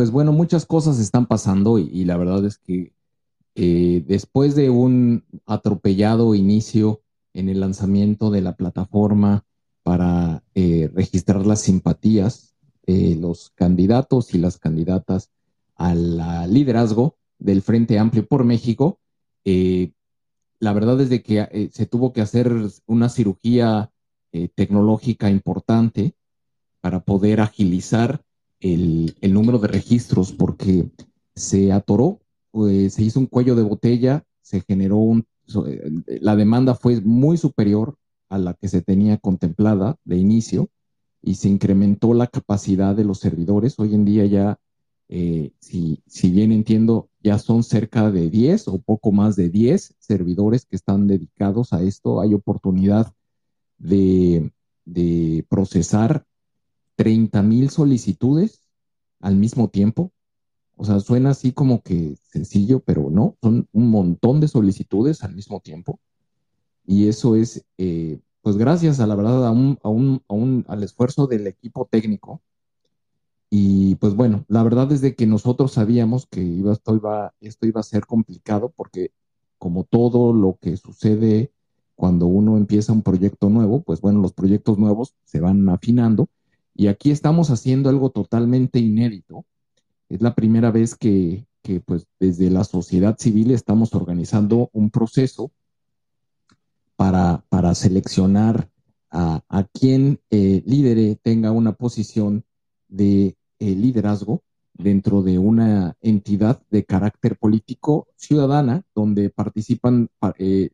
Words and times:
Pues 0.00 0.12
bueno, 0.12 0.32
muchas 0.32 0.64
cosas 0.64 0.98
están 0.98 1.26
pasando 1.26 1.78
y, 1.78 2.06
la 2.06 2.16
verdad 2.16 2.42
es 2.46 2.56
que 2.56 2.94
eh, 3.54 4.02
después 4.06 4.54
de 4.54 4.70
un 4.70 5.26
atropellado 5.44 6.34
inicio 6.34 7.02
en 7.34 7.50
el 7.50 7.60
lanzamiento 7.60 8.30
de 8.30 8.40
la 8.40 8.56
plataforma 8.56 9.44
para 9.82 10.42
eh, 10.54 10.90
registrar 10.94 11.44
las 11.44 11.60
simpatías 11.60 12.54
de 12.86 13.14
los 13.14 13.50
candidatos 13.50 14.32
y 14.32 14.38
las 14.38 14.56
candidatas 14.56 15.32
al 15.74 16.50
liderazgo 16.50 17.18
del 17.38 17.60
Frente 17.60 17.98
Amplio 17.98 18.26
por 18.26 18.44
México, 18.44 19.00
eh, 19.44 19.92
la 20.60 20.72
verdad 20.72 20.98
es 21.02 21.10
de 21.10 21.22
que 21.22 21.68
se 21.74 21.84
tuvo 21.84 22.14
que 22.14 22.22
hacer 22.22 22.50
una 22.86 23.10
cirugía 23.10 23.92
tecnológica 24.54 25.28
importante 25.28 26.14
para 26.80 27.00
poder 27.00 27.42
agilizar 27.42 28.24
el, 28.60 29.14
número 29.32 29.58
de 29.58 29.68
registros 29.68 30.32
porque 30.32 30.90
se 31.34 31.72
atoró, 31.72 32.20
pues, 32.50 32.94
se 32.94 33.02
hizo 33.02 33.20
un 33.20 33.26
cuello 33.26 33.54
de 33.54 33.62
botella, 33.62 34.24
se 34.42 34.60
generó 34.60 34.96
un, 34.96 35.26
eh, 35.66 35.90
la 36.20 36.36
demanda 36.36 36.74
fue 36.74 37.00
muy 37.00 37.36
superior 37.36 37.96
a 38.28 38.38
la 38.38 38.54
que 38.54 38.68
se 38.68 38.82
tenía 38.82 39.18
contemplada 39.18 39.96
de 40.04 40.16
inicio 40.16 40.68
y 41.22 41.34
se 41.34 41.48
incrementó 41.48 42.14
la 42.14 42.26
capacidad 42.26 42.94
de 42.94 43.04
los 43.04 43.18
servidores. 43.18 43.78
Hoy 43.78 43.94
en 43.94 44.04
día 44.04 44.24
ya, 44.26 44.58
eh, 45.08 45.52
si, 45.58 46.02
si, 46.06 46.30
bien 46.30 46.52
entiendo, 46.52 47.08
ya 47.22 47.38
son 47.38 47.62
cerca 47.62 48.10
de 48.10 48.30
10 48.30 48.68
o 48.68 48.78
poco 48.78 49.12
más 49.12 49.36
de 49.36 49.50
10 49.50 49.94
servidores 49.98 50.64
que 50.64 50.76
están 50.76 51.06
dedicados 51.06 51.72
a 51.72 51.82
esto. 51.82 52.20
Hay 52.20 52.34
oportunidad 52.34 53.12
de, 53.78 54.52
de 54.84 55.44
procesar 55.48 56.24
30 57.00 57.40
mil 57.42 57.70
solicitudes 57.70 58.68
al 59.20 59.34
mismo 59.34 59.68
tiempo. 59.68 60.12
O 60.76 60.84
sea, 60.84 61.00
suena 61.00 61.30
así 61.30 61.50
como 61.50 61.80
que 61.80 62.14
sencillo, 62.30 62.80
pero 62.80 63.08
no, 63.08 63.38
son 63.40 63.66
un 63.72 63.88
montón 63.88 64.38
de 64.40 64.48
solicitudes 64.48 65.24
al 65.24 65.34
mismo 65.34 65.60
tiempo. 65.60 65.98
Y 66.84 67.08
eso 67.08 67.36
es, 67.36 67.64
eh, 67.78 68.20
pues 68.42 68.58
gracias 68.58 69.00
a 69.00 69.06
la 69.06 69.14
verdad, 69.14 69.46
a 69.46 69.50
un, 69.50 69.78
a 69.82 69.88
un, 69.88 70.66
al 70.68 70.82
esfuerzo 70.82 71.26
del 71.26 71.46
equipo 71.46 71.88
técnico. 71.90 72.42
Y 73.48 73.94
pues 73.94 74.14
bueno, 74.14 74.44
la 74.48 74.62
verdad 74.62 74.92
es 74.92 75.00
de 75.00 75.14
que 75.14 75.26
nosotros 75.26 75.72
sabíamos 75.72 76.26
que 76.26 76.42
iba, 76.42 76.74
esto, 76.74 76.94
iba, 76.94 77.32
esto 77.40 77.66
iba 77.66 77.80
a 77.80 77.82
ser 77.82 78.04
complicado 78.04 78.74
porque 78.76 79.10
como 79.56 79.84
todo 79.84 80.34
lo 80.34 80.58
que 80.60 80.76
sucede 80.76 81.50
cuando 81.94 82.26
uno 82.26 82.58
empieza 82.58 82.92
un 82.92 83.00
proyecto 83.00 83.48
nuevo, 83.48 83.80
pues 83.80 84.02
bueno, 84.02 84.20
los 84.20 84.34
proyectos 84.34 84.76
nuevos 84.76 85.14
se 85.24 85.40
van 85.40 85.66
afinando 85.70 86.28
y 86.80 86.88
aquí 86.88 87.10
estamos 87.10 87.50
haciendo 87.50 87.90
algo 87.90 88.08
totalmente 88.08 88.78
inédito. 88.78 89.44
Es 90.08 90.22
la 90.22 90.34
primera 90.34 90.70
vez 90.70 90.94
que, 90.94 91.44
pues, 91.84 92.06
desde 92.18 92.48
la 92.48 92.64
sociedad 92.64 93.18
civil 93.18 93.50
estamos 93.50 93.94
organizando 93.94 94.70
un 94.72 94.88
proceso 94.88 95.50
para, 96.96 97.44
para 97.50 97.74
seleccionar 97.74 98.70
a, 99.10 99.42
a 99.50 99.64
quien 99.64 100.20
eh, 100.30 101.18
tenga 101.22 101.50
una 101.52 101.72
posición 101.72 102.44
de 102.88 103.36
eh, 103.58 103.74
liderazgo 103.74 104.42
dentro 104.72 105.20
de 105.20 105.38
una 105.38 105.98
entidad 106.00 106.62
de 106.70 106.86
carácter 106.86 107.36
político 107.36 108.08
ciudadana, 108.16 108.84
donde 108.94 109.28
participan 109.28 110.08
eh, 110.38 110.70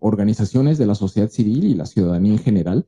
organizaciones 0.00 0.76
de 0.76 0.84
la 0.84 0.94
sociedad 0.94 1.30
civil 1.30 1.64
y 1.64 1.72
la 1.72 1.86
ciudadanía 1.86 2.32
en 2.32 2.38
general, 2.38 2.86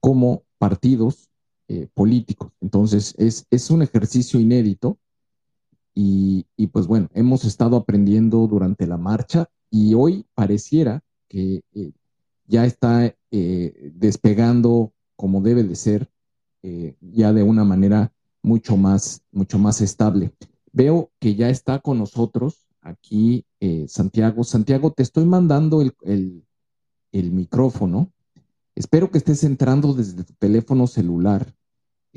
como 0.00 0.42
partidos, 0.58 1.30
eh, 1.68 1.88
políticos. 1.94 2.52
Entonces, 2.60 3.14
es, 3.18 3.46
es, 3.50 3.70
un 3.70 3.82
ejercicio 3.82 4.38
inédito 4.38 4.98
y, 5.94 6.46
y, 6.56 6.68
pues 6.68 6.86
bueno, 6.86 7.08
hemos 7.12 7.44
estado 7.44 7.76
aprendiendo 7.76 8.46
durante 8.46 8.86
la 8.86 8.96
marcha 8.96 9.48
y 9.68 9.94
hoy 9.94 10.26
pareciera 10.34 11.02
que 11.28 11.62
eh, 11.74 11.92
ya 12.46 12.66
está 12.66 13.12
eh, 13.32 13.90
despegando 13.94 14.92
como 15.16 15.40
debe 15.40 15.64
de 15.64 15.74
ser, 15.74 16.08
ya 17.00 17.32
de 17.32 17.44
una 17.44 17.62
manera 17.64 18.12
mucho 18.42 18.76
más, 18.76 19.22
mucho 19.30 19.58
más 19.58 19.80
estable. 19.80 20.32
Veo 20.72 21.10
que 21.20 21.36
ya 21.36 21.48
está 21.48 21.78
con 21.78 21.98
nosotros 21.98 22.66
aquí 22.80 23.44
Santiago. 23.86 24.42
Santiago, 24.42 24.92
te 24.92 25.04
estoy 25.04 25.26
mandando 25.26 25.80
el, 25.80 25.94
el, 26.02 26.44
el 27.12 27.30
micrófono. 27.32 28.12
Espero 28.74 29.10
que 29.10 29.18
estés 29.18 29.42
entrando 29.44 29.94
desde 29.94 30.22
tu 30.22 30.34
teléfono 30.34 30.86
celular, 30.86 31.55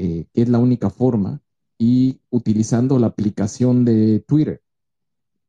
eh, 0.01 0.27
que 0.33 0.43
es 0.43 0.47
la 0.47 0.59
única 0.59 0.89
forma 0.89 1.41
y 1.77 2.21
utilizando 2.29 2.97
la 2.99 3.07
aplicación 3.07 3.83
de 3.83 4.21
Twitter. 4.21 4.61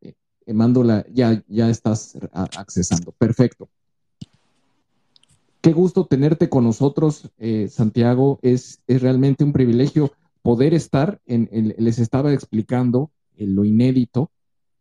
Eh, 0.00 0.14
mando 0.52 0.82
la, 0.82 1.06
ya, 1.12 1.40
ya 1.46 1.70
estás 1.70 2.18
accesando. 2.32 3.12
Perfecto. 3.12 3.68
Qué 5.60 5.72
gusto 5.72 6.06
tenerte 6.06 6.48
con 6.48 6.64
nosotros, 6.64 7.30
eh, 7.38 7.68
Santiago. 7.70 8.40
Es, 8.42 8.80
es, 8.88 9.00
realmente 9.00 9.44
un 9.44 9.52
privilegio 9.52 10.10
poder 10.42 10.74
estar 10.74 11.20
en, 11.26 11.48
les 11.78 12.00
estaba 12.00 12.32
explicando 12.32 13.12
lo 13.36 13.64
inédito 13.64 14.32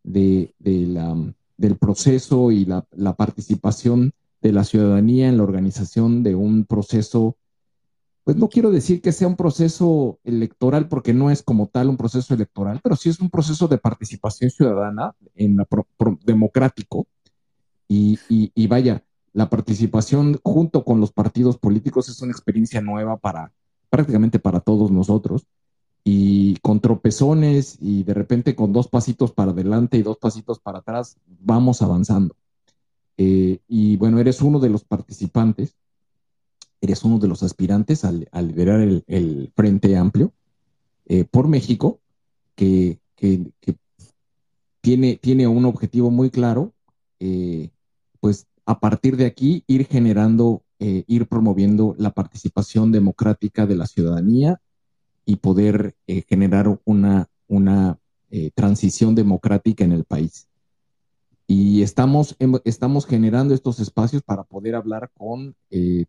de, 0.02 0.52
del 0.58 1.76
proceso 1.76 2.50
y 2.50 2.64
la, 2.64 3.14
participación 3.16 4.14
de 4.42 4.52
la 4.52 4.64
ciudadanía 4.64 5.28
en 5.28 5.36
la 5.36 5.44
organización 5.44 6.24
de 6.24 6.34
un 6.34 6.64
proceso, 6.64 7.36
pues 8.30 8.38
no 8.38 8.48
quiero 8.48 8.70
decir 8.70 9.02
que 9.02 9.10
sea 9.10 9.26
un 9.26 9.34
proceso 9.34 10.20
electoral 10.22 10.86
porque 10.86 11.12
no 11.12 11.32
es 11.32 11.42
como 11.42 11.66
tal 11.66 11.88
un 11.88 11.96
proceso 11.96 12.32
electoral, 12.32 12.78
pero 12.80 12.94
sí 12.94 13.08
es 13.08 13.18
un 13.18 13.28
proceso 13.28 13.66
de 13.66 13.76
participación 13.76 14.52
ciudadana 14.52 15.16
en 15.34 15.56
la 15.56 15.66
democrático. 16.24 17.08
Y, 17.88 18.20
vaya, 18.68 19.02
la 19.32 19.50
participación 19.50 20.38
junto 20.44 20.84
con 20.84 21.00
los 21.00 21.10
partidos 21.10 21.58
políticos 21.58 22.08
es 22.08 22.22
una 22.22 22.30
experiencia 22.30 22.80
nueva 22.80 23.16
para 23.16 23.50
prácticamente 23.88 24.38
para 24.38 24.60
todos 24.60 24.92
nosotros. 24.92 25.44
Y 26.04 26.54
con 26.58 26.78
tropezones 26.78 27.78
y 27.80 28.04
de 28.04 28.14
repente 28.14 28.54
con 28.54 28.72
dos 28.72 28.86
pasitos 28.86 29.32
para 29.32 29.50
adelante 29.50 29.96
y 29.96 30.02
dos 30.02 30.18
pasitos 30.18 30.60
para 30.60 30.78
atrás 30.78 31.16
vamos 31.26 31.82
avanzando. 31.82 32.36
Eh, 33.16 33.58
y 33.66 33.96
bueno, 33.96 34.20
eres 34.20 34.40
uno 34.40 34.60
de 34.60 34.70
los 34.70 34.84
participantes, 34.84 35.74
eres 36.80 37.04
uno 37.04 37.18
de 37.18 37.28
los 37.28 37.42
aspirantes 37.42 38.04
al, 38.04 38.28
liderar 38.34 38.80
el, 38.80 39.52
Frente 39.54 39.96
Amplio 39.96 40.32
eh, 41.06 41.24
por 41.24 41.48
México, 41.48 42.00
que, 42.54 42.98
tiene, 44.80 45.16
tiene 45.16 45.46
un 45.46 45.64
objetivo 45.64 46.10
muy 46.10 46.30
claro, 46.30 46.72
eh, 47.18 47.70
pues 48.20 48.46
a 48.64 48.80
partir 48.80 49.16
de 49.16 49.26
aquí 49.26 49.64
ir 49.66 49.86
generando, 49.86 50.62
eh, 50.78 51.04
ir 51.06 51.26
promoviendo 51.26 51.94
la 51.98 52.10
participación 52.10 52.92
democrática 52.92 53.66
de 53.66 53.76
la 53.76 53.86
ciudadanía 53.86 54.60
y 55.26 55.36
poder 55.36 55.94
generar 56.28 56.80
una, 56.84 57.28
una 57.46 57.98
transición 58.54 59.14
democrática 59.14 59.84
en 59.84 59.92
el 59.92 60.04
país. 60.04 60.49
Y 61.52 61.82
estamos, 61.82 62.36
estamos 62.64 63.06
generando 63.06 63.54
estos 63.54 63.80
espacios 63.80 64.22
para 64.22 64.44
poder 64.44 64.76
hablar 64.76 65.10
con 65.18 65.56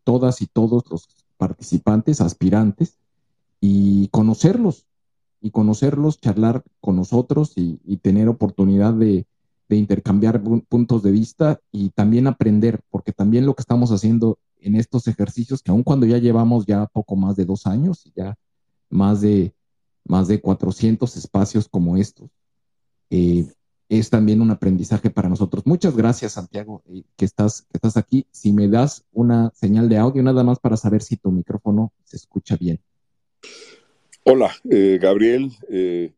todas 0.04 0.40
y 0.40 0.46
todos 0.46 0.84
los 0.88 1.08
participantes, 1.36 2.20
aspirantes, 2.20 3.00
y 3.60 4.06
conocerlos, 4.12 4.86
y 5.40 5.50
conocerlos, 5.50 6.20
charlar 6.20 6.62
con 6.80 6.94
nosotros 6.94 7.54
y 7.56 7.96
tener 7.96 8.28
oportunidad 8.28 8.94
de, 8.94 9.26
de 9.68 9.76
intercambiar 9.76 10.40
puntos 10.68 11.02
de 11.02 11.10
vista 11.10 11.60
y 11.72 11.90
también 11.90 12.28
aprender, 12.28 12.80
porque 12.88 13.10
también 13.10 13.44
lo 13.44 13.54
que 13.54 13.62
estamos 13.62 13.90
haciendo 13.90 14.38
en 14.60 14.76
estos 14.76 15.08
ejercicios, 15.08 15.60
que 15.60 15.72
aun 15.72 15.82
cuando 15.82 16.06
ya 16.06 16.18
llevamos 16.18 16.66
ya 16.66 16.86
poco 16.86 17.16
más 17.16 17.34
de 17.34 17.46
dos 17.46 17.66
años 17.66 18.06
y 18.06 18.12
ya 18.14 18.36
más 18.90 19.22
de, 19.22 19.54
más 20.04 20.28
de 20.28 20.40
400 20.40 21.16
espacios 21.16 21.68
como 21.68 21.96
estos, 21.96 22.30
eh, 23.10 23.50
es 23.98 24.10
también 24.10 24.40
un 24.40 24.50
aprendizaje 24.50 25.10
para 25.10 25.28
nosotros. 25.28 25.66
Muchas 25.66 25.96
gracias, 25.96 26.32
Santiago, 26.32 26.82
eh, 26.88 27.02
que, 27.16 27.24
estás, 27.24 27.62
que 27.62 27.78
estás 27.78 27.96
aquí. 27.96 28.26
Si 28.30 28.52
me 28.52 28.68
das 28.68 29.04
una 29.12 29.50
señal 29.54 29.88
de 29.88 29.98
audio, 29.98 30.22
nada 30.22 30.44
más 30.44 30.58
para 30.58 30.76
saber 30.76 31.02
si 31.02 31.16
tu 31.16 31.30
micrófono 31.30 31.92
se 32.04 32.16
escucha 32.16 32.56
bien. 32.56 32.80
Hola, 34.24 34.52
eh, 34.70 34.98
Gabriel. 35.00 35.52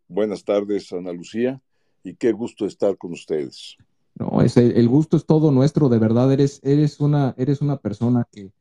buenas 0.09 0.45
tardes, 0.45 0.93
Ana 0.93 1.13
Lucía 1.13 1.61
y 2.05 2.15
qué 2.15 2.31
gusto 2.31 2.67
estar 2.67 2.97
con 2.97 3.13
ustedes. 3.13 3.77
No, 4.15 4.43
es 4.43 4.57
el, 4.57 4.89
gusto 4.89 5.17
es 5.17 5.27
todo 5.27 5.51
nuestro, 5.51 5.89
de 5.89 5.99
verdad, 5.99 6.31
eres, 6.33 6.61
eres, 6.63 7.01
una, 7.01 7.35
eres 7.37 7.61
una 7.61 7.79
persona 7.79 8.29
que, 8.31 8.53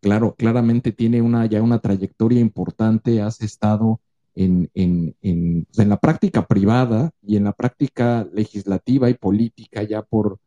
claro, 0.00 0.36
claramente 0.36 0.92
tiene 0.92 1.20
una, 1.20 1.46
ya 1.46 1.60
una 1.60 1.80
trayectoria 1.80 2.38
importante, 2.38 3.20
has 3.20 3.40
estado 3.40 4.00
en, 4.34 4.70
en, 4.74 5.14
en, 5.22 5.64
pues, 5.66 5.78
en, 5.78 5.88
la 5.88 5.98
práctica 5.98 6.46
privada 6.46 7.10
y 7.26 7.36
en 7.36 7.44
la 7.44 7.52
práctica 7.52 8.28
legislativa 8.32 9.10
y 9.10 9.14
política 9.14 9.82
ya 9.82 10.02
por, 10.02 10.38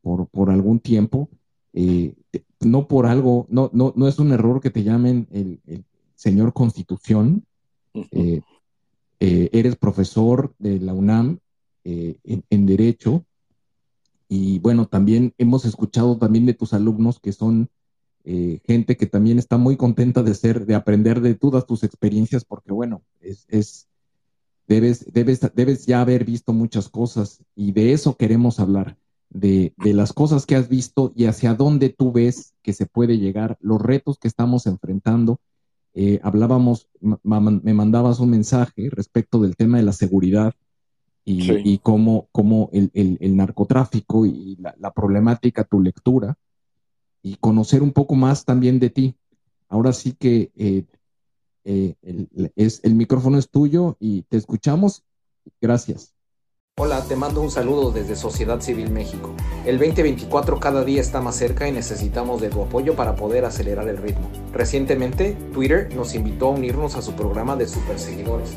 por, 0.00 0.28
por 0.28 0.50
algún 0.50 0.80
tiempo. 0.80 1.28
Eh, 1.74 2.14
no 2.60 2.86
por 2.86 3.06
algo, 3.06 3.46
no, 3.48 3.70
no, 3.72 3.92
no 3.96 4.08
es 4.08 4.18
un 4.18 4.32
error 4.32 4.60
que 4.60 4.70
te 4.70 4.82
llamen 4.82 5.26
el, 5.32 5.60
señor 6.14 6.52
Constitución. 6.52 7.44
Eh, 7.94 8.40
eh, 9.20 9.50
eres 9.52 9.76
profesor 9.76 10.54
de 10.58 10.80
la 10.80 10.94
UNAM 10.94 11.38
eh, 11.84 12.16
en, 12.24 12.66
derecho. 12.66 13.24
Y 14.28 14.60
bueno, 14.60 14.86
también 14.86 15.34
hemos 15.36 15.64
escuchado 15.64 16.16
también 16.16 16.46
de 16.46 16.54
tus 16.54 16.72
alumnos 16.72 17.20
que 17.20 17.32
son 17.32 17.68
eh, 18.24 18.60
gente 18.64 18.96
que 18.96 19.06
también 19.06 19.38
está 19.38 19.58
muy 19.58 19.76
contenta 19.76 20.22
de 20.22 20.34
ser, 20.34 20.66
de 20.66 20.74
aprender 20.74 21.20
de 21.20 21.34
todas 21.34 21.66
tus 21.66 21.82
experiencias, 21.82 22.44
porque 22.44 22.72
bueno, 22.72 23.02
es, 23.20 23.44
es 23.48 23.88
debes, 24.66 25.12
debes, 25.12 25.40
debes 25.54 25.86
ya 25.86 26.00
haber 26.00 26.24
visto 26.24 26.52
muchas 26.52 26.88
cosas 26.88 27.42
y 27.54 27.72
de 27.72 27.92
eso 27.92 28.16
queremos 28.16 28.60
hablar, 28.60 28.96
de, 29.30 29.72
de, 29.78 29.94
las 29.94 30.12
cosas 30.12 30.44
que 30.44 30.56
has 30.56 30.68
visto 30.68 31.12
y 31.16 31.24
hacia 31.24 31.54
dónde 31.54 31.88
tú 31.88 32.12
ves 32.12 32.54
que 32.62 32.72
se 32.74 32.86
puede 32.86 33.18
llegar, 33.18 33.56
los 33.60 33.80
retos 33.80 34.18
que 34.18 34.28
estamos 34.28 34.66
enfrentando. 34.66 35.40
Eh, 35.94 36.20
hablábamos, 36.22 36.88
me 37.00 37.74
mandabas 37.74 38.20
un 38.20 38.30
mensaje 38.30 38.88
respecto 38.90 39.40
del 39.40 39.56
tema 39.56 39.78
de 39.78 39.84
la 39.84 39.92
seguridad 39.92 40.54
y, 41.24 41.78
cómo, 41.78 42.28
el, 42.72 43.36
narcotráfico 43.36 44.26
y 44.26 44.56
la, 44.56 44.92
problemática, 44.92 45.64
tu 45.64 45.80
lectura, 45.80 46.36
y 47.22 47.36
conocer 47.36 47.82
un 47.82 47.92
poco 47.92 48.14
más 48.14 48.44
también 48.44 48.78
de 48.78 48.90
ti. 48.90 49.14
Ahora 49.68 49.92
sí 49.92 50.12
que 50.12 50.50
eh, 50.56 50.84
eh, 51.64 51.94
es, 52.56 52.80
el 52.82 52.94
micrófono 52.94 53.38
es 53.38 53.48
tuyo 53.48 53.96
y 54.00 54.22
te 54.22 54.36
escuchamos. 54.36 55.02
Gracias. 55.60 56.14
Hola, 56.78 57.04
te 57.04 57.16
mando 57.16 57.42
un 57.42 57.50
saludo 57.50 57.90
desde 57.90 58.16
Sociedad 58.16 58.60
Civil 58.60 58.90
México. 58.90 59.34
El 59.66 59.78
2024 59.78 60.58
cada 60.58 60.84
día 60.84 61.02
está 61.02 61.20
más 61.20 61.36
cerca 61.36 61.68
y 61.68 61.72
necesitamos 61.72 62.40
de 62.40 62.48
tu 62.48 62.62
apoyo 62.62 62.96
para 62.96 63.14
poder 63.14 63.44
acelerar 63.44 63.88
el 63.88 63.98
ritmo. 63.98 64.30
Recientemente, 64.52 65.36
Twitter 65.52 65.94
nos 65.94 66.14
invitó 66.14 66.46
a 66.46 66.50
unirnos 66.50 66.96
a 66.96 67.02
su 67.02 67.12
programa 67.12 67.56
de 67.56 67.68
superseguidores. 67.68 68.56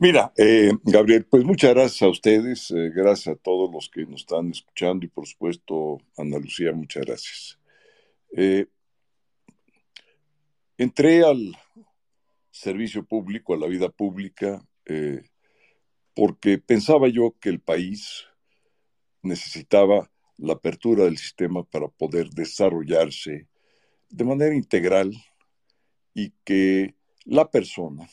Mira, 0.00 0.32
eh, 0.36 0.70
Gabriel, 0.84 1.26
pues 1.28 1.42
muchas 1.44 1.74
gracias 1.74 2.02
a 2.02 2.08
ustedes, 2.08 2.70
eh, 2.70 2.92
gracias 2.94 3.34
a 3.34 3.38
todos 3.40 3.68
los 3.72 3.88
que 3.88 4.06
nos 4.06 4.20
están 4.20 4.48
escuchando 4.50 5.04
y 5.04 5.08
por 5.08 5.26
supuesto, 5.26 5.98
Ana 6.16 6.38
Lucía, 6.38 6.72
muchas 6.72 7.04
gracias. 7.04 7.58
Eh, 8.36 8.66
Entré 10.76 11.24
al 11.24 11.56
servicio 12.52 13.04
público, 13.04 13.54
a 13.54 13.58
la 13.58 13.66
vida 13.66 13.88
pública, 13.88 14.64
porque 16.14 16.58
pensaba 16.58 17.08
yo 17.08 17.34
que 17.40 17.48
el 17.48 17.58
país 17.58 18.24
necesitaba 19.22 20.08
la 20.36 20.52
apertura 20.52 21.04
del 21.06 21.18
sistema 21.18 21.64
para 21.64 21.88
poder 21.88 22.30
desarrollarse 22.30 23.48
de 24.08 24.24
manera 24.24 24.54
integral 24.54 25.12
y 26.14 26.30
que 26.44 26.94
la 27.24 27.50
persona, 27.50 28.08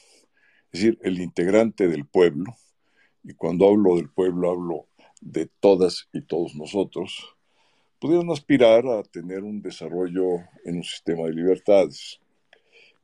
es 0.76 0.82
decir, 0.82 1.00
el 1.04 1.22
integrante 1.22 1.88
del 1.88 2.06
pueblo, 2.06 2.58
y 3.24 3.34
cuando 3.34 3.70
hablo 3.70 3.96
del 3.96 4.10
pueblo 4.10 4.52
hablo 4.52 4.88
de 5.22 5.50
todas 5.62 6.10
y 6.12 6.22
todos 6.22 6.54
nosotros, 6.54 7.34
pudieran 7.98 8.30
aspirar 8.30 8.86
a 8.86 9.02
tener 9.04 9.44
un 9.44 9.62
desarrollo 9.62 10.40
en 10.66 10.76
un 10.76 10.84
sistema 10.84 11.28
de 11.28 11.34
libertades 11.34 12.20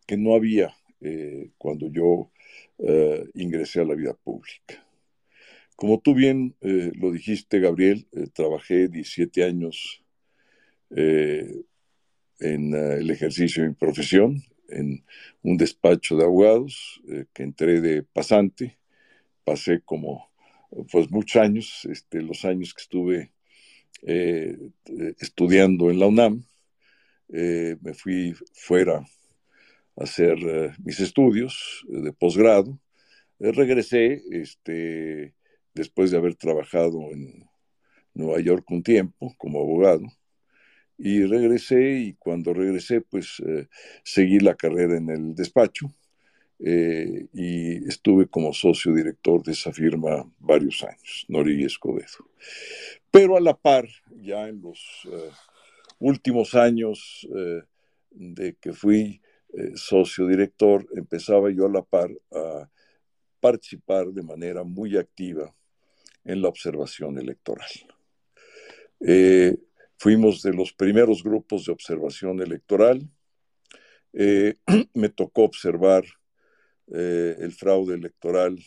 que 0.05 0.17
no 0.17 0.35
había 0.35 0.75
eh, 0.99 1.51
cuando 1.57 1.87
yo 1.87 2.29
eh, 2.79 3.25
ingresé 3.35 3.79
a 3.79 3.85
la 3.85 3.95
vida 3.95 4.15
pública. 4.15 4.85
Como 5.77 6.01
tú 6.01 6.13
bien 6.13 6.53
eh, 6.59 6.91
lo 6.95 7.09
dijiste, 7.09 7.61
Gabriel, 7.61 8.05
trabajé 8.33 8.89
17 8.89 9.45
años 9.45 10.03
en 10.89 12.73
el 12.73 13.09
ejercicio 13.09 13.63
de 13.63 13.69
mi 13.69 13.75
profesión, 13.75 14.43
en 14.71 15.03
un 15.43 15.57
despacho 15.57 16.17
de 16.17 16.23
abogados, 16.23 17.01
que 17.33 17.43
entré 17.43 17.81
de 17.81 18.03
pasante, 18.03 18.77
pasé 19.43 19.81
como 19.81 20.31
pues 20.91 21.11
muchos 21.11 21.41
años, 21.41 21.85
este, 21.89 22.21
los 22.21 22.45
años 22.45 22.73
que 22.73 22.81
estuve 22.81 23.31
eh, 24.03 24.57
estudiando 25.19 25.91
en 25.91 25.99
la 25.99 26.07
UNAM, 26.07 26.43
me 27.27 27.93
fui 27.93 28.33
fuera 28.53 28.97
a 28.97 30.03
hacer 30.03 30.37
mis 30.83 30.99
estudios 30.99 31.85
de 31.87 32.11
posgrado, 32.11 32.79
regresé 33.39 34.21
este, 34.31 35.33
después 35.73 36.11
de 36.11 36.17
haber 36.17 36.35
trabajado 36.35 37.11
en 37.11 37.49
Nueva 38.13 38.39
York 38.39 38.69
un 38.69 38.83
tiempo 38.83 39.33
como 39.37 39.59
abogado, 39.59 40.05
y 41.03 41.25
regresé 41.25 41.99
y 41.99 42.13
cuando 42.13 42.53
regresé 42.53 43.01
pues 43.01 43.41
seguí 44.03 44.39
la 44.39 44.55
carrera 44.55 44.97
en 44.97 45.09
el 45.09 45.35
despacho 45.35 45.91
eh, 46.63 47.27
y 47.33 47.87
estuve 47.87 48.27
como 48.27 48.53
socio 48.53 48.93
director 48.93 49.41
de 49.41 49.53
esa 49.53 49.73
firma 49.73 50.31
varios 50.37 50.83
años, 50.83 51.25
Nori 51.27 51.63
Escobedo. 51.65 52.29
Pero 53.09 53.35
a 53.35 53.41
la 53.41 53.57
par, 53.57 53.87
ya 54.21 54.47
en 54.47 54.61
los 54.61 54.79
eh, 55.11 55.31
últimos 55.97 56.53
años 56.53 57.27
eh, 57.35 57.63
de 58.11 58.55
que 58.55 58.73
fui 58.73 59.21
socio 59.75 60.27
director, 60.27 60.87
empezaba 60.95 61.49
yo 61.51 61.65
a 61.65 61.69
la 61.69 61.81
par 61.81 62.09
a 62.31 62.69
participar 63.41 64.07
de 64.07 64.23
manera 64.23 64.63
muy 64.63 64.95
activa 64.95 65.53
en 66.23 66.41
la 66.41 66.47
observación 66.47 67.17
electoral. 67.17 67.67
Fuimos 70.01 70.41
de 70.41 70.51
los 70.51 70.73
primeros 70.73 71.21
grupos 71.23 71.65
de 71.65 71.73
observación 71.73 72.41
electoral. 72.41 73.07
me 74.95 75.09
tocó 75.09 75.43
observar 75.43 76.03
eh, 76.91 77.35
el 77.37 77.51
fraude 77.51 77.93
electoral, 77.93 78.57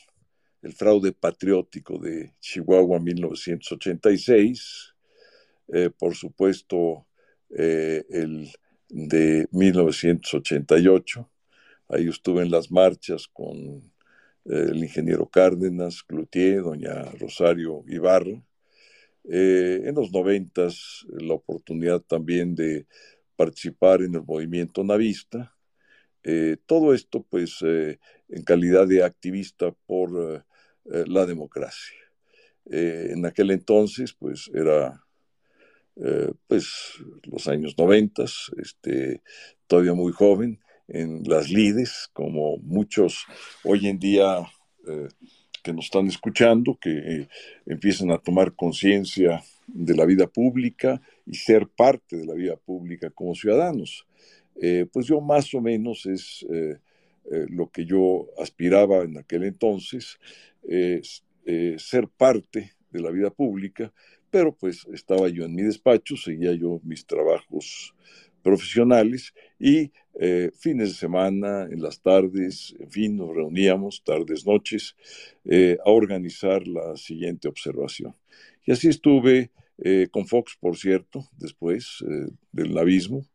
el 0.63 0.73
fraude 0.75 1.11
patriótico 1.11 1.99
de 1.99 2.35
Chihuahua 2.39 3.01
1986, 3.01 4.95
eh, 5.73 5.91
por 5.91 6.15
supuesto 6.15 7.09
eh, 7.51 8.05
el 8.11 8.49
de 8.89 9.49
1988. 9.51 11.29
Ahí 11.89 12.07
estuve 12.07 12.45
en 12.45 12.53
las 12.53 12.71
marchas 12.71 13.27
con 13.27 13.93
el 14.45 14.77
ingeniero 14.77 15.27
Cárdenas, 15.27 16.05
Cloutier, 16.05 16.63
doña 16.63 17.03
Rosario 17.19 17.83
Ibarra. 17.89 18.41
En 19.25 19.95
los 19.95 20.13
noventas, 20.13 21.07
la 21.09 21.35
oportunidad 21.35 22.01
también 22.01 22.55
de 22.55 22.87
participar 23.37 24.03
en 24.03 24.15
el 24.15 24.23
movimiento 24.23 24.85
navista 24.85 25.55
eh, 26.25 26.57
todo 26.65 26.95
esto, 26.95 27.23
pues, 27.29 27.59
eh, 27.63 27.99
en 28.31 28.43
calidad 28.45 28.89
de 28.89 29.05
activista 29.05 29.73
por 29.87 30.45
eh, 30.91 31.05
la 31.07 31.27
democracia. 31.27 31.99
en 32.67 33.27
aquel 33.27 33.51
entonces, 33.51 34.15
pues, 34.15 34.51
era, 34.55 35.05
pues, 36.49 36.67
los 37.25 37.47
años 37.47 37.77
noventas, 37.77 38.51
este, 38.57 39.23
todavía 39.67 39.93
muy 39.93 40.13
joven, 40.13 40.61
en 40.89 41.23
las 41.25 41.51
lides, 41.51 42.09
como 42.15 42.57
muchos 42.59 43.27
hoy 43.65 43.87
en 43.87 43.99
día 43.99 44.39
que 45.65 45.73
nos 45.73 45.87
están 45.87 46.07
escuchando, 46.07 46.79
que 46.81 47.27
empiezan 47.67 48.11
a 48.11 48.19
tomar 48.19 48.55
conciencia 48.55 49.43
de 49.67 49.97
la 49.97 50.05
vida 50.05 50.27
pública 50.27 51.01
y 51.27 51.35
ser 51.35 51.67
parte 51.67 52.19
de 52.19 52.27
la 52.27 52.35
vida 52.35 52.57
pública 52.57 53.11
como 53.11 53.35
ciudadanos. 53.35 54.07
Eh, 54.61 54.87
pues 54.93 55.07
yo 55.07 55.21
más 55.21 55.53
o 55.55 55.61
menos 55.61 56.07
es 56.07 56.47
eh, 56.53 56.79
eh, 57.33 57.47
lo 57.49 57.71
que 57.71 57.85
yo 57.85 58.29
aspiraba 58.39 59.03
en 59.03 59.19
aquel 59.19 59.45
entonces, 59.45 60.19
ser 61.77 62.09
parte 62.09 62.73
de 62.91 63.01
la 63.01 63.11
vida 63.11 63.31
pública, 63.31 63.93
pero 64.31 64.55
pues 64.55 64.87
estaba 64.93 65.29
yo 65.29 65.45
en 65.45 65.55
mi 65.55 65.63
despacho, 65.63 66.17
seguía 66.17 66.53
yo 66.55 66.81
mis 66.85 67.05
trabajos 67.05 67.95
profesionales 68.45 69.35
y 69.59 69.91
fines 70.57 70.91
de 70.91 70.95
semana, 70.95 71.65
en 71.65 71.83
las 71.83 72.01
tardes, 72.01 72.73
en 72.79 72.89
fin, 72.89 73.17
nos 73.17 73.35
reuníamos 73.35 74.05
tardes, 74.05 74.47
noches, 74.47 74.95
a 75.45 75.91
organizar 75.91 76.69
la 76.69 76.97
siguiente 76.97 77.49
observación. 77.49 78.15
Y 78.65 78.71
así 78.71 78.87
estuve 78.87 79.51
con 80.13 80.29
Fox, 80.29 80.57
por 80.61 80.77
cierto, 80.77 81.27
después 81.37 82.05
del 82.53 82.75
navismo, 82.75 83.27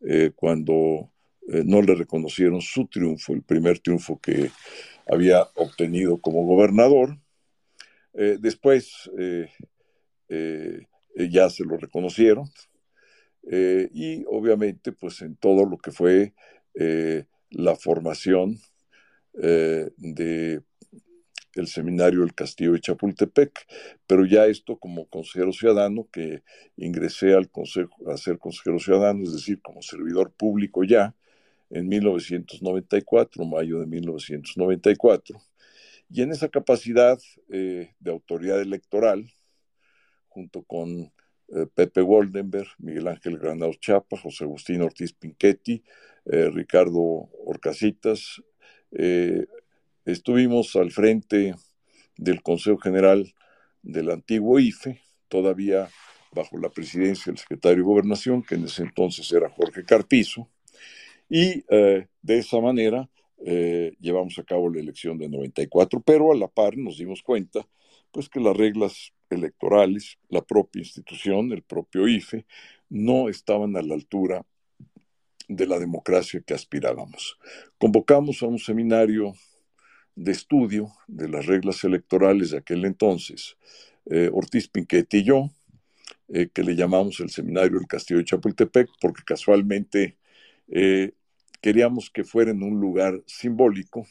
eh, 0.00 0.30
cuando 0.34 1.10
eh, 1.48 1.62
no 1.64 1.80
le 1.82 1.94
reconocieron 1.94 2.60
su 2.60 2.86
triunfo, 2.86 3.32
el 3.32 3.42
primer 3.42 3.78
triunfo 3.78 4.20
que 4.20 4.50
había 5.08 5.42
obtenido 5.54 6.18
como 6.18 6.44
gobernador. 6.44 7.18
Eh, 8.14 8.36
después 8.40 9.10
ya 11.18 11.48
se 11.50 11.64
lo 11.64 11.76
reconocieron 11.76 12.50
y 13.48 14.24
obviamente 14.28 14.92
pues 14.92 15.22
en 15.22 15.36
todo 15.36 15.64
lo 15.64 15.78
que 15.78 15.92
fue 15.92 16.34
la 17.50 17.76
formación 17.76 18.58
de 19.32 20.62
el 21.56 21.66
seminario 21.66 22.20
del 22.20 22.34
Castillo 22.34 22.72
de 22.72 22.80
Chapultepec, 22.80 23.66
pero 24.06 24.24
ya 24.26 24.46
esto 24.46 24.78
como 24.78 25.06
consejero 25.06 25.52
ciudadano, 25.52 26.08
que 26.12 26.42
ingresé 26.76 27.34
al 27.34 27.50
consejo 27.50 28.10
a 28.10 28.16
ser 28.16 28.38
consejero 28.38 28.78
ciudadano, 28.78 29.24
es 29.24 29.32
decir, 29.32 29.60
como 29.62 29.82
servidor 29.82 30.32
público 30.32 30.84
ya, 30.84 31.14
en 31.70 31.88
1994, 31.88 33.44
mayo 33.44 33.80
de 33.80 33.86
1994, 33.86 35.40
y 36.08 36.22
en 36.22 36.30
esa 36.30 36.48
capacidad 36.48 37.18
eh, 37.50 37.94
de 37.98 38.10
autoridad 38.10 38.60
electoral, 38.60 39.32
junto 40.28 40.62
con 40.62 40.90
eh, 40.90 41.12
Pepe 41.74 42.00
Goldenberg, 42.00 42.68
Miguel 42.78 43.08
Ángel 43.08 43.38
Granados 43.38 43.78
Chapa, 43.80 44.16
José 44.16 44.44
Agustín 44.44 44.82
Ortiz 44.82 45.12
Pinchetti, 45.12 45.82
eh, 46.26 46.50
Ricardo 46.50 47.28
Orcasitas, 47.44 48.42
Estuvimos 50.06 50.76
al 50.76 50.92
frente 50.92 51.56
del 52.16 52.40
Consejo 52.40 52.78
General 52.78 53.34
del 53.82 54.12
antiguo 54.12 54.60
IFE, 54.60 55.00
todavía 55.26 55.88
bajo 56.30 56.58
la 56.58 56.68
presidencia 56.68 57.32
del 57.32 57.38
secretario 57.38 57.78
de 57.78 57.82
Gobernación, 57.82 58.44
que 58.44 58.54
en 58.54 58.66
ese 58.66 58.82
entonces 58.82 59.32
era 59.32 59.50
Jorge 59.50 59.84
Carpizo, 59.84 60.48
y 61.28 61.64
eh, 61.68 62.06
de 62.22 62.38
esa 62.38 62.60
manera 62.60 63.10
eh, 63.44 63.96
llevamos 63.98 64.38
a 64.38 64.44
cabo 64.44 64.70
la 64.70 64.78
elección 64.78 65.18
de 65.18 65.28
94, 65.28 66.00
pero 66.00 66.30
a 66.30 66.36
la 66.36 66.46
par 66.46 66.76
nos 66.76 66.98
dimos 66.98 67.20
cuenta 67.20 67.66
pues 68.12 68.28
que 68.28 68.38
las 68.38 68.56
reglas 68.56 69.12
electorales, 69.30 70.18
la 70.28 70.42
propia 70.42 70.80
institución, 70.80 71.52
el 71.52 71.62
propio 71.62 72.08
IFE, 72.08 72.46
no 72.88 73.28
estaban 73.28 73.76
a 73.76 73.82
la 73.82 73.94
altura 73.94 74.46
de 75.48 75.66
la 75.66 75.78
democracia 75.78 76.40
que 76.40 76.54
aspirábamos. 76.54 77.38
Convocamos 77.78 78.42
a 78.42 78.46
un 78.46 78.58
seminario 78.58 79.34
de 80.14 80.32
estudio 80.32 80.90
de 81.06 81.28
las 81.28 81.46
reglas 81.46 81.84
electorales 81.84 82.50
de 82.50 82.58
aquel 82.58 82.84
entonces, 82.84 83.56
eh, 84.06 84.30
Ortiz 84.32 84.68
Pinquete 84.68 85.18
y 85.18 85.24
yo, 85.24 85.50
eh, 86.28 86.48
que 86.52 86.64
le 86.64 86.74
llamamos 86.74 87.20
el 87.20 87.30
Seminario 87.30 87.78
del 87.78 87.86
Castillo 87.86 88.18
de 88.18 88.24
Chapultepec, 88.24 88.88
porque 89.00 89.22
casualmente 89.24 90.16
eh, 90.68 91.12
queríamos 91.60 92.10
que 92.10 92.24
fuera 92.24 92.50
en 92.50 92.62
un 92.62 92.80
lugar 92.80 93.22
simbólico 93.26 94.06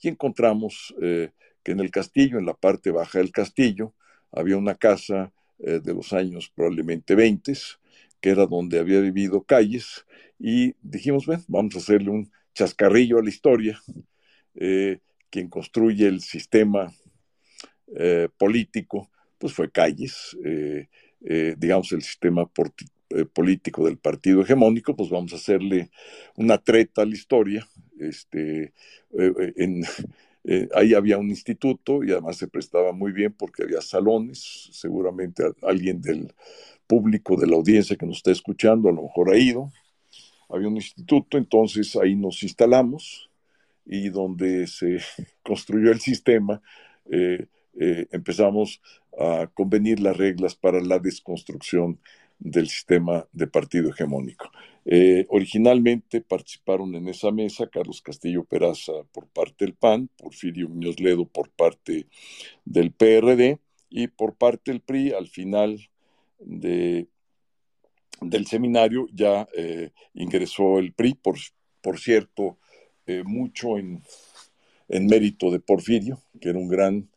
y 0.00 0.08
encontramos 0.08 0.94
que 0.98 1.72
en 1.72 1.80
el 1.80 1.90
castillo, 1.90 2.38
en 2.38 2.46
la 2.46 2.54
parte 2.54 2.90
baja 2.90 3.18
del 3.18 3.32
castillo, 3.32 3.92
había 4.32 4.56
una 4.56 4.74
casa 4.74 5.32
de 5.58 5.92
los 5.92 6.12
años 6.14 6.50
probablemente 6.54 7.14
20, 7.14 7.52
que 8.20 8.30
era 8.30 8.46
donde 8.46 8.78
había 8.78 9.00
vivido 9.00 9.42
Calles, 9.42 10.06
y 10.38 10.74
dijimos, 10.80 11.26
bueno, 11.26 11.42
vamos 11.48 11.74
a 11.74 11.78
hacerle 11.78 12.10
un 12.10 12.30
chascarrillo 12.54 13.18
a 13.18 13.22
la 13.22 13.28
historia 13.28 13.80
quien 15.30 15.48
construye 15.48 16.06
el 16.06 16.20
sistema 16.20 16.92
eh, 17.96 18.28
político, 18.36 19.10
pues 19.38 19.54
fue 19.54 19.70
Calles, 19.70 20.36
eh, 20.44 20.88
eh, 21.24 21.54
digamos, 21.56 21.92
el 21.92 22.02
sistema 22.02 22.50
político 23.32 23.86
del 23.86 23.96
partido 23.96 24.42
hegemónico, 24.42 24.94
pues 24.94 25.08
vamos 25.08 25.32
a 25.32 25.36
hacerle 25.36 25.90
una 26.36 26.58
treta 26.58 27.02
a 27.02 27.06
la 27.06 27.14
historia. 27.14 27.66
Este, 27.98 28.72
ahí 30.74 30.94
había 30.94 31.18
un 31.18 31.28
instituto 31.28 32.02
y 32.02 32.12
además 32.12 32.36
se 32.36 32.48
prestaba 32.48 32.92
muy 32.92 33.12
bien 33.12 33.32
porque 33.32 33.62
había 33.62 33.80
salones, 33.80 34.68
seguramente 34.72 35.44
alguien 35.62 36.00
del 36.00 36.32
público, 36.86 37.36
de 37.36 37.46
la 37.46 37.56
audiencia 37.56 37.96
que 37.96 38.06
nos 38.06 38.16
está 38.16 38.32
escuchando, 38.32 38.88
a 38.88 38.92
lo 38.92 39.02
mejor 39.02 39.30
ha 39.32 39.38
ido. 39.38 39.70
Había 40.48 40.68
un 40.68 40.76
instituto, 40.76 41.38
entonces 41.38 41.94
ahí 41.94 42.16
nos 42.16 42.42
instalamos, 42.42 43.30
y 43.86 44.08
donde 44.08 44.66
se 44.66 44.98
construyó 45.42 45.90
el 45.90 46.00
sistema, 46.00 46.62
eh, 47.10 47.46
eh, 47.78 48.06
empezamos 48.10 48.80
a 49.18 49.48
convenir 49.52 50.00
las 50.00 50.16
reglas 50.16 50.54
para 50.54 50.80
la 50.80 50.98
desconstrucción 50.98 51.98
del 52.38 52.68
sistema 52.68 53.26
de 53.32 53.46
partido 53.46 53.90
hegemónico. 53.90 54.50
Eh, 54.86 55.26
originalmente 55.28 56.22
participaron 56.22 56.94
en 56.94 57.08
esa 57.08 57.30
mesa 57.30 57.68
Carlos 57.68 58.00
Castillo 58.00 58.44
Peraza 58.44 58.92
por 59.12 59.26
parte 59.28 59.66
del 59.66 59.74
PAN, 59.74 60.08
Porfirio 60.16 60.68
Muñoz 60.68 60.98
Ledo 61.00 61.26
por 61.26 61.50
parte 61.50 62.06
del 62.64 62.90
PRD 62.92 63.58
y 63.90 64.08
por 64.08 64.34
parte 64.36 64.70
del 64.70 64.80
PRI 64.80 65.12
al 65.12 65.28
final 65.28 65.90
de, 66.38 67.08
del 68.22 68.46
seminario 68.46 69.06
ya 69.12 69.46
eh, 69.54 69.90
ingresó 70.14 70.78
el 70.78 70.94
PRI, 70.94 71.14
por, 71.14 71.98
cierto, 71.98 72.58
eh, 73.06 73.22
mucho 73.24 73.76
en, 73.76 74.02
mérito 74.88 75.50
de 75.50 75.60
Porfirio, 75.60 76.20
que 76.40 76.48
era 76.48 76.58
un 76.58 76.68
gran, 76.68 77.08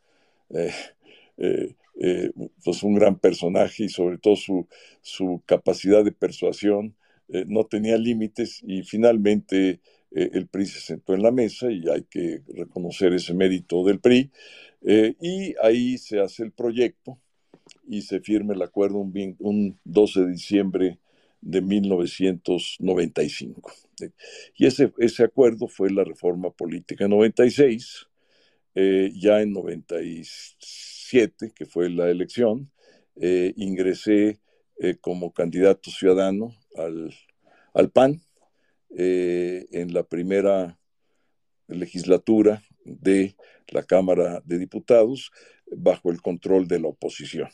pues 2.62 2.82
un 2.82 2.94
gran 2.94 3.18
personaje 3.18 3.84
y 3.84 3.88
sobre 3.88 4.18
todo 4.18 4.36
su 4.36 5.42
capacidad 5.46 6.04
de 6.04 6.12
persuasión 6.12 6.94
eh, 7.28 7.44
no 7.48 7.64
tenía 7.64 7.96
límites 7.96 8.60
y 8.66 8.82
finalmente 8.82 9.80
eh, 10.10 10.30
el 10.32 10.46
PRI 10.46 10.66
se 10.66 10.80
sentó 10.80 11.14
en 11.14 11.22
la 11.22 11.30
mesa 11.30 11.70
y 11.70 11.88
hay 11.88 12.02
que 12.04 12.42
reconocer 12.54 13.12
ese 13.14 13.32
mérito 13.34 13.84
del 13.84 14.00
PRI. 14.00 14.30
Eh, 14.82 15.14
y 15.20 15.54
ahí 15.62 15.96
se 15.98 16.20
hace 16.20 16.42
el 16.42 16.52
proyecto 16.52 17.18
y 17.88 18.02
se 18.02 18.20
firma 18.20 18.54
el 18.54 18.62
acuerdo 18.62 18.98
un, 18.98 19.36
un 19.38 19.78
12 19.84 20.20
de 20.20 20.30
diciembre 20.32 20.98
de 21.40 21.60
1995. 21.62 23.72
Y 24.56 24.66
ese, 24.66 24.92
ese 24.98 25.24
acuerdo 25.24 25.68
fue 25.68 25.90
la 25.90 26.04
reforma 26.04 26.50
política 26.50 27.08
96, 27.08 28.06
ya 28.74 29.40
en 29.40 29.52
97, 29.52 31.52
que 31.54 31.64
fue 31.64 31.88
la 31.90 32.10
elección, 32.10 32.70
ingresé 33.16 34.40
como 35.00 35.32
candidato 35.32 35.90
ciudadano 35.90 36.54
al, 37.74 37.90
PAN 37.90 38.20
eh, 38.96 39.66
en 39.70 39.94
la 39.94 40.02
primera 40.02 40.78
legislatura 41.68 42.62
de 42.84 43.36
la 43.68 43.82
Cámara 43.82 44.42
de 44.44 44.58
Diputados 44.58 45.30
bajo 45.70 46.10
el 46.10 46.20
control 46.20 46.68
de 46.68 46.80
la 46.80 46.88
oposición. 46.88 47.48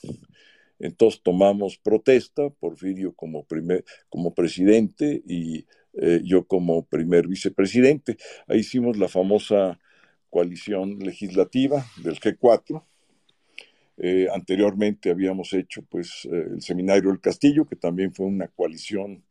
Entonces 0.79 1.21
tomamos 1.23 1.79
protesta, 1.79 2.49
Porfirio 2.51 3.15
como, 3.15 3.45
primer, 3.45 3.85
como 4.09 4.35
presidente 4.35 5.23
y 5.27 5.67
eh, 5.95 6.21
yo 6.25 6.47
como 6.47 6.87
primer 6.87 7.29
vicepresidente. 7.29 8.17
Ahí 8.47 8.61
hicimos 8.61 8.97
la 8.97 9.09
famosa 9.09 9.79
coalición 10.31 10.99
legislativa 11.01 11.85
del 12.03 12.19
G4, 12.19 12.83
eh, 14.03 14.29
anteriormente 14.33 15.11
habíamos 15.11 15.53
hecho 15.53 15.83
pues 15.83 16.25
eh, 16.25 16.47
el 16.55 16.63
Seminario 16.63 17.11
del 17.11 17.21
Castillo, 17.21 17.67
que 17.67 17.77
también 17.77 18.15
fue 18.15 18.25
una 18.25 18.49
coalición 18.49 19.23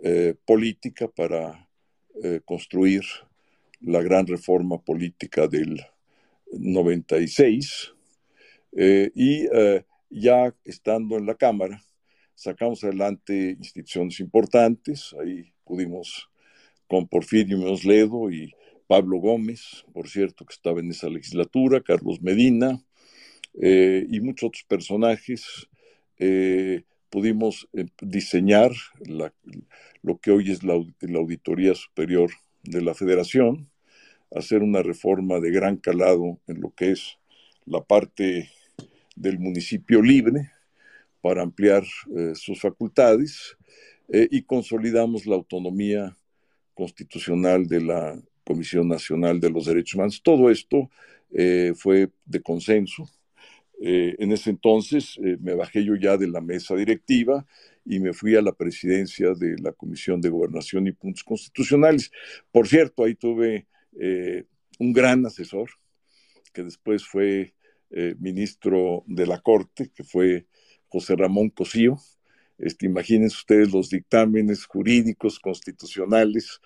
eh, 0.00 0.34
política 0.44 1.08
para 1.08 1.68
construir 2.44 3.02
la 3.80 4.02
gran 4.02 4.26
reforma 4.26 4.78
política 4.78 5.48
del 5.48 5.80
96. 6.52 7.94
y 8.70 9.48
ya 10.10 10.54
estando 10.62 11.16
en 11.16 11.24
la 11.24 11.34
Cámara, 11.34 11.82
sacamos 12.34 12.84
adelante 12.84 13.56
instituciones 13.58 14.20
importantes. 14.20 15.16
Ahí 15.18 15.54
pudimos 15.64 16.28
con 16.86 17.08
Porfirio 17.08 17.74
Ledo 17.82 18.30
y 18.30 18.52
Pablo 18.86 19.16
Gómez, 19.16 19.86
por 19.94 20.06
cierto, 20.06 20.44
que 20.44 20.52
estaba 20.52 20.80
en 20.80 20.90
esa 20.90 21.08
legislatura, 21.08 21.80
Carlos 21.80 22.20
Medina, 22.20 22.84
eh, 23.54 24.06
y 24.08 24.20
muchos 24.20 24.48
otros 24.48 24.64
personajes, 24.64 25.68
eh, 26.18 26.82
pudimos 27.10 27.68
eh, 27.74 27.86
diseñar 28.00 28.72
lo 30.02 30.18
que 30.18 30.30
hoy 30.30 30.50
es 30.50 30.62
la, 30.62 30.74
Auditoría 30.74 31.74
Superior 31.74 32.30
de 32.62 32.80
la 32.80 32.94
Federación, 32.94 33.68
hacer 34.34 34.62
una 34.62 34.82
reforma 34.82 35.40
de 35.40 35.50
gran 35.50 35.76
calado 35.76 36.38
en 36.46 36.60
lo 36.60 36.70
que 36.70 36.92
es 36.92 37.18
la 37.66 37.82
parte 37.82 38.50
del 39.14 39.38
municipio 39.38 40.00
libre 40.00 40.50
para 41.20 41.42
ampliar 41.42 41.84
sus 42.34 42.60
facultades 42.60 43.56
y 44.08 44.42
consolidamos 44.42 45.26
la 45.26 45.36
autonomía 45.36 46.16
constitucional 46.74 47.68
de 47.68 47.82
la 47.82 48.18
Comisión 48.42 48.88
Nacional 48.88 49.38
de 49.38 49.50
los 49.50 49.66
Derechos 49.66 49.94
Humanos. 49.94 50.22
Todo 50.24 50.50
esto 50.50 50.90
fue 51.74 52.10
de 52.24 52.40
consenso, 52.40 53.08
eh, 53.84 54.14
en 54.20 54.30
ese 54.30 54.50
entonces 54.50 55.18
eh, 55.24 55.36
me 55.40 55.54
bajé 55.54 55.84
yo 55.84 55.96
ya 55.96 56.16
de 56.16 56.28
la 56.28 56.40
mesa 56.40 56.76
directiva 56.76 57.44
y 57.84 57.98
me 57.98 58.12
fui 58.12 58.36
a 58.36 58.40
la 58.40 58.52
presidencia 58.52 59.34
de 59.34 59.56
la 59.58 59.72
Comisión 59.72 60.20
de 60.20 60.28
Gobernación 60.28 60.86
y 60.86 60.92
Puntos 60.92 61.24
Constitucionales. 61.24 62.12
Por 62.52 62.68
cierto, 62.68 63.02
ahí 63.02 63.16
tuve 63.16 63.66
eh, 63.98 64.44
un 64.78 64.92
gran 64.92 65.26
asesor, 65.26 65.68
que 66.52 66.62
después 66.62 67.04
fue 67.04 67.54
ministro 68.18 69.04
de 69.06 69.26
la 69.26 69.38
Corte, 69.40 69.90
que 69.94 70.02
fue 70.02 70.46
José 70.88 71.14
Ramón 71.14 71.50
Cosío. 71.50 71.98
Este, 72.56 72.86
imagínense 72.86 73.36
ustedes 73.36 73.70
los 73.70 73.90
dictámenes 73.90 74.64
jurídicos, 74.64 75.38
constitucionales, 75.38 76.58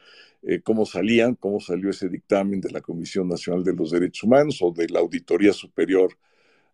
cómo 0.62 0.86
salían, 0.86 1.34
cómo 1.34 1.58
salió 1.58 1.90
ese 1.90 2.08
dictamen 2.08 2.60
de 2.60 2.70
la 2.70 2.80
Comisión 2.80 3.28
Nacional 3.28 3.64
de 3.64 3.72
los 3.72 3.90
Derechos 3.90 4.22
Humanos 4.22 4.58
o 4.60 4.70
de 4.70 4.86
la 4.88 5.00
Auditoría 5.00 5.52
Superior 5.52 6.16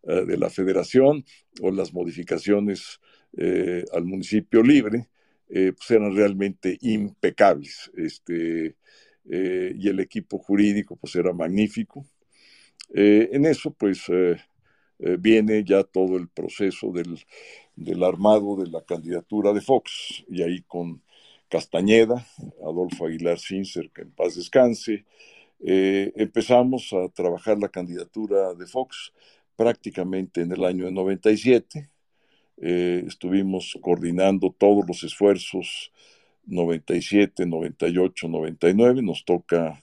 eh, 0.04 0.24
de 0.24 0.36
la 0.36 0.50
federación 0.50 1.24
o 1.60 1.70
las 1.70 1.92
modificaciones 1.92 3.00
eh, 3.36 3.84
al 3.92 4.04
municipio 4.04 4.60
libre, 4.60 5.08
eh, 5.48 5.72
pues 5.76 5.92
eran 5.92 6.14
realmente 6.16 6.76
impecables. 6.80 7.90
Este, 7.96 8.74
y 9.24 9.88
el 9.88 10.00
equipo 10.00 10.38
jurídico 10.38 10.96
pues 10.96 11.14
era 11.14 11.32
magnífico. 11.32 12.04
en 12.92 13.46
eso 13.46 13.72
pues 13.72 14.10
viene 14.98 15.62
ya 15.62 15.84
todo 15.84 16.16
el 16.16 16.26
proceso 16.28 16.90
del, 16.90 17.20
del 17.76 18.02
armado 18.02 18.56
de 18.56 18.68
la 18.68 18.82
candidatura 18.82 19.52
de 19.52 19.60
Fox 19.60 20.24
y 20.28 20.42
ahí 20.42 20.62
con 20.62 21.02
Castañeda, 21.48 22.26
Adolfo 22.66 23.06
Aguilar 23.06 23.38
Cincer, 23.38 23.92
que 23.92 24.02
en 24.02 24.10
paz 24.10 24.34
descanse, 24.34 25.04
empezamos 25.60 26.92
a 26.92 27.08
trabajar 27.08 27.60
la 27.60 27.68
candidatura 27.68 28.54
de 28.54 28.66
Fox 28.66 29.12
prácticamente 29.56 30.42
en 30.42 30.52
el 30.52 30.64
año 30.64 30.90
97. 30.90 31.90
Eh, 32.58 33.04
estuvimos 33.06 33.76
coordinando 33.80 34.54
todos 34.56 34.86
los 34.86 35.02
esfuerzos 35.02 35.92
97, 36.46 37.46
98, 37.46 38.28
99. 38.28 39.02
Nos 39.02 39.24
toca 39.24 39.82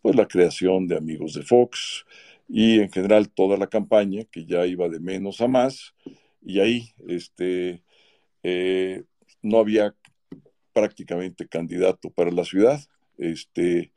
pues 0.00 0.14
la 0.14 0.26
creación 0.26 0.86
de 0.86 0.96
Amigos 0.96 1.34
de 1.34 1.42
Fox 1.42 2.04
y 2.48 2.80
en 2.80 2.90
general 2.90 3.28
toda 3.28 3.56
la 3.56 3.66
campaña 3.66 4.24
que 4.24 4.44
ya 4.44 4.66
iba 4.66 4.88
de 4.88 5.00
menos 5.00 5.40
a 5.40 5.48
más 5.48 5.94
y 6.44 6.60
ahí 6.60 6.90
este 7.08 7.82
eh, 8.42 9.04
no 9.42 9.58
había 9.58 9.94
prácticamente 10.72 11.46
candidato 11.48 12.10
para 12.10 12.30
la 12.30 12.44
ciudad. 12.44 12.80
Este, 13.18 13.92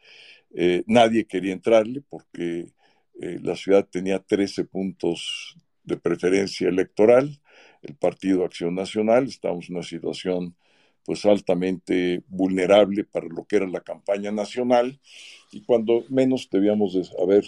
eh, 0.54 0.84
nadie 0.88 1.26
quería 1.26 1.54
entrarle 1.54 2.02
porque 2.10 2.74
eh, 3.22 3.40
la 3.42 3.56
ciudad 3.56 3.88
tenía 3.90 4.20
13 4.20 4.66
puntos 4.66 5.56
de 5.84 5.98
preferencia 5.98 6.68
electoral, 6.68 7.40
el 7.82 7.96
Partido 7.96 8.44
Acción 8.44 8.76
Nacional, 8.76 9.26
estábamos 9.26 9.70
en 9.70 9.76
una 9.76 9.86
situación 9.86 10.56
pues 11.06 11.24
altamente 11.26 12.24
vulnerable 12.28 13.04
para 13.04 13.28
lo 13.28 13.46
que 13.46 13.58
era 13.58 13.68
la 13.68 13.82
campaña 13.82 14.32
nacional 14.32 15.00
y 15.52 15.62
cuando 15.62 16.04
menos 16.10 16.50
debíamos 16.52 16.94
de 16.94 17.08
haber 17.22 17.46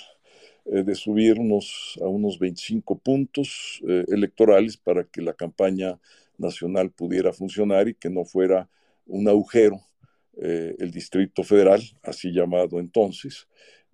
eh, 0.66 0.84
de 0.84 0.94
subirnos 0.94 2.00
a 2.02 2.08
unos 2.08 2.38
25 2.38 3.00
puntos 3.00 3.82
eh, 3.88 4.06
electorales 4.10 4.78
para 4.78 5.04
que 5.06 5.22
la 5.22 5.34
campaña 5.34 6.00
nacional 6.38 6.92
pudiera 6.92 7.34
funcionar 7.34 7.88
y 7.88 7.96
que 7.96 8.12
no 8.12 8.26
fuera 8.26 8.70
un 9.06 9.28
agujero 9.28 9.82
el 10.40 10.92
Distrito 10.92 11.44
Federal, 11.44 11.82
así 12.04 12.32
llamado 12.32 12.80
entonces, 12.80 13.48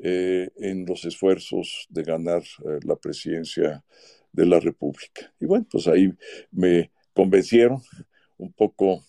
eh, 0.06 0.50
en 0.58 0.86
los 0.86 1.06
esfuerzos 1.06 1.88
de 1.90 2.04
ganar 2.04 2.42
eh, 2.42 2.80
la 2.86 2.98
presidencia 2.98 3.86
de 4.34 4.46
la 4.46 4.60
República. 4.60 5.34
Y 5.40 5.46
bueno, 5.46 5.66
pues 5.72 5.88
ahí 5.88 6.12
me 6.52 6.92
convencieron 7.14 7.82
un 8.38 8.52
poco 8.52 9.02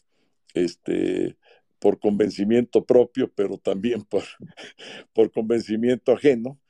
este, 0.54 1.36
por 1.80 1.98
convencimiento 1.98 2.84
propio, 2.84 3.28
pero 3.34 3.58
también 3.58 4.04
por, 4.04 4.22
por 5.12 5.32
convencimiento 5.32 6.12
ajeno. 6.12 6.60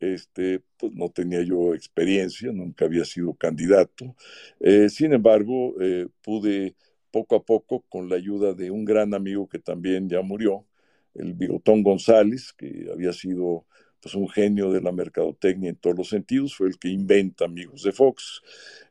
Este, 0.00 0.60
pues 0.76 0.92
no 0.92 1.10
tenía 1.10 1.42
yo 1.42 1.72
experiencia, 1.72 2.50
nunca 2.50 2.84
había 2.84 3.04
sido 3.04 3.34
candidato. 3.34 4.16
Eh, 4.58 4.88
sin 4.88 5.12
embargo, 5.12 5.76
pude 6.22 6.74
poco 7.12 7.36
a 7.36 7.44
poco, 7.44 7.84
con 7.88 8.08
la 8.08 8.16
ayuda 8.16 8.54
de 8.54 8.72
un 8.72 8.84
gran 8.84 9.14
amigo 9.14 9.48
que 9.48 9.60
también 9.60 10.08
ya 10.08 10.20
murió, 10.20 10.66
el 11.14 11.34
Bigotón 11.34 11.82
González, 11.82 12.52
que 12.52 12.88
había 12.92 13.12
sido 13.12 13.66
pues, 14.00 14.14
un 14.14 14.28
genio 14.28 14.72
de 14.72 14.80
la 14.80 14.92
mercadotecnia 14.92 15.70
en 15.70 15.76
todos 15.76 15.96
los 15.96 16.08
sentidos, 16.08 16.54
fue 16.54 16.68
el 16.68 16.78
que 16.78 16.88
inventa 16.88 17.44
Amigos 17.44 17.82
de 17.82 17.92
Fox, 17.92 18.42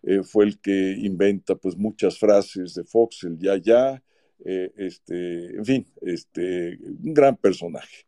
eh, 0.04 0.24
fue 0.24 0.46
el 0.46 0.60
que 0.60 0.92
inventa 1.00 1.56
pues 1.56 1.78
muchas 1.78 2.18
frases 2.18 2.74
de 2.74 2.84
Fox, 2.84 3.24
el 3.24 3.38
ya 3.38 3.58
ya, 3.58 4.04
eh, 4.46 4.72
este, 4.78 5.56
en 5.56 5.66
fin, 5.66 5.88
este, 6.02 6.78
un 7.04 7.14
gran 7.14 7.36
personaje. 7.38 8.06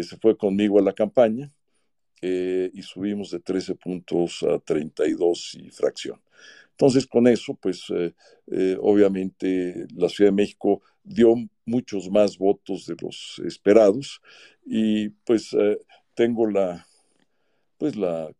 Se 0.00 0.16
fue 0.16 0.36
conmigo 0.36 0.78
a 0.78 0.82
la 0.82 0.92
campaña 0.92 1.52
eh, 2.22 2.70
y 2.72 2.82
subimos 2.82 3.30
de 3.30 3.40
13 3.40 3.74
puntos 3.74 4.42
a 4.42 4.58
32 4.58 5.54
y 5.60 5.70
fracción. 5.70 6.20
Entonces, 6.76 7.06
con 7.06 7.26
eso, 7.26 7.54
pues 7.54 7.84
eh, 7.90 8.76
obviamente 8.80 9.86
la 9.94 10.08
Ciudad 10.08 10.30
de 10.30 10.36
México 10.36 10.82
dio 11.02 11.34
muchos 11.64 12.10
más 12.10 12.36
votos 12.36 12.86
de 12.86 12.96
los 13.00 13.40
esperados 13.46 14.20
y 14.64 15.08
pues 15.08 15.56
tengo 16.14 16.48
la, 16.50 16.86
pues 17.78 17.96
la 17.96 18.30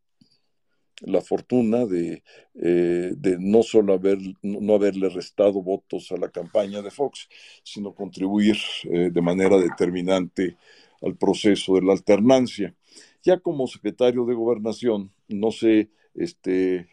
la 1.03 1.21
fortuna 1.21 1.85
de, 1.85 2.23
eh, 2.55 3.13
de 3.17 3.37
no 3.39 3.63
solo 3.63 3.95
haber, 3.95 4.19
no 4.43 4.75
haberle 4.75 5.09
restado 5.09 5.63
votos 5.63 6.11
a 6.13 6.17
la 6.17 6.31
campaña 6.31 6.83
de 6.83 6.91
Fox, 6.91 7.29
sino 7.63 7.95
contribuir 7.95 8.57
eh, 8.85 9.11
de 9.13 9.23
manera 9.23 9.59
determinante 9.59 10.57
al 11.03 11.17
proceso 11.17 11.75
de 11.75 11.83
la 11.83 11.93
alternancia. 11.93 12.75
Ya 13.23 13.39
como 13.39 13.67
secretario 13.67 14.25
de 14.25 14.35
gobernación, 14.35 15.13
no 15.29 15.51
sé, 15.51 15.91
este, 16.15 16.89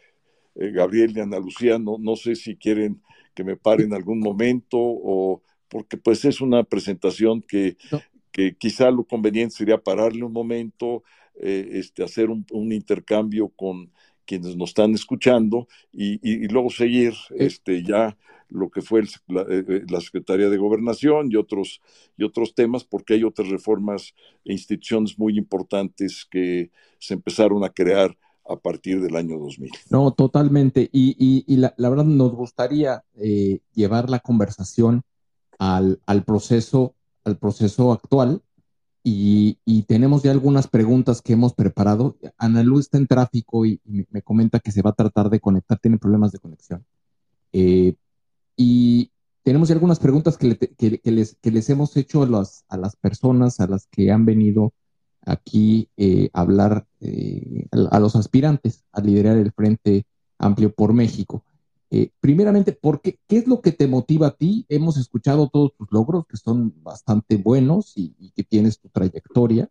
eh, 0.54 0.70
Gabriel 0.70 1.16
y 1.16 1.20
Ana 1.20 1.38
Lucía, 1.38 1.78
no, 1.78 1.96
no 1.98 2.16
sé 2.16 2.36
si 2.36 2.56
quieren 2.56 3.02
que 3.34 3.44
me 3.44 3.56
pare 3.56 3.84
en 3.84 3.94
algún 3.94 4.20
momento 4.20 4.78
o 4.78 5.42
porque 5.68 5.96
pues 5.96 6.24
es 6.24 6.40
una 6.40 6.62
presentación 6.62 7.42
que, 7.42 7.76
que 8.30 8.54
quizá 8.56 8.90
lo 8.92 9.04
conveniente 9.04 9.56
sería 9.56 9.78
pararle 9.78 10.22
un 10.22 10.32
momento, 10.32 11.02
este, 11.34 12.04
hacer 12.04 12.30
un, 12.30 12.46
un, 12.52 12.70
intercambio 12.70 13.48
con 13.48 13.90
quienes 14.24 14.56
nos 14.56 14.70
están 14.70 14.94
escuchando 14.94 15.68
y, 15.92 16.46
luego 16.48 16.70
seguir 16.70 17.14
este, 17.36 17.82
ya 17.82 18.16
lo 18.48 18.70
que 18.70 18.82
fue 18.82 19.02
la, 19.26 19.42
eh, 19.42 19.64
eh, 19.68 19.82
la, 19.88 20.00
Secretaría 20.00 20.48
de 20.48 20.56
Gobernación 20.56 21.30
y 21.30 21.36
otros, 21.36 21.80
y 22.16 22.24
otros 22.24 22.54
temas, 22.54 22.84
porque 22.84 23.14
hay 23.14 23.24
otras 23.24 23.48
reformas 23.48 24.14
e 24.44 24.52
instituciones 24.52 25.18
muy 25.18 25.36
importantes 25.36 26.26
que 26.30 26.70
se 26.98 27.14
empezaron 27.14 27.64
a 27.64 27.70
crear 27.70 28.16
a 28.46 28.56
partir 28.56 29.00
del 29.00 29.16
año 29.16 29.38
2000. 29.38 29.70
No, 29.90 30.12
totalmente. 30.12 30.88
Y, 30.92 31.44
y, 31.46 31.56
la, 31.56 31.74
la, 31.76 31.88
verdad 31.88 32.04
nos 32.04 32.32
gustaría 32.32 33.04
eh, 33.16 33.60
llevar 33.74 34.10
la 34.10 34.20
conversación 34.20 35.02
al, 35.58 36.00
al, 36.06 36.24
proceso, 36.24 36.94
al 37.24 37.38
proceso 37.38 37.92
actual 37.92 38.42
y, 39.06 39.82
tenemos 39.86 40.22
ya 40.22 40.30
algunas 40.30 40.66
preguntas 40.66 41.20
que 41.20 41.34
hemos 41.34 41.52
preparado. 41.52 42.16
Ana 42.38 42.62
Luz 42.62 42.86
está 42.86 42.96
en 42.96 43.06
tráfico 43.06 43.66
y, 43.66 43.80
me 43.84 44.22
comenta 44.22 44.60
que 44.60 44.72
se 44.72 44.80
va 44.80 44.90
a 44.90 44.94
tratar 44.94 45.28
de 45.28 45.40
conectar, 45.40 45.78
tiene 45.78 45.98
problemas 45.98 46.32
de 46.32 46.38
conexión. 46.38 46.86
Eh, 47.52 47.94
y 48.56 49.10
tenemos 49.42 49.68
ya 49.68 49.74
algunas 49.74 50.00
preguntas 50.00 50.38
que, 50.38 50.46
les, 50.46 51.36
que 51.36 51.50
les, 51.50 51.70
hemos 51.70 51.96
hecho 51.98 52.22
a 52.22 52.26
las, 52.26 52.64
a 52.68 52.78
las, 52.78 52.96
personas 52.96 53.60
a 53.60 53.66
las 53.66 53.86
que 53.88 54.10
han 54.10 54.24
venido 54.24 54.72
aquí 55.26 55.88
eh, 55.96 56.30
hablar, 56.32 56.86
eh, 57.00 57.66
a, 57.90 57.98
los 57.98 58.16
aspirantes 58.16 58.84
a 58.92 59.00
liderar 59.00 59.36
el 59.36 59.52
Frente 59.52 60.06
Amplio 60.38 60.72
por 60.72 60.92
México. 60.92 61.44
Eh, 61.90 62.10
primeramente, 62.20 62.72
¿por 62.72 63.00
qué, 63.00 63.18
es 63.28 63.46
lo 63.46 63.60
que 63.60 63.72
te 63.72 63.86
motiva 63.86 64.28
a 64.28 64.36
ti? 64.36 64.66
Hemos 64.68 64.96
escuchado 64.96 65.48
todos 65.48 65.74
tus 65.76 65.88
logros, 65.90 66.26
que 66.26 66.36
son 66.36 66.74
bastante 66.82 67.36
buenos 67.36 67.92
y, 67.96 68.14
que 68.34 68.42
tienes 68.42 68.78
tu 68.78 68.88
trayectoria, 68.88 69.68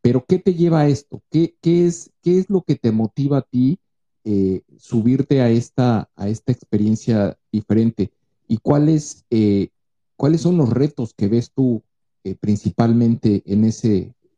pero 0.00 0.24
¿qué 0.26 0.38
te 0.38 0.54
lleva 0.54 0.80
a 0.80 0.88
esto? 0.88 1.22
¿Qué, 1.30 1.56
es, 1.62 2.10
qué 2.22 2.38
es 2.38 2.48
lo 2.48 2.62
que 2.62 2.76
te 2.76 2.92
motiva 2.92 3.38
a 3.38 3.42
ti 3.42 3.80
eh, 4.24 4.62
subirte 4.76 5.40
a 5.40 5.50
esta, 5.50 6.08
a 6.14 6.28
esta 6.28 6.52
experiencia 6.52 7.36
diferente? 7.50 8.12
¿Y 8.46 8.58
cuáles, 8.58 9.26
cuáles 10.16 10.40
son 10.40 10.56
los 10.56 10.70
retos 10.70 11.12
que 11.12 11.28
ves 11.28 11.50
tú 11.52 11.82
principalmente 12.40 13.42
en 13.46 13.64
ese, 13.64 14.14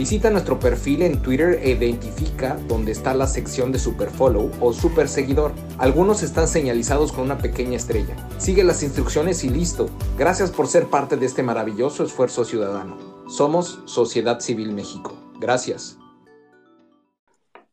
Visita 0.00 0.30
nuestro 0.30 0.58
perfil 0.58 1.02
en 1.02 1.20
Twitter 1.20 1.60
e 1.62 1.72
identifica 1.72 2.56
dónde 2.66 2.90
está 2.90 3.12
la 3.12 3.26
sección 3.26 3.70
de 3.70 3.78
Superfollow 3.78 4.50
o 4.58 4.72
Super 4.72 5.06
Seguidor. 5.10 5.52
Algunos 5.76 6.22
están 6.22 6.48
señalizados 6.48 7.12
con 7.12 7.24
una 7.24 7.36
pequeña 7.36 7.76
estrella. 7.76 8.16
Sigue 8.38 8.64
las 8.64 8.82
instrucciones 8.82 9.44
y 9.44 9.50
listo. 9.50 9.90
Gracias 10.16 10.52
por 10.52 10.68
ser 10.68 10.86
parte 10.86 11.18
de 11.18 11.26
este 11.26 11.42
maravilloso 11.42 12.02
esfuerzo 12.02 12.46
ciudadano. 12.46 12.96
Somos 13.28 13.82
Sociedad 13.84 14.40
Civil 14.40 14.72
México. 14.72 15.18
Gracias. 15.38 15.98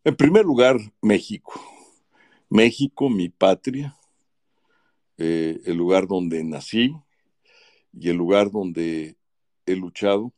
En 0.04 0.18
primer 0.18 0.44
lugar, 0.44 0.76
México. 1.02 1.54
México, 2.50 3.10
mi 3.10 3.30
patria, 3.30 3.98
eh, 5.18 5.62
el 5.63 5.78
lugar 5.78 6.08
donde 6.08 6.44
nací 6.44 6.94
y 7.94 8.10
el 8.10 8.18
lugar 8.18 8.52
donde 8.52 9.16
he 9.66 9.78
luchado 9.78 10.34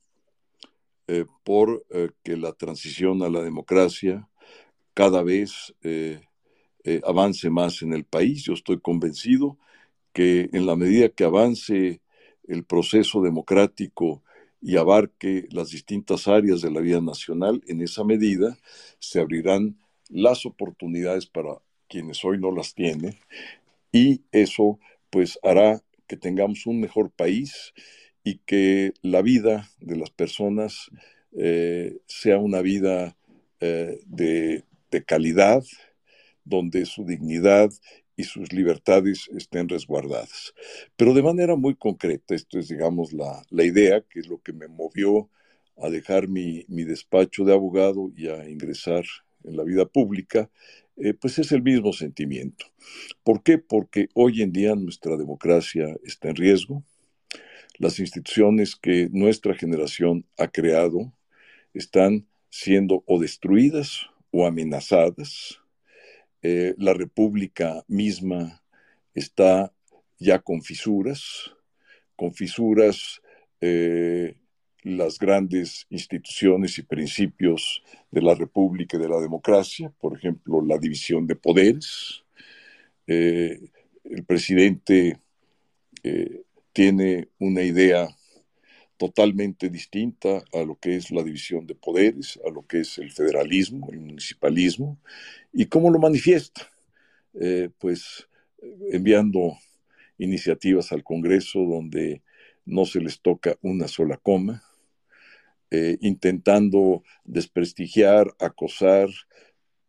eh, 1.12 1.26
por 1.44 1.84
eh, 1.90 2.12
que 2.22 2.38
la 2.38 2.54
transición 2.54 3.24
a 3.24 3.30
la 3.30 3.42
democracia 3.42 4.30
cada 4.94 5.24
vez 5.24 5.74
eh, 5.82 6.22
avance 7.04 7.50
más 7.50 7.82
en 7.82 7.94
el 7.94 8.06
país. 8.06 8.44
Yo 8.44 8.54
estoy 8.54 8.80
convencido 8.80 9.58
que 10.14 10.52
en 10.54 10.68
la 10.68 10.76
medida 10.76 11.10
que 11.10 11.24
avance 11.24 12.02
el 12.48 12.64
proceso 12.64 13.24
democrático 13.24 14.22
y 14.62 14.78
abarque 14.78 15.48
las 15.50 15.72
distintas 15.72 16.28
áreas 16.28 16.62
de 16.62 16.70
la 16.70 16.80
vida 16.80 17.02
nacional, 17.02 17.64
en 17.66 17.82
esa 17.82 18.04
medida 18.04 18.56
se 19.00 19.20
abrirán 19.20 19.80
las 20.10 20.46
oportunidades 20.46 21.26
para 21.26 21.58
quienes 21.88 22.24
hoy 22.24 22.38
no 22.38 22.52
las 22.52 22.76
tienen 22.76 23.18
y 23.92 24.22
eso 24.32 24.78
pues 25.10 25.40
hará 25.42 25.82
que 26.06 26.18
tengamos 26.18 26.68
un 26.68 26.80
mejor 26.80 27.10
país 27.10 27.74
y 28.24 28.40
que 28.46 28.94
la 29.02 29.22
vida 29.22 29.70
de 29.80 29.96
las 29.96 30.10
personas 30.10 30.90
eh, 31.34 31.98
sea 32.08 32.38
una 32.38 32.62
vida 32.62 33.16
eh, 33.60 34.00
de, 34.06 34.64
calidad, 35.06 35.64
donde 36.44 36.86
su 36.86 37.06
dignidad 37.06 37.70
y 38.18 38.24
sus 38.24 38.52
libertades 38.52 39.30
estén 39.36 39.70
resguardadas. 39.70 40.54
Pero 40.96 41.14
de 41.14 41.22
manera 41.22 41.56
muy 41.56 41.76
concreta, 41.76 42.36
esto 42.36 42.58
es, 42.58 42.68
digamos, 42.68 43.14
la, 43.14 43.46
idea, 43.64 44.02
que 44.02 44.20
es 44.20 44.28
lo 44.28 44.42
que 44.42 44.52
me 44.52 44.68
movió 44.68 45.30
a 45.78 45.90
dejar 45.90 46.28
mi, 46.28 46.66
despacho 46.68 47.46
de 47.46 47.54
abogado 47.54 48.12
y 48.16 48.28
a 48.28 48.50
ingresar 48.50 49.06
en 49.44 49.56
la 49.56 49.64
vida 49.64 49.86
pública, 49.86 50.50
eh, 50.98 51.14
pues 51.14 51.38
es 51.40 51.52
el 51.52 51.62
mismo 51.62 51.94
sentimiento. 51.94 52.66
¿Por 53.24 53.44
qué? 53.44 53.58
Porque 53.58 54.10
hoy 54.16 54.42
en 54.42 54.52
día 54.52 54.76
nuestra 54.76 55.16
democracia 55.16 55.96
está 56.04 56.30
en 56.30 56.36
riesgo, 56.36 56.84
las 57.80 58.00
instituciones 58.00 58.76
que 58.76 59.10
nuestra 59.12 59.56
generación 59.56 60.26
ha 60.38 60.50
creado 60.50 61.14
están 61.74 62.28
siendo 62.50 63.04
o 63.08 63.20
destruidas 63.20 64.06
o 64.32 64.46
amenazadas. 64.46 65.60
Eh, 66.42 66.76
la 66.78 66.94
república 66.94 67.84
misma 67.88 68.62
está 69.14 69.74
ya 70.18 70.40
con 70.40 70.62
fisuras, 70.62 71.52
con 72.18 72.34
fisuras 72.34 73.22
eh, 73.62 74.36
las 74.84 75.18
grandes 75.18 75.86
instituciones 75.90 76.78
y 76.78 76.84
principios 76.84 77.82
de 78.12 78.22
la 78.22 78.36
república 78.36 78.98
y 78.98 79.00
de 79.00 79.10
la 79.10 79.22
democracia, 79.22 79.92
por 80.00 80.18
ejemplo, 80.18 80.62
la 80.62 80.78
división 80.78 81.26
de 81.28 81.36
poderes. 81.38 82.24
Eh, 83.08 83.58
el 84.04 84.26
presidente 84.26 85.18
tiene 86.80 87.28
una 87.40 87.62
idea 87.62 88.08
totalmente 88.96 89.70
distinta 89.70 90.42
a 90.54 90.64
lo 90.64 90.80
que 90.80 90.96
es 90.96 91.12
la 91.12 91.24
división 91.24 91.68
de 91.68 91.76
poderes, 91.76 92.40
a 92.48 92.50
lo 92.50 92.66
que 92.66 92.80
es 92.80 92.98
el 93.00 93.12
federalismo, 93.12 93.90
el 93.92 94.00
municipalismo, 94.00 94.98
y 95.52 95.66
cómo 95.66 95.92
lo 95.92 96.00
manifiesta, 96.00 96.72
eh, 97.34 97.70
pues 97.80 98.30
enviando 98.94 99.58
iniciativas 100.18 100.94
al 100.94 101.04
Congreso 101.04 101.60
donde 101.66 102.22
no 102.64 102.86
se 102.86 103.02
les 103.02 103.20
toca 103.20 103.58
una 103.62 103.90
sola 103.90 104.16
coma, 104.16 104.64
eh, 105.72 105.98
intentando 106.00 107.04
desprestigiar, 107.26 108.34
acosar, 108.40 109.10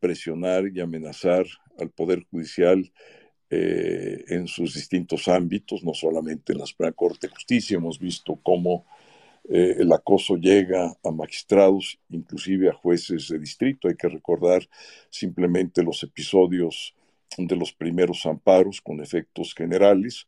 presionar 0.00 0.64
y 0.74 0.81
amenazar 0.81 1.46
al 1.79 1.90
Poder 1.90 2.24
Judicial 2.33 2.92
eh, 3.51 4.25
en 4.29 4.47
sus 4.47 4.75
distintos 4.75 5.29
ámbitos, 5.29 5.83
no 5.85 5.95
solamente 5.95 6.53
en 6.53 6.61
la 6.61 6.67
Suprema 6.67 6.93
Corte 6.93 7.27
de 7.27 7.35
Justicia, 7.35 7.77
hemos 7.77 7.99
visto 7.99 8.39
cómo 8.43 8.87
eh, 9.49 9.77
el 9.79 9.93
acoso 9.93 10.37
llega 10.37 10.97
a 11.03 11.11
magistrados, 11.11 11.99
inclusive 12.09 12.69
a 12.69 12.75
jueces 12.75 13.29
de 13.29 13.39
distrito. 13.39 13.89
Hay 13.89 13.97
que 13.97 14.09
recordar 14.09 14.69
simplemente 15.11 15.83
los 15.83 16.03
episodios 16.03 16.95
de 17.37 17.57
los 17.57 17.73
primeros 17.73 18.27
amparos 18.27 18.81
con 18.81 19.01
efectos 19.01 19.55
generales 19.55 20.27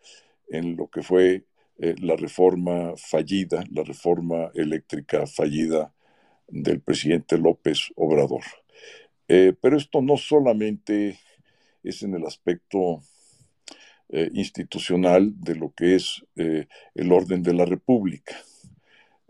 en 0.49 0.77
lo 0.77 0.89
que 0.89 1.03
fue 1.03 1.45
eh, 1.79 1.95
la 2.01 2.17
reforma 2.17 2.95
fallida, 2.97 3.65
la 3.71 3.83
reforma 3.83 4.51
eléctrica 4.55 5.27
fallida 5.27 5.93
del 6.49 6.81
presidente 6.81 7.39
López 7.39 7.93
Obrador. 7.97 8.43
Eh, 9.29 9.55
pero 9.61 9.77
esto 9.77 10.03
no 10.03 10.17
solamente 10.17 11.19
es 11.83 12.03
en 12.03 12.15
el 12.15 12.27
aspecto 12.27 13.03
institucional 14.35 15.33
de 15.41 15.55
lo 15.55 15.73
que 15.73 15.95
es 15.95 16.23
el 16.35 17.13
orden 17.13 17.43
de 17.43 17.55
la 17.55 17.65
República. 17.65 18.37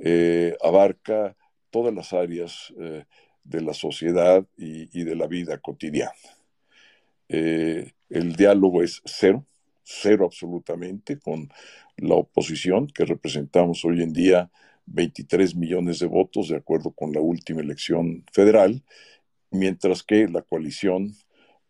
Eh, 0.05 0.57
abarca 0.61 1.37
todas 1.71 1.95
las 1.95 2.13
áreas 2.13 2.75
eh, 2.77 3.05
de 3.45 3.61
la 3.61 3.73
sociedad 3.73 4.45
y, 4.57 5.05
de 5.05 5.15
la 5.15 5.29
vida 5.29 5.59
cotidiana. 5.59 6.13
Eh, 7.29 7.93
el 8.11 8.35
diálogo 8.35 8.83
es 8.83 9.01
cero, 9.05 9.47
cero 9.85 10.25
absolutamente, 10.27 11.21
con 11.21 11.49
la 11.97 12.17
oposición, 12.17 12.89
que 12.89 13.05
representamos 13.05 13.85
hoy 13.85 14.03
en 14.03 14.13
día 14.13 14.51
23 14.87 15.55
millones 15.55 16.01
de 16.01 16.07
votos, 16.07 16.49
de 16.49 16.57
acuerdo 16.57 16.91
con 16.91 17.13
la 17.13 17.21
última 17.21 17.61
elección 17.61 18.25
federal, 18.33 18.83
mientras 19.53 20.03
que 20.03 20.27
la 20.27 20.43
coalición 20.43 21.15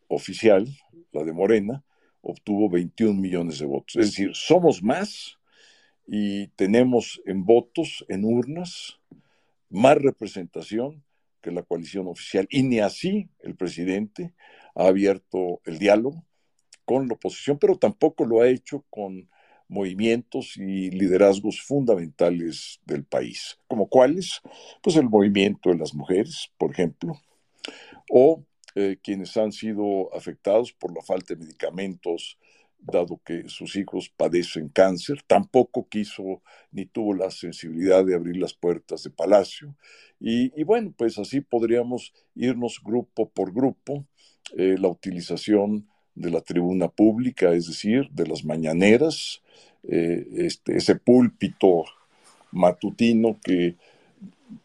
oficial, 0.09 0.67
la 1.13 1.23
de 1.23 1.35
Morena, 1.35 1.85
obtuvo 2.23 2.71
21 2.71 3.21
millones 3.21 3.59
de 3.59 3.67
votos. 3.67 3.97
Es 3.97 4.07
decir, 4.07 4.31
somos 4.35 4.83
más 4.83 5.39
y 6.07 6.49
tenemos 6.49 7.21
en 7.27 7.45
votos, 7.45 8.05
en 8.09 8.25
urnas, 8.25 8.99
más 9.69 9.99
representación 9.99 11.05
que 11.41 11.51
la 11.51 11.63
coalición 11.63 12.07
oficial. 12.07 12.47
Y 12.51 12.63
ni 12.63 12.81
así 12.81 13.29
el 13.41 13.57
presidente 13.57 14.33
ha 14.75 14.87
abierto 14.87 15.61
el 15.65 15.79
diálogo 15.79 16.25
con 16.85 17.09
la 17.09 17.15
oposición, 17.15 17.59
pero 17.59 17.77
tampoco 17.77 18.25
lo 18.25 18.41
ha 18.41 18.49
hecho 18.49 18.85
con 18.89 19.29
movimientos 19.69 20.57
y 20.57 20.91
liderazgos 20.91 21.61
fundamentales 21.63 22.81
del 22.85 23.05
país, 23.05 23.59
como 23.67 23.89
cuáles, 23.89 24.43
pues 24.83 24.97
el 24.97 25.09
movimiento 25.09 25.71
de 25.71 25.79
las 25.79 25.95
mujeres, 25.95 26.51
por 26.59 26.71
ejemplo, 26.71 27.15
o 28.11 28.45
eh, 28.75 28.97
quienes 29.03 29.37
han 29.37 29.53
sido 29.53 30.15
afectados 30.15 30.73
por 30.73 30.95
la 30.95 31.03
falta 31.03 31.35
de 31.35 31.41
medicamentos 31.41 32.39
dado 32.83 33.21
que 33.25 33.49
sus 33.49 33.77
hijos 33.77 34.09
padecen 34.09 34.69
cáncer, 34.69 35.23
tampoco 35.27 35.89
quiso 35.89 36.43
ni 36.73 36.87
tuvo 36.87 37.15
la 37.15 37.31
sensibilidad 37.31 38.05
de 38.05 38.15
abrir 38.15 38.37
las 38.37 38.55
puertas 38.55 39.05
de 39.05 39.11
Palacio. 39.11 39.77
Y, 40.19 40.63
bueno, 40.65 40.93
pues 40.97 41.19
así 41.19 41.41
podríamos 41.41 42.13
irnos 42.35 42.81
grupo 42.83 43.29
por 43.29 43.53
grupo, 43.53 44.05
eh, 44.57 44.77
la 44.79 44.89
utilización 44.89 45.89
de 46.15 46.31
la 46.31 46.41
tribuna 46.41 46.89
pública, 46.89 47.53
es 47.53 47.67
decir, 47.67 48.09
de 48.11 48.27
las 48.27 48.45
mañaneras, 48.45 49.43
eh, 49.83 50.27
este, 50.37 50.77
ese 50.77 50.97
púlpito 50.97 51.85
matutino 52.53 53.39
que 53.43 53.77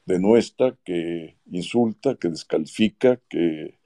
denuestra, 0.05 0.77
que 0.83 1.37
insulta, 1.49 2.15
que 2.15 2.29
descalifica, 2.29 3.19
que 3.29 3.76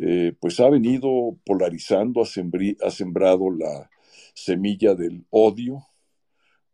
eh, 0.00 0.32
pues 0.40 0.58
ha 0.60 0.70
venido 0.70 1.36
polarizando, 1.44 2.22
ha, 2.22 2.90
sembrado 2.90 3.50
la 3.50 3.90
semilla 4.34 4.94
del 4.94 5.26
odio 5.30 5.86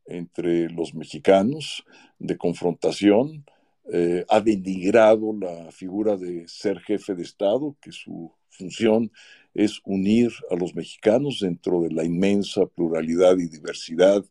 entre 0.07 0.71
los 0.71 0.95
mexicanos, 0.95 1.85
de 2.19 2.37
confrontación, 2.37 3.45
eh, 3.93 4.25
ha 4.29 4.41
denigrado 4.41 5.33
la 5.33 5.73
figura 5.73 6.17
de 6.17 6.47
ser 6.47 6.79
jefe 6.81 7.15
de 7.15 7.23
Estado, 7.23 7.77
que 7.81 7.91
su 7.91 8.33
función 8.51 9.11
es 9.53 9.81
unir 9.85 10.31
a 10.51 10.55
los 10.55 10.75
mexicanos 10.75 11.41
dentro 11.41 11.83
de 11.83 11.91
la 11.91 12.05
inmensa 12.05 12.67
pluralidad 12.67 13.37
y 13.39 13.49
diversidad 13.49 14.25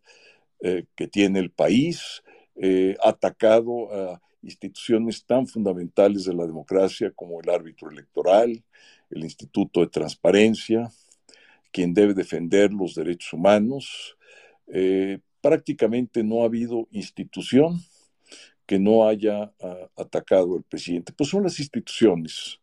eh, 0.62 0.86
que 0.96 1.08
tiene 1.08 1.40
el 1.40 1.52
país, 1.52 2.24
atacado 3.04 3.94
a 3.94 4.20
instituciones 4.48 5.26
tan 5.26 5.46
fundamentales 5.46 6.24
de 6.26 6.34
la 6.34 6.46
democracia 6.46 7.12
como 7.12 7.42
el 7.42 7.50
árbitro 7.50 7.92
electoral, 7.92 8.64
el 9.10 9.24
Instituto 9.24 9.82
de 9.82 9.88
Transparencia, 9.88 10.90
quien 11.72 11.94
debe 11.94 12.14
defender 12.14 12.72
los 12.72 12.96
derechos 12.96 13.34
humanos. 13.34 14.18
Eh, 14.68 15.20
prácticamente 15.42 16.24
no 16.24 16.42
ha 16.42 16.46
habido 16.46 16.88
institución 16.92 17.82
que 18.66 18.80
no 18.80 19.08
haya 19.08 19.52
ah, 19.62 19.90
atacado 19.96 20.56
al 20.56 20.64
presidente. 20.64 21.14
Pues 21.14 21.30
son 21.30 21.44
las 21.44 21.60
instituciones, 21.60 22.60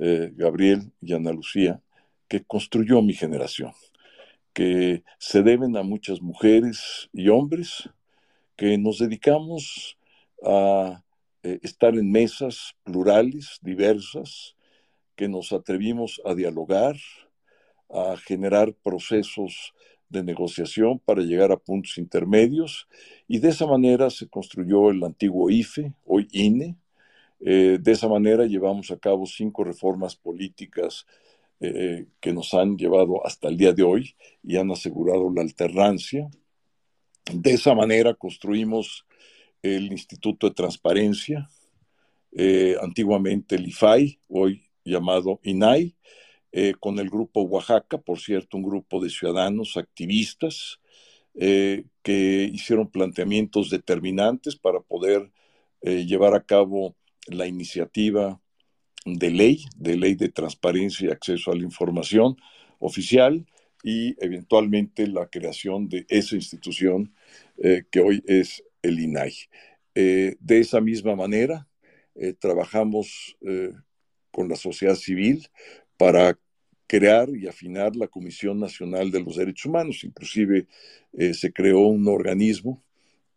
eh, 0.00 0.32
Gabriel 0.34 0.92
y 1.00 1.12
Ana 1.14 1.32
Lucía, 1.32 1.80
que 2.28 2.44
construyó 2.44 3.02
mi 3.02 3.14
generación, 3.14 3.72
que 4.52 5.04
se 5.18 5.42
deben 5.42 5.76
a 5.76 5.82
muchas 5.82 6.22
mujeres 6.22 7.08
y 7.12 7.28
hombres 7.28 7.90
que 8.56 8.78
nos 8.78 8.98
dedicamos 8.98 9.98
a 10.42 11.03
eh, 11.44 11.60
estar 11.62 11.94
en 11.94 12.10
mesas 12.10 12.74
plurales, 12.84 13.58
diversas, 13.60 14.56
que 15.14 15.28
nos 15.28 15.52
atrevimos 15.52 16.20
a 16.24 16.34
dialogar, 16.34 16.96
a 17.90 18.16
generar 18.16 18.72
procesos 18.82 19.74
de 20.08 20.22
negociación 20.22 20.98
para 20.98 21.22
llegar 21.22 21.52
a 21.52 21.58
puntos 21.58 21.98
intermedios 21.98 22.88
y 23.28 23.40
de 23.40 23.50
esa 23.50 23.66
manera 23.66 24.08
se 24.08 24.26
construyó 24.28 24.90
el 24.90 25.04
antiguo 25.04 25.50
IFE, 25.50 25.92
hoy 26.04 26.28
INE. 26.32 26.76
Eh, 27.40 27.78
de 27.78 27.92
esa 27.92 28.08
manera 28.08 28.46
llevamos 28.46 28.90
a 28.90 28.98
cabo 28.98 29.26
cinco 29.26 29.64
reformas 29.64 30.16
políticas 30.16 31.04
eh, 31.60 32.06
que 32.20 32.32
nos 32.32 32.54
han 32.54 32.78
llevado 32.78 33.24
hasta 33.26 33.48
el 33.48 33.58
día 33.58 33.74
de 33.74 33.82
hoy 33.82 34.16
y 34.42 34.56
han 34.56 34.70
asegurado 34.70 35.30
la 35.30 35.42
alternancia. 35.42 36.26
De 37.30 37.52
esa 37.52 37.74
manera 37.74 38.14
construimos 38.14 39.04
el 39.64 39.90
Instituto 39.90 40.48
de 40.48 40.54
Transparencia, 40.54 41.48
eh, 42.32 42.76
antiguamente 42.82 43.56
el 43.56 43.66
IFAI, 43.68 44.20
hoy 44.28 44.62
llamado 44.84 45.40
INAI, 45.42 45.96
eh, 46.52 46.74
con 46.78 46.98
el 46.98 47.08
grupo 47.08 47.40
Oaxaca, 47.42 47.96
por 47.96 48.20
cierto, 48.20 48.58
un 48.58 48.62
grupo 48.62 49.02
de 49.02 49.08
ciudadanos 49.08 49.78
activistas 49.78 50.80
eh, 51.34 51.84
que 52.02 52.50
hicieron 52.52 52.90
planteamientos 52.90 53.70
determinantes 53.70 54.54
para 54.54 54.80
poder 54.80 55.30
llevar 55.82 56.34
a 56.34 56.42
cabo 56.42 56.96
la 57.26 57.46
iniciativa 57.46 58.40
de 59.04 59.30
ley, 59.30 59.64
de 59.76 59.98
ley 59.98 60.14
de 60.14 60.30
transparencia 60.30 61.08
y 61.08 61.12
acceso 61.12 61.52
a 61.52 61.54
la 61.54 61.62
información 61.62 62.38
oficial 62.78 63.44
y 63.82 64.16
eventualmente 64.24 65.06
la 65.06 65.26
creación 65.26 65.90
de 65.90 66.06
esa 66.08 66.36
institución 66.36 67.12
que 67.90 68.00
hoy 68.00 68.24
es 68.26 68.64
el 68.84 69.00
INAI. 69.00 69.34
Eh, 69.94 70.36
de 70.40 70.60
esa 70.60 70.80
misma 70.80 71.16
manera, 71.16 71.68
eh, 72.14 72.34
trabajamos 72.34 73.36
eh, 73.40 73.72
con 74.30 74.48
la 74.48 74.56
sociedad 74.56 74.96
civil 74.96 75.48
para 75.96 76.38
crear 76.86 77.30
y 77.30 77.46
afinar 77.46 77.96
la 77.96 78.08
Comisión 78.08 78.58
Nacional 78.58 79.10
de 79.10 79.20
los 79.20 79.36
Derechos 79.36 79.66
Humanos. 79.66 80.04
Inclusive 80.04 80.66
se 81.32 81.52
creó 81.52 81.86
un 81.86 82.06
organismo 82.08 82.82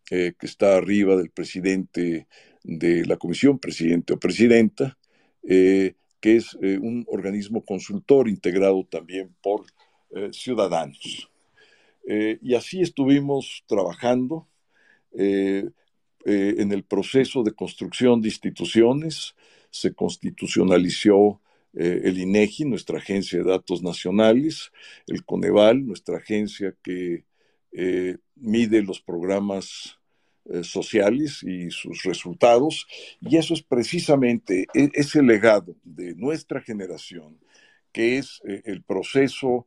que 0.04 0.34
está 0.42 0.76
arriba 0.76 1.16
del 1.16 1.30
presidente 1.30 2.26
de 2.62 3.06
la 3.06 3.16
comisión, 3.16 3.58
presidente 3.58 4.12
o 4.12 4.18
presidenta, 4.18 4.98
que 5.42 5.94
es 6.20 6.54
un 6.54 7.04
organismo 7.08 7.64
consultor 7.64 8.28
integrado 8.28 8.84
también 8.84 9.34
por 9.40 9.64
ciudadanos. 10.32 11.30
y 12.06 12.54
así 12.54 12.82
estuvimos 12.82 13.64
trabajando 13.66 14.46
eh, 15.12 15.68
eh, 16.24 16.54
en 16.58 16.72
el 16.72 16.84
proceso 16.84 17.42
de 17.42 17.52
construcción 17.52 18.20
de 18.20 18.28
instituciones 18.28 19.34
se 19.70 19.94
constitucionalizó 19.94 21.40
eh, 21.74 22.02
el 22.04 22.18
INEGI, 22.18 22.64
nuestra 22.64 22.98
agencia 22.98 23.38
de 23.38 23.50
datos 23.50 23.82
nacionales, 23.82 24.72
el 25.06 25.24
Coneval, 25.24 25.86
nuestra 25.86 26.16
agencia 26.18 26.74
que 26.82 27.24
mide 28.34 28.82
los 28.82 29.00
programas 29.00 29.98
sociales 30.62 31.42
y 31.42 31.70
sus 31.70 32.02
resultados, 32.02 32.86
y 33.20 33.36
eso 33.36 33.52
es 33.52 33.62
precisamente 33.62 34.66
e, 34.74 34.88
ese 34.94 35.22
legado 35.22 35.76
de 35.84 36.14
nuestra 36.14 36.62
generación, 36.62 37.38
que 37.92 38.16
es 38.16 38.40
el 38.44 38.82
proceso 38.82 39.66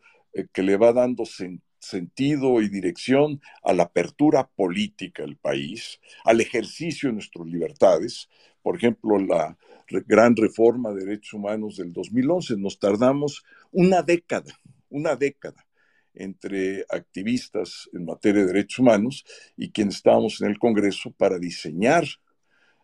que 0.51 0.63
le 0.63 0.77
va 0.77 0.91
dando 0.93 1.25
sentido 1.25 1.70
sentido 1.81 2.61
y 2.61 2.69
dirección 2.69 3.41
a 3.63 3.73
la 3.73 3.83
apertura 3.83 4.47
política 4.47 5.23
del 5.23 5.35
país, 5.35 5.99
al 6.23 6.39
ejercicio 6.39 7.09
de 7.09 7.13
nuestras 7.13 7.47
libertades. 7.47 8.29
Por 8.61 8.77
ejemplo, 8.77 9.17
la 9.17 9.57
gran 9.99 10.35
reforma 10.35 10.93
de 10.93 11.05
derechos 11.05 11.33
humanos 11.33 11.77
del 11.77 11.91
2011. 11.91 12.57
Nos 12.57 12.79
tardamos 12.79 13.43
una 13.71 14.01
década, 14.01 14.53
una 14.89 15.15
década 15.15 15.65
entre 16.13 16.85
activistas 16.89 17.89
en 17.93 18.05
materia 18.05 18.41
de 18.41 18.47
derechos 18.47 18.79
humanos 18.79 19.25
y 19.55 19.71
quienes 19.71 19.95
estábamos 19.95 20.41
en 20.41 20.49
el 20.49 20.59
Congreso 20.59 21.11
para 21.11 21.39
diseñar 21.39 22.05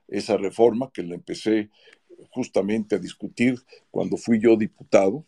esa 0.08 0.38
reforma 0.38 0.90
que 0.94 1.04
la 1.04 1.16
empecé 1.16 1.70
justamente 2.30 2.96
a 2.96 3.00
discutir 3.00 3.56
cuando 3.92 4.18
fui 4.18 4.40
yo 4.40 4.56
diputado 4.56 5.26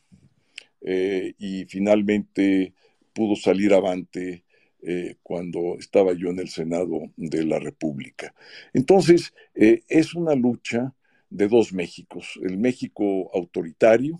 eh, 0.81 1.33
y 1.37 1.65
finalmente 1.65 2.73
pudo 3.13 3.35
salir 3.35 3.73
avante 3.73 4.43
eh, 4.81 5.15
cuando 5.23 5.77
estaba 5.77 6.13
yo 6.13 6.29
en 6.29 6.39
el 6.39 6.49
Senado 6.49 7.11
de 7.17 7.45
la 7.45 7.59
República. 7.59 8.33
Entonces, 8.73 9.33
eh, 9.55 9.83
es 9.87 10.15
una 10.15 10.35
lucha 10.35 10.95
de 11.29 11.47
dos 11.47 11.73
Méxicos, 11.73 12.39
el 12.41 12.57
México 12.57 13.29
autoritario, 13.33 14.19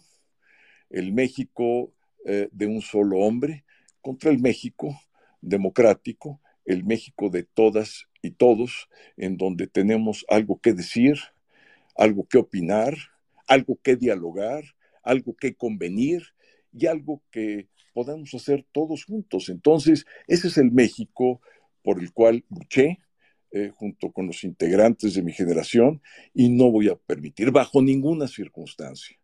el 0.89 1.13
México 1.13 1.93
de 2.52 2.67
un 2.67 2.82
solo 2.82 3.19
hombre, 3.19 3.63
contra 4.02 4.30
el 4.30 4.39
México 4.39 4.99
democrático, 5.41 6.41
el 6.65 6.84
México 6.84 7.30
de 7.30 7.43
todas 7.43 8.08
y 8.21 8.32
todos, 8.32 8.89
en 9.17 9.38
donde 9.38 9.67
tenemos 9.67 10.25
algo 10.30 10.60
que 10.60 10.73
decir, 10.73 11.17
algo 11.95 12.28
que 12.28 12.38
opinar, 12.38 12.95
algo 13.47 13.80
que 13.82 13.95
dialogar, 13.95 14.63
algo 15.04 15.36
que 15.36 15.56
convenir 15.56 16.23
y 16.71 16.86
algo 16.86 17.23
que 17.32 17.67
podamos 17.93 18.34
hacer 18.34 18.65
todos 18.71 19.06
juntos. 19.06 19.49
Entonces, 19.49 20.06
ese 20.28 20.47
es 20.47 20.58
el 20.58 20.71
México 20.71 21.41
por 21.84 21.99
el 21.99 22.12
cual 22.12 22.45
luché 22.49 22.99
eh, 23.52 23.71
junto 23.73 24.12
con 24.12 24.28
los 24.28 24.43
integrantes 24.43 25.15
de 25.15 25.23
mi 25.23 25.34
generación 25.34 26.02
y 26.34 26.49
no 26.49 26.69
voy 26.69 26.89
a 26.89 26.95
permitir 26.95 27.52
bajo 27.52 27.82
ninguna 27.82 28.28
circunstancia 28.28 29.17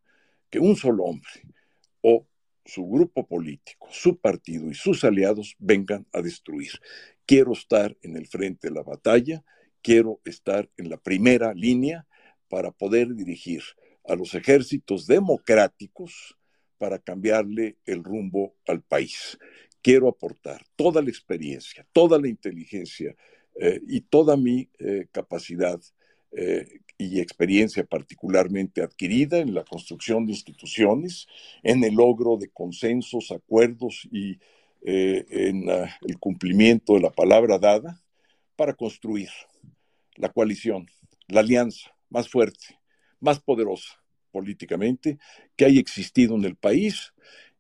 que 0.50 0.60
un 0.60 0.76
solo 0.76 1.04
hombre 1.04 1.30
o 2.02 2.26
su 2.66 2.88
grupo 2.88 3.28
político, 3.28 3.88
su 3.92 4.18
partido 4.18 4.70
y 4.70 4.74
sus 4.74 5.04
aliados 5.04 5.56
vengan 5.60 6.08
a 6.12 6.22
destruir. 6.22 6.72
Quiero 7.26 7.54
estar 7.54 7.96
en 8.02 8.18
el 8.18 8.26
frente 8.26 8.70
de 8.70 8.74
la 8.74 8.82
batalla, 8.82 9.44
quiero 9.84 10.20
estar 10.26 10.70
en 10.78 10.90
la 10.90 10.98
primera 10.98 11.54
línea 11.54 12.08
para 12.50 12.72
poder 12.72 13.14
dirigir 13.14 13.62
a 14.08 14.16
los 14.16 14.34
ejércitos 14.34 15.06
democráticos 15.06 16.36
para 16.78 17.00
cambiarle 17.00 17.78
el 17.86 18.04
rumbo 18.04 18.56
al 18.68 18.82
país. 18.82 19.38
Quiero 19.82 20.08
aportar 20.08 20.64
toda 20.76 21.02
la 21.02 21.10
experiencia, 21.10 21.86
toda 21.94 22.20
la 22.20 22.28
inteligencia 22.28 23.16
eh, 23.60 23.80
y 23.88 24.02
toda 24.02 24.36
mi 24.36 24.70
eh, 24.80 25.08
capacidad 25.12 25.80
eh, 26.32 26.80
y 26.98 27.20
experiencia 27.20 27.86
particularmente 27.86 28.82
adquirida 28.82 29.38
en 29.38 29.54
la 29.54 29.64
construcción 29.64 30.26
de 30.26 30.34
instituciones, 30.34 31.28
en 31.64 31.84
el 31.84 31.96
logro 31.96 32.38
de 32.38 32.50
consensos, 32.50 33.32
acuerdos 33.32 34.08
y 34.12 34.40
en 34.88 35.68
el 35.68 36.20
cumplimiento 36.20 36.94
de 36.94 37.00
la 37.00 37.10
palabra 37.10 37.58
dada 37.58 38.04
para 38.56 38.76
construir 38.76 39.30
la 40.16 40.30
coalición, 40.30 40.86
la 41.28 41.40
alianza 41.40 41.90
más 42.08 42.30
fuerte, 42.30 42.80
más 43.20 43.40
poderosa 43.40 44.05
políticamente 44.36 45.18
que 45.56 45.64
haya 45.64 45.80
existido 45.80 46.36
en 46.36 46.44
el 46.44 46.58
país 46.58 47.14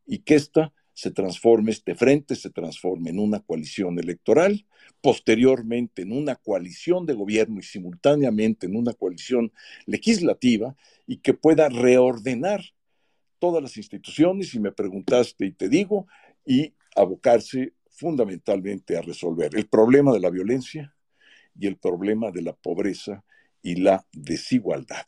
y 0.06 0.20
que 0.20 0.36
ésta 0.36 0.74
se 0.92 1.10
transforme, 1.10 1.72
este 1.72 1.96
frente 1.96 2.36
se 2.36 2.50
transforme 2.50 3.12
en 3.12 3.20
una 3.20 3.40
coalición 3.40 3.98
electoral, 3.98 4.66
posteriormente 5.00 6.02
en 6.02 6.12
una 6.12 6.36
coalición 6.36 7.06
de 7.06 7.14
gobierno 7.14 7.60
y 7.60 7.64
simultáneamente 7.64 8.66
en 8.66 8.76
una 8.76 8.92
coalición 8.92 9.54
legislativa 9.86 10.76
y 11.08 11.20
que 11.20 11.34
pueda 11.34 11.70
reordenar 11.70 12.62
todas 13.40 13.64
las 13.64 13.78
instituciones, 13.78 14.54
y 14.54 14.60
me 14.60 14.74
preguntaste 14.74 15.46
y 15.46 15.54
te 15.54 15.70
digo, 15.70 16.08
y 16.46 16.74
abocarse 16.94 17.74
fundamentalmente 17.90 18.98
a 18.98 19.02
resolver 19.02 19.56
el 19.56 19.68
problema 19.68 20.12
de 20.12 20.20
la 20.20 20.30
violencia 20.30 20.94
y 21.58 21.68
el 21.68 21.78
problema 21.78 22.32
de 22.32 22.42
la 22.42 22.54
pobreza 22.54 23.24
y 23.62 23.76
la 23.76 24.06
desigualdad 24.12 25.06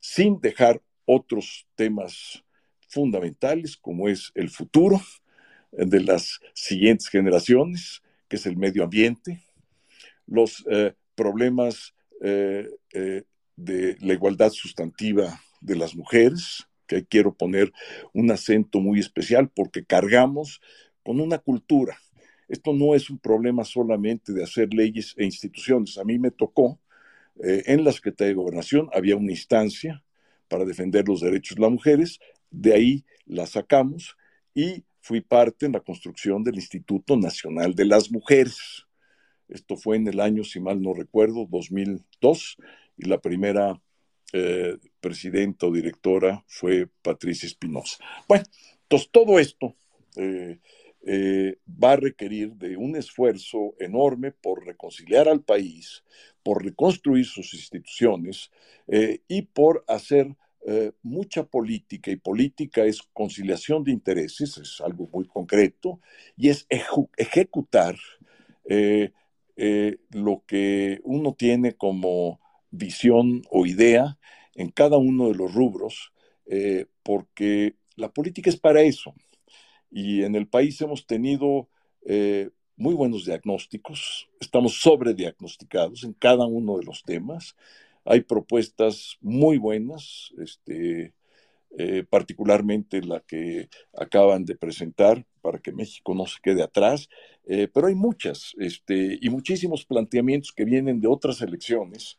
sin 0.00 0.40
dejar 0.40 0.82
otros 1.04 1.66
temas 1.76 2.42
fundamentales 2.88 3.76
como 3.76 4.08
es 4.08 4.32
el 4.34 4.50
futuro 4.50 5.00
de 5.72 6.00
las 6.00 6.40
siguientes 6.54 7.08
generaciones, 7.08 8.02
que 8.28 8.36
es 8.36 8.46
el 8.46 8.56
medio 8.56 8.84
ambiente, 8.84 9.40
los 10.26 10.64
eh, 10.70 10.94
problemas 11.14 11.94
eh, 12.22 12.68
eh, 12.92 13.22
de 13.56 13.96
la 14.00 14.14
igualdad 14.14 14.50
sustantiva 14.50 15.40
de 15.60 15.76
las 15.76 15.94
mujeres, 15.94 16.66
que 16.86 17.04
quiero 17.04 17.34
poner 17.34 17.72
un 18.12 18.30
acento 18.30 18.80
muy 18.80 18.98
especial 18.98 19.48
porque 19.48 19.84
cargamos 19.84 20.60
con 21.04 21.20
una 21.20 21.38
cultura. 21.38 21.96
Esto 22.48 22.72
no 22.72 22.96
es 22.96 23.10
un 23.10 23.18
problema 23.18 23.64
solamente 23.64 24.32
de 24.32 24.42
hacer 24.42 24.74
leyes 24.74 25.14
e 25.16 25.24
instituciones. 25.24 25.98
A 25.98 26.04
mí 26.04 26.18
me 26.18 26.32
tocó 26.32 26.80
eh, 27.42 27.64
en 27.66 27.84
la 27.84 27.92
Secretaría 27.92 28.30
de 28.30 28.34
Gobernación 28.34 28.88
había 28.92 29.16
una 29.16 29.32
instancia 29.32 30.04
para 30.48 30.64
defender 30.64 31.08
los 31.08 31.20
derechos 31.20 31.56
de 31.56 31.62
las 31.62 31.70
mujeres, 31.70 32.20
de 32.50 32.74
ahí 32.74 33.04
la 33.26 33.46
sacamos 33.46 34.16
y 34.54 34.84
fui 35.00 35.20
parte 35.20 35.66
en 35.66 35.72
la 35.72 35.80
construcción 35.80 36.42
del 36.42 36.56
Instituto 36.56 37.16
Nacional 37.16 37.74
de 37.74 37.84
las 37.84 38.10
Mujeres. 38.10 38.84
Esto 39.48 39.76
fue 39.76 39.96
en 39.96 40.06
el 40.08 40.20
año, 40.20 40.44
si 40.44 40.60
mal 40.60 40.82
no 40.82 40.92
recuerdo, 40.92 41.46
2002, 41.48 42.56
y 42.96 43.06
la 43.06 43.20
primera 43.20 43.80
eh, 44.32 44.76
presidenta 45.00 45.66
o 45.66 45.72
directora 45.72 46.44
fue 46.46 46.88
Patricia 47.02 47.46
Espinosa. 47.46 47.96
Bueno, 48.28 48.44
entonces 48.82 49.08
todo 49.10 49.38
esto 49.38 49.74
eh, 50.16 50.58
eh, 51.02 51.56
va 51.82 51.92
a 51.92 51.96
requerir 51.96 52.52
de 52.56 52.76
un 52.76 52.94
esfuerzo 52.94 53.74
enorme 53.78 54.32
por 54.32 54.66
reconciliar 54.66 55.28
al 55.28 55.42
país, 55.42 56.04
por 56.42 56.62
reconstruir 56.62 57.24
sus 57.24 57.54
instituciones 57.54 58.50
eh, 58.86 59.20
y 59.26 59.42
por 59.42 59.82
hacer 59.88 60.36
eh, 60.66 60.92
mucha 61.02 61.44
política, 61.44 62.10
y 62.10 62.16
política 62.16 62.84
es 62.84 63.00
conciliación 63.14 63.82
de 63.82 63.92
intereses, 63.92 64.58
es 64.58 64.80
algo 64.82 65.08
muy 65.10 65.26
concreto, 65.26 66.00
y 66.36 66.50
es 66.50 66.66
ejecutar 67.16 67.96
lo 70.10 70.44
que 70.46 71.00
uno 71.02 71.34
tiene 71.34 71.74
como 71.74 72.40
visión 72.70 73.42
o 73.50 73.66
idea 73.66 74.18
en 74.54 74.70
cada 74.70 74.96
uno 74.96 75.28
de 75.28 75.34
los 75.34 75.52
rubros, 75.52 76.12
porque 77.02 77.74
la 77.96 78.12
política 78.12 78.48
es 78.50 78.56
para 78.56 78.82
eso. 78.82 79.14
Y 79.90 80.22
en 80.22 80.34
el 80.34 80.46
país 80.46 80.80
hemos 80.80 81.06
tenido 81.06 81.68
eh, 82.02 82.50
muy 82.76 82.94
buenos 82.94 83.26
diagnósticos, 83.26 84.28
estamos 84.40 84.80
sobrediagnosticados 84.80 86.04
en 86.04 86.14
cada 86.14 86.46
uno 86.46 86.78
de 86.78 86.84
los 86.84 87.02
temas. 87.02 87.56
Hay 88.04 88.22
propuestas 88.22 89.18
muy 89.20 89.58
buenas, 89.58 90.32
este, 90.38 91.12
eh, 91.76 92.04
particularmente 92.08 93.02
la 93.02 93.20
que 93.20 93.68
acaban 93.96 94.44
de 94.44 94.56
presentar 94.56 95.26
para 95.42 95.58
que 95.58 95.72
México 95.72 96.14
no 96.14 96.26
se 96.26 96.38
quede 96.42 96.62
atrás, 96.62 97.08
eh, 97.44 97.68
pero 97.72 97.86
hay 97.88 97.94
muchas 97.94 98.54
este, 98.58 99.18
y 99.20 99.28
muchísimos 99.28 99.84
planteamientos 99.84 100.52
que 100.52 100.64
vienen 100.64 101.00
de 101.00 101.08
otras 101.08 101.42
elecciones, 101.42 102.18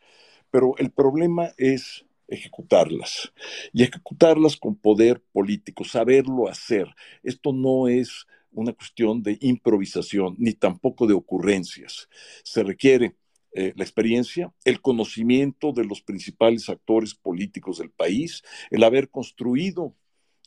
pero 0.52 0.76
el 0.78 0.92
problema 0.92 1.52
es 1.58 2.06
ejecutarlas 2.32 3.32
y 3.74 3.84
ejecutarlas 3.84 4.58
con 4.58 4.76
poder 4.76 5.22
político, 5.32 5.84
saberlo 5.84 6.48
hacer. 6.48 6.88
Esto 7.22 7.54
no 7.54 7.88
es 7.88 8.26
una 8.52 8.74
cuestión 8.74 9.22
de 9.22 9.38
improvisación 9.42 10.36
ni 10.38 10.54
tampoco 10.54 11.08
de 11.08 11.14
ocurrencias. 11.14 12.10
Se 12.44 12.64
requiere 12.64 13.16
eh, 13.54 13.74
la 13.76 13.84
experiencia, 13.84 14.54
el 14.64 14.82
conocimiento 14.82 15.74
de 15.74 15.84
los 15.84 16.02
principales 16.02 16.70
actores 16.70 17.14
políticos 17.14 17.80
del 17.80 17.92
país, 17.92 18.44
el 18.70 18.84
haber 18.84 19.10
construido 19.10 19.94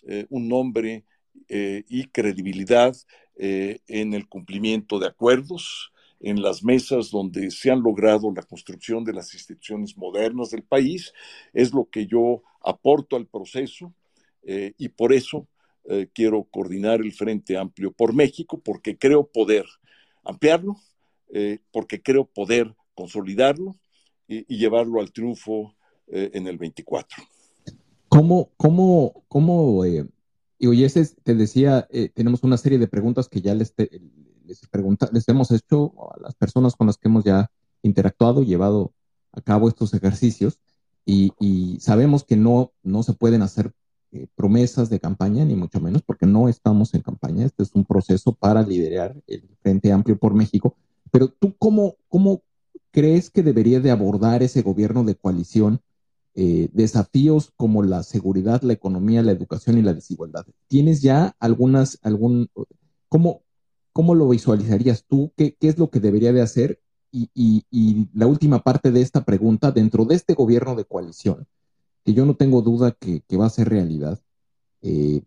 eh, 0.07 0.27
un 0.31 0.49
nombre 0.49 1.05
eh, 1.49 1.85
y 1.88 2.05
credibilidad 2.07 2.97
en 3.37 4.14
el 4.14 4.29
cumplimiento 4.29 5.01
de 5.01 5.09
acuerdos, 5.09 5.92
en 6.20 6.40
las 6.40 6.64
mesas 6.64 7.11
donde 7.11 7.50
se 7.50 7.70
han 7.70 7.83
logrado 7.83 8.33
la 8.33 8.42
construcción 8.42 9.05
de 9.05 9.12
las 9.12 9.35
instituciones 9.35 9.96
modernas 9.96 10.50
del 10.50 10.62
país, 10.62 11.12
es 11.53 11.72
lo 11.72 11.88
que 11.90 12.07
yo 12.07 12.42
aporto 12.62 13.16
al 13.16 13.27
proceso 13.27 13.92
eh, 14.42 14.73
y 14.79 14.88
por 14.88 15.12
eso 15.12 15.46
eh, 15.85 16.08
quiero 16.12 16.44
coordinar 16.44 17.00
el 17.00 17.12
Frente 17.12 17.56
Amplio 17.56 17.92
por 17.92 18.15
México, 18.15 18.60
porque 18.62 18.96
creo 18.96 19.27
poder 19.27 19.67
ampliarlo, 20.23 20.77
eh, 21.29 21.58
porque 21.73 22.02
creo 22.02 22.25
poder 22.25 22.75
consolidarlo 22.94 23.77
y, 24.27 24.44
llevarlo 24.56 25.00
al 25.00 25.12
triunfo 25.12 25.75
en 26.06 26.46
el 26.46 26.58
24. 26.58 27.23
¿Cómo, 28.08 28.50
cómo, 28.56 29.25
cómo 29.29 29.85
y 29.87 30.67
oye, 30.67 30.88
te 31.23 31.35
decía, 31.35 31.88
tenemos 32.15 32.42
una 32.42 32.56
serie 32.56 32.79
de 32.79 32.88
preguntas 32.88 33.29
que 33.29 33.40
ya 33.40 33.54
les, 33.54 33.75
les, 34.47 34.61
les 35.13 35.29
hemos 35.29 35.51
hecho 35.51 35.92
a 36.15 36.21
las 36.21 36.35
personas 36.35 36.77
con 36.77 36.87
las 36.87 36.97
que 36.97 37.09
hemos 37.09 37.25
ya 37.25 37.51
interactuado, 37.83 38.42
llevado 38.42 38.92
a 39.33 39.40
cabo 39.40 39.69
estos 39.69 39.95
ejercicios 39.95 40.59
y, 41.07 41.79
sabemos 41.81 42.25
que 42.25 42.37
no, 42.37 42.73
no 42.83 43.03
se 43.03 43.13
pueden 43.13 43.42
hacer 43.42 43.73
eh, 44.13 44.27
promesas 44.35 44.88
de 44.88 45.01
campaña, 45.01 45.45
ni 45.45 45.55
mucho 45.55 45.81
menos, 45.81 46.03
porque 46.03 46.27
no 46.27 46.49
estamos 46.49 46.95
en 46.95 47.03
campaña. 47.03 47.45
Este 47.45 47.63
es 47.63 47.75
un 47.75 47.85
proceso 47.85 48.33
para 48.33 48.63
liderar 48.63 49.15
el 49.27 49.49
Frente 49.61 49.92
Amplio 49.92 50.19
por 50.19 50.35
México. 50.35 50.77
Pero 51.11 51.29
tú, 51.29 51.55
¿cómo, 51.59 51.97
cómo 52.09 52.42
crees 52.90 53.29
que 53.29 53.42
debería 53.42 53.81
de 53.81 53.90
abordar 53.90 54.42
ese 54.42 54.63
gobierno 54.63 55.05
de 55.05 55.17
coalición 55.17 55.81
eh, 56.37 56.69
desafíos 56.73 57.53
como 57.57 57.83
la 57.83 58.03
seguridad, 58.03 58.63
la 58.63 58.73
economía, 58.73 59.23
la 59.23 59.33
educación 59.33 59.77
y 59.79 59.83
la 59.83 59.92
desigualdad? 59.92 60.47
¿Tienes 60.69 61.03
ya 61.03 61.37
algunas, 61.38 61.99
algún, 62.03 62.49
cómo, 63.09 63.42
cómo 63.95 64.15
lo 64.15 64.29
visualizarías 64.29 65.07
tú? 65.07 65.33
¿Qué, 65.37 65.57
qué 65.59 65.69
es 65.69 65.79
lo 65.79 65.88
que 65.88 66.01
debería 66.01 66.35
de 66.35 66.42
hacer? 66.42 66.81
Y, 67.11 67.31
y, 67.71 68.09
la 68.13 68.27
última 68.27 68.65
parte 68.65 68.90
de 68.90 69.01
esta 69.01 69.25
pregunta, 69.25 69.71
dentro 69.71 70.05
de 70.05 70.17
este 70.17 70.35
gobierno 70.35 70.75
de 70.75 70.85
coalición, 70.85 71.47
que 72.05 72.13
yo 72.13 72.27
no 72.27 72.35
tengo 72.35 72.61
duda 72.61 72.90
que, 72.90 73.23
va 73.37 73.47
a 73.47 73.51
ser 73.51 73.69
realidad. 73.69 74.21
Eh, 74.83 75.23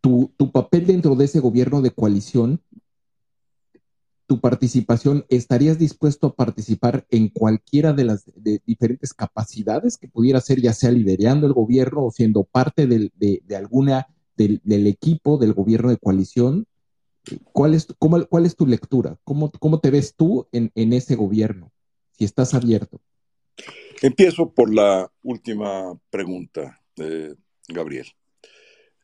tu, 0.00 0.50
papel 0.52 0.86
dentro 0.86 1.14
de 1.14 1.26
ese 1.26 1.38
gobierno 1.38 1.80
de 1.82 1.92
coalición, 1.92 2.60
tu 4.26 4.40
participación, 4.40 5.24
¿estarías 5.28 5.78
dispuesto 5.78 6.26
a 6.26 6.34
participar 6.34 7.06
en 7.10 7.28
cualquiera 7.28 7.92
de 7.92 8.04
las 8.04 8.24
diferentes 8.66 9.14
capacidades 9.14 9.96
que 9.96 10.08
pudiera 10.08 10.40
ser, 10.40 10.60
ya 10.60 10.72
sea 10.72 10.90
liderando 10.90 11.46
el 11.46 11.52
gobierno 11.52 12.04
o 12.06 12.10
siendo 12.10 12.42
parte 12.42 12.88
de, 12.88 13.42
alguna 13.56 14.08
del, 14.36 14.60
equipo 14.88 15.38
del 15.38 15.54
gobierno 15.54 15.90
de 15.90 15.98
coalición? 15.98 16.66
¿Cuál 17.52 17.74
es, 17.74 18.56
tu 18.56 18.66
lectura? 18.66 19.18
¿Cómo, 19.24 19.50
¿Cómo 19.50 19.80
te 19.80 19.90
ves 19.90 20.14
tú 20.14 20.48
en, 20.52 20.70
en 20.74 20.92
ese 20.92 21.14
gobierno? 21.14 21.72
Si 22.12 22.24
estás 22.24 22.54
abierto. 22.54 23.00
Empiezo 24.02 24.52
por 24.52 24.72
la 24.74 25.10
última 25.22 25.98
pregunta, 26.10 26.80
Gabriel. 27.68 28.06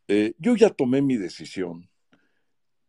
Eh, 0.09 0.35
yo 0.39 0.57
ya 0.57 0.71
tomé 0.71 1.03
mi 1.03 1.17
decisión 1.17 1.89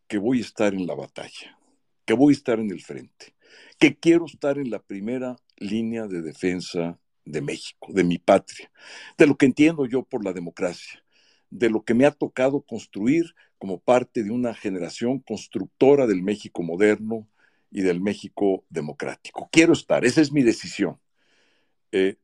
que 0.08 0.18
voy 0.18 0.40
a 0.40 0.42
estar 0.42 0.74
en 0.74 0.88
la 0.88 0.96
batalla, 0.96 1.58
que 2.04 2.14
voy 2.14 2.34
a 2.34 2.38
estar 2.38 2.60
en 2.60 2.72
el 2.72 2.82
frente, 2.82 3.36
que 3.80 3.96
quiero 3.96 4.26
estar 4.26 4.58
en 4.58 4.72
la 4.72 4.80
primera 4.80 5.38
línea 5.58 6.08
de 6.08 6.22
defensa 6.22 7.00
de 7.24 7.42
México, 7.42 7.94
de 7.94 8.04
mi 8.04 8.18
patria, 8.18 8.72
de 9.18 9.28
lo 9.28 9.38
que 9.38 9.46
entiendo 9.46 9.86
yo 9.86 10.04
por 10.04 10.26
la 10.26 10.34
democracia, 10.34 11.04
de 11.52 11.70
lo 11.70 11.84
que 11.84 11.94
me 11.94 12.06
ha 12.06 12.12
tocado 12.12 12.62
construir 12.62 13.36
como 13.60 13.80
parte 13.80 14.24
de 14.24 14.32
una 14.32 14.56
generación 14.56 15.20
constructora 15.20 16.08
del 16.08 16.24
México 16.24 16.64
moderno 16.64 17.28
y 17.70 17.82
del 17.82 18.02
México 18.02 18.66
democrático. 18.70 19.50
Quiero 19.52 19.74
estar, 19.74 20.04
esa 20.04 20.22
es 20.22 20.32
mi 20.32 20.42
decisión. 20.42 21.00
Eh, 21.92 22.16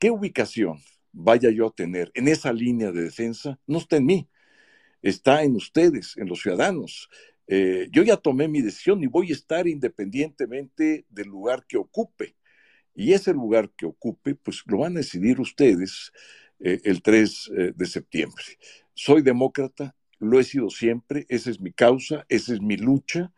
qué 0.00 0.10
ubicación 0.10 0.78
vaya 1.12 1.50
yo 1.50 1.68
a 1.68 1.74
tener 1.74 2.10
en 2.14 2.28
esa 2.28 2.52
línea 2.52 2.92
de 2.92 3.04
defensa, 3.04 3.58
no 3.66 3.78
está 3.78 3.96
en 3.96 4.06
mí, 4.06 4.28
está 5.02 5.42
en 5.44 5.54
ustedes, 5.54 6.16
en 6.16 6.28
los 6.28 6.40
ciudadanos. 6.40 7.08
Eh, 7.46 7.88
yo 7.92 8.02
ya 8.02 8.16
tomé 8.16 8.48
mi 8.48 8.60
decisión 8.60 9.02
y 9.02 9.06
voy 9.06 9.30
a 9.30 9.34
estar 9.34 9.68
independientemente 9.68 11.06
del 11.08 11.28
lugar 11.28 11.64
que 11.66 11.76
ocupe. 11.76 12.36
Y 12.94 13.12
ese 13.12 13.32
lugar 13.32 13.70
que 13.76 13.86
ocupe, 13.86 14.34
pues 14.34 14.62
lo 14.66 14.78
van 14.78 14.96
a 14.96 15.00
decidir 15.00 15.40
ustedes 15.40 16.12
eh, 16.60 16.80
el 16.84 17.02
3 17.02 17.50
de 17.74 17.86
septiembre. 17.86 18.44
Soy 18.94 19.22
demócrata, 19.22 19.94
lo 20.18 20.40
he 20.40 20.44
sido 20.44 20.70
siempre, 20.70 21.26
esa 21.28 21.50
es 21.50 21.60
mi 21.60 21.72
causa, 21.72 22.24
esa 22.28 22.54
es 22.54 22.60
mi 22.60 22.76
lucha 22.76 23.32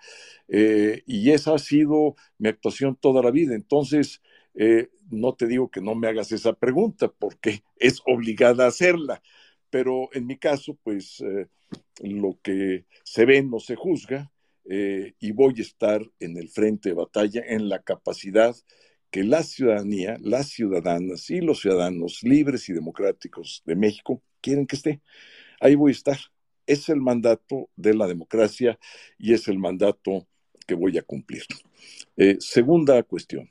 y 0.49 1.31
esa 1.31 1.55
ha 1.55 1.59
sido 1.59 2.15
mi 2.39 2.49
actuación 2.49 2.97
toda 2.97 3.23
la 3.23 3.31
vida. 3.31 3.55
Entonces, 3.55 4.23
eh, 4.61 4.91
no 5.11 5.35
te 5.35 5.47
digo 5.47 5.71
que 5.71 5.81
no 5.81 5.95
me 5.95 6.09
hagas 6.09 6.33
esa 6.33 6.53
pregunta 6.53 7.09
porque 7.17 7.63
es 7.77 8.03
obligada 8.07 8.65
a 8.65 8.69
hacerla, 8.69 9.23
pero 9.71 10.09
en 10.13 10.27
mi 10.27 10.37
caso, 10.37 10.77
pues 10.83 11.21
eh, 11.21 11.47
lo 12.03 12.41
que 12.43 12.87
se 13.05 13.25
ve 13.25 13.43
no 13.45 13.61
se 13.61 13.77
juzga 13.77 14.33
eh, 14.69 15.15
y 15.21 15.31
voy 15.31 15.55
a 15.59 15.63
estar 15.63 16.03
en 16.19 16.37
el 16.37 16.49
frente 16.49 16.89
de 16.89 16.97
batalla 16.97 17.43
en 17.47 17.69
la 17.69 17.83
capacidad 17.83 18.57
que 19.11 19.25
la 19.25 19.43
ciudadanía, 19.43 20.17
las 20.21 20.49
ciudadanas 20.49 21.31
y 21.31 21.41
los 21.41 21.61
ciudadanos 21.61 22.23
libres 22.23 22.69
y 22.69 22.73
democráticos 22.73 23.63
de 23.65 23.77
México 23.77 24.23
quieren 24.41 24.67
que 24.67 24.77
esté. 24.77 25.01
Ahí 25.61 25.75
voy 25.75 25.91
a 25.91 25.93
estar. 25.93 26.19
Es 26.67 26.89
el 26.89 27.01
mandato 27.01 27.71
de 27.77 27.95
la 27.95 28.07
democracia 28.07 28.79
y 29.19 29.33
es 29.33 29.49
el 29.49 29.59
mandato 29.59 30.27
que 30.67 30.75
voy 30.75 30.99
a 30.99 31.03
cumplir. 31.03 31.45
segunda 32.41 33.03
cuestión 33.03 33.51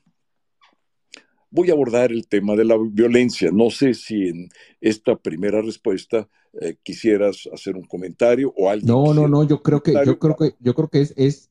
voy 1.50 1.70
a 1.70 1.74
abordar 1.74 2.12
el 2.12 2.28
tema 2.28 2.56
de 2.56 2.66
la 2.66 2.78
violencia. 2.78 3.50
No 3.52 3.70
sé 3.70 3.94
si 3.94 4.28
en 4.30 4.50
esta 4.82 5.16
primera 5.16 5.62
respuesta 5.62 6.28
eh, 6.62 6.78
quisieras 6.84 7.48
hacer 7.54 7.76
un 7.76 7.86
comentario 7.86 8.54
o 8.56 8.70
algo. 8.70 8.88
No, 8.88 9.14
no, 9.14 9.28
no, 9.28 9.44
yo 9.44 9.62
creo 9.62 9.82
que, 9.82 9.94
yo 10.06 10.20
creo 10.20 10.36
que, 10.36 10.56
yo 10.60 10.74
creo 10.74 10.90
que 10.90 11.02
es, 11.02 11.14
es, 11.18 11.46
eh, 11.46 11.50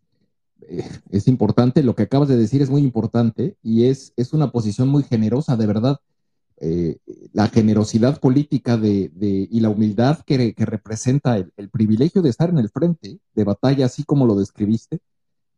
es, 1.11 1.29
importante, 1.29 1.83
lo 1.83 1.95
que 1.95 2.05
acabas 2.05 2.29
de 2.29 2.37
decir 2.37 2.63
es 2.63 2.71
muy 2.71 2.83
importante 2.83 3.57
y 3.63 3.85
es, 3.87 4.13
es 4.17 4.33
una 4.33 4.51
posición 4.51 4.89
muy 4.89 5.03
generosa, 5.03 5.57
de 5.57 5.67
verdad. 5.67 5.99
Eh, 6.59 6.99
la 7.33 7.49
generosidad 7.49 8.19
política 8.19 8.79
de, 8.79 9.11
de, 9.15 9.47
y 9.51 9.61
la 9.61 9.69
humildad 9.69 10.21
que, 10.25 10.55
que 10.55 10.65
representa 10.65 11.37
el, 11.37 11.53
el, 11.59 11.69
privilegio 11.69 12.23
de 12.23 12.31
estar 12.31 12.49
en 12.49 12.59
el 12.59 12.71
frente 12.71 13.19
de 13.35 13.45
batalla, 13.45 13.87
así 13.87 14.05
como 14.05 14.27
lo 14.27 14.35
describiste, 14.37 15.01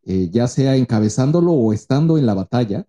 ya 0.04 0.48
sea 0.48 0.74
encabezándolo 0.74 1.52
o 1.52 1.74
estando 1.74 2.16
en 2.16 2.24
la 2.24 2.32
batalla, 2.32 2.86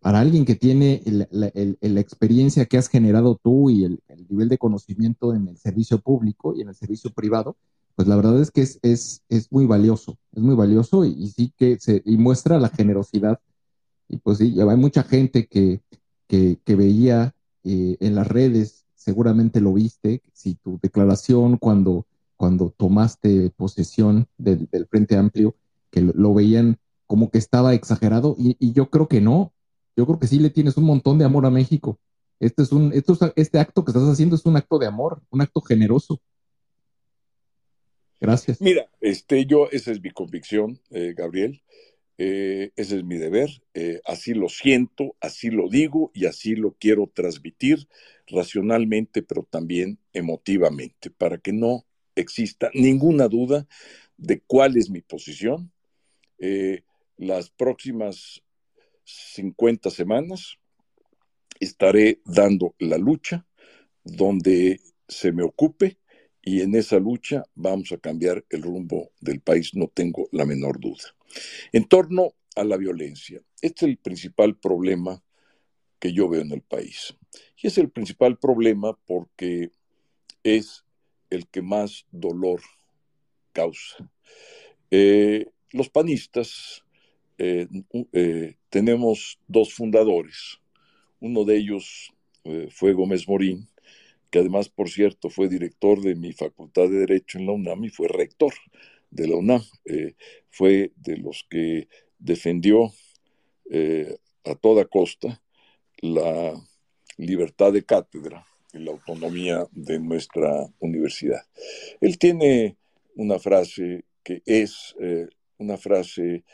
para 0.00 0.20
alguien 0.20 0.44
que 0.44 0.54
tiene 0.54 1.02
la 1.30 2.00
experiencia 2.00 2.66
que 2.66 2.78
has 2.78 2.88
generado 2.88 3.38
tú 3.42 3.68
y 3.70 3.84
el, 3.84 4.00
nivel 4.28 4.48
de 4.48 4.58
conocimiento 4.58 5.34
en 5.34 5.48
el 5.48 5.56
servicio 5.58 5.98
público 5.98 6.54
y 6.54 6.62
en 6.62 6.68
el 6.68 6.74
servicio 6.74 7.10
privado, 7.10 7.56
pues 7.98 8.06
la 8.06 8.14
verdad 8.14 8.40
es 8.40 8.52
que 8.52 8.60
es, 8.60 8.78
es, 8.82 9.24
es 9.28 9.50
muy 9.50 9.66
valioso, 9.66 10.18
es 10.30 10.40
muy 10.40 10.54
valioso 10.54 11.04
y, 11.04 11.26
sí 11.30 11.52
que 11.56 11.76
y 12.04 12.16
muestra 12.16 12.60
la 12.60 12.68
generosidad. 12.68 13.40
Y 14.08 14.18
pues 14.18 14.38
sí, 14.38 14.54
hay 14.60 14.76
mucha 14.76 15.02
gente 15.02 15.48
que, 15.48 15.80
que, 16.28 16.60
que 16.64 16.76
veía 16.76 17.34
eh, 17.64 17.96
en 17.98 18.14
las 18.14 18.28
redes, 18.28 18.84
seguramente 18.94 19.60
lo 19.60 19.74
viste, 19.74 20.22
si 20.32 20.54
tu 20.54 20.78
declaración 20.80 21.56
cuando, 21.56 22.06
cuando 22.36 22.70
tomaste 22.70 23.50
posesión 23.56 24.28
del, 24.38 24.68
Frente 24.88 25.16
Amplio, 25.16 25.56
que 25.90 26.00
lo, 26.00 26.34
veían 26.34 26.78
como 27.04 27.32
que 27.32 27.38
estaba 27.38 27.74
exagerado 27.74 28.36
y, 28.38 28.72
yo 28.72 28.90
creo 28.90 29.08
que 29.08 29.20
no, 29.20 29.52
yo 29.96 30.06
creo 30.06 30.20
que 30.20 30.28
sí 30.28 30.38
le 30.38 30.50
tienes 30.50 30.76
un 30.76 30.84
montón 30.84 31.18
de 31.18 31.24
amor 31.24 31.46
a 31.46 31.50
México. 31.50 31.98
Este, 32.38 32.62
es 32.62 32.70
un, 32.70 32.92
este 32.94 33.58
acto 33.58 33.84
que 33.84 33.90
estás 33.90 34.08
haciendo 34.08 34.36
es 34.36 34.46
un 34.46 34.56
acto 34.56 34.78
de 34.78 34.86
amor, 34.86 35.20
un 35.30 35.40
acto 35.40 35.60
generoso. 35.62 36.20
Gracias. 38.20 38.60
Mira, 38.60 38.90
este, 39.00 39.46
yo, 39.46 39.68
esa 39.70 39.92
es 39.92 40.02
mi 40.02 40.10
convicción, 40.10 40.80
eh, 40.90 41.14
Gabriel. 41.16 41.62
Eh, 42.18 42.72
ese 42.74 42.96
es 42.96 43.04
mi 43.04 43.16
deber. 43.16 43.48
Eh, 43.74 44.00
así 44.04 44.34
lo 44.34 44.48
siento, 44.48 45.16
así 45.20 45.50
lo 45.50 45.68
digo 45.68 46.10
y 46.14 46.26
así 46.26 46.56
lo 46.56 46.72
quiero 46.72 47.06
transmitir 47.06 47.88
racionalmente, 48.26 49.22
pero 49.22 49.46
también 49.48 49.98
emotivamente, 50.12 51.10
para 51.10 51.38
que 51.38 51.52
no 51.52 51.86
exista 52.16 52.70
ninguna 52.74 53.28
duda 53.28 53.68
de 54.16 54.40
cuál 54.40 54.76
es 54.76 54.90
mi 54.90 55.00
posición. 55.00 55.72
las 57.16 57.50
próximas 57.50 58.42
50 59.04 59.90
semanas 59.90 60.58
estaré 61.58 62.20
dando 62.24 62.74
la 62.78 62.98
lucha 62.98 63.44
donde 64.04 64.80
se 65.08 65.32
me 65.32 65.42
ocupe 65.42 65.98
y 66.48 66.62
en 66.62 66.74
esa 66.74 66.98
lucha 66.98 67.44
vamos 67.54 67.92
a 67.92 67.98
cambiar 67.98 68.42
el 68.48 68.62
rumbo 68.62 69.10
del 69.20 69.40
país, 69.40 69.74
no 69.74 69.88
tengo 69.88 70.30
la 70.32 70.46
menor 70.46 70.80
duda. 70.80 71.14
En 71.72 71.84
torno 71.84 72.32
a 72.56 72.64
la 72.64 72.78
violencia, 72.78 73.42
este 73.60 73.84
es 73.84 73.90
el 73.90 73.98
principal 73.98 74.56
problema 74.56 75.22
que 75.98 76.14
yo 76.14 76.26
veo 76.26 76.40
en 76.40 76.52
el 76.52 76.62
país. 76.62 77.14
Y 77.62 77.66
es 77.66 77.76
el 77.76 77.90
principal 77.90 78.38
problema 78.38 78.98
porque 79.06 79.72
es 80.42 80.86
el 81.28 81.46
que 81.48 81.60
más 81.60 82.06
dolor 82.12 82.62
causa. 83.52 84.10
Eh, 84.90 85.50
los 85.72 85.90
panistas 85.90 86.82
eh, 87.36 87.68
eh, 88.14 88.56
tenemos 88.70 89.38
dos 89.46 89.74
fundadores. 89.74 90.60
Uno 91.20 91.44
de 91.44 91.58
ellos 91.58 92.10
fue 92.70 92.94
Gómez 92.94 93.28
Morín, 93.28 93.68
que 94.30 94.40
además, 94.40 94.68
por 94.68 94.90
cierto, 94.90 95.30
fue 95.30 95.48
director 95.48 96.00
de 96.00 96.14
mi 96.14 96.32
Facultad 96.32 96.88
de 96.88 97.00
Derecho 97.00 97.38
en 97.38 97.46
la 97.46 97.52
UNAM 97.52 97.84
y 97.84 97.88
fue 97.90 98.08
rector 98.08 98.52
de 99.10 99.28
la 99.28 99.36
UNAM. 99.36 99.62
fue 100.50 100.92
de 100.96 101.16
los 101.16 101.46
que 101.48 101.88
defendió 102.18 102.92
a 104.44 104.54
toda 104.54 104.84
costa 104.86 105.42
la 106.00 106.54
libertad 107.16 107.72
de 107.72 107.84
cátedra 107.84 108.46
y 108.72 108.78
la 108.78 108.92
autonomía 108.92 109.66
de 109.72 109.98
nuestra 109.98 110.66
universidad. 110.78 111.42
Él 112.00 112.18
tiene 112.18 112.76
una 113.14 113.38
frase 113.38 114.04
que 114.22 114.42
es 114.44 114.94
una 115.58 115.76
frase 115.76 116.44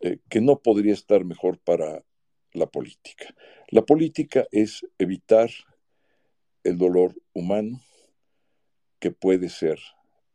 eh, 0.00 0.18
que 0.28 0.40
no 0.40 0.60
podría 0.60 0.94
estar 0.94 1.24
mejor 1.24 1.58
para 1.58 2.02
la 2.52 2.66
política. 2.66 3.34
La 3.68 3.82
política 3.82 4.46
es 4.50 4.84
evitar 4.98 5.50
el 6.64 6.78
dolor 6.78 7.14
humano 7.32 7.80
que 8.98 9.10
puede 9.10 9.48
ser 9.48 9.78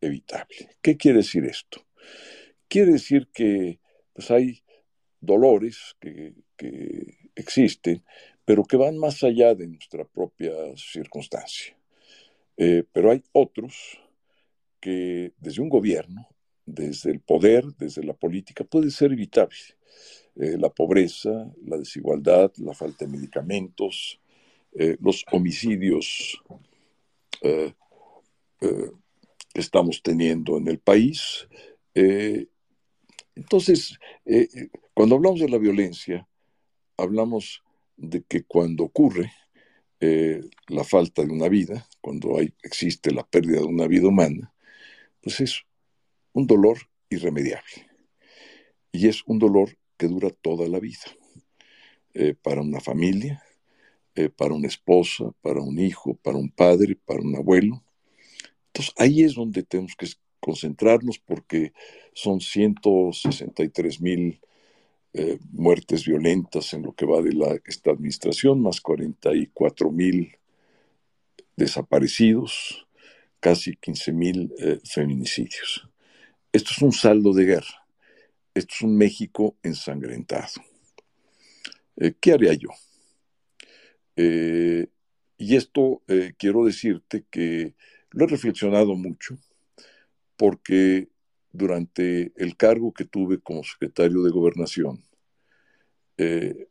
evitable. 0.02 0.70
¿Qué 0.82 0.98
quiere 0.98 1.20
decir 1.20 1.46
esto? 1.46 1.86
Quiere 2.68 2.94
decir 2.94 3.30
que 3.34 3.80
pues, 4.14 4.30
hay 4.32 4.64
dolores 5.22 5.96
que, 6.00 6.34
existen, 7.36 8.04
pero 8.44 8.64
que 8.64 8.78
van 8.78 8.98
más 8.98 9.24
allá 9.24 9.54
de 9.54 9.68
nuestra 9.68 10.06
propia 10.06 10.52
circunstancia. 10.76 11.78
Eh, 12.58 12.84
pero 12.92 13.12
hay 13.12 13.24
otros 13.32 14.00
que 14.80 15.34
desde 15.38 15.62
un 15.62 15.70
gobierno, 15.70 16.28
desde 16.66 17.12
el 17.12 17.20
poder, 17.20 17.64
desde 17.78 18.04
la 18.04 18.14
política, 18.14 18.64
puede 18.64 18.90
ser 18.90 19.12
evitable. 19.12 19.58
Eh, 20.36 20.58
la 20.58 20.70
pobreza, 20.70 21.52
la 21.66 21.78
desigualdad, 21.78 22.52
la 22.58 22.74
falta 22.74 23.06
de 23.06 23.12
medicamentos, 23.12 24.20
eh, 24.78 24.98
los 25.00 25.26
homicidios 25.32 26.42
que 27.40 27.74
estamos 29.54 30.02
teniendo 30.02 30.58
en 30.58 30.68
el 30.68 30.80
país. 30.80 31.48
entonces, 33.36 33.98
cuando 34.94 35.16
hablamos 35.16 35.40
de 35.40 35.50
la 35.50 35.60
violencia, 35.60 36.28
hablamos 36.98 37.64
de 37.96 38.24
que 38.24 38.44
cuando 38.44 38.84
ocurre 38.84 39.32
eh, 40.00 40.42
la 40.68 40.84
falta 40.84 41.24
de 41.24 41.32
una 41.32 41.50
vida, 41.50 41.88
cuando 42.02 42.38
hay, 42.38 42.54
existe 42.62 43.12
la 43.12 43.26
pérdida 43.26 43.60
de 43.60 43.66
una 43.66 43.88
vida 43.88 44.08
humana, 44.08 44.54
pues 45.22 45.42
es 45.42 45.64
un 46.34 46.46
dolor 46.46 46.78
irremediable. 47.10 47.88
Y 48.92 49.08
es 49.08 49.24
un 49.26 49.40
dolor 49.40 49.78
que 49.98 50.08
dura 50.08 50.30
toda 50.30 50.68
la 50.68 50.80
vida. 50.80 51.06
Eh, 52.14 52.36
para 52.36 52.62
una 52.62 52.80
familia, 52.80 53.44
eh, 54.18 54.30
para 54.30 54.56
una 54.56 54.66
esposa, 54.68 55.26
para 55.44 55.62
un 55.62 55.78
hijo, 55.78 56.16
para 56.16 56.40
un 56.40 56.50
padre, 56.50 56.96
para 56.96 57.22
un 57.22 57.36
abuelo. 57.36 57.84
Entonces 58.66 58.92
ahí 58.98 59.22
es 59.22 59.36
donde 59.36 59.62
tenemos 59.62 59.96
que 59.96 60.08
concentrarnos 60.40 61.20
porque 61.20 61.72
son 62.14 62.42
163 62.42 64.02
mil 64.02 64.42
eh, 65.14 65.38
muertes 65.52 66.04
violentas 66.04 66.74
en 66.74 66.82
lo 66.82 66.94
que 66.94 67.06
va 67.06 67.22
de 67.22 67.62
esta 67.66 67.92
administración, 67.92 68.60
más 68.60 68.82
44 68.82 69.92
mil 69.92 70.36
desaparecidos, 71.56 72.88
casi 73.40 73.76
15 73.76 74.14
mil 74.14 74.52
eh, 74.58 74.80
feminicidios. 74.84 75.88
Esto 76.52 76.72
es 76.72 76.82
un 76.82 76.92
saldo 76.92 77.34
de 77.34 77.46
guerra. 77.46 77.86
Esto 78.56 78.74
es 78.74 78.82
un 78.82 78.98
México 78.98 79.56
ensangrentado. 79.62 80.64
¿Qué 82.20 82.32
haría 82.32 82.54
yo? 82.54 82.70
Y 84.18 85.56
esto 85.56 86.02
quiero 86.38 86.66
decirte 86.66 87.26
que 87.30 87.76
lo 88.12 88.26
he 88.26 88.28
reflexionado 88.28 88.96
mucho 88.96 89.38
porque 90.38 91.10
durante 91.52 92.32
el 92.36 92.56
cargo 92.56 92.94
que 92.94 93.06
tuve 93.06 93.40
como 93.40 93.64
secretario 93.64 94.22
de 94.22 94.32
gobernación, 94.32 95.04
eh, 96.18 96.68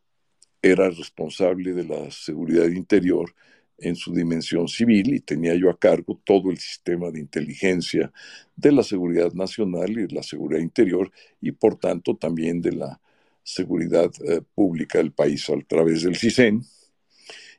era 0.62 0.88
responsable 0.88 1.72
de 1.72 1.84
la 1.84 2.10
seguridad 2.10 2.68
interior 2.68 3.34
en 3.78 3.94
su 3.94 4.14
dimensión 4.14 4.68
civil 4.68 5.14
y 5.14 5.20
tenía 5.20 5.54
yo 5.54 5.68
a 5.68 5.78
cargo 5.78 6.20
todo 6.24 6.50
el 6.50 6.58
sistema 6.58 7.10
de 7.10 7.20
inteligencia 7.20 8.10
de 8.56 8.72
la 8.72 8.82
seguridad 8.82 9.32
nacional 9.34 9.90
y 9.90 10.06
de 10.06 10.14
la 10.14 10.22
seguridad 10.22 10.62
interior 10.62 11.12
y 11.40 11.52
por 11.52 11.78
tanto 11.78 12.16
también 12.16 12.62
de 12.62 12.72
la 12.72 13.00
seguridad 13.42 14.10
eh, 14.24 14.40
pública 14.54 14.98
del 14.98 15.12
país 15.12 15.48
a 15.50 15.54
través 15.68 16.02
del 16.02 16.16
CISEN 16.16 16.62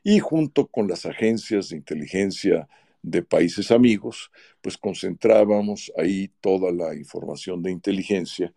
y 0.08 0.20
junto 0.20 0.68
con 0.68 0.88
las 0.88 1.04
agencias 1.04 1.68
de 1.68 1.76
inteligencia 1.76 2.66
de 3.02 3.22
países 3.22 3.70
amigos, 3.70 4.30
pues 4.62 4.78
concentrábamos 4.78 5.92
ahí 5.98 6.30
toda 6.40 6.72
la 6.72 6.94
información 6.94 7.62
de 7.62 7.72
inteligencia 7.72 8.54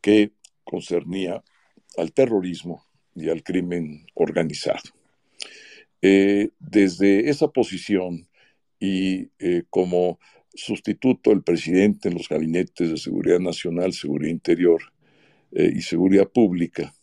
que 0.00 0.32
concernía 0.64 1.44
al 1.98 2.14
terrorismo 2.14 2.86
y 3.14 3.28
al 3.28 3.42
crimen 3.42 4.06
organizado. 4.14 4.80
Eh, 6.00 6.52
desde 6.58 7.28
esa 7.28 7.48
posición 7.48 8.26
y 8.80 9.28
eh, 9.40 9.64
como 9.68 10.18
sustituto 10.54 11.28
del 11.28 11.42
presidente 11.42 12.08
en 12.08 12.14
los 12.14 12.30
gabinetes 12.30 12.88
de 12.88 12.96
Seguridad 12.96 13.40
Nacional, 13.40 13.92
Seguridad 13.92 14.30
Interior 14.30 14.80
eh, 15.52 15.70
y 15.70 15.82
Seguridad 15.82 16.28
Pública, 16.28 16.94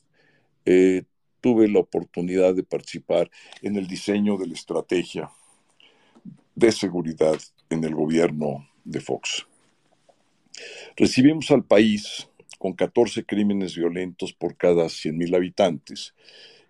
tuve 1.45 1.67
la 1.67 1.77
oportunidad 1.77 2.55
de 2.55 2.63
participar 2.63 3.29
en 3.61 3.75
el 3.75 3.85
diseño 3.85 4.35
de 4.35 4.47
la 4.47 4.55
estrategia 4.55 5.29
de 6.55 6.71
seguridad 6.71 7.39
en 7.69 7.83
el 7.83 7.93
gobierno 7.93 8.67
de 8.83 8.99
Fox. 8.99 9.45
Recibimos 10.97 11.51
al 11.51 11.63
país 11.63 12.27
con 12.57 12.73
14 12.73 13.25
crímenes 13.25 13.75
violentos 13.75 14.33
por 14.33 14.57
cada 14.57 14.85
100.000 14.85 15.35
habitantes. 15.35 16.15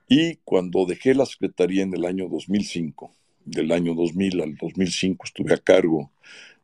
Y 0.10 0.40
cuando 0.44 0.86
dejé 0.86 1.16
la 1.16 1.26
Secretaría 1.26 1.84
en 1.84 1.94
el 1.94 2.04
año 2.04 2.28
2005, 2.28 3.14
del 3.46 3.72
año 3.72 3.94
2000 3.94 4.42
al 4.42 4.58
2005 4.58 5.24
estuve 5.24 5.54
a 5.54 5.58
cargo 5.58 6.12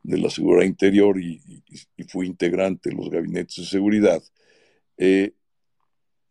de 0.02 0.18
la 0.18 0.28
Seguridad 0.28 0.66
Interior 0.66 1.18
y, 1.18 1.40
fui 2.08 2.26
integrante 2.26 2.90
de 2.90 2.96
los 2.96 3.08
gabinetes 3.08 3.56
de 3.56 3.64
seguridad, 3.64 4.22
eh, 4.98 5.32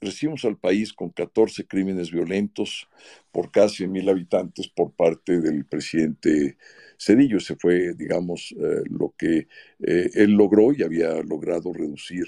recibimos 0.01 0.43
al 0.45 0.57
país 0.57 0.91
con 0.91 1.09
14 1.09 1.65
crímenes 1.67 2.11
violentos 2.11 2.89
por 3.31 3.51
casi 3.51 3.87
mil 3.87 4.09
habitantes 4.09 4.67
por 4.67 4.91
parte 4.91 5.39
del 5.39 5.65
presidente 5.65 6.57
Cedillo. 6.97 7.37
Ese 7.37 7.55
fue, 7.55 7.93
digamos, 7.93 8.53
eh, 8.59 8.83
lo 8.89 9.13
que 9.17 9.47
eh, 9.79 10.09
él 10.15 10.31
logró 10.31 10.73
y 10.73 10.83
había 10.83 11.21
logrado 11.21 11.71
reducir 11.71 12.25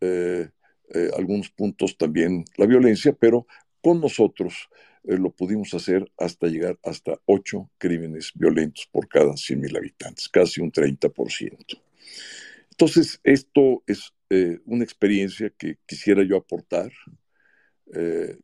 eh, 0.00 0.48
algunos 1.16 1.50
puntos 1.50 1.98
también 1.98 2.44
la 2.56 2.64
violencia, 2.64 3.12
pero 3.12 3.46
con 3.82 4.00
nosotros 4.00 4.70
lo 5.04 5.30
pudimos 5.30 5.74
hacer 5.74 6.10
hasta 6.16 6.48
llegar 6.48 6.78
hasta 6.82 7.20
ocho 7.26 7.70
crímenes 7.76 8.32
violentos 8.34 8.88
por 8.90 9.06
cada 9.06 9.32
100.000 9.32 9.76
habitantes, 9.76 10.28
casi 10.30 10.62
un 10.62 10.72
30%. 10.72 11.78
Entonces, 12.70 13.20
esto 13.22 13.82
es 13.86 14.12
una 14.66 14.84
experiencia 14.84 15.50
que 15.56 15.78
quisiera 15.86 16.22
yo 16.22 16.36
aportar 16.36 16.90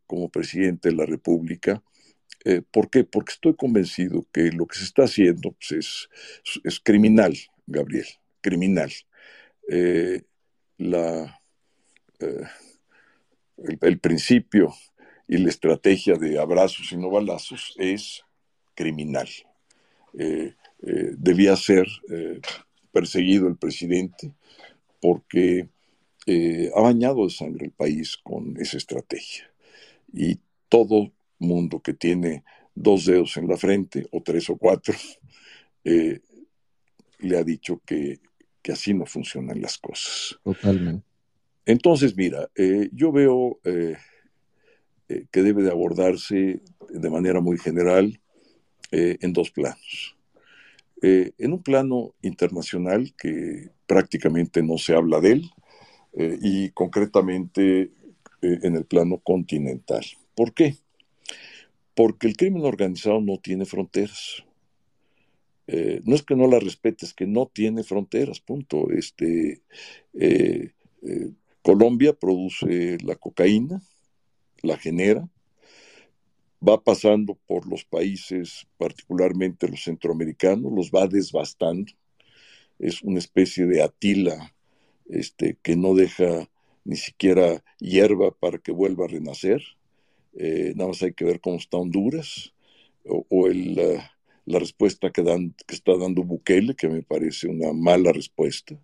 como 0.06 0.30
presidente 0.30 0.88
de 0.88 0.94
la 0.94 1.04
República. 1.04 1.82
¿Por 2.70 2.88
qué? 2.88 3.04
Porque 3.04 3.32
estoy 3.32 3.54
convencido 3.54 4.26
que 4.32 4.50
lo 4.50 4.66
que 4.66 4.78
se 4.78 4.84
está 4.84 5.04
haciendo 5.04 5.52
pues, 5.52 5.72
es, 5.72 6.08
es, 6.64 6.80
criminal, 6.80 7.34
Gabriel, 7.66 8.06
criminal. 8.40 8.90
la 10.78 11.40
eh, 12.20 12.44
el, 13.80 13.98
principio 13.98 14.74
y 15.28 15.38
la 15.38 15.48
estrategia 15.48 16.16
de 16.16 16.38
abrazos 16.38 16.90
y 16.92 16.96
no 16.96 17.10
balazos 17.10 17.74
es 17.78 18.22
criminal. 18.74 19.28
Eh, 20.18 20.54
eh, 20.82 21.14
debía 21.16 21.56
ser 21.56 21.86
perseguido 22.92 23.48
el 23.48 23.56
presidente 23.56 24.32
porque 25.00 25.68
ha 26.26 26.80
bañado 26.80 27.24
de 27.24 27.30
sangre 27.30 27.66
el 27.66 27.72
país 27.72 28.16
con 28.16 28.56
esa 28.58 28.76
estrategia. 28.76 29.50
Y 30.12 30.38
todo 30.68 31.12
mundo 31.38 31.80
que 31.80 31.94
tiene 31.94 32.44
dos 32.74 33.04
dedos 33.04 33.36
en 33.36 33.48
la 33.48 33.56
frente, 33.56 34.06
o 34.10 34.22
tres 34.22 34.48
o 34.50 34.56
cuatro, 34.56 34.94
le 35.84 37.38
ha 37.38 37.44
dicho 37.44 37.80
que, 37.84 38.20
que 38.62 38.72
así 38.72 38.94
no 38.94 39.04
funcionan 39.04 39.60
las 39.60 39.76
cosas. 39.78 40.38
Totalmente. 40.42 41.04
Entonces, 41.66 42.16
mira, 42.16 42.50
eh, 42.54 42.88
yo 42.92 43.10
veo 43.12 43.58
eh, 43.64 43.96
eh, 45.08 45.26
que 45.30 45.42
debe 45.42 45.62
de 45.62 45.70
abordarse 45.70 46.60
de 46.88 47.10
manera 47.10 47.40
muy 47.40 47.58
general 47.58 48.20
en 48.96 49.32
dos 49.32 49.50
planos. 49.50 50.16
en 51.02 51.52
un 51.52 51.60
plano 51.64 52.14
internacional 52.22 53.12
que 53.18 53.70
prácticamente 53.86 54.62
no 54.62 54.78
se 54.78 54.94
habla 54.94 55.20
de 55.20 55.32
él 55.32 55.50
y 56.16 56.70
concretamente 56.70 57.90
en 58.40 58.76
el 58.76 58.84
plano 58.84 59.18
continental. 59.18 60.04
¿Por 60.34 60.54
qué? 60.54 60.76
Porque 61.94 62.26
el 62.26 62.36
crimen 62.36 62.64
organizado 62.64 63.20
no 63.20 63.38
tiene 63.38 63.64
fronteras. 63.64 64.44
no 65.66 66.14
es 66.14 66.22
que 66.22 66.36
no 66.36 66.46
la 66.46 66.60
respete, 66.60 67.06
es 67.06 67.14
que 67.14 67.26
no 67.26 67.46
tiene 67.46 67.82
fronteras, 67.82 68.40
punto. 68.40 68.90
Este, 68.90 69.62
Colombia 71.62 72.12
produce 72.12 72.98
la 73.02 73.16
cocaína, 73.16 73.80
la 74.62 74.76
genera, 74.76 75.28
va 76.66 76.82
pasando 76.82 77.38
por 77.46 77.66
los 77.66 77.84
países, 77.84 78.66
particularmente 78.78 79.68
los 79.68 79.82
centroamericanos, 79.82 80.72
los 80.72 80.90
va 80.90 81.06
desbastando. 81.06 81.92
Es 82.78 83.02
una 83.02 83.18
especie 83.18 83.66
de 83.66 83.82
atila 83.82 84.53
este, 85.08 85.56
que 85.62 85.76
no 85.76 85.94
deja 85.94 86.48
ni 86.84 86.96
siquiera 86.96 87.64
hierba 87.78 88.30
para 88.30 88.58
que 88.58 88.72
vuelva 88.72 89.04
a 89.04 89.08
renacer. 89.08 89.62
Eh, 90.34 90.72
nada 90.76 90.88
más 90.88 91.02
hay 91.02 91.12
que 91.12 91.24
ver 91.24 91.40
cómo 91.40 91.56
está 91.56 91.76
Honduras 91.76 92.52
o, 93.04 93.46
el, 93.46 93.78
la 94.46 94.58
respuesta 94.58 95.10
que, 95.10 95.22
dan, 95.22 95.54
que 95.66 95.74
está 95.74 95.96
dando 95.96 96.22
Bukele, 96.22 96.74
que 96.74 96.88
me 96.88 97.02
parece 97.02 97.48
una 97.48 97.72
mala 97.72 98.12
respuesta, 98.12 98.78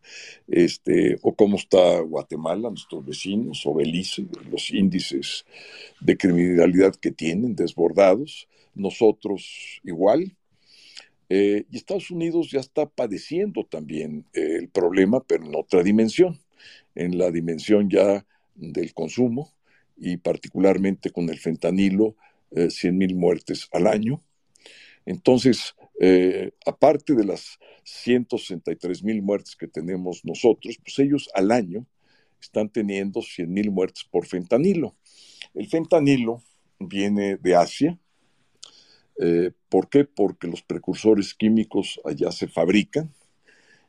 este, 0.49 1.19
o 1.23 1.35
cómo 1.35 1.57
está 1.57 2.01
Guatemala, 2.01 2.71
nuestros 2.71 3.05
vecinos, 3.05 3.65
o 3.67 3.75
Belice, 3.75 4.27
los 4.51 4.71
índices 4.71 5.45
de 6.01 6.17
criminalidad 6.17 6.95
que 6.95 7.11
tienen 7.11 7.55
desbordados, 7.55 8.49
nosotros 8.75 9.81
igual. 9.85 10.37
Eh, 11.31 11.65
y 11.71 11.77
Estados 11.77 12.11
Unidos 12.11 12.51
ya 12.51 12.61
está 12.61 12.87
padeciendo 12.87 13.65
también 13.65 14.27
eh, 14.35 14.57
el 14.59 14.69
problema, 14.69 15.25
pero 15.25 15.47
en 15.47 15.55
otra 15.55 15.83
dimensión, 15.83 16.39
en 16.95 17.17
la 17.17 17.31
dimensión 17.31 17.89
ya 17.89 18.27
del 18.55 18.93
consumo 18.93 19.53
y 19.97 20.19
particularmente 20.19 21.11
con 21.11 21.31
el 21.31 21.39
fentanilo, 21.39 22.17
eh, 22.51 22.69
100.000 22.69 23.15
muertes 23.15 23.69
al 23.73 23.87
año 23.87 24.23
entonces, 25.07 25.75
eh, 26.01 26.53
aparte 26.67 27.15
de 27.15 27.25
las 27.25 27.59
163 27.85 29.03
mil 29.03 29.23
muertes 29.23 29.57
que 29.57 29.67
tenemos 29.67 30.25
nosotros, 30.25 30.79
pues 30.83 30.99
ellos 30.99 31.29
al 31.35 31.51
año 31.51 31.87
están 32.41 32.69
teniendo 32.69 33.23
100 33.23 33.53
mil 33.53 33.71
muertes 33.71 34.05
por 34.05 34.27
fentanilo. 34.27 34.95
El 35.55 35.69
fentanilo 35.69 36.43
viene 36.79 37.37
de 37.37 37.57
Asia. 37.57 37.99
Eh, 39.23 39.53
¿Por 39.69 39.91
qué? 39.91 40.07
Porque 40.07 40.49
los 40.49 40.63
precursores 40.63 41.35
químicos 41.35 42.01
allá 42.07 42.33
se 42.33 42.49
fabrican 42.49 43.13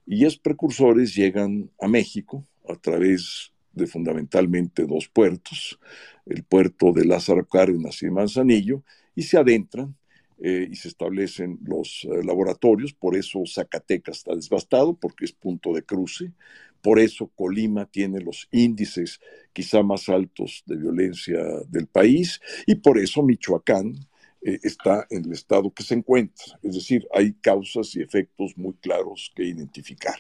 y 0.06 0.26
esos 0.26 0.40
precursores 0.40 1.16
llegan 1.16 1.72
a 1.80 1.88
México 1.88 2.46
a 2.68 2.76
través 2.76 3.54
de 3.72 3.88
fundamentalmente 3.88 4.86
dos 4.86 5.08
puertos, 5.08 5.80
el 6.26 6.44
puerto 6.44 6.92
de 6.92 7.06
Lázaro 7.06 7.46
Cárdenas 7.46 8.04
y 8.04 8.10
Manzanillo, 8.10 8.84
y 9.16 9.24
se 9.24 9.38
adentran 9.38 9.96
eh, 10.44 10.68
y 10.70 10.76
se 10.76 10.90
establecen 10.90 11.60
los 11.64 12.06
eh, 12.12 12.26
laboratorios, 12.26 12.92
por 12.92 13.16
eso 13.16 13.42
Zacatecas 13.46 14.18
está 14.18 14.36
devastado, 14.36 14.96
porque 14.96 15.24
es 15.24 15.32
punto 15.32 15.72
de 15.74 15.84
cruce, 15.84 16.34
por 16.82 17.00
eso 17.00 17.28
Colima 17.28 17.86
tiene 17.86 18.20
los 18.20 18.50
índices 18.52 19.22
quizá 19.54 19.82
más 19.82 20.10
altos 20.10 20.64
de 20.66 20.76
violencia 20.76 21.40
del 21.70 21.88
país, 21.88 22.42
y 22.68 22.76
por 22.76 22.98
eso 22.98 23.24
Michoacán 23.24 23.94
eh, 24.42 24.60
está 24.64 25.06
en 25.10 25.26
el 25.26 25.34
estado 25.34 25.72
que 25.72 25.84
se 25.84 25.96
encuentra. 25.96 26.60
Es 26.64 26.76
decir, 26.76 27.08
hay 27.14 27.34
causas 27.34 27.96
y 27.96 28.02
efectos 28.02 28.58
muy 28.58 28.74
claros 28.74 29.32
que 29.36 29.44
identificar. 29.44 30.16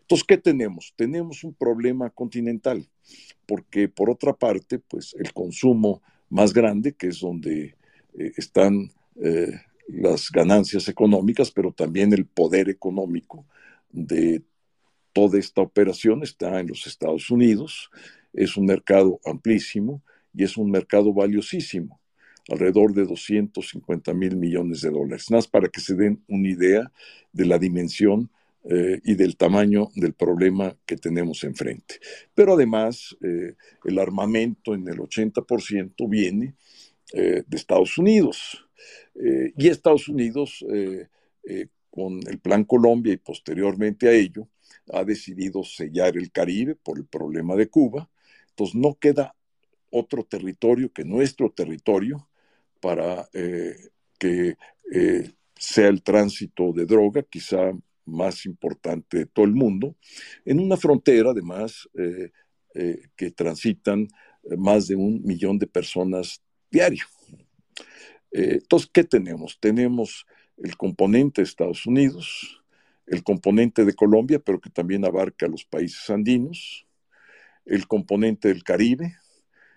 Entonces, 0.00 0.26
¿qué 0.26 0.38
tenemos? 0.38 0.92
Tenemos 0.96 1.44
un 1.44 1.54
problema 1.54 2.10
continental, 2.10 2.88
porque 3.46 3.88
por 3.88 4.10
otra 4.10 4.32
parte, 4.32 4.78
pues 4.78 5.14
el 5.18 5.32
consumo 5.32 6.02
más 6.28 6.52
grande, 6.52 6.92
que 6.92 7.08
es 7.08 7.20
donde 7.20 7.76
están 8.14 8.90
eh, 9.16 9.60
las 9.88 10.30
ganancias 10.30 10.88
económicas, 10.88 11.50
pero 11.50 11.72
también 11.72 12.12
el 12.12 12.26
poder 12.26 12.68
económico 12.68 13.46
de 13.90 14.42
toda 15.12 15.38
esta 15.38 15.60
operación 15.60 16.22
está 16.22 16.60
en 16.60 16.68
los 16.68 16.86
Estados 16.86 17.30
Unidos. 17.30 17.90
Es 18.32 18.56
un 18.56 18.66
mercado 18.66 19.20
amplísimo 19.24 20.02
y 20.34 20.44
es 20.44 20.56
un 20.56 20.70
mercado 20.70 21.12
valiosísimo, 21.12 22.00
alrededor 22.48 22.94
de 22.94 23.04
250 23.04 24.14
mil 24.14 24.36
millones 24.36 24.80
de 24.82 24.90
dólares. 24.90 25.30
Nada 25.30 25.38
más 25.38 25.48
para 25.48 25.68
que 25.68 25.80
se 25.80 25.94
den 25.94 26.22
una 26.28 26.48
idea 26.48 26.92
de 27.32 27.46
la 27.46 27.58
dimensión 27.58 28.30
eh, 28.64 29.00
y 29.04 29.14
del 29.14 29.36
tamaño 29.36 29.88
del 29.94 30.14
problema 30.14 30.76
que 30.86 30.96
tenemos 30.96 31.44
enfrente. 31.44 32.00
Pero 32.34 32.54
además, 32.54 33.16
eh, 33.22 33.54
el 33.84 33.98
armamento 33.98 34.74
en 34.74 34.86
el 34.88 34.98
80% 34.98 36.08
viene 36.08 36.54
de 37.12 37.44
Estados 37.50 37.98
Unidos. 37.98 38.64
Eh, 39.14 39.52
y 39.56 39.68
Estados 39.68 40.08
Unidos, 40.08 40.64
eh, 40.72 41.08
eh, 41.44 41.68
con 41.90 42.20
el 42.26 42.38
Plan 42.38 42.64
Colombia 42.64 43.12
y 43.12 43.18
posteriormente 43.18 44.08
a 44.08 44.12
ello, 44.12 44.48
ha 44.92 45.04
decidido 45.04 45.62
sellar 45.64 46.16
el 46.16 46.30
Caribe 46.32 46.74
por 46.74 46.98
el 46.98 47.06
problema 47.06 47.54
de 47.56 47.68
Cuba. 47.68 48.10
Entonces 48.50 48.74
no 48.74 48.94
queda 48.94 49.34
otro 49.90 50.24
territorio 50.24 50.92
que 50.92 51.04
nuestro 51.04 51.50
territorio 51.50 52.28
para 52.82 53.30
que 54.18 54.56
sea 55.56 55.88
el 55.88 56.02
tránsito 56.02 56.72
de 56.74 56.84
droga, 56.84 57.22
quizá 57.22 57.72
más 58.04 58.44
importante 58.44 59.18
de 59.18 59.26
todo 59.26 59.46
el 59.46 59.54
mundo, 59.54 59.96
en 60.44 60.60
una 60.60 60.76
frontera 60.76 61.30
además 61.30 61.88
que 63.16 63.30
transitan 63.30 64.08
más 64.58 64.88
de 64.88 64.96
un 64.96 65.22
millón 65.22 65.58
de 65.58 65.66
personas 65.66 66.42
diario. 66.70 67.04
Eh, 68.32 68.58
entonces, 68.62 68.90
¿qué 68.92 69.04
tenemos? 69.04 69.58
Tenemos 69.60 70.26
el 70.56 70.76
componente 70.76 71.42
de 71.42 71.44
Estados 71.44 71.86
Unidos, 71.86 72.62
el 73.06 73.22
componente 73.22 73.84
de 73.84 73.94
Colombia, 73.94 74.38
pero 74.38 74.60
que 74.60 74.70
también 74.70 75.04
abarca 75.04 75.46
los 75.46 75.64
países 75.64 76.08
andinos, 76.08 76.86
el 77.66 77.86
componente 77.86 78.48
del 78.48 78.64
Caribe, 78.64 79.16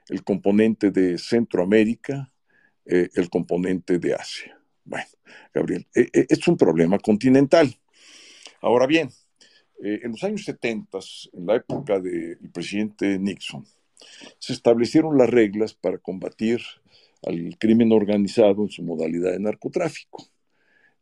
el 0.07 0.23
componente 0.23 0.91
de 0.91 1.17
Centroamérica, 1.17 2.31
eh, 2.85 3.09
el 3.15 3.29
componente 3.29 3.99
de 3.99 4.13
Asia. 4.13 4.59
Bueno, 4.83 5.07
Gabriel, 5.53 5.87
eh, 5.95 6.09
es 6.13 6.47
un 6.47 6.57
problema 6.57 6.99
continental. 6.99 7.75
Ahora 8.61 8.87
bien, 8.87 9.09
en 9.81 10.11
los 10.11 10.23
años 10.23 10.45
70, 10.45 10.99
en 11.33 11.45
la 11.45 11.55
época 11.57 11.99
del 11.99 12.37
presidente 12.53 13.19
Nixon, 13.19 13.65
se 14.39 14.53
establecieron 14.53 15.17
las 15.17 15.29
reglas 15.29 15.73
para 15.73 15.97
combatir 15.97 16.61
al 17.25 17.57
crimen 17.57 17.91
organizado 17.91 18.63
en 18.63 18.69
su 18.69 18.83
modalidad 18.83 19.31
de 19.31 19.39
narcotráfico, 19.39 20.25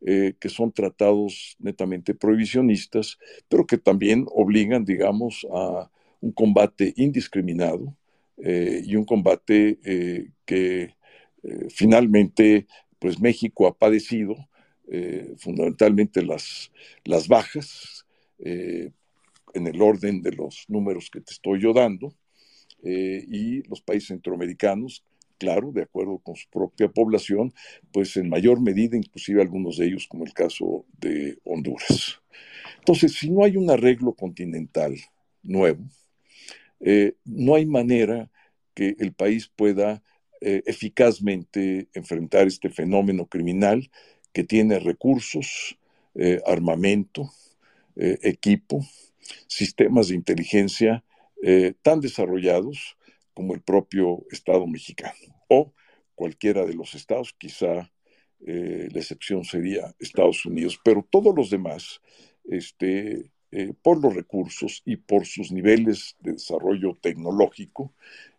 eh, 0.00 0.34
que 0.38 0.48
son 0.48 0.72
tratados 0.72 1.56
netamente 1.58 2.14
prohibicionistas, 2.14 3.18
pero 3.48 3.66
que 3.66 3.78
también 3.78 4.26
obligan, 4.34 4.84
digamos, 4.84 5.46
a 5.52 5.90
un 6.20 6.32
combate 6.32 6.94
indiscriminado 6.96 7.94
eh, 8.38 8.82
y 8.84 8.96
un 8.96 9.04
combate 9.04 9.78
eh, 11.44 11.68
finalmente, 11.70 12.66
pues 12.98 13.20
México 13.20 13.66
ha 13.66 13.76
padecido 13.76 14.34
fundamentalmente 15.38 16.22
las, 16.22 16.70
las 17.04 17.26
bajas 17.26 18.04
en 18.38 18.92
el 19.66 19.80
orden 19.80 20.20
de 20.20 20.32
los 20.32 20.66
números 20.68 21.08
que 21.10 21.22
te 21.22 21.32
estoy 21.32 21.58
yo 21.58 21.72
dando, 21.72 22.14
y 22.82 23.66
los 23.66 23.80
países 23.80 24.08
centroamericanos 24.08 25.02
claro, 25.38 25.72
de 25.72 25.82
acuerdo 25.82 26.18
con 26.18 26.36
su 26.36 26.48
propia 26.48 26.88
población, 26.88 27.52
pues 27.92 28.16
en 28.16 28.28
mayor 28.28 28.60
medida, 28.60 28.96
inclusive 28.96 29.42
algunos 29.42 29.76
de 29.76 29.86
ellos, 29.86 30.06
como 30.08 30.24
el 30.24 30.32
caso 30.32 30.84
de 30.98 31.38
Honduras. 31.44 32.20
Entonces, 32.78 33.12
si 33.14 33.30
no 33.30 33.44
hay 33.44 33.56
un 33.56 33.70
arreglo 33.70 34.14
continental 34.14 34.94
nuevo, 35.42 35.84
eh, 36.80 37.14
no 37.24 37.54
hay 37.54 37.66
manera 37.66 38.30
que 38.74 38.96
el 38.98 39.12
país 39.12 39.50
pueda 39.54 40.02
eh, 40.44 40.62
eficazmente 40.66 41.88
enfrentar 41.94 42.46
este 42.46 42.70
fenómeno 42.70 43.26
criminal 43.26 43.90
que 44.32 44.44
tiene 44.44 44.78
recursos, 44.78 45.78
eh, 46.14 46.40
armamento, 46.46 47.30
equipo, 47.96 48.80
sistemas 49.46 50.08
de 50.08 50.16
inteligencia 50.16 51.04
tan 51.82 52.00
desarrollados 52.00 52.96
como 53.34 53.54
el 53.54 53.60
propio 53.60 54.24
Estado 54.32 54.66
mexicano 54.66 55.14
o 55.48 55.72
cualquiera 56.14 56.64
de 56.64 56.74
los 56.74 56.94
estados, 56.94 57.34
quizá 57.38 57.90
eh, 58.46 58.88
la 58.92 59.00
excepción 59.00 59.44
sería 59.44 59.94
Estados 59.98 60.44
Unidos, 60.44 60.78
pero 60.84 61.06
todos 61.08 61.34
los 61.34 61.50
demás, 61.50 62.00
este, 62.44 63.30
eh, 63.50 63.72
por 63.82 64.02
los 64.02 64.14
recursos 64.14 64.82
y 64.84 64.96
por 64.96 65.26
sus 65.26 65.50
niveles 65.50 66.16
de 66.20 66.32
desarrollo 66.32 66.98
tecnológico, 67.00 67.94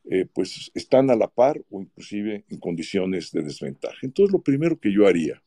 eh, 0.09 0.25
pues 0.31 0.71
están 0.73 1.09
a 1.09 1.15
la 1.15 1.27
par 1.27 1.61
o 1.69 1.81
inclusive 1.81 2.45
en 2.49 2.59
condiciones 2.59 3.31
de 3.31 3.41
desventaja. 3.41 3.97
Entonces, 4.01 4.31
lo 4.31 4.41
primero 4.41 4.79
que 4.79 4.91
yo 4.93 5.07
haría, 5.07 5.41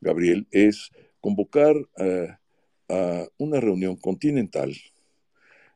Gabriel, 0.00 0.46
es 0.50 0.90
convocar 1.20 1.76
a 1.98 3.28
una 3.38 3.58
reunión 3.58 3.96
continental 3.96 4.74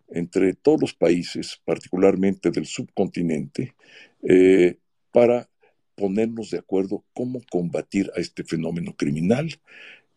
entre 0.08 0.54
todos 0.54 0.80
los 0.80 0.94
países, 0.94 1.60
particularmente 1.64 2.50
del 2.50 2.66
subcontinente, 2.66 3.74
eh, 4.22 4.76
para 5.10 5.48
ponernos 5.94 6.50
de 6.50 6.58
acuerdo 6.58 7.04
cómo 7.14 7.40
combatir 7.50 8.10
a 8.16 8.20
este 8.20 8.44
fenómeno 8.44 8.94
criminal 8.96 9.48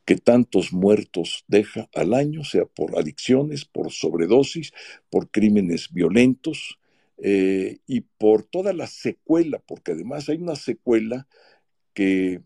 que 0.05 0.17
tantos 0.17 0.74
muertos 0.74 1.45
deja 1.47 1.88
al 1.93 2.13
año, 2.13 2.43
sea 2.43 2.65
por 2.65 2.97
adicciones, 2.97 3.65
por 3.65 3.91
sobredosis, 3.91 4.74
por 5.09 5.30
crímenes 5.30 5.89
violentos 5.91 6.78
eh, 7.22 7.80
y 7.88 8.01
por 8.01 8.43
toda 8.43 8.74
la 8.74 8.88
secuela, 8.88 9.61
porque 9.65 9.91
además 9.93 10.30
hay 10.30 10.38
una 10.38 10.55
secuela 10.55 11.28
que 11.93 12.41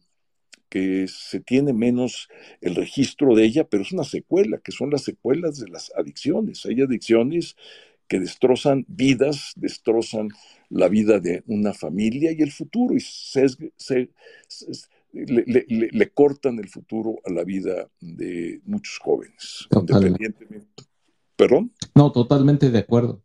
que 0.73 1.07
se 1.07 1.39
tiene 1.39 1.71
menos 1.71 2.29
el 2.59 2.73
registro 2.73 3.35
de 3.35 3.45
ella, 3.45 3.63
pero 3.63 3.83
es 3.83 3.91
una 3.91 4.03
secuela, 4.03 4.57
que 4.57 4.71
son 4.71 4.89
las 4.89 5.03
secuelas 5.03 5.59
de 5.59 5.69
las 5.69 5.91
adicciones. 5.95 6.65
Hay 6.65 6.81
adicciones 6.81 7.55
que 8.07 8.19
destrozan 8.19 8.83
vidas, 8.87 9.53
destrozan 9.55 10.29
la 10.69 10.87
vida 10.87 11.19
de 11.19 11.43
una 11.45 11.75
familia 11.75 12.31
y 12.31 12.41
el 12.41 12.51
futuro, 12.51 12.95
y 12.95 13.03
le, 15.13 16.09
cortan 16.11 16.57
el 16.57 16.69
futuro 16.69 17.19
a 17.23 17.31
la 17.31 17.43
vida 17.43 17.87
de 17.99 18.59
muchos 18.65 18.97
jóvenes, 18.97 19.67
independientemente. 19.71 20.85
¿Perdón? 21.35 21.71
No, 21.93 22.11
totalmente 22.11 22.71
de 22.71 22.79
acuerdo. 22.79 23.21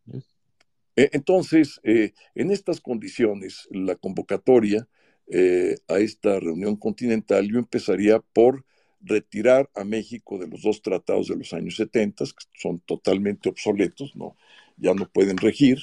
E, 0.99 1.11
entonces, 1.13 1.81
eh, 1.85 2.13
en 2.35 2.51
estas 2.51 2.81
condiciones, 2.81 3.69
la 3.71 3.95
convocatoria 3.95 4.89
eh, 5.29 5.77
a 5.87 6.01
esta 6.01 6.41
reunión 6.41 6.75
continental, 6.75 7.47
yo 7.49 7.61
empezaría 7.61 8.19
por 8.19 8.65
retirar 9.01 9.71
a 9.77 9.85
México 9.85 10.39
de 10.39 10.49
los 10.49 10.63
dos 10.63 10.83
tratados 10.83 11.29
de 11.29 11.37
los 11.37 11.53
años 11.53 11.77
70, 11.77 12.25
que 12.25 12.33
son 12.61 12.81
totalmente 12.81 13.49
obsoletos, 13.49 14.17
¿no? 14.17 14.37
ya 14.77 14.93
no 14.93 15.09
pueden 15.09 15.37
regir, 15.37 15.79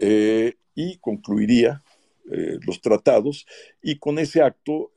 eh, 0.00 0.54
y 0.74 0.96
concluiría 0.98 1.84
los 2.66 2.82
tratados, 2.82 3.46
y 3.80 3.96
con 3.96 4.18
ese 4.18 4.42
acto 4.42 4.92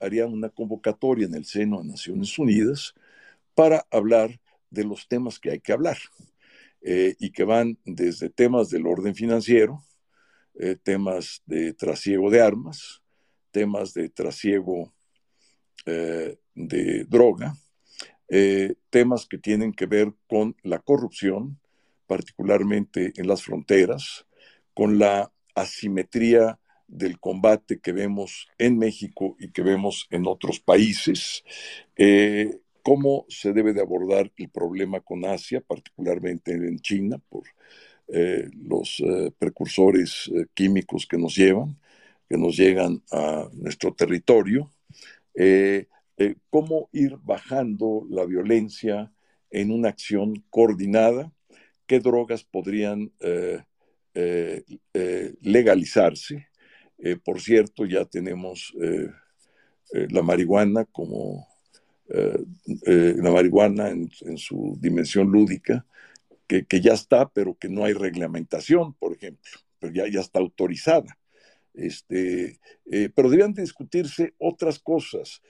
haría 0.00 0.26
una 0.26 0.48
convocatoria 0.48 1.26
en 1.26 1.34
el 1.36 1.44
seno 1.44 1.80
de 1.80 1.90
Naciones 1.90 2.36
Unidas 2.40 2.94
para 3.54 3.86
hablar 3.92 4.40
de 4.70 4.82
los 4.82 5.06
temas 5.06 5.38
que 5.38 5.52
hay 5.52 5.60
que 5.60 5.72
hablar. 5.72 5.98
Eh, 6.84 7.14
y 7.20 7.30
que 7.30 7.44
van 7.44 7.78
desde 7.84 8.28
temas 8.28 8.68
del 8.68 8.88
orden 8.88 9.14
financiero, 9.14 9.84
eh, 10.58 10.76
temas 10.82 11.40
de 11.46 11.74
trasiego 11.74 12.28
de 12.28 12.40
armas, 12.40 13.02
temas 13.52 13.94
de 13.94 14.08
trasiego 14.08 14.92
eh, 15.86 16.38
de 16.54 17.04
droga, 17.04 17.56
temas 18.88 19.26
que 19.26 19.36
tienen 19.36 19.74
que 19.74 19.84
ver 19.84 20.10
con 20.26 20.56
la 20.62 20.78
corrupción, 20.78 21.60
particularmente 22.06 23.12
en 23.16 23.28
las 23.28 23.42
fronteras, 23.42 24.26
con 24.72 24.98
la 24.98 25.30
asimetría 25.54 26.58
del 26.86 27.20
combate 27.20 27.80
que 27.80 27.92
vemos 27.92 28.48
en 28.56 28.78
México 28.78 29.36
y 29.38 29.52
que 29.52 29.60
vemos 29.60 30.06
en 30.08 30.26
otros 30.26 30.60
países, 30.60 31.44
cómo 32.82 33.24
se 33.28 33.52
debe 33.52 33.72
de 33.72 33.80
abordar 33.80 34.32
el 34.36 34.50
problema 34.50 35.00
con 35.00 35.24
Asia, 35.24 35.60
particularmente 35.60 36.52
en 36.52 36.78
China, 36.80 37.18
por 37.28 37.44
eh, 38.08 38.50
los 38.54 39.00
eh, 39.00 39.30
precursores 39.38 40.30
eh, 40.34 40.46
químicos 40.52 41.06
que 41.06 41.16
nos 41.16 41.34
llevan, 41.34 41.78
que 42.28 42.36
nos 42.36 42.56
llegan 42.56 43.02
a 43.10 43.48
nuestro 43.54 43.94
territorio, 43.94 44.72
cómo 46.50 46.90
ir 46.92 47.16
bajando 47.22 48.06
la 48.10 48.26
violencia 48.26 49.10
en 49.50 49.70
una 49.70 49.88
acción 49.88 50.44
coordinada, 50.50 51.32
qué 51.86 52.00
drogas 52.00 52.44
podrían 52.44 53.12
legalizarse. 55.40 56.48
por 57.24 57.40
cierto, 57.40 57.86
ya 57.86 58.04
tenemos 58.04 58.74
la 59.90 60.22
marihuana 60.22 60.84
como 60.86 61.46
eh, 62.08 62.44
eh, 62.86 63.14
la 63.16 63.30
marihuana 63.30 63.88
en, 63.88 64.10
su 64.36 64.76
dimensión 64.80 65.30
lúdica, 65.30 65.86
que, 66.46 66.80
ya 66.82 66.92
está, 66.92 67.30
pero 67.30 67.56
que 67.56 67.70
no 67.70 67.84
hay 67.84 67.94
reglamentación, 67.94 68.92
por 68.92 69.14
ejemplo, 69.14 69.50
pero 69.78 69.92
ya, 69.92 70.06
ya 70.06 70.20
está 70.20 70.38
autorizada. 70.38 71.18
Este, 71.72 72.60
eh, 72.90 73.08
pero 73.14 73.30
debían 73.30 73.54
discutirse 73.54 74.34
otras 74.38 74.78
cosas. 74.78 75.40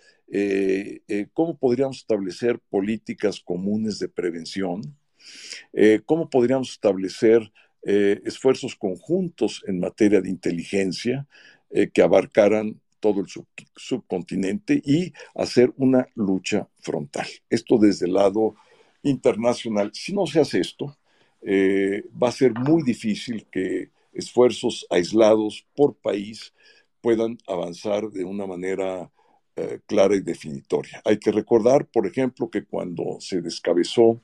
¿Cómo 1.32 1.58
podríamos 1.58 1.98
establecer 1.98 2.60
políticas 2.70 3.40
comunes 3.40 3.98
de 3.98 4.08
prevención? 4.08 4.96
¿Cómo 6.06 6.30
podríamos 6.30 6.70
establecer 6.70 7.52
esfuerzos 7.82 8.76
conjuntos 8.76 9.62
en 9.66 9.80
materia 9.80 10.22
de 10.22 10.30
inteligencia 10.30 11.26
que 11.92 12.00
abarcaran 12.00 12.80
todo 13.02 13.20
el 13.20 13.26
subcontinente 13.74 14.80
y 14.84 15.12
hacer 15.34 15.72
una 15.76 16.06
lucha 16.14 16.68
frontal. 16.78 17.26
Esto 17.50 17.76
desde 17.76 18.06
el 18.06 18.14
lado 18.14 18.54
internacional. 19.02 19.90
Si 19.92 20.14
no 20.14 20.24
se 20.26 20.40
hace 20.40 20.60
esto, 20.60 20.96
eh, 21.42 22.04
va 22.22 22.28
a 22.28 22.32
ser 22.32 22.52
muy 22.54 22.84
difícil 22.84 23.48
que 23.50 23.90
esfuerzos 24.12 24.86
aislados 24.88 25.66
por 25.74 25.96
país 25.96 26.54
puedan 27.00 27.38
avanzar 27.48 28.08
de 28.08 28.24
una 28.24 28.46
manera 28.46 29.10
eh, 29.56 29.80
clara 29.86 30.14
y 30.14 30.20
definitoria. 30.20 31.02
Hay 31.04 31.18
que 31.18 31.32
recordar, 31.32 31.86
por 31.86 32.06
ejemplo, 32.06 32.50
que 32.50 32.64
cuando 32.64 33.16
se 33.18 33.42
descabezó 33.42 34.22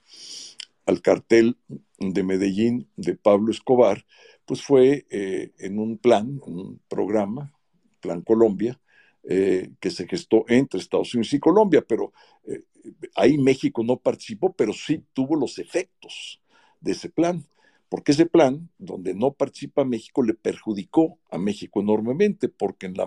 al 0.87 1.03
cartel 1.03 1.57
de 1.99 2.23
Medellín 2.23 2.89
de 2.97 3.17
Pablo 3.17 3.51
Escobar, 3.51 4.07
pues 4.47 4.63
fue 4.63 5.05
eh, 5.11 5.51
en 5.59 5.81
un 5.81 5.99
plan, 5.99 6.41
en 6.47 6.59
un 6.59 6.81
programa 6.89 7.58
Plan 8.01 8.23
Colombia, 8.23 8.81
eh, 9.29 9.73
que 9.81 9.91
se 9.91 10.07
gestó 10.07 10.45
entre 10.49 10.81
Estados 10.81 11.15
Unidos 11.15 11.33
y 11.35 11.41
Colombia, 11.41 11.85
pero 11.87 12.13
eh, 12.47 12.63
ahí 13.17 13.37
México 13.37 13.83
no 13.85 13.99
participó, 13.99 14.53
pero 14.55 14.73
sí 14.73 15.05
tuvo 15.13 15.37
los 15.37 15.59
efectos 15.59 16.41
de 16.81 16.93
ese 16.93 17.11
plan, 17.11 17.45
porque 17.89 18.13
ese 18.13 18.27
plan, 18.27 18.71
donde 18.79 19.15
no 19.15 19.33
participa 19.33 19.85
México, 19.85 20.23
le 20.23 20.35
perjudicó 20.35 21.19
a 21.31 21.39
México 21.39 21.81
enormemente, 21.81 22.49
porque 22.49 22.87
en 22.87 22.95
la, 22.95 23.07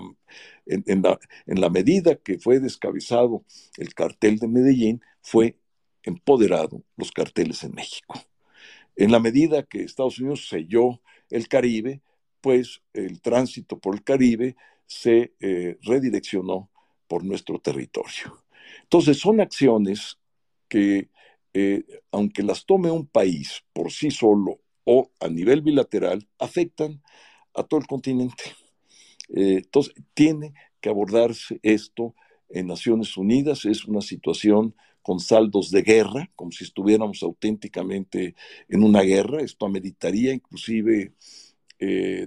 en, 0.66 1.02
la, 1.02 1.20
en 1.46 1.62
la 1.62 1.70
medida 1.70 2.16
que 2.16 2.40
fue 2.40 2.60
descabezado 2.60 3.46
el 3.78 3.94
cartel 3.94 4.40
de 4.40 4.48
Medellín, 4.48 5.02
fue 5.22 5.58
empoderado 6.04 6.84
los 6.98 7.12
carteles 7.12 7.64
en 7.64 7.74
México. 7.74 8.20
En 8.96 9.12
la 9.12 9.20
medida 9.20 9.64
que 9.64 9.84
Estados 9.84 10.20
Unidos 10.20 10.48
selló 10.50 11.02
el 11.30 11.48
Caribe, 11.48 12.02
pues 12.42 12.82
el 12.94 13.22
tránsito 13.22 13.80
por 13.80 13.96
el 13.96 14.04
Caribe 14.04 14.56
se 14.92 15.34
eh, 15.40 15.78
redireccionó 15.84 16.70
por 17.08 17.24
nuestro 17.24 17.60
territorio. 17.60 18.44
Entonces, 18.84 19.18
son 19.18 19.40
acciones 19.40 20.20
que, 20.68 21.10
eh, 21.54 21.86
aunque 22.12 22.44
las 22.44 22.66
tome 22.66 22.92
un 22.92 23.08
país 23.08 23.64
por 23.72 23.90
sí 23.90 24.12
solo 24.12 24.60
o 24.84 25.10
a 25.22 25.30
nivel 25.30 25.62
bilateral, 25.62 26.28
afectan 26.40 27.02
a 27.54 27.64
todo 27.64 27.80
el 27.80 27.88
continente. 27.88 28.44
Eh, 29.30 29.62
entonces, 29.64 29.94
tiene 30.14 30.54
que 30.82 30.90
abordarse 30.90 31.62
esto 31.64 32.14
en 32.50 32.68
Naciones 32.68 33.16
Unidas. 33.16 33.64
Es 33.64 33.86
una 33.86 34.02
situación 34.02 34.76
con 35.02 35.22
saldos 35.22 35.72
de 35.72 35.84
guerra, 35.84 36.30
como 36.36 36.52
si 36.52 36.66
estuviéramos 36.66 37.24
auténticamente 37.24 38.36
en 38.68 38.84
una 38.84 39.04
guerra. 39.04 39.42
Esto 39.42 39.66
ameritaría 39.66 40.34
inclusive 40.34 41.14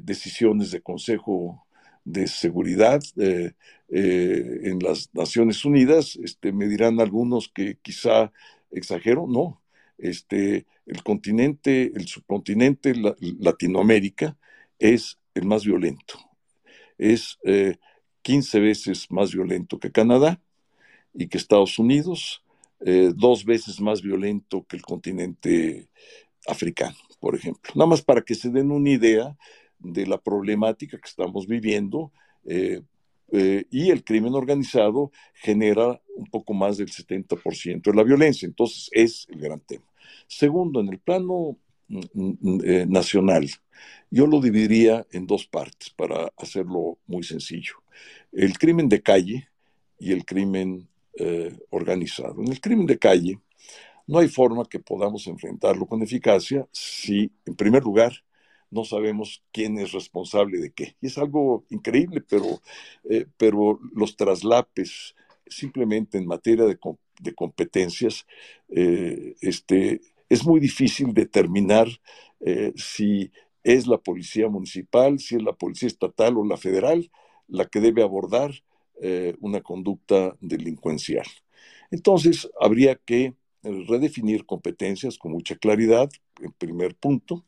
decisiones 0.03 0.73
de 0.73 0.81
Consejo 0.81 1.64
de 2.05 2.27
seguridad 2.27 3.03
eh, 3.17 3.53
eh, 3.89 4.61
en 4.65 4.79
las 4.81 5.11
Naciones 5.15 5.65
Unidas, 5.65 6.17
este, 6.23 6.53
me 6.53 6.69
dirán 6.69 7.01
algunos 7.01 7.49
que 7.49 7.79
quizá 7.83 8.33
exagero, 8.71 9.27
no. 9.27 9.63
Este, 9.97 10.67
el 10.87 11.03
continente, 11.03 11.93
el 11.95 12.07
subcontinente 12.07 12.95
Latinoamérica 13.39 14.37
es 14.79 15.19
el 15.35 15.47
más 15.47 15.65
violento. 15.65 16.19
Es 16.99 17.39
15 18.23 18.59
eh, 18.59 18.61
veces 18.61 19.11
más 19.11 19.33
violento 19.33 19.79
que 19.79 19.93
Canadá 19.93 20.41
y 21.15 21.29
que 21.29 21.39
Estados 21.39 21.79
Unidos, 21.79 22.43
dos 23.15 23.47
veces 23.47 23.81
más 23.81 24.03
violento 24.03 24.67
que 24.69 24.77
el 24.77 24.83
continente 24.83 25.89
africano, 26.47 26.97
por 27.19 27.35
ejemplo. 27.35 27.73
Nada 27.75 27.89
más 27.89 28.03
para 28.03 28.21
que 28.21 28.35
se 28.35 28.51
den 28.51 28.71
una 28.71 28.91
idea 28.91 29.35
de 29.85 30.07
la 30.07 30.18
problemática 30.18 30.99
que 30.99 31.09
estamos 31.09 31.47
viviendo 31.47 32.11
eh, 32.47 32.80
eh, 33.32 33.64
y 33.70 33.91
el 33.91 34.03
crimen 34.05 34.35
organizado 34.35 35.12
genera 35.35 36.01
un 36.16 36.26
poco 36.26 36.55
más 36.55 36.78
del 36.78 36.89
70% 36.89 37.82
de 37.82 37.95
la 37.95 38.03
violencia. 38.03 38.47
Entonces 38.47 38.89
es 38.93 39.26
el 39.30 39.41
gran 39.41 39.61
tema. 39.61 39.85
Segundo, 40.26 40.80
en 40.80 40.89
el 40.89 40.99
plano 40.99 41.59
mm, 41.89 42.01
mm, 42.12 42.61
eh, 42.64 42.87
nacional, 42.89 43.49
yo 44.11 44.26
lo 44.26 44.41
dividiría 44.41 45.07
en 45.11 45.26
dos 45.26 45.47
partes 45.47 45.91
para 45.91 46.32
hacerlo 46.37 46.99
muy 47.07 47.22
sencillo. 47.22 47.74
El 48.32 48.57
crimen 48.59 48.89
de 48.89 49.03
calle 49.03 49.49
y 49.99 50.12
el 50.12 50.24
crimen 50.24 50.89
organizado. 51.70 52.43
En 52.43 52.51
el 52.51 52.61
crimen 52.61 52.87
de 52.87 52.99
calle, 52.99 53.39
no 54.07 54.18
hay 54.18 54.28
forma 54.28 54.64
que 54.68 54.80
podamos 54.80 55.28
enfrentarlo 55.28 55.87
con 55.87 56.03
eficacia 56.03 56.66
si, 56.72 57.30
en 57.47 57.55
primer 57.55 57.85
lugar, 57.85 58.12
no 58.75 58.85
sabemos 58.85 59.43
quién 59.53 59.79
es 59.79 59.93
responsable 59.93 60.59
de 60.59 60.72
qué. 60.72 60.97
Y 61.01 61.07
es 61.07 61.16
algo 61.16 61.64
increíble, 61.70 62.20
pero, 62.20 62.61
eh, 63.09 63.27
pero 63.37 63.79
los 63.95 64.16
traslapes 64.16 65.14
simplemente 65.47 66.18
en 66.18 66.27
materia 66.27 66.64
de, 66.64 66.79
competencias, 67.35 68.27
eh, 68.68 69.35
este, 69.41 70.01
es 70.29 70.45
muy 70.45 70.59
difícil 70.59 71.14
determinar 71.14 71.87
eh, 72.41 72.72
si 72.77 73.31
es 73.62 73.87
la 73.87 73.99
policía 73.99 74.49
municipal, 74.49 75.18
si 75.20 75.37
es 75.37 75.43
la 75.43 75.53
policía 75.53 75.87
estatal 75.87 76.37
o 76.37 76.45
la 76.45 76.57
federal 76.57 77.11
la 77.47 77.66
que 77.66 77.81
debe 77.81 78.03
abordar 78.03 78.53
una 79.41 79.61
conducta 79.61 80.37
delincuencial. 80.41 81.27
Entonces, 81.91 82.49
habría 82.61 82.95
que 82.95 83.35
redefinir 83.62 84.47
competencias 84.47 85.18
con 85.18 85.33
mucha 85.33 85.57
claridad, 85.57 86.09
en 86.41 86.53
primer 86.53 86.95
punto, 86.95 87.45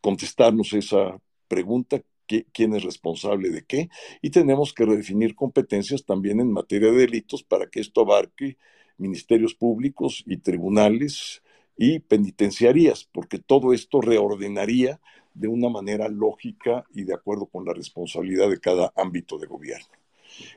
contestarnos 0.00 0.72
esa 0.72 1.20
pregunta, 1.48 2.02
quién 2.26 2.74
es 2.74 2.82
responsable 2.82 3.50
de 3.50 3.64
qué, 3.64 3.88
y 4.22 4.30
tenemos 4.30 4.72
que 4.72 4.86
redefinir 4.86 5.34
competencias 5.34 6.04
también 6.04 6.40
en 6.40 6.52
materia 6.52 6.90
de 6.90 6.98
delitos 6.98 7.42
para 7.42 7.68
que 7.68 7.80
esto 7.80 8.00
abarque 8.00 8.56
ministerios 8.96 9.54
públicos 9.54 10.22
y 10.26 10.38
tribunales 10.38 11.42
y 11.76 11.98
penitenciarías, 11.98 13.04
porque 13.04 13.38
todo 13.38 13.72
esto 13.72 14.00
reordenaría 14.00 15.00
de 15.34 15.48
una 15.48 15.68
manera 15.68 16.08
lógica 16.08 16.84
y 16.94 17.04
de 17.04 17.14
acuerdo 17.14 17.46
con 17.46 17.64
la 17.64 17.74
responsabilidad 17.74 18.48
de 18.48 18.60
cada 18.60 18.92
ámbito 18.96 19.36
de 19.38 19.46
gobierno. 19.46 19.88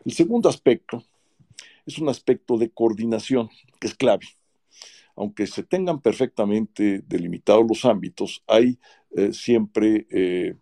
El 0.06 0.14
segundo 0.14 0.50
aspecto 0.50 1.04
es 1.86 1.98
un 1.98 2.10
aspecto 2.10 2.58
de 2.58 2.70
coordinación, 2.70 3.50
que 3.80 3.88
es 3.88 3.96
clave. 3.96 4.26
Aunque 5.18 5.48
se 5.48 5.64
tengan 5.64 6.00
perfectamente 6.00 7.04
delimitados 7.08 7.66
los 7.68 7.86
ámbitos, 7.86 8.44
hay 8.48 8.78
eh, 9.16 9.34
siempre 9.34 10.06
eh, 10.12 10.56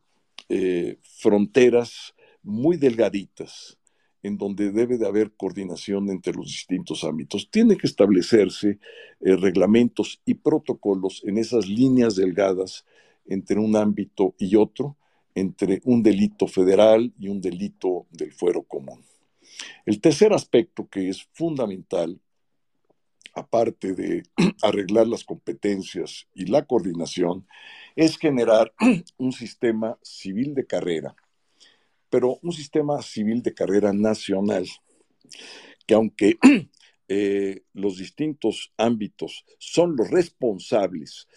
eh, 0.47 0.97
fronteras 1.03 2.15
muy 2.41 2.77
delgaditas 2.77 3.77
en 4.23 4.37
donde 4.37 4.71
debe 4.71 4.97
de 4.97 5.05
haber 5.05 5.33
coordinación 5.33 6.09
entre 6.09 6.33
los 6.33 6.47
distintos 6.47 7.03
ámbitos. 7.03 7.49
Tiene 7.51 7.75
que 7.77 7.85
establecerse 7.85 8.79
reglamentos 9.19 10.19
y 10.25 10.33
protocolos 10.33 11.21
en 11.25 11.37
esas 11.37 11.67
líneas 11.67 12.15
delgadas 12.15 12.85
entre 13.27 13.59
un 13.59 13.75
ámbito 13.75 14.33
y 14.39 14.55
otro, 14.55 14.97
entre 15.35 15.81
un 15.83 16.01
delito 16.01 16.47
federal 16.47 17.13
y 17.19 17.27
un 17.27 17.39
delito 17.39 18.07
del 18.09 18.31
fuero 18.31 18.63
común. 18.63 19.03
El 19.85 20.01
tercer 20.01 20.33
aspecto 20.33 20.87
que 20.89 21.09
es 21.09 21.27
fundamental, 21.33 22.19
aparte 23.35 23.93
de 23.93 24.23
arreglar 24.63 25.07
las 25.07 25.23
competencias 25.23 26.27
y 26.33 26.45
la 26.45 26.65
coordinación, 26.65 27.45
es 27.95 28.17
generar 28.17 28.73
un 29.17 29.31
sistema 29.31 29.99
civil 30.01 30.55
de 30.55 30.65
carrera, 30.65 31.15
pero 32.09 32.39
un 32.41 32.53
sistema 32.53 33.01
civil 33.01 33.43
de 33.43 33.53
carrera 33.53 33.93
nacional, 33.93 34.65
que 35.85 35.93
aunque 35.93 36.37
eh, 37.07 37.63
los 37.73 37.97
distintos 37.97 38.73
ámbitos 38.77 39.45
son 39.59 39.95
los 39.95 40.09
responsables 40.09 41.27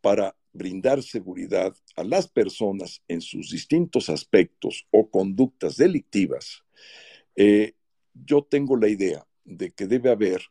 para 0.00 0.36
brindar 0.52 1.02
seguridad 1.02 1.74
a 1.96 2.04
las 2.04 2.28
personas 2.28 3.02
en 3.08 3.20
sus 3.20 3.50
distintos 3.50 4.08
aspectos 4.08 4.86
o 4.90 5.10
conductas 5.10 5.76
delictivas, 5.76 6.62
eh, 7.36 7.74
yo 8.12 8.42
tengo 8.42 8.76
la 8.76 8.88
idea 8.88 9.26
de 9.44 9.70
que 9.70 9.86
debe 9.86 10.10
haber 10.10 10.42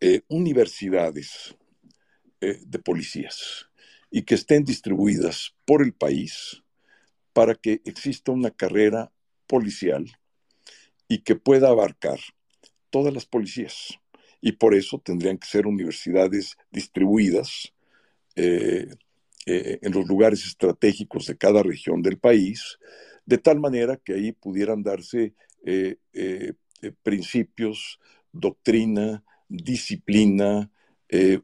eh, 0.00 0.22
universidades 0.28 1.56
eh, 2.40 2.58
de 2.64 2.78
policías 2.78 3.68
y 4.10 4.22
que 4.22 4.34
estén 4.34 4.64
distribuidas 4.64 5.54
por 5.64 5.82
el 5.82 5.92
país 5.92 6.62
para 7.32 7.54
que 7.54 7.80
exista 7.84 8.32
una 8.32 8.50
carrera 8.50 9.12
policial 9.46 10.06
y 11.08 11.18
que 11.18 11.36
pueda 11.36 11.68
abarcar 11.68 12.18
todas 12.90 13.14
las 13.14 13.26
policías. 13.26 13.98
Y 14.40 14.52
por 14.52 14.74
eso 14.74 14.98
tendrían 14.98 15.38
que 15.38 15.46
ser 15.46 15.66
universidades 15.66 16.56
distribuidas 16.70 17.72
en 18.34 18.96
los 19.92 20.06
lugares 20.08 20.46
estratégicos 20.46 21.26
de 21.26 21.36
cada 21.36 21.62
región 21.62 22.00
del 22.00 22.18
país, 22.18 22.78
de 23.26 23.38
tal 23.38 23.60
manera 23.60 23.96
que 23.96 24.14
ahí 24.14 24.32
pudieran 24.32 24.82
darse 24.82 25.34
eh, 25.64 25.96
eh, 26.14 26.54
eh, 26.80 26.92
principios, 27.02 28.00
doctrina, 28.32 29.22
disciplina, 29.50 30.70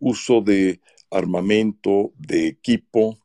uso 0.00 0.40
de 0.40 0.80
armamento, 1.10 2.12
de 2.16 2.46
equipo, 2.46 3.18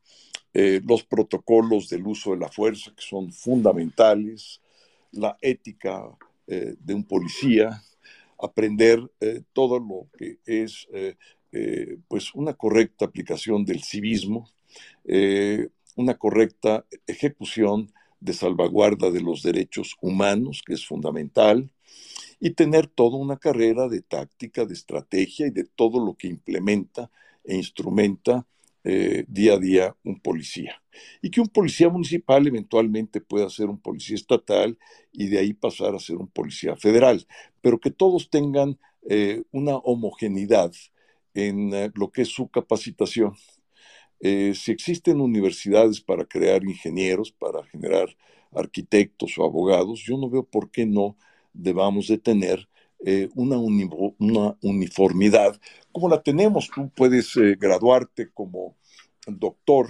los 0.52 1.04
protocolos 1.04 1.88
del 1.88 2.06
uso 2.06 2.32
de 2.32 2.38
la 2.38 2.48
fuerza 2.48 2.92
que 2.94 3.02
son 3.02 3.32
fundamentales, 3.32 4.60
la 5.12 5.38
ética 5.40 6.04
de 6.46 6.94
un 6.94 7.04
policía, 7.04 7.82
aprender 8.38 9.00
todo 9.52 9.78
lo 9.78 10.08
que 10.18 10.38
es 10.44 10.88
pues 12.08 12.34
una 12.34 12.54
correcta 12.54 13.04
aplicación 13.04 13.64
del 13.64 13.82
civismo, 13.82 14.50
una 15.94 16.14
correcta 16.18 16.84
ejecución 17.06 17.92
de 18.20 18.32
salvaguarda 18.32 19.10
de 19.10 19.20
los 19.20 19.42
derechos 19.42 19.96
humanos, 20.00 20.62
que 20.64 20.74
es 20.74 20.86
fundamental, 20.86 21.70
y 22.44 22.50
tener 22.50 22.88
toda 22.88 23.18
una 23.18 23.36
carrera 23.36 23.88
de 23.88 24.02
táctica, 24.02 24.64
de 24.64 24.74
estrategia 24.74 25.46
y 25.46 25.50
de 25.50 25.62
todo 25.62 26.04
lo 26.04 26.16
que 26.16 26.26
implementa 26.26 27.08
e 27.44 27.54
instrumenta 27.54 28.48
eh, 28.82 29.24
día 29.28 29.54
a 29.54 29.58
día 29.58 29.96
un 30.02 30.18
policía. 30.18 30.82
Y 31.22 31.30
que 31.30 31.40
un 31.40 31.46
policía 31.46 31.88
municipal 31.88 32.44
eventualmente 32.44 33.20
pueda 33.20 33.48
ser 33.48 33.66
un 33.68 33.78
policía 33.78 34.16
estatal 34.16 34.76
y 35.12 35.28
de 35.28 35.38
ahí 35.38 35.54
pasar 35.54 35.94
a 35.94 36.00
ser 36.00 36.16
un 36.16 36.26
policía 36.26 36.74
federal, 36.74 37.24
pero 37.60 37.78
que 37.78 37.92
todos 37.92 38.28
tengan 38.28 38.76
eh, 39.08 39.44
una 39.52 39.76
homogeneidad 39.76 40.72
en 41.34 41.72
eh, 41.72 41.92
lo 41.94 42.10
que 42.10 42.22
es 42.22 42.28
su 42.28 42.48
capacitación. 42.48 43.36
Si 44.20 44.70
existen 44.70 45.20
universidades 45.20 46.00
para 46.00 46.24
crear 46.24 46.62
ingenieros, 46.62 47.32
para 47.32 47.64
generar 47.64 48.16
arquitectos 48.52 49.36
o 49.36 49.44
abogados, 49.44 50.00
yo 50.00 50.16
no 50.16 50.30
veo 50.30 50.44
por 50.44 50.70
qué 50.70 50.86
no 50.86 51.16
debamos 51.52 52.08
de 52.08 52.18
tener 52.18 52.68
eh, 53.04 53.28
una, 53.34 53.56
uniformidad 54.62 55.60
como 55.90 56.08
la 56.08 56.22
tenemos. 56.22 56.70
Tú 56.74 56.90
puedes 56.94 57.36
eh, 57.36 57.56
graduarte 57.58 58.30
como 58.32 58.76
doctor 59.26 59.88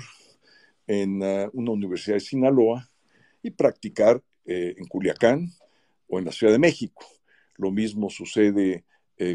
en 0.86 1.22
una 1.52 1.70
universidad 1.70 2.16
de 2.16 2.20
Sinaloa 2.20 2.90
y 3.42 3.50
practicar 3.50 4.22
en 4.44 4.84
Culiacán 4.88 5.48
o 6.08 6.18
en 6.18 6.24
la 6.26 6.32
Ciudad 6.32 6.52
de 6.52 6.58
México. 6.58 7.06
Lo 7.56 7.70
mismo 7.70 8.10
sucede 8.10 8.84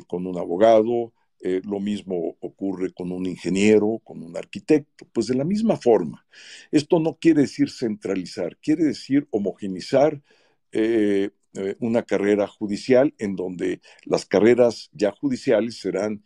con 0.07 0.27
un 0.27 0.37
abogado, 0.37 1.13
eh, 1.39 1.61
lo 1.63 1.79
mismo 1.79 2.35
ocurre 2.39 2.91
con 2.93 3.11
un 3.11 3.27
ingeniero, 3.27 4.01
con 4.03 4.23
un 4.23 4.35
arquitecto. 4.35 5.07
Pues 5.13 5.27
de 5.27 5.35
la 5.35 5.43
misma 5.43 5.77
forma, 5.77 6.25
esto 6.71 6.99
no 6.99 7.17
quiere 7.19 7.41
decir 7.41 7.69
centralizar, 7.69 8.57
quiere 8.57 8.85
decir 8.85 9.27
homogenizar 9.29 10.21
eh, 10.71 11.29
eh, 11.53 11.75
una 11.79 12.03
carrera 12.03 12.47
judicial 12.47 13.13
en 13.17 13.35
donde 13.35 13.81
las 14.05 14.25
carreras 14.25 14.89
ya 14.93 15.11
judiciales 15.11 15.79
serán 15.79 16.23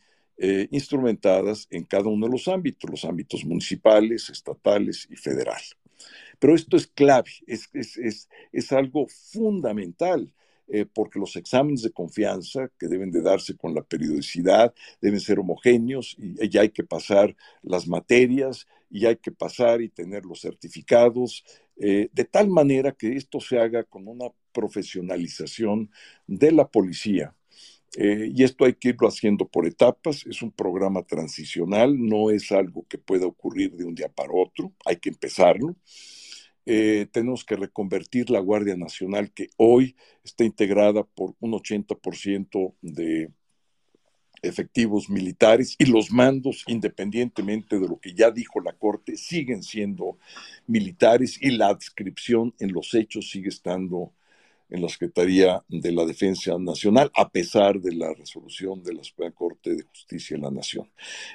instrumentadas 0.72 1.68
en 1.70 1.84
cada 1.84 2.10
uno 2.10 2.26
de 2.26 2.32
los 2.32 2.48
ámbitos, 2.48 2.90
los 2.90 3.06
ámbitos 3.06 3.46
municipales, 3.46 4.28
estatales 4.28 5.08
y 5.12 5.16
federal. 5.16 5.62
Pero 6.40 6.56
esto 6.56 6.78
es 6.78 6.88
clave, 6.88 7.30
es, 7.46 7.70
es, 7.74 8.28
es 8.52 8.72
algo 8.72 9.06
fundamental 9.08 10.34
eh, 10.74 10.86
porque 10.86 11.20
los 11.20 11.36
exámenes 11.36 11.82
de 11.82 11.92
confianza 11.92 12.72
que 12.80 12.88
deben 12.88 13.12
de 13.12 13.22
darse 13.22 13.58
con 13.58 13.76
la 13.76 13.84
periodicidad 13.84 14.74
deben 15.02 15.20
ser 15.20 15.38
homogéneos 15.38 16.16
y 16.18 16.48
ya 16.48 16.62
hay 16.62 16.70
que 16.70 16.86
pasar 16.86 17.36
las 17.62 17.90
materias 17.90 18.68
y 18.90 19.06
hay 19.06 19.18
que 19.18 19.34
pasar 19.34 19.82
y 19.82 19.90
tener 19.90 20.26
los 20.26 20.40
certificados, 20.40 21.44
eh, 21.76 22.10
de 22.14 22.24
tal 22.24 22.48
manera 22.48 22.94
que 22.94 23.18
esto 23.18 23.42
se 23.42 23.60
haga 23.60 23.84
con 23.84 24.08
una 24.08 24.28
profesionalización 24.52 25.92
de 26.28 26.52
la 26.52 26.68
policía. 26.68 27.36
Eh, 27.98 28.32
y 28.34 28.44
esto 28.44 28.64
hay 28.64 28.74
que 28.74 28.90
irlo 28.90 29.08
haciendo 29.08 29.48
por 29.48 29.68
etapas, 29.68 30.26
es 30.26 30.42
un 30.42 30.52
programa 30.52 31.04
transicional, 31.04 31.98
no 32.00 32.32
es 32.32 32.52
algo 32.52 32.86
que 32.88 32.98
pueda 32.98 33.26
ocurrir 33.26 33.76
de 33.76 33.84
un 33.84 33.96
día 33.96 34.08
para 34.08 34.32
otro, 34.34 34.72
hay 34.86 34.96
que 34.96 35.10
empezarlo. 35.10 35.76
Eh, 36.66 37.08
tenemos 37.12 37.44
que 37.44 37.56
reconvertir 37.56 38.30
la 38.30 38.40
Guardia 38.40 38.78
Nacional, 38.78 39.34
que 39.34 39.50
hoy 39.58 39.96
está 40.24 40.44
integrada 40.46 41.04
por 41.04 41.36
un 41.40 41.52
80% 41.54 42.76
de 42.82 43.32
efectivos 44.42 45.10
militares 45.10 45.76
y 45.78 45.86
los 45.86 46.12
mandos, 46.12 46.64
independientemente 46.68 47.80
de 47.80 47.88
lo 47.88 48.00
que 48.00 48.14
ya 48.14 48.32
dijo 48.32 48.60
la 48.60 48.74
Corte, 48.74 49.18
siguen 49.18 49.64
siendo 49.64 50.18
militares 50.68 51.38
y 51.42 51.52
la 51.52 51.68
adscripción 51.68 52.54
en 52.60 52.72
los 52.72 52.94
hechos 52.94 53.30
sigue 53.30 53.50
estando 53.50 54.14
en 54.72 54.82
la 54.82 54.90
Secretaría 54.90 55.64
de 55.68 55.92
la 55.92 56.06
Defensa 56.06 56.58
Nacional, 56.58 57.12
a 57.16 57.30
pesar 57.30 57.80
de 57.80 57.94
la 57.94 58.14
resolución 58.14 58.82
de 58.84 58.94
la 58.94 59.04
Suprema 59.04 59.36
Corte 59.36 59.76
de 59.76 59.84
Justicia 59.84 60.38
de 60.38 60.44
la 60.44 60.52
Nación. 60.52 60.90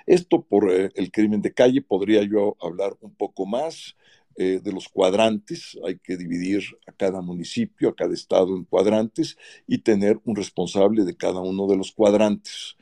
Esto 0.07 0.43
por 0.43 0.73
eh, 0.73 0.91
el 0.95 1.13
crimen 1.13 1.43
de 1.43 1.53
calle 1.53 1.83
podría 1.83 2.23
yo 2.25 2.57
hablar 2.61 2.97
un 3.01 3.15
poco 3.15 3.47
más. 3.47 3.97
Eh, 4.39 4.61
de 4.63 4.71
los 4.71 4.91
cuadrantes, 4.91 5.79
hay 5.83 5.99
que 5.99 6.19
dividir 6.19 6.63
a 6.87 6.93
cada 6.93 7.23
municipio, 7.23 7.89
a 7.89 7.97
cada 7.97 8.13
estado 8.13 8.55
en 8.55 8.65
cuadrantes 8.65 9.39
y 9.67 9.79
tener 9.79 10.21
un 10.27 10.37
responsable 10.37 11.05
de 11.05 11.17
cada 11.17 11.41
uno 11.41 11.67
de 11.67 11.79
los 11.79 11.91
cuadrantes. 11.91 12.77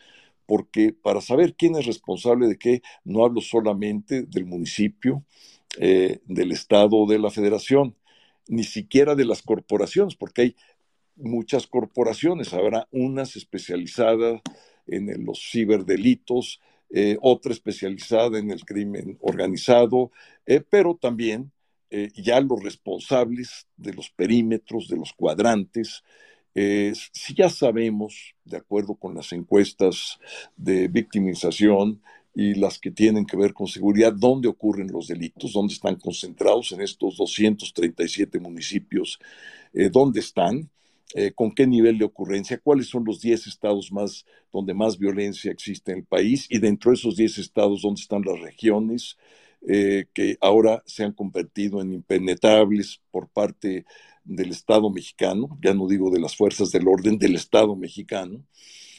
Porque 0.46 0.92
para 0.92 1.20
saber 1.20 1.54
quién 1.54 1.76
es 1.76 1.86
responsable 1.86 2.48
de 2.48 2.58
qué, 2.58 2.82
no 3.04 3.24
hablo 3.24 3.40
solamente 3.40 4.22
del 4.22 4.46
municipio, 4.46 5.24
eh, 5.78 6.18
del 6.26 6.50
estado 6.50 6.96
o 6.96 7.06
de 7.06 7.20
la 7.20 7.30
federación, 7.30 7.94
ni 8.48 8.64
siquiera 8.64 9.14
de 9.14 9.24
las 9.24 9.42
corporaciones, 9.42 10.14
porque 10.14 10.42
hay 10.42 10.56
muchas 11.16 11.66
corporaciones, 11.66 12.52
habrá 12.52 12.88
unas 12.90 13.36
especializadas 13.36 14.40
en 14.86 15.24
los 15.24 15.40
ciberdelitos, 15.50 16.60
eh, 16.90 17.16
otra 17.20 17.52
especializada 17.52 18.38
en 18.38 18.50
el 18.50 18.64
crimen 18.64 19.18
organizado, 19.20 20.12
eh, 20.46 20.60
pero 20.60 20.96
también 20.96 21.50
eh, 21.90 22.10
ya 22.16 22.40
los 22.40 22.62
responsables 22.62 23.66
de 23.76 23.94
los 23.94 24.10
perímetros, 24.10 24.88
de 24.88 24.96
los 24.96 25.12
cuadrantes, 25.12 26.02
eh, 26.54 26.92
si 27.12 27.34
ya 27.34 27.48
sabemos, 27.48 28.34
de 28.44 28.56
acuerdo 28.56 28.94
con 28.94 29.14
las 29.14 29.32
encuestas 29.32 30.18
de 30.56 30.88
victimización 30.88 32.00
y 32.34 32.54
las 32.54 32.78
que 32.78 32.90
tienen 32.90 33.26
que 33.26 33.36
ver 33.36 33.52
con 33.52 33.66
seguridad, 33.66 34.12
dónde 34.12 34.48
ocurren 34.48 34.90
los 34.90 35.08
delitos, 35.08 35.52
dónde 35.52 35.74
están 35.74 35.96
concentrados 35.96 36.72
en 36.72 36.80
estos 36.80 37.16
237 37.16 38.40
municipios, 38.40 39.18
eh, 39.72 39.88
dónde 39.90 40.20
están, 40.20 40.68
eh, 41.14 41.32
con 41.32 41.52
qué 41.52 41.66
nivel 41.66 41.98
de 41.98 42.04
ocurrencia, 42.04 42.58
cuáles 42.58 42.88
son 42.88 43.04
los 43.04 43.20
10 43.20 43.46
estados 43.46 43.92
más 43.92 44.24
donde 44.52 44.74
más 44.74 44.98
violencia 44.98 45.52
existe 45.52 45.92
en 45.92 45.98
el 45.98 46.04
país 46.04 46.46
y 46.50 46.58
dentro 46.58 46.90
de 46.90 46.96
esos 46.96 47.16
10 47.16 47.38
estados 47.38 47.82
dónde 47.82 48.00
están 48.00 48.22
las 48.22 48.40
regiones 48.40 49.16
que 49.66 50.36
ahora 50.42 50.82
se 50.84 51.04
han 51.04 51.12
convertido 51.12 51.80
en 51.80 51.94
impenetrables 51.94 53.00
por 53.10 53.28
parte 53.28 53.86
del 54.24 54.50
Estado 54.50 54.90
mexicano, 54.90 55.58
ya 55.62 55.74
no 55.74 55.86
digo 55.86 56.10
de 56.10 56.20
las 56.20 56.36
fuerzas 56.36 56.70
del 56.70 56.88
orden, 56.88 57.18
del 57.18 57.34
Estado 57.34 57.76
mexicano. 57.76 58.42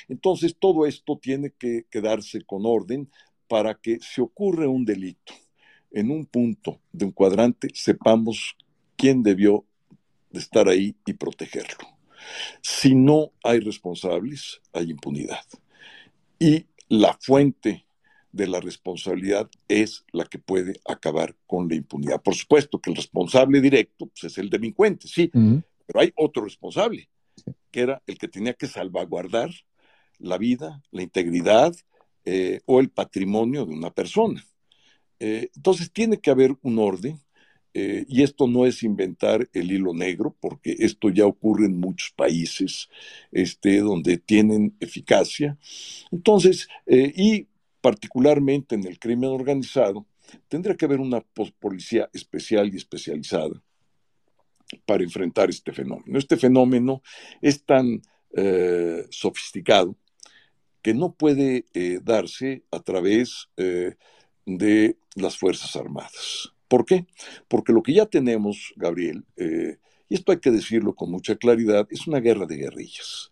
Entonces, 0.07 0.55
todo 0.57 0.85
esto 0.85 1.17
tiene 1.17 1.51
que 1.51 1.85
quedarse 1.89 2.41
con 2.41 2.65
orden 2.65 3.09
para 3.47 3.75
que 3.75 3.99
si 4.01 4.21
ocurre 4.21 4.67
un 4.67 4.85
delito 4.85 5.33
en 5.91 6.11
un 6.11 6.25
punto 6.25 6.81
de 6.91 7.05
un 7.05 7.11
cuadrante, 7.11 7.69
sepamos 7.73 8.55
quién 8.95 9.23
debió 9.23 9.65
de 10.29 10.39
estar 10.39 10.67
ahí 10.67 10.95
y 11.05 11.13
protegerlo. 11.13 11.87
Si 12.61 12.95
no 12.95 13.31
hay 13.43 13.59
responsables, 13.59 14.61
hay 14.73 14.91
impunidad. 14.91 15.45
Y 16.39 16.65
la 16.89 17.17
fuente 17.19 17.85
de 18.31 18.47
la 18.47 18.59
responsabilidad 18.59 19.49
es 19.69 20.03
la 20.11 20.25
que 20.25 20.39
puede 20.39 20.73
acabar 20.85 21.35
con 21.47 21.69
la 21.69 21.75
impunidad. 21.75 22.21
Por 22.21 22.35
supuesto 22.35 22.79
que 22.79 22.89
el 22.89 22.97
responsable 22.97 23.61
directo 23.61 24.07
pues, 24.07 24.25
es 24.25 24.37
el 24.37 24.49
delincuente, 24.49 25.07
sí, 25.07 25.31
pero 25.31 25.99
hay 26.01 26.11
otro 26.15 26.43
responsable, 26.43 27.07
que 27.71 27.79
era 27.79 28.01
el 28.05 28.17
que 28.17 28.27
tenía 28.27 28.53
que 28.53 28.67
salvaguardar 28.67 29.51
la 30.19 30.37
vida, 30.37 30.81
la 30.91 31.01
integridad 31.01 31.75
eh, 32.25 32.61
o 32.65 32.79
el 32.79 32.89
patrimonio 32.89 33.65
de 33.65 33.73
una 33.73 33.91
persona. 33.91 34.45
Eh, 35.19 35.49
entonces 35.55 35.91
tiene 35.91 36.19
que 36.19 36.31
haber 36.31 36.55
un 36.61 36.79
orden 36.79 37.19
eh, 37.73 38.05
y 38.07 38.23
esto 38.23 38.47
no 38.47 38.65
es 38.65 38.83
inventar 38.83 39.49
el 39.53 39.71
hilo 39.71 39.93
negro, 39.93 40.35
porque 40.39 40.75
esto 40.79 41.09
ya 41.09 41.25
ocurre 41.25 41.65
en 41.65 41.79
muchos 41.79 42.11
países 42.11 42.89
este, 43.31 43.79
donde 43.79 44.17
tienen 44.17 44.75
eficacia. 44.79 45.57
Entonces, 46.11 46.69
y 46.87 47.47
particularmente 47.81 48.75
en 48.75 48.87
el 48.87 48.97
crimen 48.97 49.29
organizado, 49.29 50.07
tendría 50.47 50.75
que 50.75 50.85
haber 50.85 50.99
una 50.99 51.21
policía 51.59 52.09
especial 52.13 52.73
y 52.73 52.77
especializada 52.77 53.61
para 54.85 55.03
enfrentar 55.03 55.49
este 55.49 55.71
fenómeno. 55.71 56.17
Este 56.17 56.37
fenómeno 56.37 57.01
es 57.41 57.63
tan 57.63 58.01
eh, 58.35 59.05
sofisticado 59.09 59.95
que 60.85 60.93
no 60.93 61.13
puede 61.13 61.65
eh, 61.73 61.99
darse 62.03 62.61
a 62.69 62.79
través 62.79 63.49
eh, 63.57 63.95
de 64.45 64.99
las 65.15 65.35
Fuerzas 65.35 65.75
Armadas. 65.75 66.53
¿Por 66.67 66.85
qué? 66.85 67.07
Porque 67.47 67.73
lo 67.73 67.81
que 67.81 67.93
ya 67.93 68.05
tenemos, 68.05 68.71
Gabriel, 68.75 69.25
y 69.35 70.13
esto 70.13 70.31
hay 70.31 70.37
que 70.37 70.51
decirlo 70.51 70.93
con 70.93 71.09
mucha 71.09 71.37
claridad, 71.37 71.87
es 71.89 72.05
una 72.05 72.19
guerra 72.19 72.45
de 72.45 72.57
guerrillas. 72.57 73.31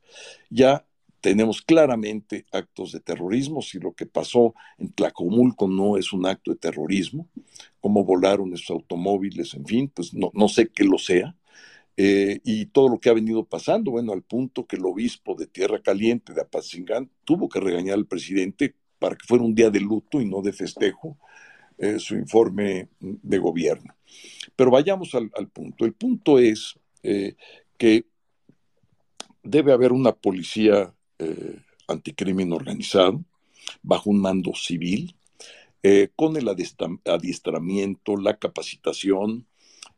Ya 0.50 0.88
tenemos 1.22 1.62
claramente 1.62 2.48
actos 2.52 2.92
de 2.92 3.02
terrorismo. 3.02 3.62
Si 3.62 3.78
lo 3.78 3.94
que 3.94 4.08
pasó 4.08 4.56
en 4.80 4.92
Tlacomulco 4.92 5.68
no 5.68 5.96
es 5.98 6.12
un 6.12 6.26
acto 6.26 6.50
de 6.50 6.58
terrorismo, 6.58 7.28
cómo 7.80 8.04
volaron 8.04 8.52
esos 8.52 8.72
automóviles, 8.72 9.54
en 9.54 9.68
fin, 9.68 9.92
pues 9.94 10.12
no, 10.16 10.32
no 10.34 10.48
sé 10.48 10.70
qué 10.70 10.86
lo 10.86 10.98
sea. 10.98 11.36
Eh, 11.96 12.40
y 12.44 12.66
todo 12.68 12.90
lo 12.90 13.00
que 13.00 13.10
ha 13.10 13.14
venido 13.14 13.46
pasando, 13.46 13.92
bueno, 13.92 14.14
al 14.14 14.24
punto 14.24 14.66
que 14.66 14.78
el 14.78 14.86
obispo 14.86 15.36
de 15.36 15.46
Tierra 15.46 15.80
Caliente, 15.82 16.34
de 16.34 16.42
Apatzingán, 16.42 17.10
tuvo 17.24 17.48
que 17.50 17.60
regañar 17.60 17.96
al 17.96 18.08
presidente 18.08 18.76
para 18.98 19.16
que 19.16 19.28
fuera 19.28 19.44
un 19.44 19.54
día 19.54 19.70
de 19.70 19.80
luto 19.80 20.20
y 20.20 20.26
no 20.26 20.42
de 20.42 20.54
festejo 20.54 21.18
eh, 21.78 22.00
su 22.00 22.16
informe 22.16 22.90
de 23.00 23.38
gobierno. 23.38 23.94
Pero 24.56 24.72
vayamos 24.72 25.14
al, 25.14 25.30
punto. 25.50 25.86
El 25.86 25.94
punto 25.94 26.40
es 26.40 26.80
eh, 27.04 27.36
que 27.78 28.06
debe 29.44 29.72
haber 29.72 29.92
una 29.92 30.14
policía 30.14 30.94
anticrimen 31.88 32.52
organizado, 32.52 33.24
bajo 33.82 34.10
un 34.10 34.20
mando 34.20 34.54
civil, 34.56 35.16
con 36.18 36.36
el 36.36 36.50
adiestramiento, 36.50 38.18
la 38.18 38.36
capacitación, 38.38 39.48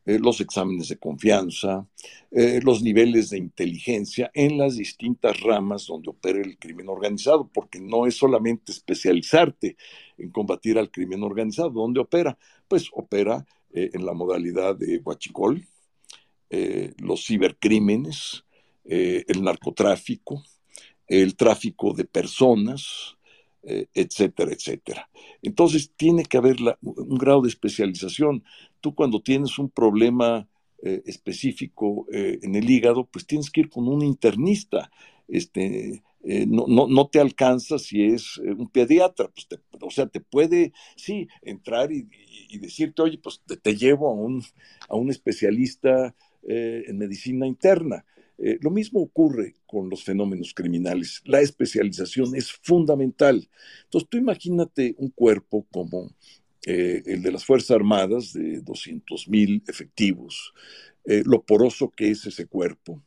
eh, 0.06 0.20
los 0.20 0.42
exámenes 0.42 0.90
de 0.90 0.98
confianza, 0.98 1.88
los 2.32 2.84
niveles 2.84 3.30
de 3.30 3.38
inteligencia 3.38 4.30
en 4.34 4.58
las 4.58 4.76
distintas 4.76 5.40
ramas 5.40 5.88
donde 5.88 6.10
opera 6.10 6.40
el 6.42 6.58
crimen 6.58 6.90
organizado, 6.90 7.50
porque 7.54 7.80
no 7.80 8.06
es 8.06 8.16
solamente 8.16 8.74
especializarte 8.74 9.78
en 10.18 10.32
combatir 10.32 10.78
al 10.78 10.92
crimen 10.92 11.24
organizado, 11.24 11.70
donde 11.70 12.02
opera, 12.02 12.38
pues 12.68 12.90
opera 12.92 13.46
en 13.72 14.06
la 14.06 14.14
modalidad 14.14 14.76
de 14.76 14.98
huachicol, 14.98 15.66
los 16.98 17.26
cibercrímenes, 17.26 18.44
el 18.84 19.42
narcotráfico, 19.42 20.44
el 21.08 21.36
tráfico 21.36 21.94
de 21.94 22.06
personas, 22.06 23.15
eh, 23.68 23.88
etcétera, 23.96 24.52
etcétera. 24.52 25.10
Entonces 25.42 25.92
tiene 25.98 26.24
que 26.24 26.38
haber 26.38 26.58
un 26.82 27.18
grado 27.18 27.42
de 27.42 27.50
especialización. 27.50 28.44
Tú 28.80 28.94
cuando 28.94 29.24
tienes 29.24 29.58
un 29.58 29.72
problema 29.72 30.48
eh, 30.84 31.02
específico 31.08 32.06
eh, 32.12 32.38
en 32.44 32.54
el 32.54 32.70
hígado, 32.70 33.06
pues 33.06 33.26
tienes 33.26 33.50
que 33.50 33.62
ir 33.62 33.70
con 33.70 33.88
un 33.88 34.04
internista. 34.04 34.92
Este, 35.28 36.04
no, 36.22 36.66
no, 36.68 36.88
no, 36.88 37.08
te 37.08 37.20
alcanza 37.20 37.80
si 37.80 38.04
es 38.04 38.38
un 38.38 38.70
pediatra, 38.70 39.30
pues 39.30 39.48
o 39.82 39.90
sea, 39.90 40.08
te 40.08 40.20
puede, 40.20 40.72
sí, 40.96 41.28
entrar 41.42 41.92
y, 41.92 42.08
decirte, 42.60 43.02
oye, 43.02 43.18
pues 43.18 43.42
te, 43.46 43.58
te, 43.58 43.76
llevo 43.76 44.10
a 44.10 44.14
un, 44.14 44.44
a 44.90 44.96
un 44.96 45.10
especialista 45.10 46.16
en 46.48 46.98
medicina 46.98 47.48
interna 47.48 48.06
eh, 48.38 48.58
lo 48.62 48.70
mismo 48.70 49.02
ocurre 49.02 49.56
con 49.66 49.90
los 49.90 50.04
fenómenos 50.04 50.54
criminales. 50.54 51.22
La 51.26 51.42
especialización 51.42 52.36
es 52.36 52.52
fundamental. 52.52 53.48
Entonces, 53.86 54.10
tú 54.10 54.18
imagínate 54.18 54.96
un 54.98 55.10
cuerpo 55.10 55.66
como 55.72 56.12
eh, 56.66 57.04
el 57.06 57.22
de 57.22 57.32
las 57.32 57.46
Fuerzas 57.46 57.72
Armadas, 57.72 58.34
de 58.34 58.62
200 58.62 59.30
mil 59.30 59.64
efectivos, 59.68 60.54
eh, 61.06 61.24
lo 61.26 61.44
poroso 61.44 61.92
que 61.96 62.10
es 62.10 62.26
ese 62.26 62.48
cuerpo, 62.48 63.02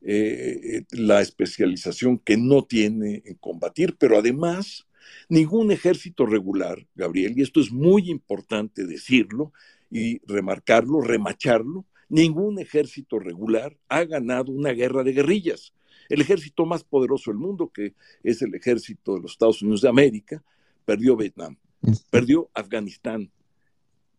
la 0.00 1.20
especialización 1.20 2.18
que 2.18 2.36
no 2.36 2.62
tiene 2.62 3.22
en 3.24 3.34
combatir, 3.34 3.96
pero 3.98 4.18
además 4.18 4.86
ningún 5.28 5.72
ejército 5.72 6.26
regular, 6.26 6.86
Gabriel, 6.94 7.34
y 7.36 7.42
esto 7.42 7.60
es 7.60 7.72
muy 7.72 8.10
importante 8.10 8.86
decirlo 8.86 9.52
y 9.90 10.18
remarcarlo, 10.26 11.00
remacharlo, 11.00 11.86
Ningún 12.14 12.60
ejército 12.60 13.18
regular 13.18 13.76
ha 13.88 14.04
ganado 14.04 14.52
una 14.52 14.70
guerra 14.70 15.02
de 15.02 15.10
guerrillas. 15.10 15.74
El 16.08 16.20
ejército 16.20 16.64
más 16.64 16.84
poderoso 16.84 17.32
del 17.32 17.38
mundo, 17.38 17.72
que 17.74 17.94
es 18.22 18.40
el 18.40 18.54
ejército 18.54 19.14
de 19.16 19.22
los 19.22 19.32
Estados 19.32 19.60
Unidos 19.62 19.80
de 19.80 19.88
América, 19.88 20.40
perdió 20.84 21.16
Vietnam, 21.16 21.56
perdió 22.10 22.48
Afganistán, 22.54 23.32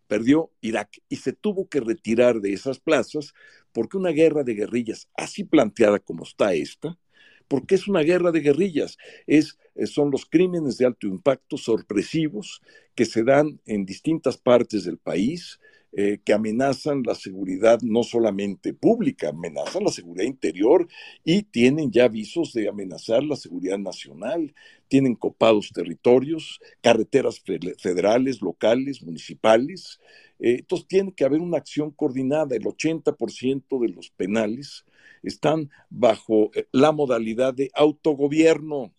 perdió 0.09 0.51
Irak 0.59 1.01
y 1.07 1.15
se 1.15 1.31
tuvo 1.31 1.69
que 1.69 1.79
retirar 1.79 2.41
de 2.41 2.51
esas 2.51 2.79
plazas 2.79 3.33
porque 3.71 3.95
una 3.95 4.09
guerra 4.09 4.43
de 4.43 4.55
guerrillas, 4.55 5.07
así 5.15 5.45
planteada 5.45 5.99
como 5.99 6.25
está 6.25 6.53
esta, 6.53 6.99
porque 7.47 7.75
es 7.75 7.87
una 7.87 8.01
guerra 8.01 8.33
de 8.33 8.41
guerrillas, 8.41 8.97
es, 9.25 9.57
son 9.85 10.11
los 10.11 10.25
crímenes 10.25 10.77
de 10.77 10.85
alto 10.85 11.07
impacto 11.07 11.55
sorpresivos 11.55 12.61
que 12.93 13.05
se 13.05 13.23
dan 13.23 13.61
en 13.65 13.85
distintas 13.85 14.35
partes 14.35 14.83
del 14.83 14.97
país, 14.97 15.61
eh, 15.97 16.19
que 16.25 16.33
amenazan 16.33 17.03
la 17.05 17.15
seguridad 17.15 17.79
no 17.81 18.03
solamente 18.03 18.73
pública, 18.73 19.29
amenazan 19.29 19.85
la 19.85 19.91
seguridad 19.91 20.25
interior 20.25 20.89
y 21.23 21.43
tienen 21.43 21.89
ya 21.89 22.03
avisos 22.03 22.51
de 22.51 22.67
amenazar 22.67 23.23
la 23.23 23.37
seguridad 23.37 23.77
nacional, 23.77 24.53
tienen 24.89 25.15
copados 25.15 25.71
territorios, 25.73 26.59
carreteras 26.81 27.41
federales, 27.79 28.41
locales, 28.41 29.01
municipales. 29.03 30.01
Eh, 30.39 30.57
entonces 30.59 30.85
tiene 30.87 31.13
que 31.13 31.23
haber 31.23 31.39
una 31.39 31.59
acción 31.59 31.91
coordinada. 31.91 32.57
El 32.57 32.63
80% 32.63 33.79
de 33.79 33.87
los 33.87 34.09
penales 34.09 34.83
están 35.23 35.69
bajo 35.89 36.51
eh, 36.55 36.67
la 36.73 36.91
modalidad 36.91 37.53
de 37.53 37.71
autogobierno. 37.73 38.91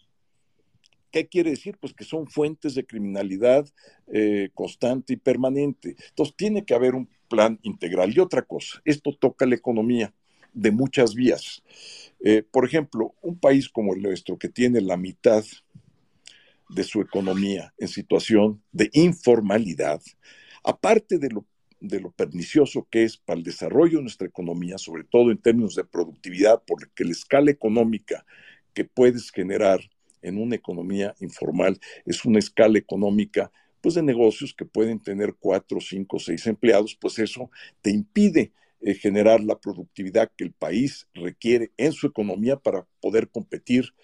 ¿Qué 1.10 1.28
quiere 1.28 1.50
decir? 1.50 1.76
Pues 1.80 1.94
que 1.94 2.04
son 2.04 2.26
fuentes 2.26 2.74
de 2.74 2.84
criminalidad 2.84 3.66
eh, 4.12 4.50
constante 4.54 5.14
y 5.14 5.16
permanente. 5.16 5.96
Entonces, 6.08 6.36
tiene 6.36 6.64
que 6.64 6.74
haber 6.74 6.94
un 6.94 7.08
plan 7.28 7.58
integral. 7.62 8.12
Y 8.14 8.20
otra 8.20 8.42
cosa, 8.42 8.80
esto 8.84 9.16
toca 9.18 9.46
la 9.46 9.54
economía 9.54 10.12
de 10.52 10.70
muchas 10.70 11.14
vías. 11.14 11.62
Eh, 12.20 12.42
por 12.42 12.64
ejemplo, 12.64 13.14
un 13.20 13.38
país 13.38 13.68
como 13.68 13.94
el 13.94 14.02
nuestro, 14.02 14.38
que 14.38 14.48
tiene 14.48 14.80
la 14.80 14.96
mitad 14.96 15.44
de 16.68 16.82
su 16.82 17.00
economía 17.00 17.72
en 17.78 17.88
situación 17.88 18.62
de 18.72 18.90
informalidad, 18.92 20.00
aparte 20.64 21.18
de 21.18 21.30
lo 22.00 22.10
pernicioso 22.10 22.88
que 22.90 23.04
es 23.04 23.16
para 23.16 23.38
el 23.38 23.44
desarrollo 23.44 23.98
de 23.98 24.04
nuestra 24.04 24.26
economía, 24.26 24.78
sobre 24.78 25.04
todo 25.04 25.30
en 25.30 25.38
términos 25.38 25.76
de 25.76 25.84
productividad, 25.84 26.62
porque 26.66 27.04
la 27.04 27.12
escala 27.12 27.50
económica 27.50 28.24
que 28.72 28.84
puedes 28.84 29.30
generar 29.30 29.80
en 30.26 30.38
una 30.38 30.56
economía 30.56 31.14
informal 31.20 31.78
es 32.04 32.24
una 32.24 32.38
escala 32.38 32.78
económica 32.78 33.50
pues 33.80 33.94
de 33.94 34.02
negocios 34.02 34.52
que 34.52 34.64
pueden 34.64 34.98
tener 34.98 35.34
cuatro, 35.38 35.80
cinco, 35.80 36.18
seis 36.18 36.46
empleados, 36.46 36.96
pues 37.00 37.18
eso 37.20 37.50
te 37.82 37.90
impide 37.90 38.52
eh, 38.80 38.94
generar 38.94 39.40
la 39.40 39.58
productividad 39.60 40.30
que 40.36 40.44
el 40.44 40.52
país 40.52 41.06
requiere 41.14 41.70
en 41.76 41.92
su 41.92 42.08
economía 42.08 42.56
para 42.56 42.86
poder 43.00 43.28
competir 43.28 43.94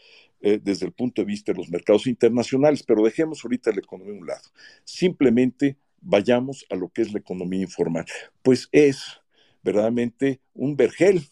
eh, 0.41 0.61
desde 0.63 0.87
el 0.87 0.93
punto 0.93 1.23
de 1.23 1.27
vista 1.27 1.53
de 1.53 1.59
los 1.59 1.69
mercados 1.69 2.07
internacionales. 2.07 2.83
Pero 2.83 3.03
dejemos 3.05 3.45
ahorita 3.45 3.73
la 3.73 3.81
economía 3.81 4.15
a 4.15 4.19
un 4.19 4.27
lado. 4.27 4.49
Simplemente 4.85 5.77
vayamos 6.01 6.65
a 6.71 6.77
lo 6.77 6.89
que 6.89 7.03
es 7.03 7.13
la 7.13 7.19
economía 7.19 7.63
informal. 7.63 8.05
Pues 8.43 8.69
es 8.71 9.21
verdaderamente 9.63 10.41
un 10.55 10.77
vergel, 10.77 11.23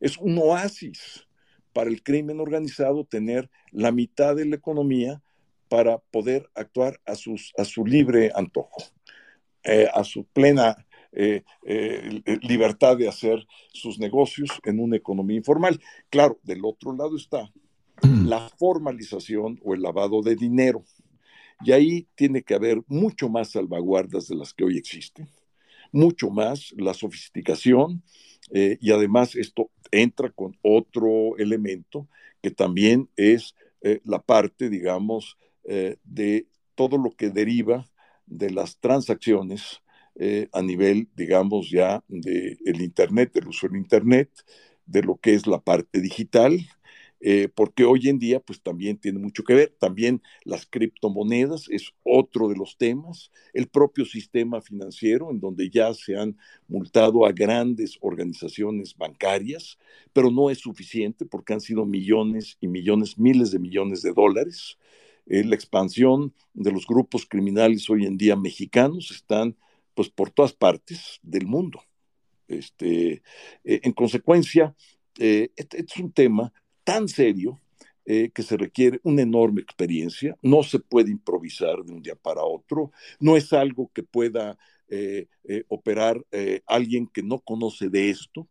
es 0.00 0.16
un 0.18 0.36
oasis 0.38 1.26
para 1.72 1.90
el 1.90 2.02
crimen 2.02 2.40
organizado 2.40 3.04
tener 3.04 3.50
la 3.70 3.92
mitad 3.92 4.36
de 4.36 4.46
la 4.46 4.56
economía 4.56 5.22
para 5.68 5.98
poder 5.98 6.50
actuar 6.54 7.00
a, 7.06 7.14
sus, 7.14 7.52
a 7.56 7.64
su 7.64 7.86
libre 7.86 8.30
antojo, 8.34 8.82
eh, 9.64 9.88
a 9.92 10.04
su 10.04 10.24
plena 10.24 10.86
eh, 11.12 11.44
eh, 11.64 12.22
libertad 12.42 12.96
de 12.96 13.08
hacer 13.08 13.46
sus 13.72 13.98
negocios 13.98 14.50
en 14.64 14.80
una 14.80 14.96
economía 14.96 15.36
informal. 15.36 15.80
Claro, 16.10 16.38
del 16.42 16.64
otro 16.64 16.94
lado 16.94 17.16
está 17.16 17.50
mm. 18.02 18.26
la 18.26 18.48
formalización 18.50 19.60
o 19.62 19.74
el 19.74 19.82
lavado 19.82 20.22
de 20.22 20.36
dinero. 20.36 20.84
Y 21.64 21.72
ahí 21.72 22.06
tiene 22.14 22.42
que 22.42 22.54
haber 22.54 22.82
mucho 22.86 23.28
más 23.28 23.52
salvaguardas 23.52 24.28
de 24.28 24.36
las 24.36 24.52
que 24.52 24.64
hoy 24.64 24.76
existen, 24.76 25.28
mucho 25.92 26.30
más 26.30 26.72
la 26.76 26.94
sofisticación 26.94 28.02
eh, 28.50 28.78
y 28.80 28.90
además 28.90 29.36
esto 29.36 29.70
entra 29.90 30.30
con 30.30 30.58
otro 30.62 31.36
elemento 31.38 32.08
que 32.42 32.50
también 32.50 33.08
es 33.16 33.54
la 34.04 34.20
parte, 34.20 34.70
digamos, 34.70 35.36
de 35.64 36.46
todo 36.76 36.98
lo 36.98 37.10
que 37.10 37.30
deriva 37.30 37.84
de 38.26 38.50
las 38.50 38.78
transacciones 38.78 39.82
eh, 40.14 40.48
a 40.52 40.60
nivel, 40.60 41.08
digamos, 41.16 41.70
ya 41.70 42.04
del 42.08 42.58
el 42.66 42.82
Internet, 42.82 43.32
del 43.32 43.48
uso 43.48 43.66
del 43.66 43.78
Internet, 43.78 44.30
de 44.84 45.02
lo 45.02 45.16
que 45.16 45.34
es 45.34 45.46
la 45.46 45.60
parte 45.60 46.00
digital, 46.00 46.58
eh, 47.24 47.48
porque 47.54 47.84
hoy 47.84 48.08
en 48.08 48.18
día 48.18 48.40
pues 48.40 48.60
también 48.60 48.96
tiene 48.96 49.20
mucho 49.20 49.44
que 49.44 49.54
ver, 49.54 49.72
también 49.78 50.20
las 50.42 50.66
criptomonedas 50.66 51.68
es 51.70 51.92
otro 52.02 52.48
de 52.48 52.56
los 52.56 52.76
temas, 52.76 53.30
el 53.52 53.68
propio 53.68 54.04
sistema 54.04 54.60
financiero 54.60 55.30
en 55.30 55.38
donde 55.38 55.70
ya 55.70 55.94
se 55.94 56.16
han 56.16 56.36
multado 56.66 57.24
a 57.24 57.30
grandes 57.30 57.96
organizaciones 58.00 58.96
bancarias, 58.96 59.78
pero 60.12 60.32
no 60.32 60.50
es 60.50 60.58
suficiente 60.58 61.24
porque 61.24 61.52
han 61.52 61.60
sido 61.60 61.86
millones 61.86 62.56
y 62.60 62.66
millones, 62.66 63.16
miles 63.16 63.52
de 63.52 63.60
millones 63.60 64.02
de 64.02 64.12
dólares. 64.12 64.76
Eh, 65.26 65.44
la 65.44 65.54
expansión 65.54 66.34
de 66.54 66.72
los 66.72 66.86
grupos 66.86 67.24
criminales 67.24 67.88
hoy 67.88 68.04
en 68.04 68.18
día 68.18 68.34
mexicanos 68.34 69.12
están 69.12 69.56
pues 69.94 70.08
por 70.08 70.30
todas 70.30 70.52
partes 70.52 71.20
del 71.22 71.46
mundo. 71.46 71.80
Este, 72.48 73.22
eh, 73.62 73.80
en 73.84 73.92
consecuencia, 73.92 74.74
eh, 75.18 75.50
este, 75.56 75.78
este, 75.80 75.94
es 75.94 76.00
un 76.00 76.12
tema 76.12 76.52
tan 76.84 77.08
serio 77.08 77.60
eh, 78.04 78.30
que 78.34 78.42
se 78.42 78.56
requiere 78.56 79.00
una 79.04 79.22
enorme 79.22 79.60
experiencia, 79.60 80.36
no 80.42 80.62
se 80.62 80.78
puede 80.78 81.10
improvisar 81.10 81.84
de 81.84 81.92
un 81.92 82.02
día 82.02 82.16
para 82.16 82.42
otro, 82.42 82.90
no 83.20 83.36
es 83.36 83.52
algo 83.52 83.90
que 83.92 84.02
pueda 84.02 84.58
operar 85.68 86.22
alguien 86.66 87.06
que 87.06 87.22
no 87.22 87.38
conoce 87.40 87.88
de 87.88 88.10
esto, 88.10 88.46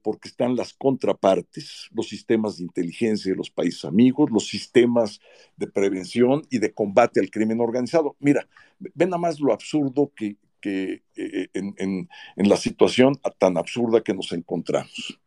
porque 0.00 0.28
están 0.28 0.54
las 0.54 0.74
contrapartes, 0.74 1.88
los 1.92 2.08
sistemas 2.08 2.56
de 2.58 2.62
inteligencia 2.62 3.32
de 3.32 3.36
los 3.36 3.50
países 3.50 3.84
amigos, 3.84 4.30
los 4.30 4.46
sistemas 4.46 5.20
de 5.56 5.66
prevención 5.66 6.42
y 6.50 6.58
de 6.58 6.72
combate 6.72 7.18
al 7.18 7.30
crimen 7.30 7.60
organizado. 7.60 8.16
Mira, 8.20 8.46
ven 8.94 9.10
nada 9.10 9.20
más 9.20 9.40
lo 9.40 9.52
absurdo 9.52 10.12
que, 10.14 10.36
eh, 10.64 11.48
en, 11.54 12.08
la 12.36 12.56
situación 12.56 13.20
tan 13.38 13.56
absurda 13.56 14.02
que 14.02 14.14
nos 14.14 14.32
encontramos. 14.32 15.18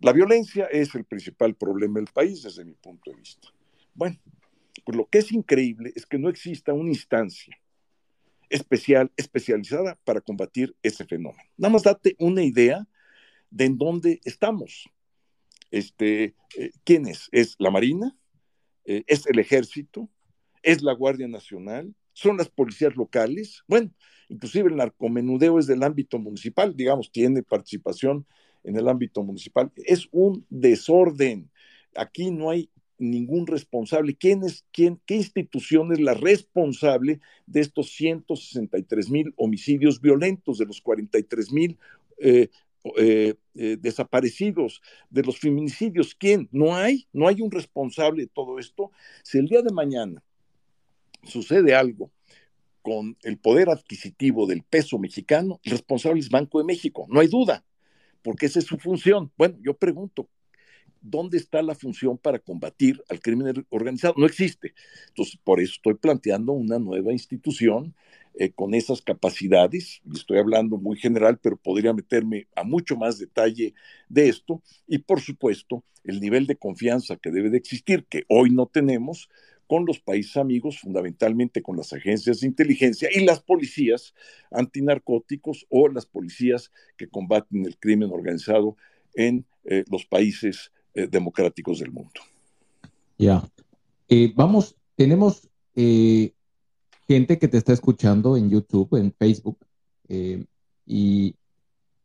La 0.00 0.12
violencia 0.12 0.66
es 0.66 0.94
el 0.94 1.04
principal 1.04 1.54
problema 1.54 1.98
del 1.98 2.08
país 2.12 2.42
desde 2.42 2.64
mi 2.64 2.74
punto 2.74 3.10
de 3.10 3.16
vista. 3.16 3.48
Bueno, 3.94 4.18
pues 4.84 4.96
lo 4.96 5.06
que 5.06 5.18
es 5.18 5.32
increíble 5.32 5.92
es 5.94 6.06
que 6.06 6.18
no 6.18 6.28
exista 6.28 6.72
una 6.72 6.90
instancia 6.90 7.56
especial, 8.50 9.10
especializada 9.16 9.98
para 10.04 10.20
combatir 10.20 10.76
ese 10.82 11.04
fenómeno. 11.04 11.42
Nada 11.56 11.72
más 11.72 11.82
date 11.82 12.16
una 12.18 12.42
idea 12.42 12.86
de 13.50 13.64
en 13.64 13.78
dónde 13.78 14.20
estamos. 14.24 14.88
Este, 15.70 16.34
eh, 16.56 16.70
¿Quién 16.84 17.06
es? 17.06 17.28
¿Es 17.32 17.56
la 17.58 17.70
Marina? 17.70 18.16
Eh, 18.84 19.04
¿Es 19.06 19.26
el 19.26 19.38
Ejército? 19.38 20.08
¿Es 20.62 20.82
la 20.82 20.92
Guardia 20.92 21.28
Nacional? 21.28 21.94
¿Son 22.12 22.36
las 22.36 22.48
policías 22.48 22.94
locales? 22.96 23.62
Bueno, 23.66 23.90
inclusive 24.28 24.68
el 24.68 24.76
narcomenudeo 24.76 25.58
es 25.58 25.66
del 25.66 25.82
ámbito 25.82 26.18
municipal, 26.18 26.76
digamos, 26.76 27.10
tiene 27.10 27.42
participación 27.42 28.26
en 28.64 28.76
el 28.76 28.88
ámbito 28.88 29.22
municipal. 29.22 29.70
Es 29.76 30.08
un 30.10 30.44
desorden. 30.50 31.50
Aquí 31.94 32.30
no 32.30 32.50
hay 32.50 32.70
ningún 32.98 33.46
responsable. 33.46 34.16
¿Quién 34.16 34.42
es, 34.42 34.64
quién, 34.72 35.00
qué 35.06 35.16
institución 35.16 35.92
es 35.92 36.00
la 36.00 36.14
responsable 36.14 37.20
de 37.46 37.60
estos 37.60 37.90
163 37.90 39.10
mil 39.10 39.34
homicidios 39.36 40.00
violentos, 40.00 40.58
de 40.58 40.66
los 40.66 40.80
43 40.80 41.52
mil 41.52 41.78
eh, 42.18 42.48
eh, 42.96 43.34
eh, 43.54 43.76
desaparecidos, 43.80 44.80
de 45.10 45.22
los 45.22 45.38
feminicidios? 45.38 46.14
¿Quién? 46.14 46.48
No 46.50 46.74
hay, 46.74 47.06
no 47.12 47.28
hay 47.28 47.40
un 47.40 47.50
responsable 47.50 48.22
de 48.22 48.28
todo 48.28 48.58
esto. 48.58 48.90
Si 49.22 49.38
el 49.38 49.46
día 49.46 49.62
de 49.62 49.72
mañana 49.72 50.22
sucede 51.22 51.74
algo 51.74 52.10
con 52.82 53.16
el 53.22 53.38
poder 53.38 53.70
adquisitivo 53.70 54.46
del 54.46 54.62
peso 54.62 54.98
mexicano, 54.98 55.58
el 55.64 55.72
responsable 55.72 56.20
es 56.20 56.28
Banco 56.28 56.58
de 56.58 56.64
México, 56.64 57.06
no 57.08 57.20
hay 57.20 57.28
duda, 57.28 57.64
porque 58.24 58.46
esa 58.46 58.58
es 58.58 58.64
su 58.64 58.78
función. 58.78 59.30
Bueno, 59.36 59.56
yo 59.62 59.76
pregunto, 59.76 60.28
¿dónde 61.00 61.36
está 61.36 61.62
la 61.62 61.74
función 61.74 62.16
para 62.18 62.38
combatir 62.40 63.00
al 63.08 63.20
crimen 63.20 63.64
organizado? 63.68 64.14
No 64.16 64.26
existe. 64.26 64.74
Entonces, 65.08 65.38
por 65.44 65.60
eso 65.60 65.74
estoy 65.76 65.94
planteando 65.94 66.52
una 66.52 66.78
nueva 66.78 67.12
institución 67.12 67.94
eh, 68.36 68.50
con 68.50 68.74
esas 68.74 69.00
capacidades, 69.00 70.00
estoy 70.12 70.38
hablando 70.38 70.76
muy 70.76 70.96
general, 70.96 71.38
pero 71.40 71.56
podría 71.56 71.92
meterme 71.92 72.48
a 72.56 72.64
mucho 72.64 72.96
más 72.96 73.18
detalle 73.18 73.74
de 74.08 74.28
esto, 74.28 74.60
y 74.88 74.98
por 74.98 75.20
supuesto, 75.20 75.84
el 76.02 76.20
nivel 76.20 76.46
de 76.46 76.56
confianza 76.56 77.16
que 77.16 77.30
debe 77.30 77.50
de 77.50 77.58
existir, 77.58 78.06
que 78.06 78.24
hoy 78.28 78.50
no 78.50 78.66
tenemos, 78.66 79.28
con 79.66 79.86
los 79.86 79.98
países 79.98 80.36
amigos, 80.36 80.78
fundamentalmente 80.80 81.62
con 81.62 81.76
las 81.76 81.92
agencias 81.92 82.40
de 82.40 82.46
inteligencia 82.46 83.08
y 83.12 83.24
las 83.24 83.40
policías 83.40 84.14
antinarcóticos 84.50 85.66
o 85.70 85.88
las 85.88 86.06
policías 86.06 86.70
que 86.96 87.08
combaten 87.08 87.64
el 87.64 87.78
crimen 87.78 88.10
organizado 88.10 88.76
en 89.14 89.46
eh, 89.64 89.84
los 89.90 90.04
países 90.04 90.72
eh, 90.94 91.06
democráticos 91.10 91.78
del 91.78 91.92
mundo. 91.92 92.20
Ya. 93.18 93.42
Eh, 94.08 94.32
vamos, 94.34 94.76
tenemos 94.96 95.48
gente 95.74 97.38
que 97.38 97.48
te 97.48 97.58
está 97.58 97.72
escuchando 97.72 98.36
en 98.36 98.48
YouTube, 98.48 98.96
en 98.96 99.12
Facebook, 99.12 99.58
y 100.86 101.34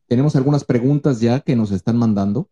tenemos 0.08 0.36
algunas 0.36 0.64
preguntas 0.64 1.20
ya 1.20 1.42
que 1.42 1.56
nos 1.56 1.72
están 1.72 1.98
mandando. 1.98 2.50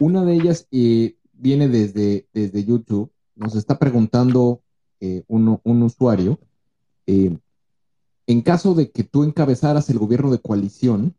Una 0.00 0.24
de 0.24 0.32
ellas 0.32 0.66
viene 0.70 1.68
desde, 1.68 2.26
desde 2.32 2.64
YouTube 2.64 3.12
nos 3.36 3.54
está 3.54 3.78
preguntando 3.78 4.60
eh, 5.00 5.22
un, 5.28 5.82
usuario, 5.82 6.40
eh, 7.06 7.36
en 8.26 8.42
caso 8.42 8.74
de 8.74 8.90
que 8.90 9.04
tú 9.04 9.24
encabezaras 9.24 9.88
el 9.90 9.98
gobierno 9.98 10.30
de 10.30 10.40
coalición, 10.40 11.14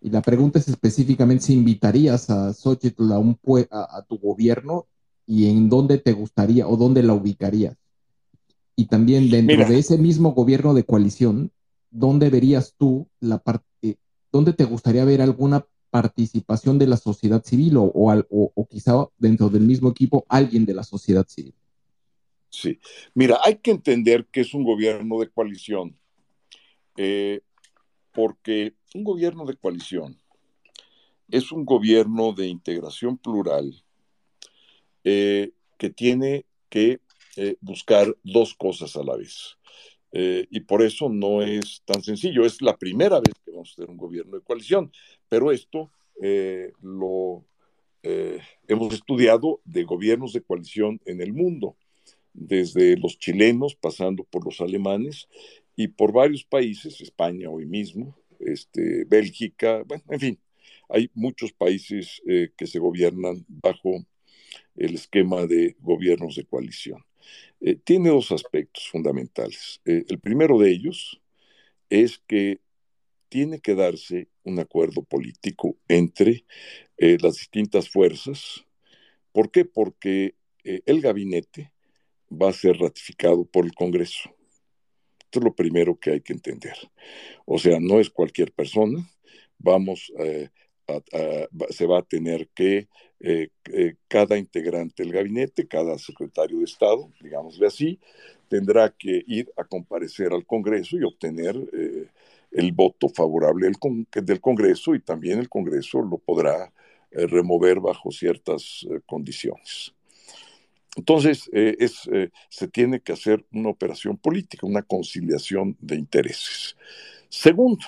y 0.00 0.10
la 0.10 0.20
pregunta 0.20 0.58
es 0.58 0.68
específicamente 0.68 1.44
si 1.44 1.54
invitarías 1.54 2.28
a 2.28 2.52
Xochitl 2.52 3.12
a, 3.12 3.18
un, 3.18 3.38
a, 3.70 4.02
tu 4.02 4.18
gobierno 4.18 4.86
y 5.26 5.48
en 5.48 5.68
dónde 5.68 5.98
te 5.98 6.12
gustaría 6.12 6.68
o 6.68 6.76
dónde 6.76 7.02
la 7.02 7.14
ubicarías. 7.14 7.76
Y 8.76 8.86
también 8.86 9.30
dentro 9.30 9.66
de 9.66 9.78
ese 9.78 9.96
mismo 9.96 10.32
gobierno 10.32 10.74
de 10.74 10.84
coalición, 10.84 11.50
¿dónde 11.90 12.28
verías 12.28 12.74
tú 12.76 13.08
la 13.20 13.38
parte, 13.38 13.64
eh, 13.82 13.96
dónde 14.30 14.52
te 14.52 14.64
gustaría 14.64 15.04
ver 15.04 15.22
alguna 15.22 15.64
participación 16.02 16.78
de 16.78 16.86
la 16.86 16.98
sociedad 16.98 17.42
civil 17.42 17.78
o, 17.78 17.90
o, 17.94 18.66
quizá 18.68 18.92
dentro 19.16 19.48
del 19.48 19.62
mismo 19.62 19.88
equipo 19.88 20.26
alguien 20.28 20.66
de 20.66 20.74
la 20.74 20.82
sociedad 20.82 21.26
civil. 21.26 21.54
Sí, 22.50 22.78
mira, 23.14 23.38
hay 23.42 23.56
que 23.56 23.70
entender 23.70 24.26
que 24.30 24.42
es 24.42 24.52
un 24.52 24.62
gobierno 24.62 25.18
de 25.20 25.30
coalición, 25.30 25.98
eh, 26.98 27.40
porque 28.12 28.74
un 28.94 29.04
gobierno 29.04 29.46
de 29.46 29.56
coalición 29.56 30.18
es 31.30 31.50
un 31.50 31.64
gobierno 31.64 32.34
de 32.34 32.46
integración 32.46 33.16
plural 33.16 33.82
eh, 35.02 35.52
que 35.78 35.88
tiene 35.88 36.44
que 36.68 37.00
eh, 37.36 37.56
buscar 37.62 38.14
dos 38.22 38.52
cosas 38.54 38.96
a 38.96 39.02
la 39.02 39.16
vez. 39.16 39.56
Eh, 40.12 40.46
y 40.50 40.60
por 40.60 40.82
eso 40.82 41.08
no 41.08 41.42
es 41.42 41.82
tan 41.84 42.02
sencillo. 42.02 42.44
Es 42.44 42.62
la 42.62 42.76
primera 42.76 43.20
vez 43.20 43.34
que 43.44 43.50
vamos 43.50 43.72
a 43.72 43.76
tener 43.76 43.90
un 43.90 43.96
gobierno 43.96 44.36
de 44.36 44.42
coalición, 44.42 44.92
pero 45.28 45.52
esto 45.52 45.90
eh, 46.22 46.72
lo 46.80 47.44
eh, 48.02 48.38
hemos 48.68 48.94
estudiado 48.94 49.60
de 49.64 49.84
gobiernos 49.84 50.32
de 50.32 50.42
coalición 50.42 51.00
en 51.04 51.20
el 51.20 51.32
mundo, 51.32 51.76
desde 52.32 52.96
los 52.96 53.18
chilenos, 53.18 53.74
pasando 53.74 54.24
por 54.24 54.44
los 54.44 54.60
alemanes 54.60 55.28
y 55.74 55.88
por 55.88 56.12
varios 56.12 56.44
países, 56.44 57.00
España 57.00 57.50
hoy 57.50 57.66
mismo, 57.66 58.16
este, 58.40 59.04
Bélgica, 59.04 59.82
bueno, 59.86 60.04
en 60.10 60.20
fin, 60.20 60.38
hay 60.88 61.10
muchos 61.14 61.52
países 61.52 62.22
que 62.24 62.66
se 62.66 62.78
gobiernan 62.78 63.44
bajo 63.48 64.06
el 64.76 64.94
esquema 64.94 65.46
de 65.46 65.76
gobiernos 65.80 66.36
de 66.36 66.44
coalición. 66.44 67.05
Eh, 67.60 67.76
tiene 67.76 68.10
dos 68.10 68.32
aspectos 68.32 68.88
fundamentales. 68.88 69.80
Eh, 69.84 70.04
el 70.08 70.18
primero 70.20 70.58
de 70.58 70.70
ellos 70.70 71.20
es 71.90 72.18
que 72.26 72.60
tiene 73.28 73.60
que 73.60 73.74
darse 73.74 74.28
un 74.44 74.58
acuerdo 74.60 75.02
político 75.02 75.76
entre 75.88 76.44
eh, 76.96 77.18
las 77.20 77.36
distintas 77.36 77.88
fuerzas. 77.88 78.64
¿Por 79.32 79.50
qué? 79.50 79.64
Porque 79.64 80.34
el 80.64 81.00
gabinete 81.00 81.72
va 82.30 82.48
a 82.50 82.52
ser 82.52 82.78
ratificado 82.78 83.44
por 83.44 83.64
el 83.64 83.74
Congreso. 83.74 84.34
Esto 85.20 85.38
es 85.38 85.44
lo 85.44 85.54
primero 85.54 85.98
que 85.98 86.12
hay 86.12 86.20
que 86.22 86.32
entender. 86.32 86.76
O 87.44 87.58
sea, 87.58 87.78
no 87.78 88.00
es 88.00 88.10
cualquier 88.10 88.52
persona. 88.52 89.08
Vamos 89.58 90.12
se 91.70 91.86
va 91.86 91.98
a 91.98 92.02
tener 92.02 92.48
que 92.48 92.88
eh, 93.18 93.48
eh, 93.72 93.94
cada 94.08 94.36
integrante 94.36 95.02
del 95.02 95.12
gabinete, 95.12 95.66
cada 95.66 95.98
secretario 95.98 96.58
de 96.58 96.64
Estado, 96.64 97.10
digámosle 97.20 97.66
así, 97.66 97.98
tendrá 98.48 98.90
que 98.90 99.24
ir 99.26 99.50
a 99.56 99.64
comparecer 99.64 100.32
al 100.32 100.44
Congreso 100.44 100.96
y 100.96 101.02
obtener 101.02 101.56
eh, 101.72 102.08
el 102.52 102.72
voto 102.72 103.08
favorable 103.08 103.66
del, 103.66 104.40
Congreso 104.40 104.94
y 104.94 105.00
también 105.00 105.38
el 105.38 105.48
Congreso 105.48 106.02
lo 106.02 106.18
podrá 106.18 106.72
remover 107.10 107.80
bajo 107.80 108.10
ciertas 108.10 108.86
condiciones. 109.06 109.94
Entonces, 110.96 111.48
es, 111.52 112.08
se 112.48 112.68
tiene 112.68 113.00
que 113.00 113.12
hacer 113.12 113.44
una 113.52 113.70
operación 113.70 114.16
política, 114.16 114.66
una 114.66 114.82
conciliación 114.82 115.76
de 115.80 115.96
intereses. 115.96 116.76
Segundo, 117.28 117.84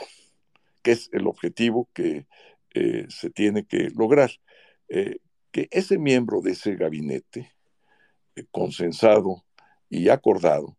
que 0.83 0.93
es 0.93 1.09
el 1.13 1.27
objetivo 1.27 1.89
que 1.95 2.27
eh, 2.81 3.07
se 3.09 3.29
tiene 3.31 3.67
que 3.67 3.91
lograr. 3.91 4.31
Eh, 4.89 5.17
que 5.51 5.67
ese 5.73 5.99
miembro 5.99 6.41
de 6.41 6.53
ese 6.53 6.77
gabinete, 6.77 7.53
eh, 8.37 8.45
consensado 8.53 9.45
y 9.91 10.11
acordado, 10.11 10.77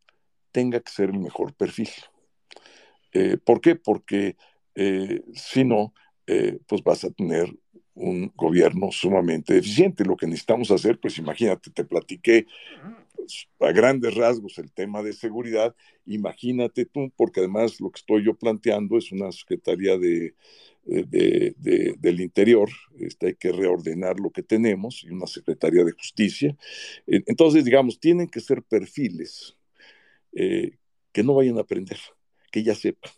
tenga 0.54 0.80
que 0.80 0.92
ser 0.92 1.10
el 1.10 1.20
mejor 1.20 1.54
perfil. 1.54 1.90
¿Por 3.44 3.60
qué? 3.60 3.76
Porque 3.76 4.36
si 5.34 5.64
no, 5.64 5.94
pues 6.68 6.84
vas 6.84 7.04
a 7.04 7.10
tener 7.10 7.52
un 7.96 8.32
gobierno 8.36 8.92
sumamente 8.92 9.58
eficiente. 9.58 10.06
Lo 10.06 10.16
que 10.16 10.28
necesitamos 10.28 10.70
hacer, 10.70 11.00
pues 11.00 11.18
imagínate, 11.18 11.72
te 11.72 11.84
platiqué 11.86 12.46
a 13.60 13.72
grandes 13.72 14.16
rasgos 14.16 14.58
el 14.58 14.72
tema 14.72 15.04
de 15.04 15.14
seguridad, 15.14 15.76
imagínate 16.06 16.86
tú, 16.86 17.12
porque 17.16 17.42
además 17.42 17.80
lo 17.80 17.92
que 17.92 18.00
estoy 18.00 18.24
yo 18.24 18.36
planteando 18.36 18.98
es 18.98 19.12
una 19.12 19.32
Secretaría 19.32 19.98
de, 19.98 20.34
de, 20.86 21.96
del 22.00 22.20
Interior, 22.22 22.70
este, 23.00 23.28
hay 23.28 23.36
que 23.36 23.52
reordenar 23.52 24.20
lo 24.20 24.32
que 24.32 24.44
tenemos, 24.44 25.04
y 25.04 25.10
una 25.10 25.28
Secretaría 25.28 25.84
de 25.84 25.92
Justicia. 25.92 26.56
Entonces, 27.06 27.66
digamos, 27.66 28.00
tienen 28.00 28.28
que 28.28 28.40
ser 28.40 28.64
perfiles 28.64 29.58
eh, 30.34 30.78
que 31.12 31.24
no 31.24 31.36
vayan 31.36 31.58
a 31.58 31.62
aprender, 31.62 32.00
que 32.52 32.64
ya 32.64 32.76
sepan 32.76 33.12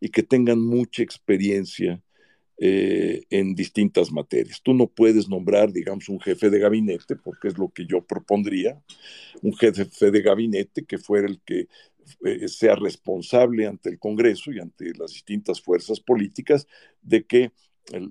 y 0.00 0.08
que 0.08 0.22
tengan 0.22 0.60
mucha 0.60 1.02
experiencia 1.02 2.02
eh, 2.58 3.24
en 3.30 3.54
distintas 3.54 4.12
materias. 4.12 4.60
Tú 4.62 4.74
no 4.74 4.86
puedes 4.86 5.28
nombrar, 5.28 5.72
digamos, 5.72 6.08
un 6.08 6.20
jefe 6.20 6.50
de 6.50 6.58
gabinete, 6.58 7.16
porque 7.16 7.48
es 7.48 7.58
lo 7.58 7.70
que 7.70 7.86
yo 7.86 8.04
propondría, 8.04 8.80
un 9.40 9.54
jefe 9.56 10.10
de 10.10 10.22
gabinete 10.22 10.84
que 10.84 10.98
fuera 10.98 11.26
el 11.26 11.40
que 11.40 11.68
eh, 12.24 12.48
sea 12.48 12.76
responsable 12.76 13.66
ante 13.66 13.88
el 13.88 13.98
Congreso 13.98 14.52
y 14.52 14.60
ante 14.60 14.92
las 14.96 15.12
distintas 15.12 15.60
fuerzas 15.60 16.00
políticas 16.00 16.66
de 17.00 17.24
que 17.24 17.52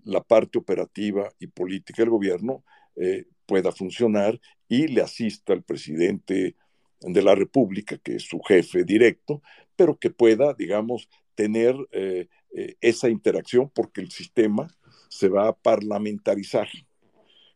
la 0.03 0.21
parte 0.21 0.57
operativa 0.57 1.31
y 1.39 1.47
política 1.47 2.01
del 2.01 2.09
gobierno 2.09 2.65
eh, 2.97 3.27
pueda 3.45 3.71
funcionar 3.71 4.39
y 4.67 4.87
le 4.87 5.01
asista 5.01 5.53
al 5.53 5.63
presidente 5.63 6.55
de 6.99 7.21
la 7.21 7.35
República, 7.35 7.97
que 7.97 8.15
es 8.15 8.23
su 8.23 8.41
jefe 8.41 8.83
directo, 8.83 9.41
pero 9.75 9.97
que 9.97 10.09
pueda, 10.09 10.53
digamos, 10.53 11.07
tener 11.35 11.75
esa 12.81 13.09
interacción 13.09 13.71
porque 13.73 14.01
el 14.01 14.11
sistema 14.11 14.67
se 15.09 15.29
va 15.29 15.49
a 15.49 15.53
parlamentarizar, 15.53 16.67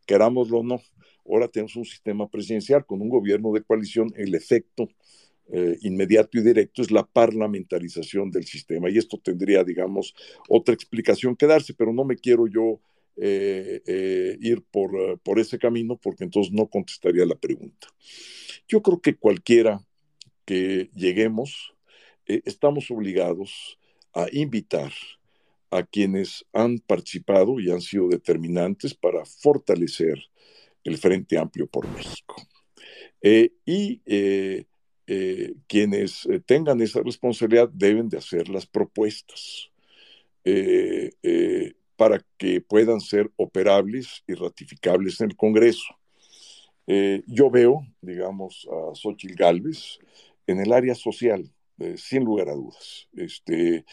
querámoslo 0.05 0.59
o 0.59 0.63
no. 0.63 0.81
Ahora 1.27 1.47
tenemos 1.47 1.75
un 1.75 1.85
sistema 1.85 2.29
presidencial 2.29 2.85
con 2.85 3.01
un 3.01 3.09
gobierno 3.09 3.51
de 3.53 3.63
coalición, 3.63 4.13
el 4.15 4.35
efecto 4.35 4.89
eh, 5.47 5.77
inmediato 5.81 6.39
y 6.39 6.41
directo 6.41 6.81
es 6.81 6.89
la 6.89 7.05
parlamentarización 7.05 8.31
del 8.31 8.45
sistema. 8.45 8.89
Y 8.89 8.97
esto 8.97 9.19
tendría, 9.23 9.63
digamos, 9.63 10.15
otra 10.49 10.73
explicación 10.73 11.35
que 11.35 11.45
darse, 11.45 11.73
pero 11.73 11.93
no 11.93 12.03
me 12.03 12.15
quiero 12.15 12.47
yo 12.47 12.79
eh, 13.15 13.81
eh, 13.85 14.37
ir 14.41 14.63
por, 14.63 15.19
por 15.19 15.39
ese 15.39 15.57
camino 15.59 15.97
porque 15.97 16.23
entonces 16.23 16.51
no 16.51 16.67
contestaría 16.67 17.25
la 17.25 17.35
pregunta. 17.35 17.87
Yo 18.67 18.81
creo 18.81 18.99
que 19.01 19.15
cualquiera 19.15 19.79
que 20.45 20.89
lleguemos, 20.95 21.73
estamos 22.25 22.89
obligados 22.89 23.77
a 24.15 24.27
invitar 24.31 24.91
a 25.71 25.83
quienes 25.83 26.45
han 26.53 26.79
participado 26.79 27.59
y 27.59 27.69
han 27.69 27.81
sido 27.81 28.07
determinantes 28.07 28.93
para 28.93 29.25
fortalecer 29.25 30.17
el 30.83 30.97
Frente 30.97 31.37
Amplio 31.37 31.67
por 31.67 31.87
México. 31.87 32.35
y 33.21 34.01
eh, 35.07 35.53
quienes 35.67 36.25
eh, 36.25 36.39
tengan 36.39 36.81
esa 36.81 36.99
responsabilidad 37.03 37.69
deben 37.71 38.09
de 38.09 38.17
hacer 38.17 38.49
las 38.49 38.65
propuestas 38.65 39.69
eh, 40.43 41.11
para 41.95 42.25
que 42.37 42.59
puedan 42.61 42.99
ser 42.99 43.29
operables 43.35 44.23
y 44.25 44.33
ratificables 44.33 45.21
en 45.21 45.29
el 45.29 45.35
Congreso. 45.35 45.95
yo 47.27 47.49
veo, 47.49 47.81
digamos, 48.01 48.67
a 48.71 48.95
Xochitl 48.95 49.35
Galvez 49.35 49.99
en 50.47 50.59
el 50.59 50.73
área 50.73 50.95
social, 50.95 51.51
sin 51.97 52.23
lugar 52.23 52.49
a 52.49 52.53
dudas. 52.53 53.07
Este, 53.13 53.85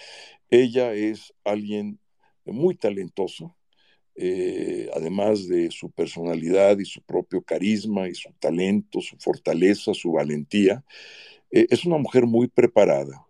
ella 0.51 0.95
es 0.95 1.33
alguien 1.45 1.99
muy 2.45 2.75
talentoso, 2.75 3.57
además 4.95 5.49
de 5.49 5.71
su 5.71 5.91
personalidad 5.91 6.79
y 6.79 6.85
su 6.85 7.01
propio 7.03 7.43
carisma 7.43 8.09
y 8.09 8.15
su 8.15 8.31
talento, 8.39 9.01
su 9.01 9.17
fortaleza, 9.17 9.95
su 9.95 10.13
valentía, 10.13 10.85
eh, 11.53 11.67
es 11.71 11.85
una 11.85 11.99
mujer 11.99 12.27
muy 12.27 12.49
preparada 12.49 13.27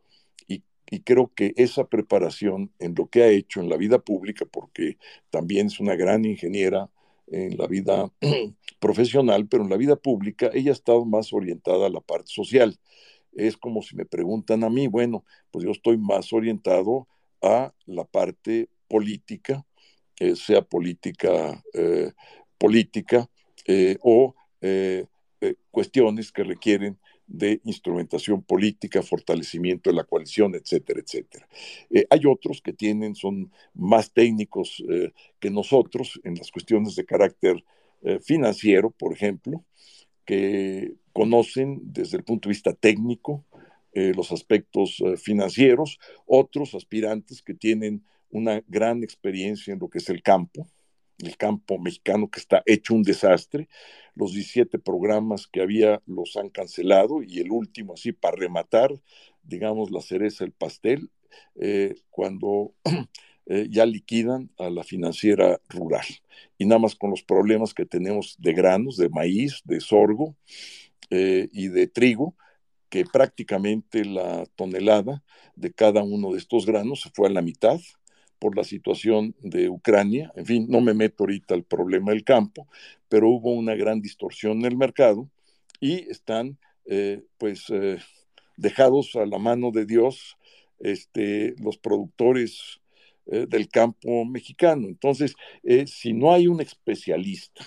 y, 0.49 0.63
creo 1.05 1.33
que 1.35 1.55
esa 1.57 1.85
preparación 1.87 2.71
en 2.79 2.95
lo 2.95 3.07
que 3.07 3.23
ha 3.23 3.29
hecho 3.29 3.61
en 3.61 3.71
la 3.71 3.79
vida 3.79 3.99
pública, 3.99 4.45
porque 4.45 4.99
también 5.31 5.69
es 5.69 5.81
una 5.81 5.97
gran 5.97 6.27
ingeniera 6.27 6.91
en 7.29 7.57
la 7.57 7.67
vida 7.67 8.13
profesional, 8.79 9.49
pero 9.49 9.63
en 9.63 9.71
la 9.71 9.79
vida 9.79 9.97
pública 9.97 10.51
ella 10.53 10.71
ha 10.71 10.75
estado 10.75 11.07
más 11.07 11.33
orientada 11.33 11.87
a 11.87 11.91
la 11.91 12.03
parte 12.03 12.31
social. 12.31 12.79
Es 13.33 13.57
como 13.57 13.83
si 13.83 13.97
me 13.97 14.05
preguntan 14.05 14.65
a 14.65 14.71
mí, 14.71 14.87
bueno, 14.87 15.25
pues 15.51 15.65
yo 15.65 15.71
estoy 15.71 15.97
más 15.97 16.33
orientado 16.33 17.09
a 17.41 17.75
la 17.87 18.05
parte 18.05 18.69
política, 18.89 19.65
sea 20.37 20.63
política 20.63 21.63
eh, 21.75 22.13
política 22.63 23.29
eh, 23.67 23.97
o 24.03 24.37
eh, 24.61 25.05
cuestiones 25.73 26.31
que 26.31 26.45
requieren 26.45 26.97
de 27.27 27.61
instrumentación 27.65 28.43
política, 28.43 29.03
fortalecimiento 29.03 29.91
de 29.91 29.97
la 29.97 30.05
coalición, 30.05 30.55
etcétera, 30.55 31.01
etcétera. 31.01 31.49
hay 32.11 32.21
otros 32.27 32.61
que 32.63 32.73
tienen, 32.73 33.17
son 33.17 33.51
más 33.75 34.13
técnicos 34.13 34.85
que 35.41 35.51
nosotros 35.51 36.21
en 36.23 36.35
las 36.37 36.53
cuestiones 36.53 36.95
de 36.95 37.05
carácter 37.05 37.65
financiero, 38.23 38.91
por 38.91 39.13
ejemplo, 39.13 39.65
que 40.25 40.93
conocen 41.13 41.81
desde 41.83 42.17
el 42.17 42.25
punto 42.25 42.49
de 42.49 42.55
vista 42.55 42.73
técnico 42.73 43.45
los 43.95 44.33
aspectos 44.33 45.03
financieros, 45.19 45.99
otros 46.25 46.75
aspirantes 46.75 47.43
que 47.43 47.53
tienen 47.53 48.03
una 48.33 48.63
gran 48.67 49.05
experiencia 49.05 49.73
en 49.73 49.79
lo 49.79 49.89
que 49.89 49.99
es 49.99 50.09
el 50.09 50.23
campo, 50.23 50.67
el 51.19 51.37
campo 51.37 51.79
mexicano 51.79 52.29
que 52.29 52.41
está 52.41 52.63
hecho 52.67 52.95
un 52.95 53.03
desastre. 53.03 53.69
Los 54.15 54.33
17 54.33 54.79
programas 54.79 55.47
que 55.47 55.61
había 55.61 56.03
los 56.07 56.37
han 56.37 56.49
cancelado 56.49 57.23
y 57.23 57.39
el 57.39 57.51
último, 57.51 57.95
así 57.95 58.13
para 58.13 58.37
rematar, 58.37 58.91
digamos, 59.43 59.91
la 59.91 60.01
cereza 60.01 60.45
del 60.45 60.53
pastel, 60.53 61.11
eh, 61.61 61.95
cuando 62.11 62.75
eh, 63.47 63.69
ya 63.71 63.87
liquidan 63.87 64.51
a 64.59 64.71
la 64.71 64.83
financiera 64.83 65.61
rural. 65.69 66.07
Y 66.59 66.65
nada 66.67 66.81
más 66.81 66.95
con 66.95 67.11
los 67.11 67.23
problemas 67.23 67.75
que 67.75 67.87
tenemos 67.87 68.37
de 68.39 68.53
granos, 68.53 68.97
de 68.97 69.09
maíz, 69.09 69.63
de 69.65 69.81
sorgo 69.81 70.37
eh, 71.11 71.49
y 71.53 71.69
de 71.69 71.87
trigo, 71.87 72.37
que 72.89 73.05
prácticamente 73.05 74.05
la 74.05 74.45
tonelada 74.55 75.23
de 75.57 75.73
cada 75.73 76.03
uno 76.03 76.33
de 76.33 76.39
estos 76.39 76.67
granos 76.67 77.01
se 77.01 77.11
fue 77.11 77.29
a 77.29 77.33
la 77.33 77.41
mitad 77.41 77.81
por 78.39 78.57
la 78.57 78.65
situación 78.65 79.35
de 79.41 79.69
Ucrania. 79.69 80.33
En 80.37 80.45
fin, 80.45 80.67
no 80.69 80.81
me 80.81 80.95
meto 80.95 81.23
ahorita 81.23 81.55
al 81.55 81.63
problema 81.63 82.11
del 82.11 82.25
campo, 82.25 82.67
pero 83.09 83.29
hubo 83.31 83.53
una 83.53 83.77
gran 83.77 84.01
distorsión 84.01 84.59
en 84.59 84.65
el 84.67 84.77
mercado 84.77 85.31
y 85.81 86.11
están 86.11 86.59
eh, 86.85 87.23
pues 87.39 87.67
eh, 87.71 87.99
dejados 88.57 89.15
a 89.15 89.25
la 89.27 89.39
mano 89.39 89.71
de 89.71 89.87
Dios 89.87 90.37
este, 90.81 91.55
los 91.61 91.79
productores 91.79 92.81
eh, 93.27 93.47
del 93.49 93.69
campo 93.69 94.25
mexicano. 94.25 94.89
Entonces, 94.89 95.35
si 95.87 96.13
no 96.13 96.33
hay 96.33 96.49
un 96.49 96.61
especialista 96.61 97.65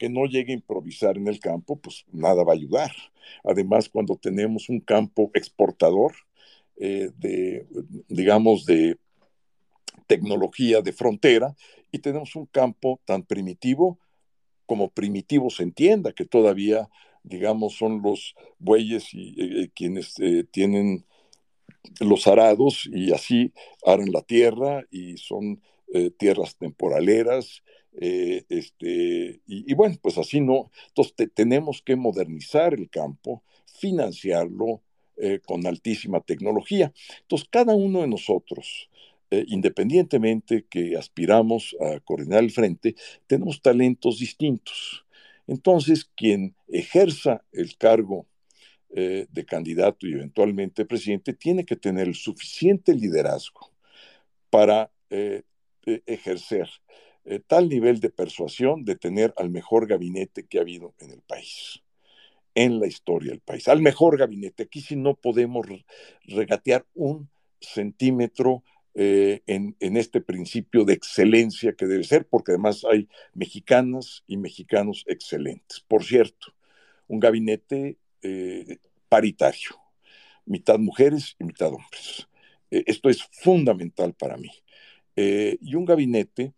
que 0.00 0.08
no 0.08 0.26
llegue 0.26 0.52
a 0.52 0.56
improvisar 0.56 1.16
en 1.16 1.28
el 1.28 1.38
campo, 1.38 1.76
pues 1.76 2.04
nada 2.10 2.42
va 2.42 2.54
a 2.54 2.56
ayudar. 2.56 2.90
Además, 3.44 3.88
cuando 3.88 4.16
tenemos 4.16 4.68
un 4.68 4.80
campo 4.80 5.30
exportador, 5.34 6.12
de, 6.76 7.66
digamos, 8.08 8.64
de 8.64 8.96
tecnología 10.06 10.80
de 10.80 10.94
frontera, 10.94 11.54
y 11.92 11.98
tenemos 11.98 12.34
un 12.34 12.46
campo 12.46 12.98
tan 13.04 13.22
primitivo 13.22 13.98
como 14.64 14.88
primitivo 14.88 15.50
se 15.50 15.64
entienda, 15.64 16.12
que 16.12 16.24
todavía 16.24 16.88
digamos, 17.22 17.74
son 17.76 18.02
los 18.02 18.34
bueyes 18.58 19.12
y 19.12 19.30
eh, 19.40 19.62
eh, 19.62 19.70
quienes 19.74 20.14
eh, 20.18 20.44
tienen 20.50 21.04
los 21.98 22.26
arados 22.26 22.88
y 22.92 23.12
así 23.12 23.52
aran 23.84 24.12
la 24.12 24.22
tierra 24.22 24.84
y 24.90 25.16
son 25.16 25.62
tierras 26.18 26.56
temporaleras. 26.56 27.64
Este, 27.92 29.40
y, 29.46 29.74
bueno, 29.74 29.96
pues 30.00 30.18
así 30.18 30.40
no. 30.40 30.70
Entonces 30.88 31.14
tenemos 31.34 31.82
que 31.82 31.96
modernizar 31.96 32.74
el 32.74 32.88
campo, 32.88 33.42
financiarlo 33.66 34.82
con 35.44 35.66
altísima 35.66 36.20
tecnología. 36.20 36.94
Entonces 37.20 37.46
cada 37.50 37.74
uno 37.74 38.00
de 38.00 38.08
nosotros, 38.08 38.88
independientemente 39.30 40.64
que 40.70 40.96
aspiramos 40.96 41.76
a 41.78 42.00
coordinar 42.00 42.42
el 42.42 42.50
frente, 42.50 42.94
tenemos 43.26 43.60
talentos 43.60 44.18
distintos. 44.18 45.04
Entonces, 45.50 46.08
quien 46.14 46.54
ejerza 46.68 47.44
el 47.50 47.76
cargo 47.76 48.26
eh, 48.92 49.26
de 49.30 49.44
candidato 49.44 50.06
y 50.06 50.12
eventualmente 50.12 50.84
presidente 50.84 51.32
tiene 51.32 51.64
que 51.64 51.74
tener 51.74 52.06
el 52.06 52.14
suficiente 52.14 52.94
liderazgo 52.94 53.72
para 54.48 54.92
eh, 55.10 55.42
ejercer 56.06 56.68
eh, 57.24 57.40
tal 57.46 57.68
nivel 57.68 58.00
de 58.00 58.08
persuasión 58.08 58.84
de 58.84 58.96
tener 58.96 59.34
al 59.36 59.50
mejor 59.50 59.86
gabinete 59.86 60.46
que 60.46 60.58
ha 60.58 60.62
habido 60.62 60.94
en 61.00 61.10
el 61.10 61.20
país, 61.20 61.82
en 62.54 62.80
la 62.80 62.86
historia 62.86 63.30
del 63.30 63.40
país, 63.40 63.68
al 63.68 63.82
mejor 63.82 64.16
gabinete. 64.16 64.62
Aquí 64.64 64.80
sí 64.80 64.96
no 64.96 65.14
podemos 65.14 65.66
regatear 66.24 66.86
un 66.94 67.28
centímetro 67.60 68.62
eh, 68.94 69.42
en, 69.46 69.76
este 69.80 70.22
principio 70.22 70.84
de 70.84 70.94
excelencia 70.94 71.74
que 71.74 71.86
debe 71.86 72.04
ser, 72.04 72.26
porque 72.26 72.52
además 72.52 72.84
hay 72.90 73.06
mexicanas 73.34 74.24
y 74.26 74.38
mexicanos 74.38 75.04
excelentes. 75.06 75.80
Por 75.80 76.04
cierto, 76.04 76.54
un 77.06 77.20
gabinete 77.20 77.98
eh, 78.22 78.78
paritario, 79.10 79.76
mitad 80.46 80.78
mujeres 80.78 81.36
y 81.38 81.44
mitad 81.44 81.68
hombres. 81.68 82.28
Esto 82.70 83.10
es 83.10 83.22
fundamental 83.32 84.14
para 84.14 84.36
mí. 84.36 84.50
y 85.16 85.74
un 85.74 85.84
gabinete 85.84 86.54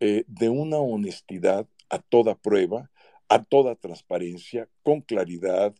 de 0.00 0.48
una 0.48 0.78
honestidad 0.78 1.66
a 1.88 1.98
toda 1.98 2.34
prueba, 2.34 2.90
a 3.28 3.42
toda 3.42 3.74
transparencia, 3.74 4.68
con 4.82 5.00
claridad, 5.00 5.74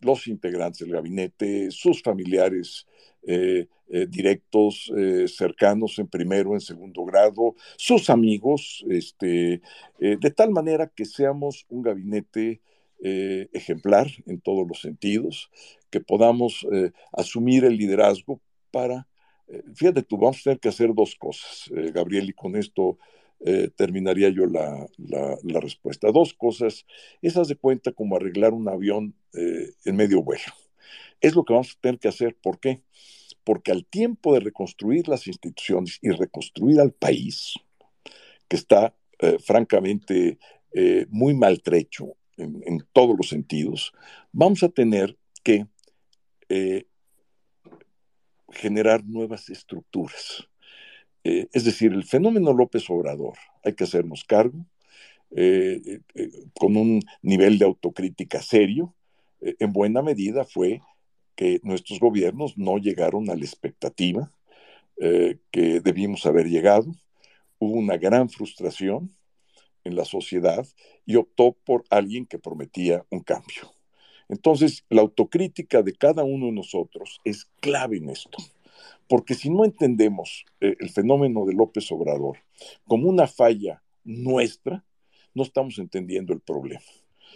los 0.00 0.26
integrantes 0.26 0.80
del 0.80 0.92
gabinete, 0.92 1.70
sus 1.70 2.02
familiares, 2.02 2.86
eh, 3.26 3.66
eh, 3.90 4.06
directos, 4.06 4.92
eh, 4.96 5.26
cercanos 5.28 5.98
en 5.98 6.08
primero, 6.08 6.52
en 6.54 6.60
segundo 6.60 7.04
grado, 7.04 7.54
sus 7.76 8.10
amigos, 8.10 8.84
este, 8.88 9.62
de 9.98 10.30
tal 10.30 10.50
manera 10.50 10.86
que 10.88 11.04
seamos 11.04 11.66
un 11.68 11.82
gabinete 11.82 12.60
ejemplar 13.00 14.08
en 14.26 14.40
todos 14.40 14.66
los 14.66 14.80
sentidos, 14.80 15.50
que 15.88 16.00
podamos 16.00 16.66
asumir 17.12 17.64
el 17.64 17.76
liderazgo 17.76 18.40
para, 18.70 19.07
fíjate 19.74 20.02
tú, 20.02 20.16
vamos 20.16 20.40
a 20.40 20.42
tener 20.44 20.60
que 20.60 20.68
hacer 20.68 20.94
dos 20.94 21.14
cosas, 21.16 21.70
Gabriel, 21.92 22.30
y 22.30 22.32
con 22.32 22.56
esto 22.56 22.98
terminaría 23.76 24.28
yo 24.30 24.46
la, 24.46 24.86
la, 24.98 25.60
respuesta. 25.60 26.10
Dos 26.10 26.34
cosas, 26.34 26.84
esas 27.22 27.48
de 27.48 27.56
cuenta 27.56 27.92
como 27.92 28.16
arreglar 28.16 28.52
un 28.52 28.68
avión 28.68 29.14
en 29.32 29.96
medio 29.96 30.22
vuelo. 30.22 30.52
Es 31.20 31.34
lo 31.34 31.44
que 31.44 31.52
vamos 31.52 31.72
a 31.76 31.80
tener 31.80 31.98
que 31.98 32.08
hacer. 32.08 32.36
¿Por 32.36 32.60
qué? 32.60 32.82
Porque 33.44 33.72
al 33.72 33.86
tiempo 33.86 34.34
de 34.34 34.40
reconstruir 34.40 35.08
las 35.08 35.26
instituciones 35.26 35.98
y 36.02 36.10
reconstruir 36.10 36.80
al 36.80 36.92
país, 36.92 37.54
que 38.48 38.56
está 38.56 38.94
eh, 39.18 39.38
francamente 39.40 40.38
eh, 40.72 41.06
muy 41.10 41.34
maltrecho 41.34 42.16
en, 42.36 42.86
todos 42.92 43.16
los 43.16 43.28
sentidos, 43.28 43.92
vamos 44.32 44.62
a 44.62 44.68
tener 44.68 45.16
que 45.42 45.66
eh, 46.48 46.86
generar 48.50 49.04
nuevas 49.04 49.48
estructuras. 49.50 50.48
es 51.24 51.64
decir, 51.64 51.92
el 51.92 52.04
fenómeno 52.04 52.52
López 52.54 52.88
Obrador, 52.88 53.36
hay 53.62 53.74
que 53.74 53.84
hacernos 53.84 54.24
cargo, 54.24 54.64
con 56.54 56.76
un 56.76 57.02
nivel 57.22 57.58
de 57.58 57.66
autocrítica 57.66 58.40
serio, 58.40 58.94
en 59.40 59.72
buena 59.72 60.00
medida 60.00 60.44
fue 60.44 60.80
que 61.38 61.60
nuestros 61.62 62.00
gobiernos 62.00 62.58
no 62.58 62.78
llegaron 62.78 63.30
a 63.30 63.36
la 63.36 63.44
expectativa 63.44 64.32
eh, 65.00 65.38
que 65.52 65.78
debimos 65.80 66.26
haber 66.26 66.48
llegado. 66.48 66.92
Hubo 67.60 67.74
una 67.74 67.96
gran 67.96 68.28
frustración 68.28 69.14
en 69.84 69.94
la 69.94 70.04
sociedad 70.04 70.66
y 71.06 71.14
optó 71.14 71.56
por 71.64 71.84
alguien 71.90 72.26
que 72.26 72.40
prometía 72.40 73.06
un 73.10 73.20
cambio. 73.20 73.77
Entonces, 74.28 74.84
la 74.90 75.00
autocrítica 75.00 75.82
de 75.82 75.94
cada 75.94 76.24
uno 76.24 76.46
de 76.46 76.52
nosotros 76.52 77.20
es 77.24 77.46
clave 77.60 77.96
en 77.96 78.10
esto, 78.10 78.38
porque 79.08 79.34
si 79.34 79.50
no 79.50 79.64
entendemos 79.64 80.44
eh, 80.60 80.76
el 80.78 80.90
fenómeno 80.90 81.46
de 81.46 81.54
López 81.54 81.90
Obrador 81.92 82.38
como 82.86 83.08
una 83.08 83.26
falla 83.26 83.82
nuestra, 84.04 84.84
no 85.34 85.42
estamos 85.42 85.78
entendiendo 85.78 86.32
el 86.32 86.40
problema. 86.40 86.82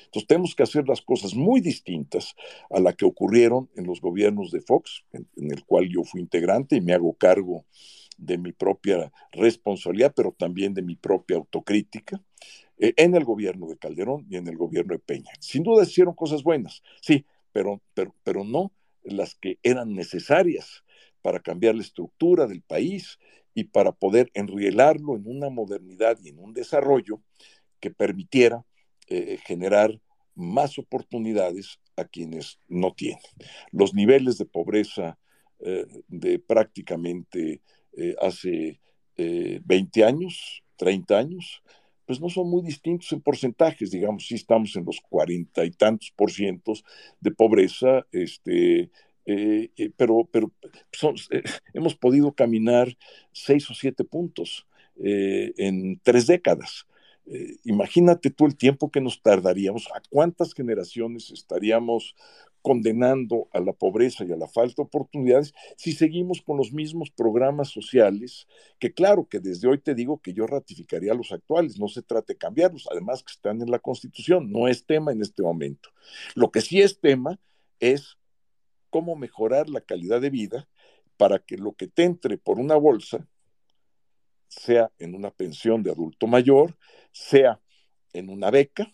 Entonces 0.05 0.27
tenemos 0.27 0.55
que 0.55 0.62
hacer 0.62 0.86
las 0.86 1.01
cosas 1.01 1.35
muy 1.35 1.60
distintas 1.60 2.35
a 2.70 2.81
la 2.81 2.93
que 2.93 3.06
ocurrieron 3.06 3.70
en 3.77 3.86
los 3.86 4.01
gobiernos 4.01 4.51
de 4.51 4.60
Fox, 4.60 5.05
en, 5.12 5.27
el 5.36 5.64
cual 5.64 5.89
yo 5.89 6.05
fui 6.05 6.20
integrante 6.20 6.77
y 6.77 6.81
me 6.81 6.93
hago 6.93 7.14
cargo 7.14 7.64
de 8.19 8.36
mi 8.36 8.52
propia 8.52 9.10
responsabilidad, 9.32 10.12
pero 10.14 10.32
también 10.32 10.74
de 10.74 10.82
mi 10.82 10.97
propia 10.97 11.36
autocrítica, 11.36 12.23
eh, 12.82 12.94
en 12.96 13.14
el 13.14 13.24
gobierno 13.24 13.68
de 13.68 13.76
Calderón 13.76 14.26
y 14.28 14.36
en 14.36 14.48
el 14.48 14.56
gobierno 14.56 14.92
de 14.92 14.98
Peña. 14.98 15.30
Sin 15.38 15.62
duda 15.62 15.84
hicieron 15.84 16.14
cosas 16.14 16.42
buenas, 16.42 16.82
sí, 17.00 17.24
pero, 17.52 17.80
pero, 17.94 18.12
pero 18.24 18.42
no 18.42 18.72
las 19.04 19.36
que 19.36 19.60
eran 19.62 19.94
necesarias 19.94 20.82
para 21.22 21.38
cambiar 21.38 21.76
la 21.76 21.82
estructura 21.82 22.48
del 22.48 22.60
país 22.62 23.20
y 23.54 23.64
para 23.64 23.92
poder 23.92 24.32
enrielarlo 24.34 25.14
en 25.14 25.28
una 25.28 25.48
modernidad 25.48 26.18
y 26.24 26.30
en 26.30 26.40
un 26.40 26.54
desarrollo 26.54 27.22
que 27.78 27.92
permitiera 27.92 28.66
eh, 29.06 29.38
generar 29.44 30.00
más 30.34 30.76
oportunidades 30.76 31.78
a 31.96 32.04
quienes 32.04 32.59
no 32.66 32.94
tienen. 32.94 33.22
Los 33.70 33.94
niveles 33.94 34.38
de 34.38 34.46
pobreza 34.46 35.20
eh, 35.60 35.86
de 36.09 36.40
prácticamente 36.40 37.60
hace 38.20 38.80
20 39.16 40.04
años, 40.04 40.64
30 40.76 41.18
años, 41.18 41.62
pues 42.12 42.20
no 42.20 42.28
son 42.28 42.51
muy 42.51 42.60
distintos 42.60 43.10
en 43.12 43.22
porcentajes, 43.22 43.90
digamos, 43.90 44.26
si 44.26 44.34
estamos 44.34 44.76
en 44.76 44.84
los 44.84 45.01
cuarenta 45.01 45.64
y 45.64 45.70
tantos 45.70 46.12
por 46.14 46.30
cientos 46.30 46.84
de 47.20 47.30
pobreza, 47.30 48.06
este, 48.12 48.90
pero, 49.97 50.28
pero 50.30 50.52
hemos 51.72 51.94
podido 51.94 52.30
caminar 52.32 52.94
seis 53.32 53.70
o 53.70 53.74
siete 53.74 54.05
puntos 54.05 54.66
en 54.97 55.98
tres 56.02 56.26
décadas. 56.26 56.86
Eh, 57.24 57.56
imagínate 57.64 58.28
tú 58.28 58.44
el 58.44 58.56
tiempo 58.56 58.90
que 58.90 59.01
nos 59.01 59.22
tardaríamos, 59.22 59.89
a 59.94 60.02
cuántas 60.10 60.52
generaciones 60.52 61.30
estaríamos 61.30 62.14
condenando 62.62 63.48
a 63.52 63.60
la 63.60 63.72
pobreza 63.72 64.24
y 64.24 64.32
a 64.32 64.36
la 64.36 64.47
falta 64.47 64.76
de 64.78 64.82
oportunidades 64.84 65.52
si 65.76 65.93
seguimos 65.93 66.40
con 66.40 66.56
los 66.56 66.72
mismos 66.72 67.10
programas 67.10 67.68
sociales, 67.68 68.47
que 68.78 68.94
claro 68.94 69.28
que 69.28 69.40
desde 69.40 69.68
hoy 69.68 69.78
te 69.78 69.94
digo 69.94 70.20
que 70.22 70.32
yo 70.32 70.47
ratificaría 70.47 71.14
los 71.14 71.32
actuales, 71.32 71.78
no 71.78 71.89
se 71.89 72.02
trata 72.02 72.32
de 72.32 72.39
cambiarlos, 72.39 72.89
además 72.90 73.22
que 73.22 73.32
están 73.32 73.60
en 73.60 73.70
la 73.70 73.80
Constitución, 73.80 74.51
no 74.51 74.68
es 74.68 74.86
tema 74.86 75.12
en 75.12 75.20
este 75.20 75.43
momento. 75.43 75.90
Lo 76.34 76.51
que 76.51 76.60
sí 76.60 76.80
es 76.80 77.01
tema 77.01 77.39
es 77.80 78.16
cómo 78.90 79.16
mejorar 79.16 79.68
la 79.68 79.80
calidad 79.80 80.20
de 80.20 80.30
vida 80.30 80.68
para 81.16 81.39
que 81.39 81.56
lo 81.56 81.72
que 81.72 81.89
te 81.89 82.05
entre 82.05 82.39
por 82.39 82.59
una 82.59 82.76
bolsa 82.76 83.26
sea 84.48 84.93
en 84.98 85.14
una 85.14 85.30
pensión 85.30 85.82
de 85.82 85.90
adulto 85.90 86.26
mayor, 86.26 86.76
sea 87.10 87.60
en 88.12 88.28
una 88.28 88.51
beca 88.51 88.93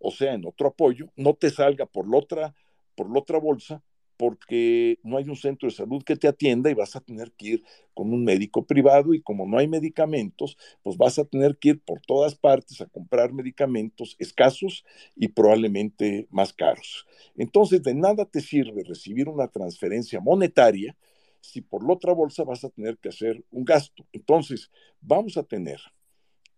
o 0.00 0.10
sea 0.10 0.32
en 0.32 0.46
otro 0.46 0.68
apoyo, 0.68 1.12
no 1.14 1.34
te 1.34 1.50
salga 1.50 1.86
por 1.86 2.08
la 2.08 2.16
otra, 2.16 2.54
por 3.00 3.10
la 3.10 3.20
otra 3.20 3.38
bolsa 3.38 3.82
porque 4.18 4.98
no 5.02 5.16
hay 5.16 5.24
un 5.26 5.36
centro 5.36 5.70
de 5.70 5.74
salud 5.74 6.02
que 6.04 6.16
te 6.16 6.28
atienda 6.28 6.70
y 6.70 6.74
vas 6.74 6.94
a 6.94 7.00
tener 7.00 7.32
que 7.32 7.46
ir 7.46 7.64
con 7.94 8.12
un 8.12 8.22
médico 8.22 8.66
privado 8.66 9.14
y 9.14 9.22
como 9.22 9.46
no 9.46 9.56
hay 9.56 9.66
medicamentos, 9.66 10.58
pues 10.82 10.98
vas 10.98 11.18
a 11.18 11.24
tener 11.24 11.56
que 11.56 11.70
ir 11.70 11.80
por 11.80 12.02
todas 12.02 12.34
partes 12.34 12.78
a 12.82 12.86
comprar 12.86 13.32
medicamentos 13.32 14.16
escasos 14.18 14.84
y 15.16 15.28
probablemente 15.28 16.28
más 16.28 16.52
caros. 16.52 17.06
Entonces, 17.38 17.82
de 17.82 17.94
nada 17.94 18.26
te 18.26 18.42
sirve 18.42 18.84
recibir 18.84 19.30
una 19.30 19.48
transferencia 19.48 20.20
monetaria 20.20 20.94
si 21.40 21.62
por 21.62 21.82
la 21.82 21.94
otra 21.94 22.12
bolsa 22.12 22.44
vas 22.44 22.62
a 22.64 22.68
tener 22.68 22.98
que 22.98 23.08
hacer 23.08 23.42
un 23.50 23.64
gasto. 23.64 24.06
Entonces, 24.12 24.70
vamos 25.00 25.38
a 25.38 25.42
tener 25.42 25.80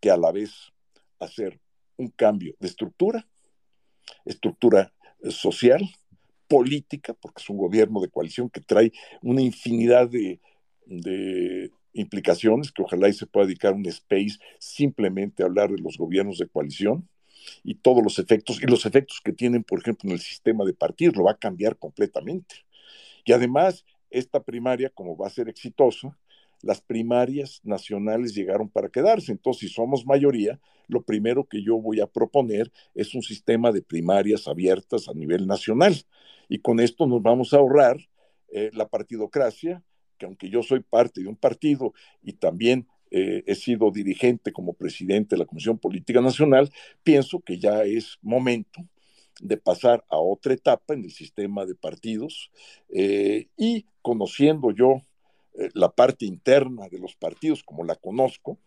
que 0.01 0.10
a 0.10 0.16
la 0.16 0.32
vez 0.32 0.73
hacer 1.20 1.60
un 1.97 2.09
cambio 2.09 2.56
de 2.59 2.66
estructura, 2.66 3.28
estructura 4.24 4.93
eh, 5.23 5.31
social, 5.31 5.89
política, 6.52 7.14
porque 7.14 7.40
es 7.40 7.48
un 7.48 7.56
gobierno 7.56 7.98
de 8.02 8.10
coalición 8.10 8.50
que 8.50 8.60
trae 8.60 8.92
una 9.22 9.40
infinidad 9.40 10.06
de, 10.06 10.38
implicaciones, 11.94 12.70
que 12.70 12.82
ojalá 12.82 13.08
y 13.08 13.14
se 13.14 13.26
pueda 13.26 13.46
dedicar 13.46 13.72
un 13.72 13.86
space 13.86 14.36
simplemente 14.58 15.42
a 15.42 15.46
hablar 15.46 15.70
de 15.70 15.78
los 15.78 15.96
gobiernos 15.96 16.36
de 16.36 16.48
coalición 16.48 17.08
y 17.64 17.76
todos 17.76 18.02
los 18.02 18.18
efectos, 18.18 18.62
y 18.62 18.66
los 18.66 18.84
efectos 18.84 19.22
que 19.24 19.32
tienen, 19.32 19.64
por 19.64 19.80
ejemplo, 19.80 20.10
en 20.10 20.14
el 20.14 20.20
sistema 20.20 20.66
de 20.66 20.74
partidos, 20.74 21.16
lo 21.16 21.24
va 21.24 21.32
a 21.32 21.38
cambiar 21.38 21.78
completamente. 21.78 22.66
Y 23.24 23.32
además, 23.32 23.86
esta 24.10 24.42
primaria, 24.42 24.90
como 24.90 25.16
va 25.16 25.28
a 25.28 25.30
ser 25.30 25.48
exitosa, 25.48 26.18
las 26.62 26.80
primarias 26.80 27.60
nacionales 27.64 28.34
llegaron 28.34 28.68
para 28.68 28.89
quedarse. 28.89 29.32
Entonces, 29.32 29.68
si 29.68 29.74
somos 29.74 30.06
mayoría, 30.06 30.60
lo 30.89 31.02
primero 31.02 31.44
que 31.44 31.62
yo 31.62 31.78
voy 31.78 32.01
a 32.01 32.06
proponer 32.06 32.72
es 32.94 33.14
un 33.14 33.22
sistema 33.22 33.72
de 33.72 33.82
primarias 33.82 34.48
abiertas 34.48 35.09
a 35.09 35.14
nivel 35.14 35.47
nacional. 35.47 35.94
Y 36.48 36.59
con 36.59 36.80
esto 36.80 37.06
nos 37.06 37.22
vamos 37.22 37.52
a 37.52 37.59
ahorrar 37.59 37.98
eh, 38.48 38.70
la 38.72 38.89
partidocracia, 38.89 39.82
que 40.18 40.26
aunque 40.26 40.48
yo 40.48 40.62
soy 40.62 40.80
parte 40.80 41.22
de 41.22 41.28
un 41.28 41.36
partido 41.36 41.94
y 42.22 42.34
también 42.34 42.86
eh, 43.10 43.43
he 43.47 43.55
sido 43.55 43.90
dirigente 43.90 44.52
como 44.52 44.72
presidente 44.72 45.34
de 45.34 45.40
la 45.40 45.47
Comisión 45.47 45.78
Política 45.78 46.20
Nacional, 46.20 46.70
pienso 47.02 47.40
que 47.40 47.59
ya 47.59 47.82
es 47.84 48.18
momento 48.22 48.86
de 49.40 49.56
pasar 49.56 50.05
a 50.09 50.18
otra 50.18 50.55
etapa 50.55 50.94
en 50.94 51.05
el 51.05 51.10
sistema 51.10 51.66
de 51.66 51.74
partidos 51.74 52.51
eh, 52.89 53.48
y 53.56 53.86
conociendo 54.02 54.70
yo 54.70 55.02
eh, 55.54 55.68
la 55.74 55.90
parte 55.90 56.24
interna 56.24 56.88
de 56.88 56.98
los 56.98 57.14
partidos 57.14 57.62
como 57.62 57.84
la 57.84 57.94
conozco, 57.94 58.58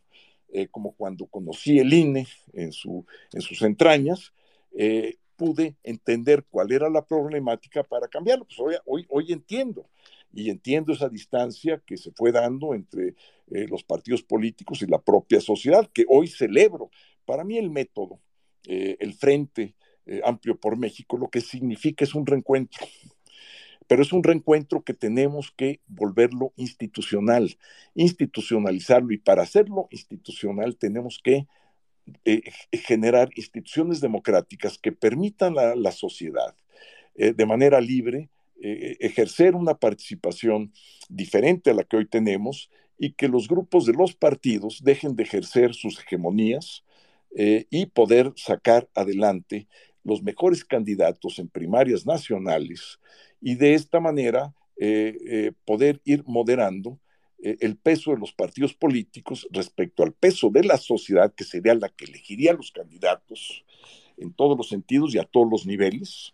eh, 0.49 0.67
como 0.67 0.93
cuando 0.95 1.25
conocí 1.25 1.79
el 1.79 1.91
INE 1.91 2.27
en, 2.53 2.71
su, 2.71 3.05
en 3.33 3.41
sus 3.41 3.61
entrañas, 3.63 4.33
eh, 4.77 5.15
pude 5.35 5.75
entender 5.83 6.45
cuál 6.49 6.71
era 6.71 6.89
la 6.89 7.03
problemática 7.05 7.83
para 7.83 8.07
cambiarlo. 8.07 8.45
Pues 8.45 8.59
hoy, 8.59 8.75
hoy, 8.85 9.05
hoy 9.09 9.33
entiendo 9.33 9.89
y 10.31 10.49
entiendo 10.49 10.93
esa 10.93 11.09
distancia 11.09 11.81
que 11.85 11.97
se 11.97 12.11
fue 12.11 12.31
dando 12.31 12.73
entre 12.73 13.15
los 13.47 13.83
partidos 13.83 14.23
políticos 14.23 14.81
y 14.81 14.87
la 14.87 14.99
propia 14.99 15.39
sociedad, 15.39 15.89
que 15.93 16.05
hoy 16.09 16.27
celebro. 16.27 16.89
Para 17.25 17.43
mí 17.43 17.57
el 17.57 17.69
método, 17.69 18.19
el 18.63 19.13
Frente 19.13 19.75
Amplio 20.23 20.59
por 20.59 20.77
México, 20.77 21.17
lo 21.17 21.29
que 21.29 21.41
significa 21.41 22.03
es 22.03 22.15
un 22.15 22.25
reencuentro 22.25 22.85
pero 23.87 24.01
es 24.01 24.11
un 24.13 24.23
reencuentro 24.23 24.83
que 24.83 24.93
tenemos 24.93 25.51
que 25.55 25.81
volverlo 25.87 26.53
institucional, 26.55 27.57
institucionalizarlo 27.93 29.13
y 29.13 29.17
para 29.17 29.43
hacerlo 29.43 29.87
institucional 29.91 30.77
tenemos 30.77 31.19
que 31.23 31.47
eh, 32.23 32.41
generar 32.71 33.29
instituciones 33.35 33.99
democráticas 33.99 34.77
que 34.77 34.91
permitan 34.91 35.57
a 35.57 35.75
la 35.75 35.91
sociedad 35.91 36.55
eh, 37.15 37.33
de 37.33 37.45
manera 37.47 37.81
libre 37.81 38.29
eh, 38.61 38.97
ejercer 38.99 39.55
una 39.55 39.73
participación 39.73 40.71
diferente 41.09 41.71
a 41.71 41.73
la 41.73 41.83
que 41.83 41.97
hoy 41.97 42.05
tenemos 42.05 42.69
y 42.97 43.13
que 43.13 43.27
los 43.27 43.47
grupos 43.47 43.87
de 43.87 43.93
los 43.93 44.15
partidos 44.15 44.83
dejen 44.83 45.15
de 45.15 45.23
ejercer 45.23 45.73
sus 45.73 45.99
hegemonías 45.99 46.83
y 47.37 47.87
poder 47.87 48.31
sacar 48.37 48.87
adelante 48.95 49.67
los 50.05 50.23
mejores 50.23 50.63
candidatos 50.63 51.39
en 51.39 51.49
primarias 51.49 52.05
nacionales 52.05 52.99
y 53.41 53.55
de 53.55 53.73
esta 53.73 53.99
manera 53.99 54.53
eh, 54.77 55.17
eh, 55.27 55.51
poder 55.65 55.99
ir 56.05 56.23
moderando 56.27 56.99
eh, 57.41 57.57
el 57.59 57.75
peso 57.75 58.11
de 58.11 58.17
los 58.17 58.31
partidos 58.31 58.73
políticos 58.73 59.47
respecto 59.51 60.03
al 60.03 60.13
peso 60.13 60.49
de 60.49 60.63
la 60.63 60.77
sociedad, 60.77 61.33
que 61.33 61.43
sería 61.43 61.73
la 61.73 61.89
que 61.89 62.05
elegiría 62.05 62.51
a 62.51 62.55
los 62.55 62.71
candidatos 62.71 63.65
en 64.17 64.31
todos 64.31 64.55
los 64.55 64.69
sentidos 64.69 65.13
y 65.13 65.17
a 65.17 65.23
todos 65.23 65.47
los 65.51 65.65
niveles. 65.65 66.33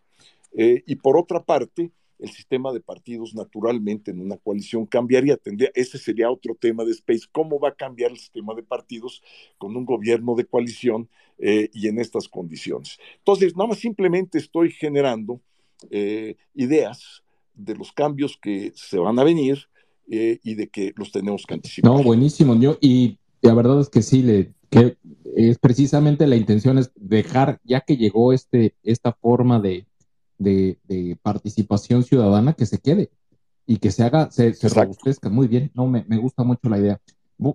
y 0.54 0.96
por 0.96 1.18
otra 1.18 1.42
parte, 1.42 1.92
el 2.22 2.30
sistema 2.30 2.72
de 2.72 2.80
partidos 2.80 3.36
naturalmente 3.36 4.12
en 4.12 4.22
una 4.22 4.38
coalición 4.38 4.86
cambiaría. 4.86 5.36
Tendría, 5.36 5.72
ese 5.74 5.98
sería 5.98 6.32
otro 6.32 6.56
tema 6.56 6.86
de 6.86 6.92
Space. 6.92 7.26
¿Cómo 7.32 7.60
va 7.60 7.70
a 7.70 7.76
cambiar 7.76 8.12
el 8.12 8.18
sistema 8.18 8.54
de 8.54 8.64
partidos 8.64 9.22
con 9.58 9.76
un 9.76 9.86
gobierno 9.86 10.36
de 10.36 10.46
coalición 10.46 11.10
y 11.38 11.88
en 11.88 12.00
estas 12.00 12.30
condiciones? 12.30 13.00
Entonces, 13.18 13.56
nada 13.56 13.70
más 13.70 13.80
simplemente 13.80 14.38
estoy 14.38 14.72
generando 14.72 15.42
eh, 15.90 16.36
ideas 16.54 17.24
de 17.56 17.76
los 17.76 17.92
cambios 17.92 18.38
que 18.40 18.72
se 18.76 18.98
van 18.98 19.18
a 19.18 19.24
venir 19.24 19.68
eh, 20.10 20.40
y 20.44 20.56
de 20.56 20.68
que 20.68 20.94
los 20.96 21.12
tenemos 21.12 21.46
que 21.46 21.56
anticipar. 21.56 21.92
No, 21.92 22.04
buenísimo. 22.04 22.56
Yo, 22.60 22.78
y 22.82 23.18
la 23.42 23.54
verdad 23.54 23.82
es 23.82 23.90
que 23.90 24.02
sí, 24.02 24.24
es 25.36 25.60
precisamente 25.60 26.28
la 26.28 26.36
intención 26.36 26.78
es 26.78 26.92
dejar, 26.96 27.60
ya 27.64 27.82
que 27.82 27.98
llegó 27.98 28.32
este, 28.32 28.76
esta 28.84 29.12
forma 29.14 29.60
de, 29.60 29.86
de, 30.42 31.18
participación 31.22 32.04
ciudadana, 32.04 32.54
que 32.54 32.66
se 32.66 32.80
quede 32.80 33.12
y 33.66 33.78
que 33.78 33.92
se 33.92 34.04
haga, 34.04 34.32
se, 34.32 34.54
se 34.54 34.70
robustezca. 34.70 35.30
Muy 35.30 35.48
bien, 35.48 35.72
no, 35.74 35.88
me, 35.88 36.04
me, 36.08 36.18
gusta 36.18 36.44
mucho 36.44 36.70
la 36.70 36.80
idea. 36.80 37.00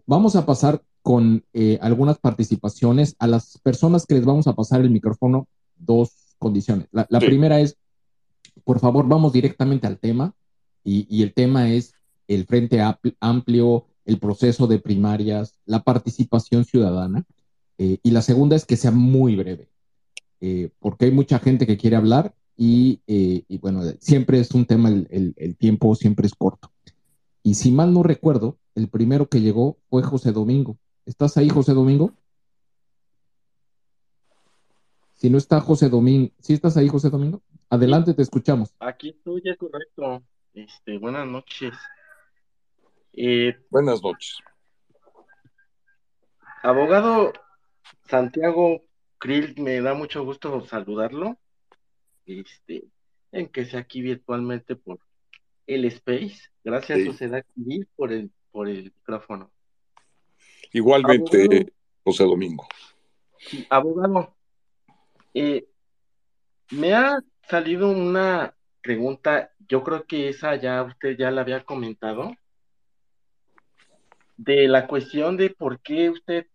Vamos 0.07 0.37
a 0.37 0.47
pasar 0.47 0.83
con 1.03 1.45
eh, 1.53 1.79
algunas 1.81 2.19
participaciones. 2.19 3.15
A 3.19 3.27
las 3.27 3.59
personas 3.59 4.07
que 4.07 4.15
les 4.15 4.25
vamos 4.25 4.47
a 4.47 4.55
pasar 4.55 4.81
el 4.81 4.91
micrófono, 4.91 5.47
dos 5.77 6.35
condiciones. 6.39 6.89
La, 6.91 7.21
primera 7.21 7.61
es 7.61 7.77
por 8.65 8.81
favor, 8.81 9.07
vamos 9.07 9.33
directamente 9.33 9.87
al 9.87 9.99
tema. 9.99 10.35
Y, 10.83 11.23
el 11.23 11.35
tema 11.35 11.71
es 11.71 11.95
el 12.29 12.47
Frente 12.47 12.81
Amplio, 13.21 13.87
el 14.05 14.19
proceso 14.19 14.67
de 14.67 14.79
primarias, 14.79 15.55
la 15.65 15.83
participación 15.83 16.65
ciudadana. 16.65 17.25
Eh, 17.79 17.99
y 18.03 18.11
la 18.11 18.23
segunda 18.23 18.57
es 18.57 18.65
que 18.65 18.77
sea 18.77 18.91
muy 18.91 19.37
breve, 19.37 19.69
eh, 20.41 20.71
porque 20.81 21.05
hay 21.05 21.11
mucha 21.11 21.39
gente 21.39 21.67
que 21.67 21.77
quiere 21.77 21.97
hablar 21.97 22.35
y, 22.57 23.01
eh, 23.07 23.45
bueno, 23.61 23.83
siempre 24.01 24.41
es 24.41 24.51
un 24.53 24.65
tema, 24.65 24.89
el, 24.89 25.35
el, 25.37 25.57
tiempo 25.57 25.95
siempre 25.95 26.27
es 26.27 26.35
corto. 26.35 26.73
Y 27.43 27.55
si 27.55 27.71
mal 27.71 27.93
no 27.93 28.03
recuerdo, 28.03 28.59
el 28.75 28.89
primero 28.89 29.29
que 29.29 29.41
llegó 29.41 29.79
fue 29.89 30.03
José 30.03 30.33
Domingo. 30.33 30.79
¿Estás 31.05 31.37
ahí, 31.37 31.49
José 31.49 31.75
Domingo? 31.75 32.13
Si 35.15 35.31
no 35.31 35.39
está 35.39 35.61
José 35.61 35.89
Domingo, 35.89 36.31
¿sí 36.41 36.55
estás 36.55 36.77
ahí, 36.77 36.89
José 36.89 37.11
Domingo? 37.11 37.43
Adelante, 37.71 38.15
te 38.15 38.23
escuchamos. 38.23 38.75
Aquí 38.81 39.11
estoy, 39.11 39.43
ya 39.45 39.57
correcto. 39.57 40.23
Este, 40.55 40.99
buenas 40.99 41.27
noches. 41.27 41.75
Eh, 43.13 43.57
buenas 43.71 44.03
noches. 44.03 44.39
Abogado 46.63 47.33
Santiago 48.09 48.83
Krill, 49.19 49.55
me 49.59 49.81
da 49.81 49.95
mucho 49.95 50.25
gusto 50.25 50.65
saludarlo. 50.67 51.39
Este, 52.27 52.85
en 53.33 53.49
que 53.49 53.65
sea 53.65 53.81
aquí 53.81 54.03
virtualmente 54.03 54.77
por 54.77 54.99
el 55.67 55.85
Space. 55.87 56.51
Gracias, 56.65 57.05
Sociedad 57.05 57.45
Civil, 57.55 57.87
por 57.97 58.13
el, 58.13 58.31
por 58.51 58.69
el 58.69 58.85
micrófono. 58.85 59.51
Igualmente, 60.73 61.73
José 62.05 62.25
Domingo. 62.25 62.67
abogado, 63.71 64.35
eh, 65.35 65.67
me 66.71 66.95
ha 66.95 67.19
salido 67.49 67.91
una 67.91 68.55
pregunta, 68.83 69.53
yo 69.69 69.83
creo 69.83 70.05
que 70.05 70.29
esa 70.29 70.57
ya 70.57 70.83
usted 70.83 71.17
ya 71.17 71.31
la 71.31 71.43
había 71.43 71.65
comentado, 71.65 72.35
de 74.37 74.69
la 74.69 74.87
cuestión 74.87 75.37
de 75.37 75.51
por 75.51 75.81
qué 75.81 76.11
usted 76.11 76.47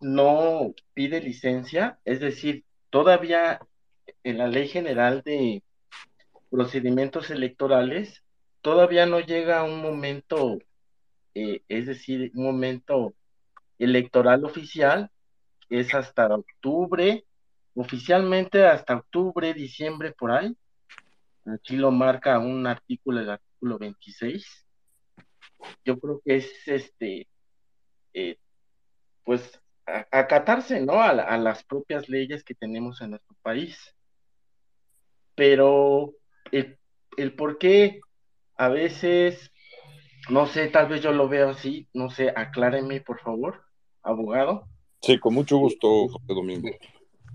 no 0.00 0.74
pide 0.94 1.20
licencia, 1.20 1.98
es 2.04 2.20
decir, 2.20 2.64
todavía 2.90 3.60
en 4.24 4.38
la 4.38 4.48
ley 4.48 4.68
general 4.68 5.22
de 5.24 5.62
procedimientos 6.50 7.30
electorales, 7.30 8.22
todavía 8.60 9.06
no 9.06 9.20
llega 9.20 9.64
un 9.64 9.80
momento, 9.82 10.58
eh, 11.34 11.62
es 11.68 11.86
decir, 11.86 12.30
un 12.34 12.44
momento 12.44 13.14
electoral 13.78 14.44
oficial, 14.44 15.10
es 15.68 15.94
hasta 15.94 16.26
octubre 16.26 17.24
oficialmente 17.74 18.66
hasta 18.66 18.96
octubre, 18.96 19.54
diciembre, 19.54 20.12
por 20.12 20.32
ahí. 20.32 20.56
Aquí 21.46 21.76
lo 21.76 21.90
marca 21.90 22.38
un 22.38 22.66
artículo, 22.66 23.20
el 23.20 23.30
artículo 23.30 23.78
26. 23.78 24.66
Yo 25.84 25.98
creo 25.98 26.20
que 26.24 26.36
es 26.36 26.52
este, 26.66 27.28
eh, 28.14 28.38
pues, 29.24 29.60
acatarse, 29.86 30.80
¿no? 30.80 31.02
A, 31.02 31.36
las 31.36 31.64
propias 31.64 32.08
leyes 32.08 32.44
que 32.44 32.54
tenemos 32.54 33.00
en 33.00 33.10
nuestro 33.10 33.36
país. 33.42 33.94
Pero 35.34 36.12
el, 36.50 36.78
el 37.16 37.34
por 37.34 37.58
qué 37.58 38.00
a 38.56 38.68
veces, 38.68 39.50
no 40.28 40.46
sé, 40.46 40.68
tal 40.68 40.88
vez 40.88 41.02
yo 41.02 41.12
lo 41.12 41.28
veo 41.28 41.50
así, 41.50 41.88
no 41.94 42.10
sé, 42.10 42.32
acláreme 42.34 43.00
por 43.00 43.20
favor, 43.20 43.62
abogado. 44.02 44.68
Sí, 45.00 45.18
con 45.18 45.34
mucho 45.34 45.56
gusto, 45.56 46.08
José 46.08 46.26
Domingo. 46.28 46.68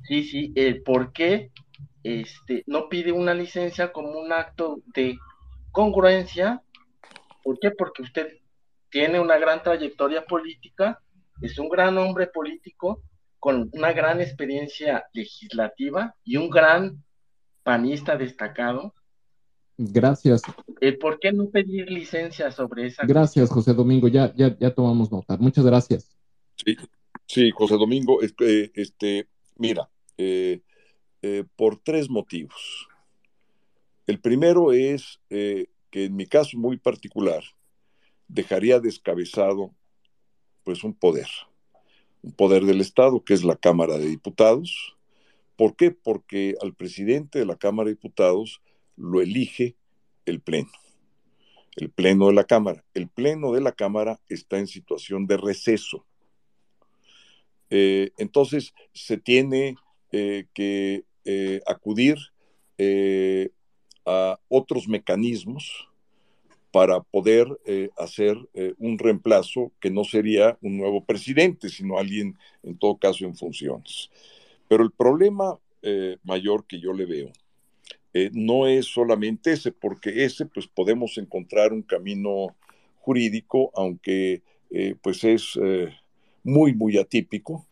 Sí, 0.07 0.23
sí, 0.23 0.53
el 0.55 0.83
por 0.83 1.11
qué 1.11 1.51
este, 2.03 2.63
no 2.65 2.87
pide 2.87 3.11
una 3.11 3.33
licencia 3.33 3.91
como 3.91 4.17
un 4.19 4.31
acto 4.31 4.79
de 4.95 5.17
congruencia. 5.71 6.61
¿Por 7.43 7.59
qué? 7.59 7.71
Porque 7.71 8.03
usted 8.03 8.37
tiene 8.89 9.19
una 9.19 9.37
gran 9.37 9.61
trayectoria 9.61 10.25
política, 10.25 11.01
es 11.41 11.57
un 11.59 11.69
gran 11.69 11.97
hombre 11.97 12.27
político 12.27 13.03
con 13.39 13.69
una 13.73 13.93
gran 13.93 14.19
experiencia 14.21 15.05
legislativa 15.13 16.15
y 16.23 16.37
un 16.37 16.49
gran 16.49 17.03
panista 17.63 18.17
destacado. 18.17 18.93
Gracias. 19.77 20.41
¿Por 20.99 21.19
qué 21.19 21.31
no 21.31 21.49
pedir 21.49 21.89
licencia 21.91 22.51
sobre 22.51 22.87
esa? 22.87 23.05
Gracias, 23.05 23.49
José 23.49 23.73
Domingo. 23.73 24.07
Ya, 24.07 24.33
ya, 24.35 24.57
ya 24.57 24.73
tomamos 24.73 25.11
nota. 25.11 25.37
Muchas 25.37 25.65
gracias. 25.65 26.17
Sí, 26.55 26.75
sí 27.27 27.51
José 27.51 27.75
Domingo. 27.75 28.21
Este, 28.21 28.71
este 28.73 29.27
mira, 29.57 29.89
eh, 30.17 30.61
eh, 31.21 31.43
por 31.55 31.79
tres 31.83 32.09
motivos. 32.09 32.87
El 34.07 34.19
primero 34.19 34.71
es 34.71 35.19
eh, 35.29 35.67
que 35.89 36.05
en 36.05 36.15
mi 36.15 36.25
caso 36.25 36.57
muy 36.57 36.77
particular 36.77 37.43
dejaría 38.27 38.79
descabezado 38.79 39.73
pues 40.67 40.83
un 40.83 40.93
poder, 40.93 41.29
un 42.21 42.33
poder 42.33 42.65
del 42.65 42.81
Estado 42.81 43.23
que 43.23 43.33
es 43.33 43.45
la 43.45 43.55
Cámara 43.55 43.97
de 43.97 44.07
Diputados. 44.07 44.97
¿Por 45.55 45.77
qué? 45.77 45.91
Porque 45.91 46.55
al 46.61 46.73
presidente 46.73 47.39
de 47.39 47.45
la 47.45 47.55
Cámara 47.55 47.87
de 47.87 47.93
Diputados 47.93 48.61
lo 48.97 49.21
elige 49.21 49.77
el 50.25 50.41
Pleno, 50.41 50.69
el 51.77 51.89
Pleno 51.89 52.27
de 52.27 52.33
la 52.33 52.43
Cámara. 52.43 52.83
El 52.93 53.07
Pleno 53.07 53.53
de 53.53 53.61
la 53.61 53.71
Cámara 53.71 54.19
está 54.27 54.59
en 54.59 54.67
situación 54.67 55.25
de 55.25 55.37
receso. 55.37 56.05
Eh, 57.69 58.11
entonces 58.17 58.73
se 58.91 59.15
tiene 59.17 59.77
eh, 60.11 60.47
que 60.53 61.05
eh, 61.23 61.61
acudir 61.65 62.17
a 64.05 64.37
otros 64.49 64.89
mecanismos 64.89 65.87
para 66.77 66.99
poder 66.99 67.47
hacer 67.97 68.37
un 68.77 68.99
reemplazo 68.99 69.71
que 69.79 69.89
no 69.89 70.03
sería 70.03 70.57
un 70.61 70.77
nuevo 70.77 71.03
presidente, 71.03 71.69
sino 71.69 71.97
alguien 71.97 72.37
en 72.61 72.77
todo 72.77 72.97
caso 72.97 73.25
en 73.25 73.35
funciones. 73.35 74.11
Pero 74.67 74.83
el 74.83 74.91
problema 74.91 75.57
mayor 76.23 76.65
que 76.67 76.79
yo 76.79 76.93
le 76.93 77.05
veo 77.05 77.31
eh, 78.19 78.31
no 78.33 78.65
es 78.65 78.87
solamente 78.87 79.51
ese, 79.51 79.71
porque 79.71 80.23
ese 80.23 80.47
pues 80.47 80.65
podemos 80.65 81.19
encontrar 81.19 81.71
un 81.71 81.83
camino 81.83 82.55
jurídico, 82.99 83.71
aunque 83.75 84.41
eh, 84.71 84.95
pues 85.01 85.23
es 85.23 85.51
eh, 85.61 85.89
muy, 86.43 86.73
muy 86.73 86.97
atípico 86.97 87.67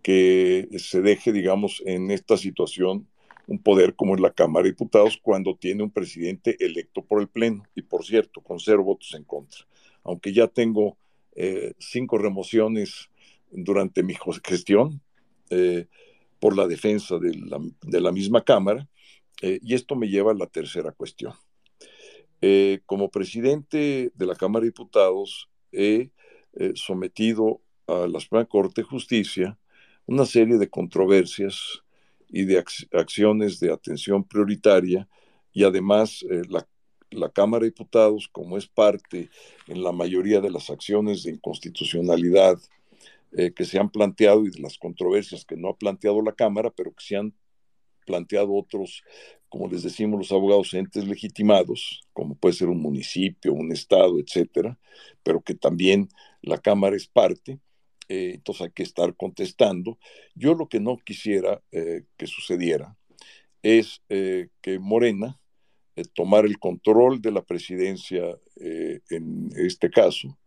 que 0.00 0.68
se 0.78 1.02
deje, 1.02 1.32
digamos, 1.32 1.82
en 1.86 2.12
esta 2.12 2.36
situación 2.36 3.08
un 3.50 3.62
poder 3.62 3.96
como 3.96 4.14
es 4.14 4.20
la 4.20 4.32
Cámara 4.32 4.62
de 4.62 4.70
Diputados 4.70 5.18
cuando 5.20 5.56
tiene 5.56 5.82
un 5.82 5.90
presidente 5.90 6.56
electo 6.64 7.04
por 7.04 7.20
el 7.20 7.28
Pleno. 7.28 7.64
Y 7.74 7.82
por 7.82 8.04
cierto, 8.04 8.40
con 8.40 8.60
cero 8.60 8.84
votos 8.84 9.12
en 9.14 9.24
contra. 9.24 9.66
Aunque 10.04 10.32
ya 10.32 10.46
tengo 10.46 10.96
cinco 11.78 12.18
remociones 12.18 13.10
durante 13.50 14.02
mi 14.02 14.14
gestión 14.44 15.00
por 16.40 16.56
la 16.56 16.66
defensa 16.66 17.18
de 17.18 18.00
la, 18.00 18.12
misma 18.12 18.42
Cámara, 18.42 18.88
eh, 19.42 19.60
y 19.62 19.74
esto 19.74 19.94
me 19.94 20.08
lleva 20.08 20.32
a 20.32 20.34
la 20.34 20.46
tercera 20.46 20.90
cuestión. 20.90 21.34
Eh, 22.40 22.80
como 22.86 23.10
presidente 23.10 24.10
de 24.14 24.26
la 24.26 24.34
Cámara 24.34 24.62
de 24.62 24.70
Diputados, 24.70 25.50
he 25.70 26.10
eh, 26.54 26.72
sometido 26.74 27.60
a 27.86 28.06
la 28.08 28.20
Suprema 28.20 28.46
Corte 28.46 28.80
de 28.80 28.88
Justicia 28.88 29.58
una 30.06 30.24
serie 30.24 30.56
de 30.56 30.70
controversias 30.70 31.82
y 32.30 32.44
de 32.44 32.62
acciones 32.92 33.60
de 33.60 33.72
atención 33.72 34.24
prioritaria 34.24 35.08
y 35.52 35.64
además 35.64 36.24
la, 36.48 36.66
la, 37.10 37.30
Cámara 37.30 37.62
de 37.62 37.70
Diputados, 37.70 38.28
como 38.30 38.56
es 38.56 38.66
parte 38.66 39.28
en 39.66 39.82
la 39.82 39.92
mayoría 39.92 40.40
de 40.40 40.50
las 40.50 40.70
acciones 40.70 41.24
de 41.24 41.32
inconstitucionalidad 41.32 42.58
que 43.32 43.64
se 43.64 43.78
han 43.78 43.90
planteado 43.90 44.44
y 44.44 44.50
de 44.50 44.60
las 44.60 44.76
controversias 44.76 45.44
que 45.44 45.56
no 45.56 45.68
ha 45.68 45.76
planteado 45.76 46.20
la 46.22 46.32
Cámara, 46.32 46.70
pero 46.70 46.92
que 46.92 47.04
se 47.04 47.16
han 47.16 47.34
planteado 48.10 48.52
otros, 48.54 49.04
como 49.48 49.68
les 49.68 49.82
decimos 49.82 50.18
los 50.18 50.32
abogados, 50.32 50.74
entes 50.74 51.06
legitimados, 51.06 52.02
como 52.12 52.34
puede 52.34 52.54
ser 52.54 52.68
un 52.68 52.80
municipio, 52.80 53.52
un 53.52 53.70
estado, 53.72 54.18
etcétera, 54.18 54.78
pero 55.22 55.40
que 55.40 55.54
también 55.54 56.08
la 56.42 56.58
Cámara 56.58 56.96
es 56.96 57.06
parte, 57.06 57.60
eh, 58.10 58.32
entonces 58.34 58.62
hay 58.62 58.72
que 58.72 58.82
estar 58.82 59.14
contestando. 59.14 59.96
Yo 60.34 60.54
lo 60.54 60.68
que 60.68 60.80
no 60.80 60.98
quisiera 60.98 61.62
eh, 61.70 62.02
que 62.16 62.26
sucediera 62.26 62.96
es 63.62 64.02
eh, 64.08 64.48
que 64.60 64.80
Morena 64.80 65.38
tomara 66.14 66.48
el 66.48 66.58
control 66.58 67.22
de 67.22 67.30
la 67.30 67.42
presidencia 67.42 68.24
en 68.56 69.50
este 69.54 69.90
caso, 69.90 70.38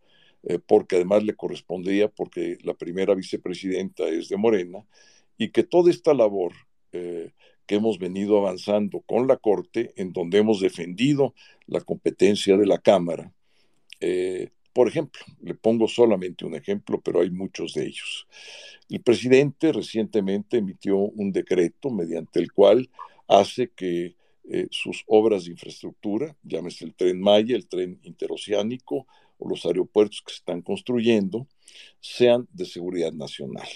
porque 0.66 0.96
además 0.96 1.22
le 1.22 1.36
correspondería, 1.36 2.08
porque 2.08 2.58
la 2.62 2.74
primera 2.74 3.14
vicepresidenta 3.14 4.08
es 4.08 4.28
de 4.30 4.36
Morena, 4.36 4.84
y 5.38 5.50
que 5.50 5.62
toda 5.62 5.92
esta 5.92 6.12
labor 6.12 6.54
que 6.90 7.32
hemos 7.68 8.00
venido 8.00 8.36
avanzando 8.38 9.00
con 9.02 9.28
la 9.28 9.36
Corte, 9.36 9.92
en 9.96 10.12
donde 10.12 10.38
hemos 10.38 10.60
defendido 10.60 11.34
la 11.66 11.80
competencia 11.82 12.56
de 12.56 12.66
la 12.66 12.78
Cámara. 12.78 13.32
Por 14.74 14.88
ejemplo, 14.88 15.24
le 15.40 15.54
pongo 15.54 15.86
solamente 15.88 16.44
un 16.44 16.56
ejemplo, 16.56 17.00
pero 17.00 17.20
hay 17.20 17.30
muchos 17.30 17.74
de 17.74 17.86
ellos. 17.86 18.26
El 18.90 19.00
presidente 19.00 19.72
recientemente 19.72 20.58
emitió 20.58 20.98
un 20.98 21.32
decreto 21.32 21.90
mediante 21.90 22.40
el 22.40 22.52
cual 22.52 22.90
hace 23.28 23.70
que 23.70 24.16
eh, 24.50 24.66
sus 24.70 25.04
obras 25.06 25.44
de 25.44 25.52
infraestructura, 25.52 26.36
llámese 26.42 26.84
el 26.84 26.94
tren 26.94 27.20
Maya, 27.20 27.56
el 27.56 27.68
tren 27.68 28.00
interoceánico 28.02 29.06
o 29.38 29.48
los 29.48 29.64
aeropuertos 29.64 30.22
que 30.22 30.32
se 30.32 30.38
están 30.38 30.60
construyendo, 30.60 31.46
sean 32.00 32.48
de 32.52 32.66
seguridad 32.66 33.12
nacional. 33.12 33.68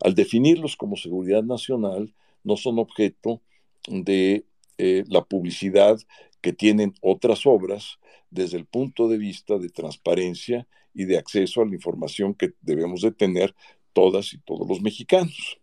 Al 0.00 0.14
definirlos 0.14 0.76
como 0.76 0.96
seguridad 0.96 1.44
nacional, 1.44 2.12
no 2.42 2.56
son 2.56 2.80
objeto 2.80 3.40
de 3.88 4.44
eh, 4.78 5.04
la 5.06 5.22
publicidad 5.22 5.98
que 6.40 6.52
tienen 6.52 6.94
otras 7.02 7.46
obras 7.46 8.00
desde 8.30 8.58
el 8.58 8.66
punto 8.66 9.08
de 9.08 9.18
vista 9.18 9.58
de 9.58 9.68
transparencia 9.68 10.66
y 10.94 11.04
de 11.04 11.18
acceso 11.18 11.62
a 11.62 11.66
la 11.66 11.74
información 11.74 12.34
que 12.34 12.54
debemos 12.60 13.02
de 13.02 13.12
tener 13.12 13.54
todas 13.92 14.32
y 14.32 14.38
todos 14.38 14.68
los 14.68 14.80
mexicanos. 14.80 15.58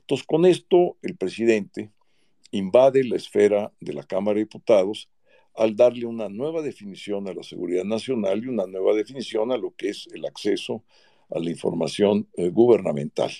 Entonces, 0.00 0.26
con 0.26 0.46
esto, 0.46 0.96
el 1.02 1.16
presidente 1.16 1.90
invade 2.50 3.04
la 3.04 3.16
esfera 3.16 3.72
de 3.80 3.92
la 3.92 4.04
Cámara 4.04 4.36
de 4.36 4.44
Diputados 4.44 5.10
al 5.54 5.74
darle 5.74 6.06
una 6.06 6.28
nueva 6.28 6.62
definición 6.62 7.28
a 7.28 7.34
la 7.34 7.42
seguridad 7.42 7.84
nacional 7.84 8.44
y 8.44 8.48
una 8.48 8.66
nueva 8.66 8.94
definición 8.94 9.52
a 9.52 9.56
lo 9.56 9.74
que 9.74 9.90
es 9.90 10.06
el 10.12 10.24
acceso 10.24 10.84
a 11.30 11.38
la 11.38 11.50
información 11.50 12.28
eh, 12.36 12.50
gubernamental. 12.50 13.32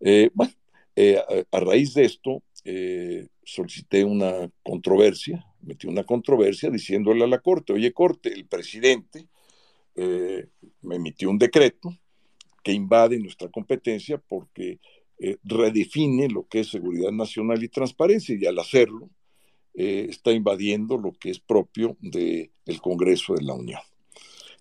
Eh, 0.00 0.30
bueno, 0.34 0.52
eh, 1.00 1.22
a, 1.52 1.60
raíz 1.60 1.94
de 1.94 2.04
esto, 2.04 2.42
eh, 2.64 3.28
solicité 3.44 4.04
una 4.04 4.50
controversia, 4.64 5.46
metí 5.62 5.86
una 5.86 6.04
controversia 6.04 6.70
diciéndole 6.70 7.24
a 7.24 7.26
la 7.26 7.40
Corte, 7.40 7.72
oye 7.72 7.92
Corte, 7.92 8.32
el 8.32 8.46
presidente 8.46 9.28
eh, 9.94 10.46
me 10.82 10.96
emitió 10.96 11.30
un 11.30 11.38
decreto 11.38 11.94
que 12.62 12.72
invade 12.72 13.18
nuestra 13.18 13.48
competencia 13.48 14.18
porque 14.18 14.78
redefine 15.42 16.28
lo 16.28 16.46
que 16.46 16.60
es 16.60 16.68
seguridad 16.70 17.10
nacional 17.10 17.60
y 17.64 17.68
transparencia 17.68 18.36
y 18.38 18.46
al 18.46 18.56
hacerlo 18.56 19.10
está 19.74 20.30
invadiendo 20.30 20.96
lo 20.96 21.12
que 21.12 21.30
es 21.30 21.40
propio 21.40 21.96
del 22.00 22.80
Congreso 22.80 23.34
de 23.34 23.42
la 23.42 23.54
Unión. 23.54 23.80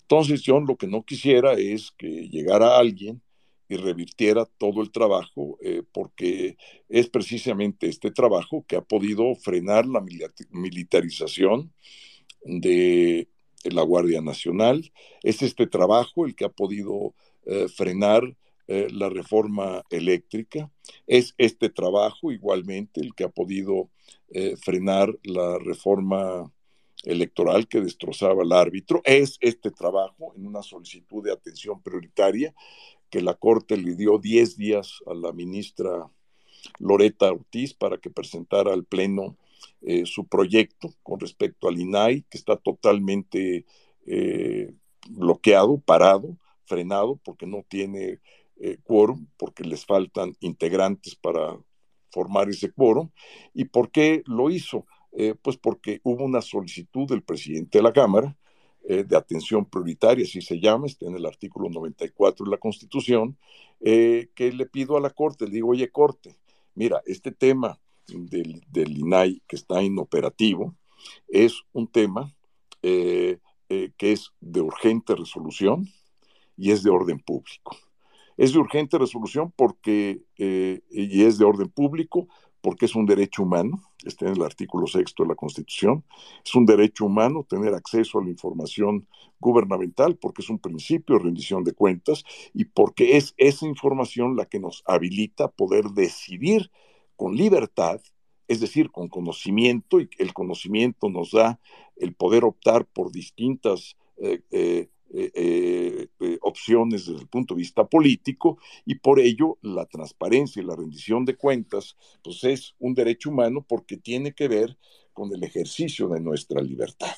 Entonces 0.01 0.41
yo 0.41 0.59
lo 0.59 0.77
que 0.77 0.87
no 0.87 1.03
quisiera 1.03 1.53
es 1.53 1.91
que 1.91 2.29
llegara 2.29 2.77
alguien 2.79 3.21
y 3.69 3.75
revirtiera 3.75 4.45
todo 4.45 4.81
el 4.81 4.91
trabajo, 4.91 5.57
eh, 5.61 5.83
porque 5.91 6.57
es 6.89 7.09
precisamente 7.09 7.87
este 7.87 8.11
trabajo 8.11 8.65
que 8.67 8.77
ha 8.77 8.81
podido 8.81 9.35
frenar 9.35 9.85
la 9.85 10.03
militarización 10.51 11.73
de 12.43 13.27
la 13.63 13.81
Guardia 13.81 14.21
Nacional, 14.21 14.91
es 15.23 15.41
este 15.41 15.67
trabajo 15.67 16.25
el 16.25 16.35
que 16.35 16.45
ha 16.45 16.49
podido 16.49 17.13
eh, 17.45 17.67
frenar 17.67 18.37
eh, 18.67 18.87
la 18.91 19.09
reforma 19.09 19.83
eléctrica, 19.89 20.71
es 21.05 21.33
este 21.37 21.69
trabajo 21.69 22.31
igualmente 22.31 23.01
el 23.01 23.13
que 23.15 23.25
ha 23.25 23.29
podido 23.29 23.89
frenar 24.61 25.17
la 25.23 25.57
reforma 25.57 26.51
electoral 27.03 27.67
que 27.67 27.79
destrozaba 27.79 28.43
al 28.43 28.51
árbitro, 28.51 29.01
es 29.05 29.37
este 29.39 29.71
trabajo 29.71 30.33
en 30.35 30.45
una 30.45 30.61
solicitud 30.61 31.23
de 31.23 31.31
atención 31.31 31.81
prioritaria 31.81 32.53
que 33.09 33.21
la 33.21 33.33
Corte 33.33 33.77
le 33.77 33.95
dio 33.95 34.17
10 34.17 34.57
días 34.57 34.99
a 35.05 35.13
la 35.13 35.31
ministra 35.31 36.09
Loreta 36.79 37.31
Ortiz 37.31 37.73
para 37.73 37.97
que 37.97 38.09
presentara 38.09 38.73
al 38.73 38.83
Pleno 38.83 39.37
eh, 39.81 40.05
su 40.05 40.27
proyecto 40.27 40.93
con 41.03 41.19
respecto 41.19 41.67
al 41.67 41.79
INAI, 41.79 42.23
que 42.29 42.37
está 42.37 42.57
totalmente 42.57 43.65
eh, 44.05 44.73
bloqueado, 45.09 45.79
parado, 45.79 46.37
frenado, 46.65 47.19
porque 47.23 47.45
no 47.45 47.63
tiene 47.67 48.19
quórum, 48.85 49.27
porque 49.37 49.63
les 49.63 49.85
faltan 49.85 50.35
integrantes 50.39 51.15
para 51.15 51.59
formar 52.09 52.49
ese 52.49 52.71
quórum. 52.71 53.11
¿Y 53.53 53.65
por 53.65 53.91
qué 53.91 54.23
lo 54.25 54.49
hizo? 54.49 54.85
pues 55.41 55.57
porque 55.57 55.99
hubo 56.03 56.25
una 56.25 56.41
solicitud 56.41 57.07
del 57.07 57.23
presidente 57.23 57.79
de 57.79 57.83
la 57.83 57.93
Cámara 57.93 58.35
de 58.87 59.17
atención 59.17 59.65
prioritaria, 59.65 60.23
así 60.23 60.41
se 60.41 60.61
llama, 60.61 60.85
está 60.85 61.07
en 61.07 61.15
el 61.15 61.25
artículo 61.25 61.69
94 61.69 62.45
de 62.45 62.51
la 62.51 62.57
Constitución, 62.57 63.37
que 63.81 64.53
le 64.53 64.65
pido 64.65 64.95
a 64.95 65.01
la 65.01 65.09
Corte, 65.09 65.45
le 65.45 65.51
digo, 65.51 65.69
oye, 65.69 65.91
Corte, 65.91 66.37
mira, 66.73 67.01
este 67.05 67.31
tema 67.31 67.77
del, 68.07 68.97
INAI 68.97 69.41
que 69.47 69.55
está 69.55 69.81
inoperativo 69.81 70.75
es 71.27 71.61
un 71.73 71.87
tema 71.87 72.33
eh, 72.81 73.39
eh, 73.69 73.91
que 73.97 74.13
es 74.13 74.31
de 74.39 74.61
urgente 74.61 75.15
resolución 75.15 75.87
y 76.55 76.71
es 76.71 76.83
de 76.83 76.89
orden 76.89 77.19
público. 77.19 77.77
Es 78.37 78.53
de 78.53 78.59
urgente 78.59 78.97
resolución 78.97 79.51
porque, 79.55 80.21
eh, 80.37 80.81
y 80.91 81.23
es 81.23 81.37
de 81.37 81.45
orden 81.45 81.69
público 81.69 82.27
porque 82.67 82.85
es 82.85 82.95
un 82.95 83.05
derecho 83.05 83.43
humano, 83.43 83.81
está 84.03 84.25
en 84.25 84.33
el 84.33 84.41
artículo 84.41 84.87
sexto 84.87 85.23
de 85.23 85.29
la 85.29 85.35
Constitución, 85.35 86.03
es 86.45 86.53
un 86.53 86.65
derecho 86.65 87.05
humano 87.05 87.45
tener 87.49 87.73
acceso 87.73 88.19
a 88.19 88.23
la 88.25 88.29
información 88.29 89.07
gubernamental 89.39 90.17
porque 90.17 90.41
es 90.41 90.49
un 90.49 90.59
principio 90.59 91.15
de 91.15 91.23
rendición 91.23 91.63
de 91.63 91.71
cuentas 91.71 92.25
y 92.53 92.65
porque 92.65 93.15
es 93.15 93.33
esa 93.37 93.65
información 93.65 94.35
la 94.35 94.47
que 94.47 94.59
nos 94.59 94.83
habilita 94.85 95.47
poder 95.47 95.85
decidir 95.91 96.69
con 97.15 97.37
libertad, 97.37 98.01
es 98.49 98.59
decir, 98.59 98.91
con 98.91 99.07
conocimiento, 99.07 100.01
y 100.01 100.09
el 100.17 100.33
conocimiento 100.33 101.07
nos 101.07 101.31
da 101.31 101.61
el 101.95 102.15
poder 102.15 102.43
optar 102.43 102.85
por 102.85 103.13
distintas 103.13 103.95
eh, 104.17 104.41
eh, 104.51 104.89
eh, 105.13 106.07
opciones 106.41 107.05
desde 107.05 107.21
el 107.21 107.27
punto 107.27 107.53
de 107.53 107.59
vista 107.59 107.85
político, 107.85 108.57
y 108.85 108.95
por 108.95 109.19
ello 109.19 109.57
la 109.61 109.85
transparencia 109.85 110.61
y 110.61 110.65
la 110.65 110.75
rendición 110.75 111.25
de 111.25 111.35
cuentas, 111.35 111.95
pues 112.23 112.43
es 112.43 112.75
un 112.79 112.93
derecho 112.93 113.29
humano 113.29 113.65
porque 113.67 113.97
tiene 113.97 114.33
que 114.33 114.47
ver 114.47 114.77
con 115.13 115.33
el 115.33 115.43
ejercicio 115.43 116.07
de 116.09 116.19
nuestra 116.19 116.61
libertad. 116.61 117.15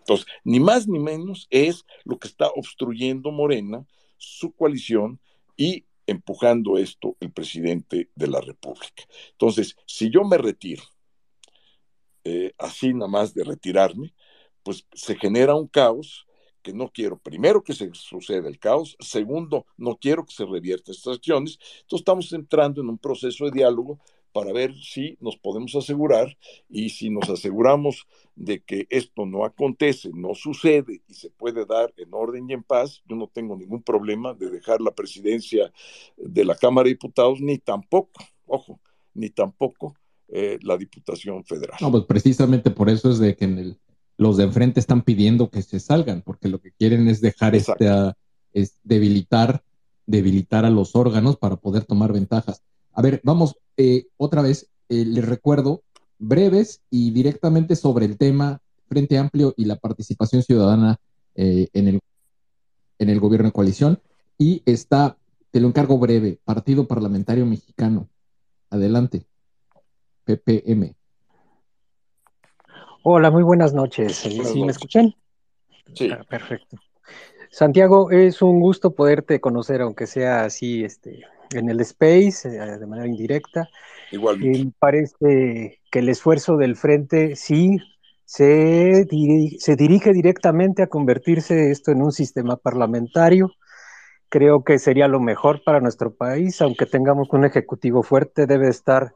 Entonces, 0.00 0.26
ni 0.44 0.60
más 0.60 0.88
ni 0.88 0.98
menos 0.98 1.46
es 1.50 1.84
lo 2.04 2.18
que 2.18 2.28
está 2.28 2.48
obstruyendo 2.48 3.30
Morena, 3.30 3.86
su 4.16 4.52
coalición 4.52 5.20
y 5.56 5.84
empujando 6.06 6.76
esto 6.78 7.16
el 7.20 7.30
presidente 7.30 8.10
de 8.14 8.26
la 8.26 8.40
República. 8.40 9.04
Entonces, 9.32 9.76
si 9.86 10.10
yo 10.10 10.24
me 10.24 10.36
retiro, 10.36 10.82
eh, 12.24 12.52
así 12.58 12.92
nada 12.92 13.08
más 13.08 13.32
de 13.34 13.44
retirarme, 13.44 14.12
pues 14.62 14.86
se 14.92 15.14
genera 15.16 15.54
un 15.54 15.68
caos 15.68 16.26
que 16.62 16.72
no 16.72 16.90
quiero, 16.92 17.18
primero 17.18 17.62
que 17.62 17.74
se 17.74 17.90
suceda 17.92 18.48
el 18.48 18.58
caos, 18.58 18.96
segundo, 19.00 19.66
no 19.76 19.96
quiero 19.96 20.24
que 20.24 20.34
se 20.34 20.44
revierta 20.44 20.92
estas 20.92 21.16
acciones. 21.16 21.58
Entonces 21.82 22.00
estamos 22.00 22.32
entrando 22.32 22.80
en 22.80 22.88
un 22.88 22.98
proceso 22.98 23.44
de 23.46 23.52
diálogo 23.52 23.98
para 24.32 24.52
ver 24.52 24.74
si 24.80 25.16
nos 25.20 25.36
podemos 25.36 25.74
asegurar 25.74 26.36
y 26.68 26.90
si 26.90 27.10
nos 27.10 27.28
aseguramos 27.28 28.06
de 28.36 28.60
que 28.60 28.86
esto 28.90 29.26
no 29.26 29.44
acontece, 29.44 30.10
no 30.14 30.34
sucede 30.34 31.02
y 31.08 31.14
se 31.14 31.30
puede 31.30 31.66
dar 31.66 31.92
en 31.96 32.08
orden 32.12 32.48
y 32.48 32.54
en 32.54 32.62
paz, 32.62 33.02
yo 33.06 33.16
no 33.16 33.26
tengo 33.26 33.56
ningún 33.56 33.82
problema 33.82 34.34
de 34.34 34.50
dejar 34.50 34.80
la 34.80 34.92
presidencia 34.92 35.72
de 36.16 36.44
la 36.44 36.54
Cámara 36.54 36.84
de 36.84 36.90
Diputados, 36.90 37.40
ni 37.40 37.58
tampoco, 37.58 38.24
ojo, 38.46 38.80
ni 39.14 39.30
tampoco 39.30 39.96
eh, 40.28 40.58
la 40.62 40.76
Diputación 40.76 41.44
Federal. 41.44 41.76
No, 41.80 41.90
pues 41.90 42.04
precisamente 42.04 42.70
por 42.70 42.88
eso 42.88 43.10
es 43.10 43.18
de 43.18 43.34
que 43.34 43.44
en 43.44 43.58
el, 43.58 43.78
los 44.20 44.36
de 44.36 44.44
enfrente 44.44 44.80
están 44.80 45.00
pidiendo 45.00 45.48
que 45.48 45.62
se 45.62 45.80
salgan, 45.80 46.20
porque 46.20 46.50
lo 46.50 46.60
que 46.60 46.72
quieren 46.72 47.08
es 47.08 47.22
dejar 47.22 47.54
este, 47.54 47.88
es 48.52 48.76
debilitar, 48.84 49.64
debilitar 50.04 50.66
a 50.66 50.70
los 50.70 50.94
órganos 50.94 51.38
para 51.38 51.56
poder 51.56 51.86
tomar 51.86 52.12
ventajas. 52.12 52.62
A 52.92 53.00
ver, 53.00 53.22
vamos, 53.24 53.56
eh, 53.78 54.08
otra 54.18 54.42
vez, 54.42 54.68
eh, 54.90 55.06
les 55.06 55.24
recuerdo, 55.24 55.84
breves 56.18 56.82
y 56.90 57.12
directamente 57.12 57.76
sobre 57.76 58.04
el 58.04 58.18
tema 58.18 58.60
Frente 58.90 59.16
Amplio 59.16 59.54
y 59.56 59.64
la 59.64 59.76
participación 59.76 60.42
ciudadana 60.42 61.00
eh, 61.34 61.68
en, 61.72 61.88
el, 61.88 62.00
en 62.98 63.08
el 63.08 63.20
gobierno 63.20 63.48
de 63.48 63.52
coalición. 63.52 64.02
Y 64.36 64.62
está, 64.66 65.16
te 65.50 65.60
lo 65.60 65.68
encargo 65.68 65.96
breve, 65.96 66.38
Partido 66.44 66.86
Parlamentario 66.86 67.46
Mexicano. 67.46 68.06
Adelante. 68.68 69.24
PPM. 70.26 70.94
Hola, 73.02 73.30
muy 73.30 73.42
buenas 73.42 73.72
noches. 73.72 74.16
¿Sí 74.16 74.62
me 74.62 74.70
escuchan? 74.70 75.14
Sí. 75.94 76.10
Ah, 76.12 76.22
perfecto. 76.28 76.76
Santiago, 77.50 78.10
es 78.10 78.42
un 78.42 78.60
gusto 78.60 78.94
poderte 78.94 79.40
conocer, 79.40 79.80
aunque 79.80 80.06
sea 80.06 80.44
así, 80.44 80.84
este, 80.84 81.22
en 81.54 81.70
el 81.70 81.80
space, 81.80 82.48
eh, 82.48 82.78
de 82.78 82.86
manera 82.86 83.08
indirecta. 83.08 83.70
Igual. 84.12 84.44
Y 84.44 84.66
me 84.66 84.72
parece 84.78 85.80
que 85.90 85.98
el 85.98 86.10
esfuerzo 86.10 86.58
del 86.58 86.76
frente 86.76 87.36
sí 87.36 87.78
se, 88.26 89.06
se 89.58 89.76
dirige 89.76 90.12
directamente 90.12 90.82
a 90.82 90.88
convertirse 90.88 91.70
esto 91.70 91.92
en 91.92 92.02
un 92.02 92.12
sistema 92.12 92.56
parlamentario. 92.56 93.50
Creo 94.28 94.62
que 94.62 94.78
sería 94.78 95.08
lo 95.08 95.20
mejor 95.20 95.64
para 95.64 95.80
nuestro 95.80 96.14
país, 96.14 96.60
aunque 96.60 96.84
tengamos 96.84 97.28
un 97.32 97.46
ejecutivo 97.46 98.02
fuerte, 98.02 98.46
debe 98.46 98.68
estar 98.68 99.14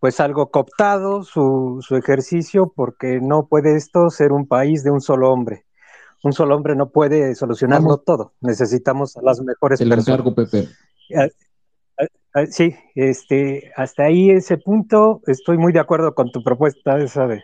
pues 0.00 0.20
algo 0.20 0.50
cooptado 0.50 1.22
su, 1.22 1.78
su 1.80 1.96
ejercicio, 1.96 2.72
porque 2.74 3.20
no 3.20 3.46
puede 3.46 3.76
esto 3.76 4.10
ser 4.10 4.32
un 4.32 4.46
país 4.46 4.84
de 4.84 4.90
un 4.90 5.00
solo 5.00 5.30
hombre 5.32 5.66
un 6.26 6.32
solo 6.32 6.56
hombre 6.56 6.74
no 6.74 6.90
puede 6.90 7.34
solucionarlo 7.34 7.98
todo. 7.98 8.34
Necesitamos 8.40 9.16
a 9.16 9.22
las 9.22 9.40
mejores 9.40 9.80
El 9.80 9.92
encargo, 9.92 10.34
Pepe. 10.34 10.68
Sí, 12.50 12.74
este, 12.94 13.72
hasta 13.76 14.04
ahí 14.04 14.30
ese 14.30 14.58
punto, 14.58 15.22
estoy 15.26 15.56
muy 15.56 15.72
de 15.72 15.80
acuerdo 15.80 16.14
con 16.14 16.30
tu 16.30 16.42
propuesta 16.42 16.98
esa 16.98 17.26
de, 17.26 17.42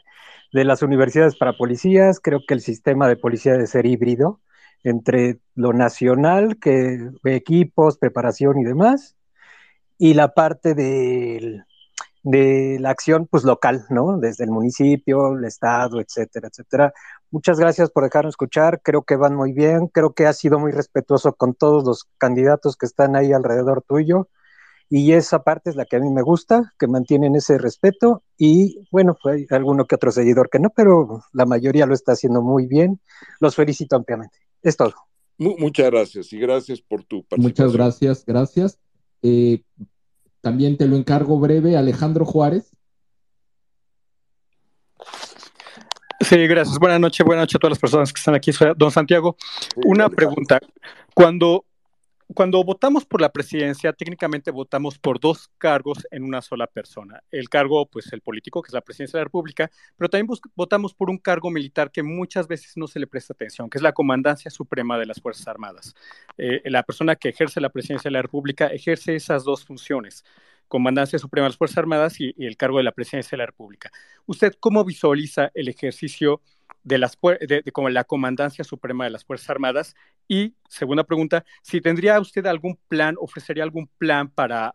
las 0.52 0.82
universidades 0.82 1.36
para 1.36 1.56
policías. 1.56 2.20
Creo 2.20 2.40
que 2.46 2.54
el 2.54 2.60
sistema 2.60 3.08
de 3.08 3.16
policía 3.16 3.52
debe 3.52 3.66
ser 3.66 3.86
híbrido 3.86 4.40
entre 4.84 5.38
lo 5.54 5.72
nacional, 5.72 6.58
que 6.58 7.10
equipos, 7.24 7.96
preparación 7.96 8.58
y 8.58 8.64
demás, 8.64 9.16
y 9.96 10.14
la 10.14 10.34
parte 10.34 10.74
de 12.23 12.78
la 12.81 12.90
acción 12.90 13.27
pues 13.31 13.44
local, 13.44 13.85
¿no? 13.90 14.19
Desde 14.19 14.44
el 14.44 14.51
municipio, 14.51 15.36
el 15.36 15.44
estado, 15.44 16.01
etcétera, 16.01 16.49
etcétera. 16.49 16.93
Muchas 17.31 17.59
gracias 17.59 17.90
por 17.90 18.05
dejarnos 18.05 18.32
escuchar, 18.32 18.81
creo 18.82 19.03
que 19.03 19.16
van 19.16 19.35
muy 19.35 19.53
bien, 19.53 19.89
creo 19.89 20.12
que 20.15 20.27
has 20.27 20.39
sido 20.39 20.59
muy 20.59 20.73
respetuoso 20.73 21.32
con 21.32 21.55
todos 21.55 21.85
los 21.85 22.05
candidatos 22.19 22.77
que 22.77 22.86
están 22.86 23.16
ahí 23.16 23.32
alrededor 23.32 23.82
tuyo 23.82 24.28
y 24.94 25.12
esa 25.12 25.43
parte 25.43 25.70
es 25.70 25.77
la 25.77 25.86
que 25.86 25.97
a 25.97 26.01
mí 26.01 26.11
me 26.11 26.20
gusta, 26.20 26.74
que 26.78 26.86
mantienen 26.86 27.35
ese 27.35 27.57
respeto 27.57 28.23
y 28.36 28.86
bueno, 28.90 29.16
fue 29.20 29.47
alguno 29.49 29.86
que 29.86 29.94
otro 29.94 30.12
seguidor 30.12 30.51
que 30.51 30.59
no, 30.59 30.69
pero 30.69 31.23
la 31.32 31.47
mayoría 31.47 31.86
lo 31.86 31.94
está 31.94 32.12
haciendo 32.12 32.43
muy 32.43 32.66
bien. 32.66 33.01
Los 33.40 33.57
felicito 33.57 33.97
ampliamente. 33.97 34.36
Es 34.61 34.77
todo. 34.77 34.93
Muchas 35.39 35.90
gracias 35.90 36.31
y 36.35 36.39
gracias 36.39 36.82
por 36.82 37.05
tu 37.05 37.24
participación. 37.24 37.69
Muchas 37.69 37.73
gracias, 37.73 38.24
gracias. 38.27 38.78
Eh, 39.23 39.62
también 40.43 40.77
te 40.77 40.86
lo 40.86 40.97
encargo 40.97 41.39
breve, 41.39 41.77
Alejandro 41.77 42.27
Juárez. 42.27 42.70
Sí, 46.20 46.47
gracias. 46.47 46.78
Buenas 46.78 47.01
noches, 47.01 47.24
buenas 47.24 47.44
noches 47.44 47.56
a 47.56 47.59
todas 47.59 47.73
las 47.73 47.78
personas 47.78 48.12
que 48.12 48.19
están 48.19 48.35
aquí. 48.35 48.52
Don 48.77 48.90
Santiago, 48.90 49.36
una 49.85 50.09
pregunta. 50.09 50.60
Cuando 51.14 51.64
cuando 52.35 52.62
votamos 52.65 53.05
por 53.05 53.20
la 53.20 53.31
presidencia, 53.31 53.93
técnicamente 53.93 54.51
votamos 54.51 54.99
por 54.99 55.20
dos 55.20 55.51
cargos 55.59 56.07
en 56.11 56.24
una 56.24 56.40
sola 56.40 56.66
persona. 56.66 57.23
El 57.31 57.49
cargo, 57.49 57.86
pues 57.86 58.12
el 58.12 58.20
político, 58.20 58.62
que 58.62 58.69
es 58.69 58.74
la 58.74 58.81
presidencia 58.81 59.19
de 59.19 59.23
la 59.23 59.24
República, 59.24 59.70
pero 59.97 60.09
también 60.09 60.39
votamos 60.55 60.94
por 60.94 61.11
un 61.11 61.19
cargo 61.19 61.51
militar 61.51 61.90
que 61.90 62.03
muchas 62.03 62.49
veces 62.49 62.77
no 62.77 62.86
se 62.86 63.01
le 63.01 63.07
presta 63.07 63.32
atención, 63.32 63.69
que 63.69 63.78
es 63.78 63.82
la 63.82 63.93
Comandancia 63.93 64.51
Suprema 64.51 64.99
de 64.99 65.07
las 65.07 65.20
Fuerzas 65.20 65.49
Armadas. 65.49 65.94
Eh, 66.39 66.62
la 66.65 66.82
persona 66.82 67.16
que 67.16 67.28
ejerce 67.28 67.61
la 67.61 67.70
presidencia 67.70 68.09
de 68.09 68.15
la 68.15 68.23
República 68.23 68.69
ejerce 68.69 69.15
esas 69.15 69.44
dos 69.44 69.65
funciones. 69.65 70.24
Comandancia 70.69 71.19
Suprema 71.19 71.44
de 71.44 71.51
las 71.51 71.59
Fuerzas 71.59 71.78
Armadas 71.78 72.19
y, 72.20 72.35
y 72.36 72.47
el 72.47 72.57
cargo 72.57 72.78
de 72.78 72.85
la 72.85 72.93
presidencia 72.93 73.36
de 73.36 73.43
la 73.43 73.47
República. 73.47 73.90
¿Usted 74.24 74.55
cómo 74.59 74.85
visualiza 74.85 75.51
el 75.55 75.69
ejercicio 75.69 76.40
de, 76.85 76.99
las, 76.99 77.19
de, 77.40 77.62
como 77.73 77.89
la 77.89 78.05
Comandancia 78.05 78.65
Suprema 78.65 79.05
de 79.05 79.11
las 79.11 79.24
Fuerzas 79.24 79.51
Armadas. 79.51 79.94
Y 80.28 80.55
segunda 80.69 81.05
pregunta, 81.05 81.44
si 81.62 81.81
tendría 81.81 82.20
usted 82.20 82.47
algún 82.47 82.78
plan, 82.89 83.16
ofrecería 83.19 83.62
algún 83.62 83.89
plan 83.99 84.31
para, 84.31 84.73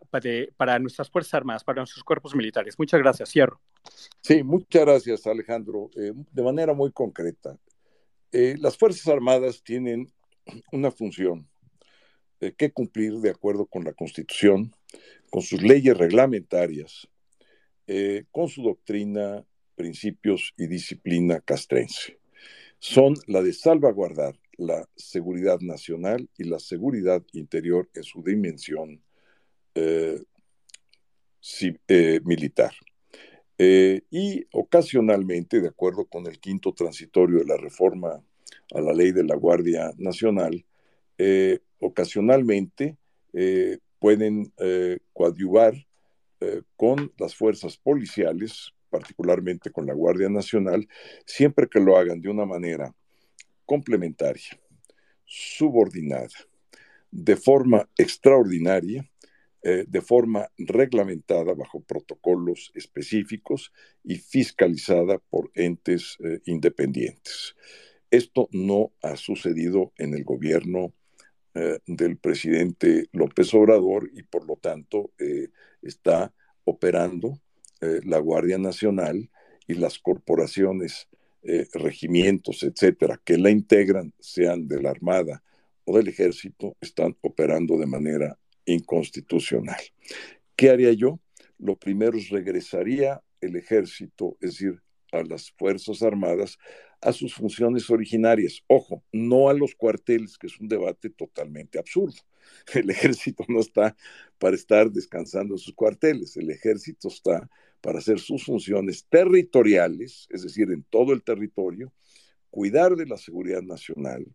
para, 0.56 0.78
nuestras 0.78 1.10
Fuerzas 1.10 1.34
Armadas, 1.34 1.64
para 1.64 1.80
nuestros 1.80 2.04
cuerpos 2.04 2.34
militares. 2.34 2.78
Muchas 2.78 3.00
gracias. 3.00 3.30
Cierro. 3.30 3.60
Sí, 4.22 4.42
muchas 4.42 4.82
gracias, 4.82 5.26
Alejandro. 5.26 5.90
Eh, 5.96 6.12
de 6.14 6.42
manera 6.42 6.74
muy 6.74 6.92
concreta, 6.92 7.58
eh, 8.32 8.56
las 8.58 8.76
Fuerzas 8.76 9.06
Armadas 9.08 9.62
tienen 9.62 10.12
una 10.72 10.90
función 10.90 11.48
eh, 12.40 12.52
que 12.56 12.72
cumplir 12.72 13.14
de 13.14 13.30
acuerdo 13.30 13.66
con 13.66 13.84
la 13.84 13.92
Constitución, 13.92 14.74
con 15.30 15.42
sus 15.42 15.62
leyes 15.62 15.96
reglamentarias, 15.96 17.08
con 18.30 18.48
su 18.48 18.62
doctrina 18.62 19.46
principios 19.78 20.52
y 20.58 20.66
disciplina 20.66 21.40
castrense. 21.40 22.18
Son 22.80 23.14
la 23.26 23.40
de 23.40 23.52
salvaguardar 23.54 24.38
la 24.58 24.86
seguridad 24.96 25.60
nacional 25.60 26.28
y 26.36 26.44
la 26.44 26.58
seguridad 26.58 27.22
interior 27.32 27.88
en 27.94 28.02
su 28.02 28.22
dimensión 28.22 29.00
eh, 29.74 30.20
eh, 31.86 32.20
militar. 32.24 32.72
Eh, 33.56 34.02
y 34.10 34.44
ocasionalmente, 34.52 35.60
de 35.60 35.68
acuerdo 35.68 36.04
con 36.06 36.26
el 36.26 36.40
quinto 36.40 36.74
transitorio 36.74 37.38
de 37.38 37.44
la 37.44 37.56
reforma 37.56 38.22
a 38.74 38.80
la 38.80 38.92
ley 38.92 39.12
de 39.12 39.24
la 39.24 39.36
Guardia 39.36 39.92
Nacional, 39.96 40.64
ocasionalmente 41.80 42.96
pueden 43.98 44.52
coadyuvar 45.12 45.74
con 46.76 47.12
las 47.18 47.34
fuerzas 47.34 47.76
policiales, 47.76 48.72
particularmente 48.90 49.70
con 49.70 49.86
la 49.86 49.94
Guardia 49.94 50.28
Nacional, 50.28 50.88
siempre 51.26 51.68
que 51.68 51.80
lo 51.80 51.96
hagan 51.96 52.20
de 52.20 52.28
una 52.28 52.46
manera 52.46 52.94
complementaria, 53.64 54.58
subordinada, 55.24 56.28
de 57.10 57.36
forma 57.36 57.88
extraordinaria, 57.96 59.08
eh, 59.62 59.84
de 59.88 60.00
forma 60.00 60.48
reglamentada 60.56 61.52
bajo 61.52 61.82
protocolos 61.82 62.70
específicos 62.74 63.72
y 64.04 64.14
fiscalizada 64.16 65.18
por 65.18 65.50
entes 65.54 66.16
eh, 66.24 66.40
independientes. 66.46 67.56
Esto 68.08 68.48
no 68.52 68.92
ha 69.02 69.16
sucedido 69.16 69.92
en 69.96 70.14
el 70.14 70.22
gobierno 70.22 70.94
eh, 71.54 71.80
del 71.86 72.18
presidente 72.18 73.08
López 73.10 73.52
Obrador 73.52 74.08
y 74.14 74.22
por 74.22 74.46
lo 74.46 74.56
tanto 74.56 75.10
está 75.82 76.32
operando 76.64 77.40
la 77.80 78.18
Guardia 78.18 78.58
Nacional 78.58 79.30
y 79.66 79.74
las 79.74 79.98
corporaciones 79.98 81.08
eh, 81.42 81.66
regimientos, 81.72 82.62
etcétera, 82.62 83.20
que 83.24 83.38
la 83.38 83.50
integran, 83.50 84.12
sean 84.18 84.66
de 84.66 84.82
la 84.82 84.90
Armada 84.90 85.42
o 85.84 85.96
del 85.96 86.08
Ejército, 86.08 86.76
están 86.80 87.16
operando 87.20 87.78
de 87.78 87.86
manera 87.86 88.38
inconstitucional. 88.64 89.80
¿Qué 90.56 90.70
haría 90.70 90.92
yo? 90.92 91.20
Lo 91.58 91.76
primero 91.76 92.18
es 92.18 92.30
regresaría 92.30 93.22
el 93.40 93.56
Ejército, 93.56 94.36
es 94.40 94.52
decir, 94.52 94.82
a 95.12 95.22
las 95.22 95.52
Fuerzas 95.52 96.02
Armadas, 96.02 96.58
a 97.00 97.12
sus 97.12 97.34
funciones 97.34 97.88
originarias. 97.90 98.62
Ojo, 98.66 99.04
no 99.12 99.48
a 99.48 99.54
los 99.54 99.74
cuarteles, 99.74 100.36
que 100.36 100.48
es 100.48 100.58
un 100.58 100.68
debate 100.68 101.10
totalmente 101.10 101.78
absurdo. 101.78 102.20
El 102.74 102.90
ejército 102.90 103.44
no 103.48 103.60
está 103.60 103.96
para 104.38 104.56
estar 104.56 104.90
descansando 104.90 105.54
en 105.54 105.58
sus 105.58 105.74
cuarteles, 105.74 106.36
el 106.36 106.50
ejército 106.50 107.08
está 107.08 107.48
para 107.80 107.98
hacer 107.98 108.18
sus 108.18 108.44
funciones 108.44 109.06
territoriales, 109.08 110.26
es 110.30 110.42
decir, 110.42 110.70
en 110.70 110.84
todo 110.84 111.12
el 111.12 111.22
territorio, 111.22 111.92
cuidar 112.50 112.96
de 112.96 113.06
la 113.06 113.16
seguridad 113.16 113.62
nacional, 113.62 114.26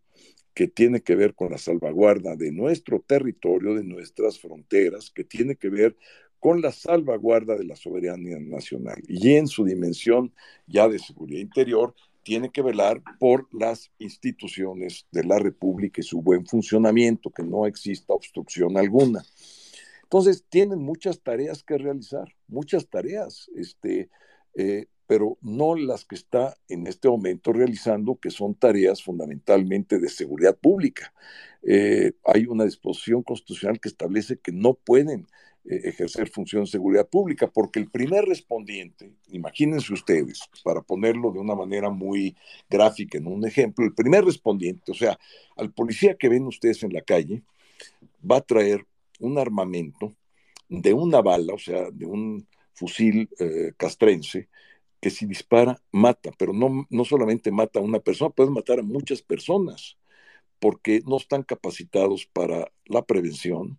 que 0.54 0.68
tiene 0.68 1.00
que 1.02 1.16
ver 1.16 1.34
con 1.34 1.50
la 1.50 1.58
salvaguarda 1.58 2.36
de 2.36 2.52
nuestro 2.52 3.00
territorio, 3.00 3.74
de 3.74 3.84
nuestras 3.84 4.38
fronteras, 4.38 5.10
que 5.10 5.24
tiene 5.24 5.56
que 5.56 5.68
ver 5.68 5.96
con 6.38 6.60
la 6.60 6.72
salvaguarda 6.72 7.56
de 7.56 7.64
la 7.64 7.74
soberanía 7.74 8.38
nacional 8.38 9.02
y 9.08 9.32
en 9.32 9.48
su 9.48 9.64
dimensión 9.64 10.32
ya 10.66 10.88
de 10.88 10.98
seguridad 10.98 11.40
interior, 11.40 11.94
tiene 12.22 12.50
que 12.50 12.62
velar 12.62 13.02
por 13.18 13.48
las 13.52 13.90
instituciones 13.98 15.06
de 15.12 15.24
la 15.24 15.38
República 15.38 16.00
y 16.00 16.04
su 16.04 16.22
buen 16.22 16.46
funcionamiento, 16.46 17.30
que 17.30 17.42
no 17.42 17.66
exista 17.66 18.14
obstrucción 18.14 18.76
alguna. 18.76 19.22
Entonces, 20.14 20.44
tienen 20.48 20.78
muchas 20.78 21.20
tareas 21.22 21.64
que 21.64 21.76
realizar, 21.76 22.28
muchas 22.46 22.88
tareas, 22.88 23.50
este, 23.56 24.10
eh, 24.54 24.86
pero 25.08 25.38
no 25.40 25.74
las 25.74 26.04
que 26.04 26.14
está 26.14 26.54
en 26.68 26.86
este 26.86 27.08
momento 27.08 27.52
realizando, 27.52 28.14
que 28.14 28.30
son 28.30 28.54
tareas 28.54 29.02
fundamentalmente 29.02 29.98
de 29.98 30.08
seguridad 30.08 30.56
pública. 30.56 31.12
Eh, 31.64 32.12
hay 32.26 32.46
una 32.46 32.62
disposición 32.62 33.24
constitucional 33.24 33.80
que 33.80 33.88
establece 33.88 34.38
que 34.38 34.52
no 34.52 34.74
pueden 34.74 35.26
eh, 35.64 35.80
ejercer 35.82 36.28
función 36.28 36.62
de 36.62 36.70
seguridad 36.70 37.08
pública, 37.08 37.48
porque 37.48 37.80
el 37.80 37.90
primer 37.90 38.24
respondiente, 38.24 39.10
imagínense 39.32 39.92
ustedes, 39.92 40.42
para 40.62 40.80
ponerlo 40.80 41.32
de 41.32 41.40
una 41.40 41.56
manera 41.56 41.90
muy 41.90 42.36
gráfica 42.70 43.18
en 43.18 43.26
un 43.26 43.44
ejemplo, 43.44 43.84
el 43.84 43.94
primer 43.94 44.24
respondiente, 44.24 44.92
o 44.92 44.94
sea, 44.94 45.18
al 45.56 45.72
policía 45.72 46.14
que 46.14 46.28
ven 46.28 46.46
ustedes 46.46 46.84
en 46.84 46.92
la 46.92 47.02
calle, 47.02 47.42
va 48.22 48.36
a 48.36 48.42
traer 48.42 48.86
un 49.20 49.38
armamento 49.38 50.14
de 50.68 50.92
una 50.92 51.20
bala, 51.22 51.54
o 51.54 51.58
sea, 51.58 51.90
de 51.90 52.06
un 52.06 52.46
fusil 52.74 53.28
eh, 53.38 53.72
castrense, 53.76 54.48
que 55.00 55.10
si 55.10 55.26
dispara, 55.26 55.80
mata, 55.92 56.30
pero 56.38 56.52
no, 56.52 56.86
no 56.90 57.04
solamente 57.04 57.50
mata 57.50 57.78
a 57.78 57.82
una 57.82 58.00
persona, 58.00 58.30
puede 58.30 58.50
matar 58.50 58.80
a 58.80 58.82
muchas 58.82 59.22
personas 59.22 59.98
porque 60.64 61.02
no 61.06 61.18
están 61.18 61.42
capacitados 61.42 62.24
para 62.24 62.72
la 62.86 63.04
prevención. 63.04 63.78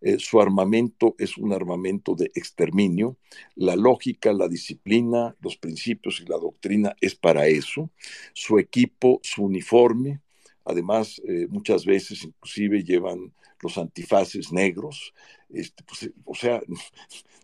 Eh, 0.00 0.18
su 0.18 0.40
armamento 0.40 1.14
es 1.18 1.36
un 1.36 1.52
armamento 1.52 2.14
de 2.14 2.30
exterminio. 2.34 3.18
La 3.54 3.76
lógica, 3.76 4.32
la 4.32 4.48
disciplina, 4.48 5.36
los 5.42 5.58
principios 5.58 6.22
y 6.22 6.24
la 6.24 6.38
doctrina 6.38 6.96
es 7.02 7.14
para 7.14 7.48
eso. 7.48 7.90
Su 8.32 8.58
equipo, 8.58 9.20
su 9.22 9.44
uniforme, 9.44 10.22
además 10.64 11.20
eh, 11.28 11.48
muchas 11.50 11.84
veces 11.84 12.24
inclusive 12.24 12.82
llevan 12.82 13.34
los 13.62 13.78
antifaces 13.78 14.52
negros. 14.52 15.14
Este, 15.48 15.82
pues, 15.84 16.10
o 16.24 16.34
sea, 16.34 16.60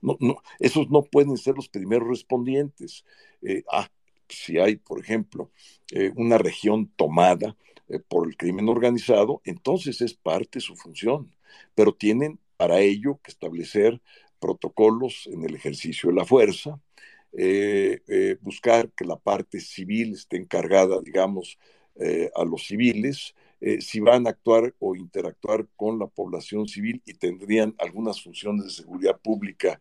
esos 0.58 0.90
no 0.90 1.02
pueden 1.02 1.36
ser 1.36 1.54
los 1.54 1.68
primeros 1.68 2.08
respondientes. 2.08 3.04
Eh, 3.42 3.62
ah, 3.72 3.88
si 4.28 4.58
hay, 4.58 4.76
por 4.76 5.00
ejemplo, 5.00 5.50
una 6.16 6.36
región 6.36 6.92
tomada, 6.96 7.56
eh, 7.88 8.00
por 8.00 8.28
el 8.28 8.36
crimen 8.36 8.68
organizado, 8.68 9.40
entonces 9.44 10.02
es 10.02 10.12
parte 10.12 10.58
de 10.58 10.60
su 10.60 10.76
función, 10.76 11.34
pero 11.74 11.94
tienen 11.94 12.38
para 12.58 12.80
ello 12.80 13.18
que 13.22 13.30
establecer 13.30 14.02
protocolos 14.38 15.26
en 15.32 15.44
el 15.44 15.54
ejercicio 15.54 16.10
de 16.10 16.16
la 16.16 16.26
fuerza, 16.26 16.80
eh, 17.32 18.00
eh, 18.08 18.36
buscar 18.42 18.90
que 18.92 19.06
la 19.06 19.16
parte 19.16 19.60
civil 19.60 20.12
esté 20.12 20.36
encargada, 20.36 21.00
digamos, 21.00 21.58
a 22.36 22.44
los 22.44 22.64
civiles, 22.68 23.34
si 23.80 24.00
van 24.00 24.26
a 24.26 24.30
actuar 24.30 24.74
o 24.78 24.94
interactuar 24.94 25.66
con 25.74 25.98
la 25.98 26.06
población 26.06 26.68
civil 26.68 27.02
y 27.04 27.14
tendrían 27.14 27.74
algunas 27.78 28.22
funciones 28.22 28.64
de 28.64 28.70
seguridad 28.70 29.18
pública 29.20 29.80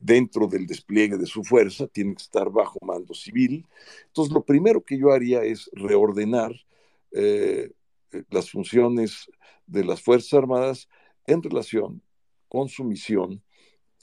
dentro 0.00 0.46
del 0.46 0.66
despliegue 0.66 1.16
de 1.16 1.26
su 1.26 1.42
fuerza, 1.42 1.88
tienen 1.88 2.14
que 2.14 2.22
estar 2.22 2.50
bajo 2.50 2.78
mando 2.82 3.12
civil. 3.14 3.66
Entonces, 4.06 4.32
lo 4.32 4.44
primero 4.44 4.84
que 4.84 4.96
yo 4.96 5.10
haría 5.10 5.42
es 5.42 5.68
reordenar 5.72 6.52
eh, 7.12 7.72
eh, 8.12 8.22
las 8.30 8.50
funciones 8.50 9.30
de 9.66 9.84
las 9.84 10.02
Fuerzas 10.02 10.34
Armadas 10.34 10.88
en 11.26 11.42
relación 11.42 12.02
con 12.48 12.68
su 12.68 12.84
misión 12.84 13.42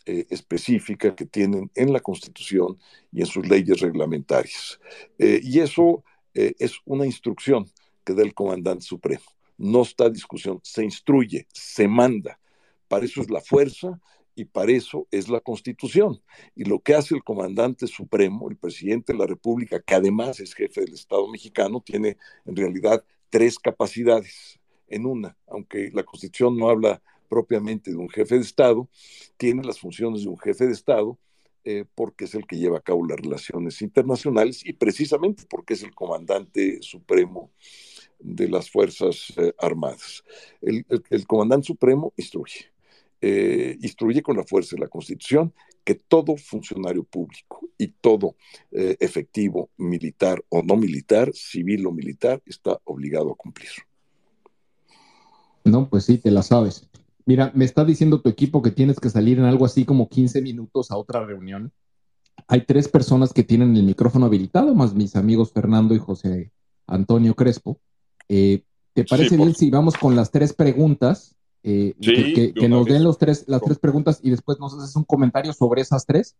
eh, 0.05 0.25
específica 0.29 1.15
que 1.15 1.25
tienen 1.25 1.69
en 1.75 1.91
la 1.91 1.99
Constitución 1.99 2.79
y 3.11 3.21
en 3.21 3.25
sus 3.25 3.47
leyes 3.47 3.79
reglamentarias. 3.81 4.79
y 5.17 5.59
eso 5.59 6.03
es 6.33 6.73
una 6.85 7.03
instrucción 7.07 7.65
que 8.07 8.13
da 8.13 8.23
el 8.23 8.33
comandante 8.33 8.85
supremo. 8.85 9.25
No 9.57 9.81
está 9.81 10.09
discusión, 10.09 10.61
se 10.63 10.81
instruye, 10.81 11.45
se 11.51 11.89
manda. 11.89 12.39
Para 12.87 13.03
eso 13.03 13.19
es 13.19 13.29
la 13.29 13.41
fuerza 13.41 13.99
y 14.33 14.45
para 14.45 14.71
eso 14.71 15.07
es 15.11 15.27
la 15.27 15.41
Constitución. 15.41 16.21
Y 16.55 16.63
lo 16.63 16.79
que 16.79 16.95
hace 16.95 17.15
el 17.15 17.23
comandante 17.23 17.85
supremo, 17.85 18.49
el 18.49 18.55
presidente 18.55 19.11
de 19.11 19.19
la 19.19 19.25
República, 19.25 19.81
que 19.81 19.95
además 19.95 20.39
es 20.39 20.53
jefe 20.53 20.81
del 20.81 20.93
Estado 20.93 21.27
mexicano, 21.27 21.83
tiene 21.85 22.15
en 22.45 22.55
realidad 22.55 23.03
tres 23.29 23.59
capacidades 23.59 24.57
en 24.87 25.05
una, 25.05 25.35
aunque 25.45 25.91
la 25.91 26.03
Constitución 26.03 26.57
no 26.57 26.69
habla 26.69 27.01
propiamente 27.27 27.91
de 27.91 27.97
un 27.97 28.07
jefe 28.07 28.35
de 28.35 28.41
Estado, 28.41 28.87
tiene 29.35 29.65
las 29.65 29.79
funciones 29.79 30.23
de 30.23 30.29
un 30.29 30.37
jefe 30.37 30.65
de 30.65 30.71
Estado 30.71 31.19
eh, 31.65 31.83
porque 31.93 32.23
es 32.23 32.35
el 32.35 32.47
que 32.47 32.55
lleva 32.55 32.77
a 32.77 32.81
cabo 32.81 33.05
las 33.05 33.19
relaciones 33.19 33.81
internacionales 33.81 34.65
y 34.65 34.71
precisamente 34.71 35.43
porque 35.49 35.73
es 35.73 35.83
el 35.83 35.93
comandante 35.93 36.81
supremo 36.81 37.51
de 38.19 38.49
las 38.49 38.69
Fuerzas 38.69 39.33
eh, 39.37 39.53
Armadas. 39.59 40.23
el 40.61 41.27
comandante 41.27 41.67
supremo 41.67 42.13
instruye 42.17 42.71
eh, 43.19 43.77
instruye 43.81 44.21
con 44.21 44.37
la 44.37 44.43
fuerza 44.43 44.75
de 44.75 44.81
la 44.81 44.87
Constitución 44.87 45.51
que 45.83 45.95
todo 45.95 46.37
funcionario 46.37 47.03
público 47.03 47.61
y 47.75 47.87
todo 47.87 48.35
eh, 48.71 48.95
efectivo 48.99 49.71
militar 49.77 50.43
o 50.49 50.61
no 50.61 50.75
militar, 50.75 51.31
civil 51.33 51.87
o 51.87 51.91
militar, 51.91 52.43
está 52.45 52.79
obligado 52.83 53.31
a 53.31 53.35
cumplir. 53.35 53.69
No, 55.63 55.89
pues 55.89 56.05
sí, 56.05 56.19
te 56.19 56.29
la 56.29 56.43
sabes. 56.43 56.87
Mira, 57.25 57.51
me 57.55 57.65
está 57.65 57.83
diciendo 57.85 58.21
tu 58.21 58.29
equipo 58.29 58.61
que 58.61 58.71
tienes 58.71 58.99
que 58.99 59.09
salir 59.09 59.39
en 59.39 59.45
algo 59.45 59.65
así 59.65 59.83
como 59.83 60.09
15 60.09 60.41
minutos 60.41 60.91
a 60.91 60.97
otra 60.97 61.25
reunión. 61.25 61.71
Hay 62.47 62.65
tres 62.65 62.87
personas 62.87 63.33
que 63.33 63.43
tienen 63.43 63.75
el 63.75 63.83
micrófono 63.83 64.27
habilitado, 64.27 64.75
más 64.75 64.93
mis 64.93 65.15
amigos 65.15 65.51
Fernando 65.51 65.95
y 65.95 65.99
José 65.99 66.51
Antonio 66.85 67.33
Crespo. 67.33 67.79
Eh, 68.29 68.63
¿Te 68.93 69.03
parece 69.05 69.37
bien 69.37 69.55
si 69.55 69.69
vamos 69.69 69.95
con 69.95 70.15
las 70.15 70.31
tres 70.31 70.53
preguntas 70.53 71.37
eh, 71.69 71.95
que, 71.99 72.69
nos 72.69 72.85
den 72.85 73.03
los 73.03 73.17
tres, 73.17 73.43
las 73.47 73.61
tres 73.61 73.77
preguntas 73.77 74.21
y 74.23 74.29
después 74.29 74.57
nos 74.57 74.73
haces 74.73 74.95
un 74.95 75.03
comentario 75.03 75.51
sobre 75.51 75.81
esas 75.81 76.05
tres. 76.05 76.37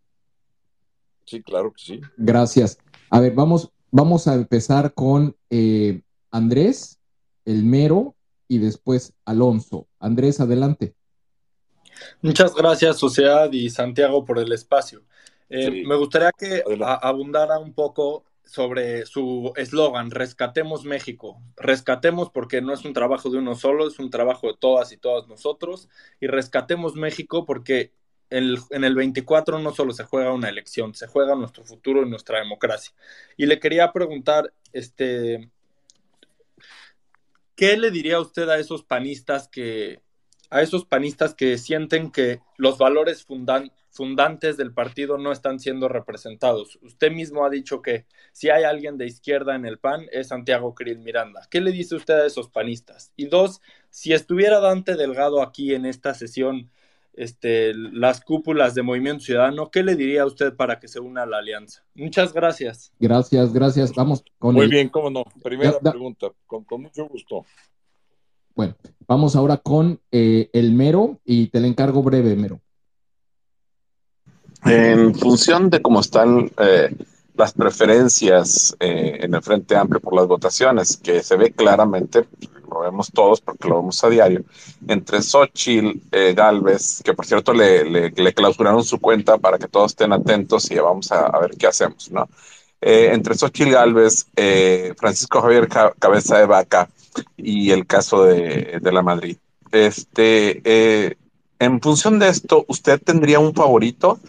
Sí, 1.26 1.43
claro 1.43 1.73
que 1.73 1.84
sí. 1.84 2.01
Gracias. 2.15 2.77
A 3.09 3.19
ver, 3.19 3.34
vamos, 3.34 3.69
vamos 3.91 4.27
a 4.30 4.35
empezar 4.35 4.93
con 4.93 5.35
eh, 5.49 6.01
Andrés, 6.31 6.99
el 7.43 7.65
mero 7.65 8.15
y 8.47 8.59
después 8.59 9.14
Alonso. 9.26 9.88
Andrés, 9.99 10.39
adelante. 10.39 10.95
Muchas 12.22 12.55
gracias, 12.55 12.97
Sociedad 12.97 13.51
y 13.51 13.69
Santiago, 13.69 14.23
por 14.23 14.39
el 14.39 14.53
espacio. 14.53 15.03
Eh, 15.49 15.84
me 15.85 15.95
gustaría 15.95 16.31
que 16.31 16.64
abundara 17.01 17.59
un 17.59 17.73
poco 17.73 18.23
sobre 18.48 19.06
su 19.06 19.53
eslogan, 19.56 20.11
Rescatemos 20.11 20.86
México. 20.86 21.41
Rescatemos 21.57 22.30
porque 22.32 22.61
no 22.61 22.74
es 22.74 22.86
un 22.86 22.94
trabajo 22.94 23.30
de 23.30 23.38
uno 23.38 23.56
solo, 23.56 23.88
es 23.88 23.99
un 23.99 24.10
trabajo 24.10 24.48
de 24.48 24.57
todas 24.57 24.91
y 24.91 24.98
todos 24.98 25.28
nosotros. 25.28 25.90
Y 26.19 26.28
rescatemos 26.28 26.95
México 26.95 27.45
porque 27.45 27.91
en 28.30 28.84
el 28.84 28.95
24 28.95 29.60
no 29.60 29.74
solo 29.74 29.94
se 29.94 30.03
juega 30.03 30.34
una 30.34 30.49
elección, 30.49 30.94
se 30.94 31.07
juega 31.07 31.36
nuestro 31.36 31.64
futuro 31.64 32.03
y 32.03 32.10
nuestra 32.10 32.40
democracia. 32.40 32.94
Y 33.38 33.45
le 33.45 33.60
quería 33.60 33.91
preguntar, 33.94 34.53
este, 34.74 35.49
¿qué 37.56 37.78
le 37.78 37.91
diría 37.91 38.19
usted 38.19 38.49
a 38.49 38.60
esos 38.60 38.84
panistas 38.84 39.48
que, 39.48 40.02
a 40.49 40.61
esos 40.61 40.86
panistas 40.86 41.34
que 41.34 41.57
sienten 41.57 42.11
que 42.11 42.41
los 42.57 42.78
valores 42.78 43.24
fundantes 43.98 44.57
del 44.57 44.74
partido 44.74 45.18
no 45.18 45.32
están 45.32 45.60
siendo 45.60 45.90
representados. 45.90 46.78
Usted 46.84 47.11
mismo 47.11 47.44
ha 47.44 47.49
dicho 47.49 47.82
que 47.82 48.06
si 48.32 48.49
hay 48.49 48.64
alguien 48.64 48.98
de 48.98 49.07
izquierda 49.07 49.56
en 49.56 49.65
el 49.65 49.80
PAN 49.80 50.06
es 50.11 50.28
Santiago 50.28 50.76
Krill 50.76 50.99
Miranda. 50.99 51.41
¿Qué 51.49 51.60
le 51.60 51.72
dice 51.72 51.95
usted 51.95 52.14
a 52.14 52.26
esos 52.28 52.48
panistas? 52.48 53.11
Y 53.18 53.26
dos, 53.26 53.60
si 53.90 54.14
estuviera 54.14 54.60
Dante 54.60 54.95
Delgado 54.95 55.41
aquí 55.41 55.74
en 55.74 55.86
esta 55.86 56.14
sesión, 56.14 56.69
este, 57.14 57.74
las 57.74 58.22
cúpulas 58.22 58.76
de 58.76 58.84
Movimiento 58.84 59.26
Ciudadano, 59.26 59.72
¿qué 59.72 59.82
le 59.82 59.95
diría 59.95 60.22
a 60.22 60.28
usted 60.28 60.56
para 60.56 60.80
que 60.80 60.88
se 60.88 60.99
una 60.99 61.24
a 61.24 61.26
la 61.26 61.40
alianza? 61.40 61.84
Muchas 61.95 62.32
gracias. 62.32 62.94
Gracias, 62.99 63.52
gracias. 63.52 63.94
Vamos 63.95 64.24
con 64.38 64.53
Muy 64.53 64.68
bien, 64.68 64.90
cómo 64.90 65.10
no. 65.10 65.24
Primera 65.44 65.80
pregunta, 65.80 66.28
con 66.45 66.64
mucho 66.80 67.07
gusto. 67.07 67.44
Bueno, 68.57 68.76
vamos 69.07 69.36
ahora 69.36 69.57
con 69.57 69.99
eh, 70.11 70.49
el 70.52 70.72
mero 70.72 71.19
y 71.24 71.48
te 71.48 71.60
le 71.60 71.68
encargo 71.68 72.02
breve, 72.02 72.36
mero. 72.36 72.60
En 74.65 75.15
función 75.15 75.69
de 75.69 75.81
cómo 75.81 76.01
están 76.01 76.51
eh, 76.57 76.95
las 77.35 77.53
preferencias 77.53 78.75
eh, 78.79 79.19
en 79.21 79.35
el 79.35 79.41
Frente 79.41 79.75
Amplio 79.75 79.99
por 79.99 80.15
las 80.15 80.27
votaciones, 80.27 80.97
que 80.97 81.23
se 81.23 81.38
ve 81.38 81.51
claramente, 81.51 82.25
lo 82.69 82.79
vemos 82.81 83.11
todos 83.11 83.39
porque 83.39 83.67
lo 83.69 83.77
vemos 83.77 84.03
a 84.03 84.09
diario, 84.09 84.43
entre 84.88 85.21
Xochitl 85.21 85.99
Galvez, 86.35 87.01
que 87.03 87.13
por 87.13 87.25
cierto 87.25 87.53
le, 87.53 88.11
clausuraron 88.34 88.84
su 88.84 88.99
cuenta 88.99 89.38
para 89.38 89.57
que 89.57 89.67
todos 89.67 89.91
estén 89.91 90.11
atentos 90.11 90.69
y 90.69 90.75
vamos 90.75 91.11
a, 91.11 91.39
ver 91.39 91.51
qué 91.57 91.67
hacemos, 91.67 92.11
¿no? 92.11 92.27
entre 92.81 93.35
Xochitl 93.35 93.71
Galvez, 93.71 94.27
Francisco 94.97 95.41
Javier 95.41 95.69
Cabeza 95.97 96.39
de 96.39 96.45
Vaca, 96.45 96.89
y 97.35 97.71
el 97.71 97.85
caso 97.85 98.23
de, 98.23 98.79
la 98.84 99.01
Madrid. 99.01 99.38
Este, 99.71 100.61
eh, 100.63 101.17
en 101.59 101.81
función 101.81 102.19
de 102.19 102.29
esto, 102.29 102.65
¿usted 102.67 103.01
tendría 103.01 103.39
un 103.39 103.53
favorito? 103.53 104.19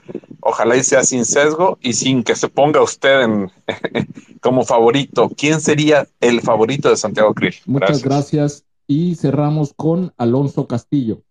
Ojalá 0.41 0.77
y 0.77 0.83
sea 0.83 1.03
sin 1.03 1.25
sesgo 1.25 1.79
y 1.83 1.93
sin 1.93 2.23
que 2.23 2.35
se 2.35 2.49
ponga 2.49 2.83
usted 2.83 3.23
en, 3.23 3.53
como 4.41 4.65
favorito. 4.65 5.31
¿Quién 5.37 5.61
sería 5.61 6.09
el 6.21 6.41
favorito 6.41 6.89
de 6.89 6.97
Santiago 6.97 7.35
Krill? 7.35 7.55
Muchas 7.67 8.03
gracias. 8.03 8.65
Y 8.87 9.17
cerramos 9.17 9.75
con 9.75 10.15
Alonso 10.17 10.67
Castillo. 10.67 11.23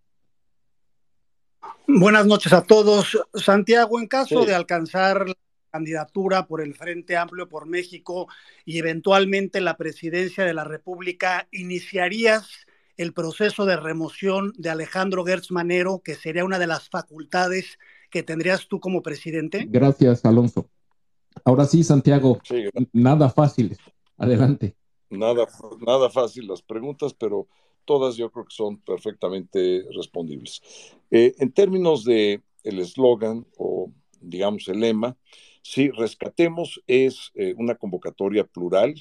Buenas 1.88 2.28
noches 2.28 2.53
a 2.53 2.61
todos. 2.61 3.18
Santiago, 3.34 3.99
en 3.99 4.07
caso 4.07 4.45
de 4.45 4.53
alcanzar 4.53 5.26
candidatura 5.72 6.45
por 6.45 6.61
el 6.61 6.76
Frente 6.76 7.18
Amplio 7.18 7.49
por 7.49 7.65
México 7.65 8.28
y 8.65 8.78
eventualmente 8.78 9.61
la 9.61 9.78
presidencia 9.78 10.44
de 10.44 10.53
la 10.53 10.64
República, 10.64 11.48
¿iniciarías 11.52 12.66
el 12.98 13.14
proceso 13.14 13.65
de 13.65 13.78
remoción 13.78 14.53
de 14.57 14.69
Alejandro 14.69 15.24
Gertz 15.24 15.52
Manero, 15.52 16.02
que 16.03 16.15
sería 16.15 16.45
una 16.45 16.60
de 16.60 16.68
las 16.68 16.90
facultades 16.90 17.78
que 18.10 18.24
tendrías 18.24 18.68
tú 18.68 18.80
como 18.80 19.02
presidente? 19.02 19.65
Gracias, 19.69 20.26
Alonso. 20.26 20.69
Ahora 21.45 21.65
sí, 21.65 21.84
Santiago, 21.84 22.40
nada 22.94 23.30
fácil. 23.30 23.78
Adelante. 24.18 24.76
Nada, 25.10 25.48
nada 25.86 26.10
fácil 26.10 26.48
las 26.48 26.61
preguntas, 26.61 27.14
pero 27.14 27.48
todas 27.86 28.18
yo 28.18 28.32
creo 28.32 28.45
que 28.45 28.56
son 28.56 28.78
perfectamente 28.80 29.86
respondibles. 29.95 30.61
Eh, 31.11 31.36
en 31.38 31.52
términos 31.52 32.03
de 32.03 32.41
el 32.64 32.80
eslogan 32.80 33.45
o 33.57 33.91
digamos 34.19 34.68
el 34.68 34.80
lema, 34.80 35.15
Sí, 35.69 35.91
Rescatemos 35.91 36.82
es 36.88 37.34
eh, 37.36 37.53
una 37.57 37.76
convocatoria 37.76 38.45
plural, 38.45 38.95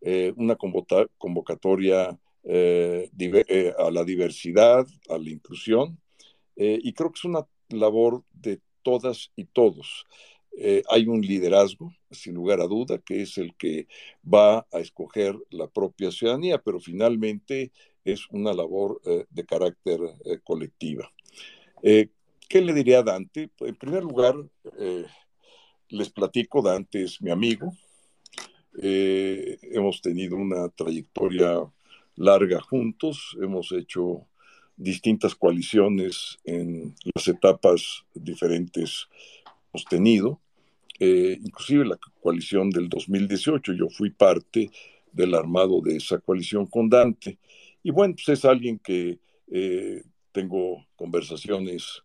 eh, 0.00 0.32
una 0.36 0.56
convocatoria 0.56 2.18
eh, 2.48 3.74
a 3.78 3.90
la 3.90 4.04
diversidad, 4.04 4.86
a 5.08 5.18
la 5.18 5.30
inclusión, 5.30 5.98
y 6.56 6.92
creo 6.94 7.10
que 7.10 7.18
es 7.18 7.24
una 7.24 7.46
labor 7.68 8.22
de 8.32 8.60
todas 8.82 9.30
y 9.36 9.44
todos. 9.44 10.06
hay 10.88 11.06
un 11.06 11.20
liderazgo, 11.20 11.92
sin 12.10 12.32
lugar 12.34 12.62
a 12.62 12.66
duda, 12.66 12.96
que 12.98 13.20
es 13.20 13.36
el 13.36 13.54
que 13.56 13.88
va 14.24 14.66
a 14.72 14.78
escoger 14.78 15.36
la 15.50 15.66
propia 15.66 16.10
ciudadanía, 16.10 16.62
pero 16.62 16.80
finalmente 16.80 17.72
es 18.04 18.26
una 18.30 18.54
labor 18.54 19.02
de 19.28 19.44
carácter 19.44 20.00
colectiva. 20.44 21.12
¿Qué 21.82 22.60
le 22.62 22.72
diría 22.72 23.00
a 23.00 23.02
Dante? 23.02 23.50
En 23.60 23.76
primer 23.76 24.02
lugar, 24.02 24.34
les 25.88 26.10
platico, 26.10 26.62
Dante 26.62 27.02
es 27.02 27.20
mi 27.20 27.30
amigo. 27.30 27.72
Eh, 28.78 29.58
hemos 29.62 30.02
tenido 30.02 30.36
una 30.36 30.68
trayectoria 30.68 31.62
larga 32.16 32.60
juntos, 32.60 33.36
hemos 33.40 33.72
hecho 33.72 34.26
distintas 34.76 35.34
coaliciones 35.34 36.38
en 36.44 36.94
las 37.14 37.28
etapas 37.28 38.04
diferentes 38.14 39.08
hemos 39.72 39.84
tenido, 39.86 40.40
eh, 40.98 41.38
inclusive 41.42 41.84
la 41.84 41.98
coalición 42.22 42.70
del 42.70 42.88
2018, 42.88 43.72
yo 43.74 43.88
fui 43.88 44.10
parte 44.10 44.70
del 45.12 45.34
armado 45.34 45.80
de 45.80 45.96
esa 45.96 46.18
coalición 46.18 46.66
con 46.66 46.88
Dante, 46.88 47.38
y 47.82 47.90
bueno, 47.90 48.14
pues 48.14 48.28
es 48.38 48.44
alguien 48.44 48.78
que 48.78 49.18
eh, 49.50 50.02
tengo 50.32 50.84
conversaciones 50.96 52.02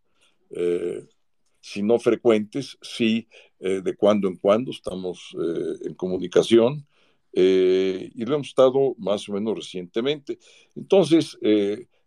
si 1.62 1.84
no 1.84 2.00
frecuentes, 2.00 2.78
sí 2.82 3.28
eh, 3.60 3.82
de 3.82 3.96
cuando 3.96 4.28
en 4.28 4.36
cuando 4.36 4.72
estamos 4.72 5.36
eh, 5.40 5.88
en 5.88 5.94
comunicación 5.94 6.86
eh, 7.34 8.12
y 8.14 8.26
lo 8.26 8.36
hemos 8.36 8.50
estado 8.50 8.96
más 8.98 9.28
o 9.30 9.34
menos 9.34 9.56
recientemente. 9.56 10.40
Entonces, 10.76 11.38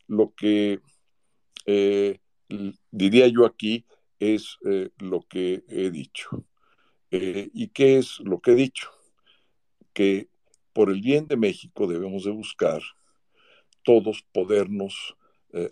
lo 0.06 0.34
que 0.34 0.80
diría 2.90 3.28
yo 3.28 3.46
aquí 3.46 3.84
es 4.18 4.58
lo 4.98 5.22
que 5.22 5.64
he 5.68 5.90
dicho. 5.90 6.44
¿Y 7.10 7.68
qué 7.68 7.98
es 7.98 8.20
lo 8.20 8.40
que 8.40 8.52
he 8.52 8.56
dicho? 8.56 8.90
Que 9.92 10.28
por 10.72 10.90
el 10.90 11.00
bien 11.00 11.26
de 11.26 11.36
México 11.36 11.86
debemos 11.86 12.24
de 12.24 12.32
buscar 12.32 12.82
todos 13.82 14.24
podernos 14.32 15.16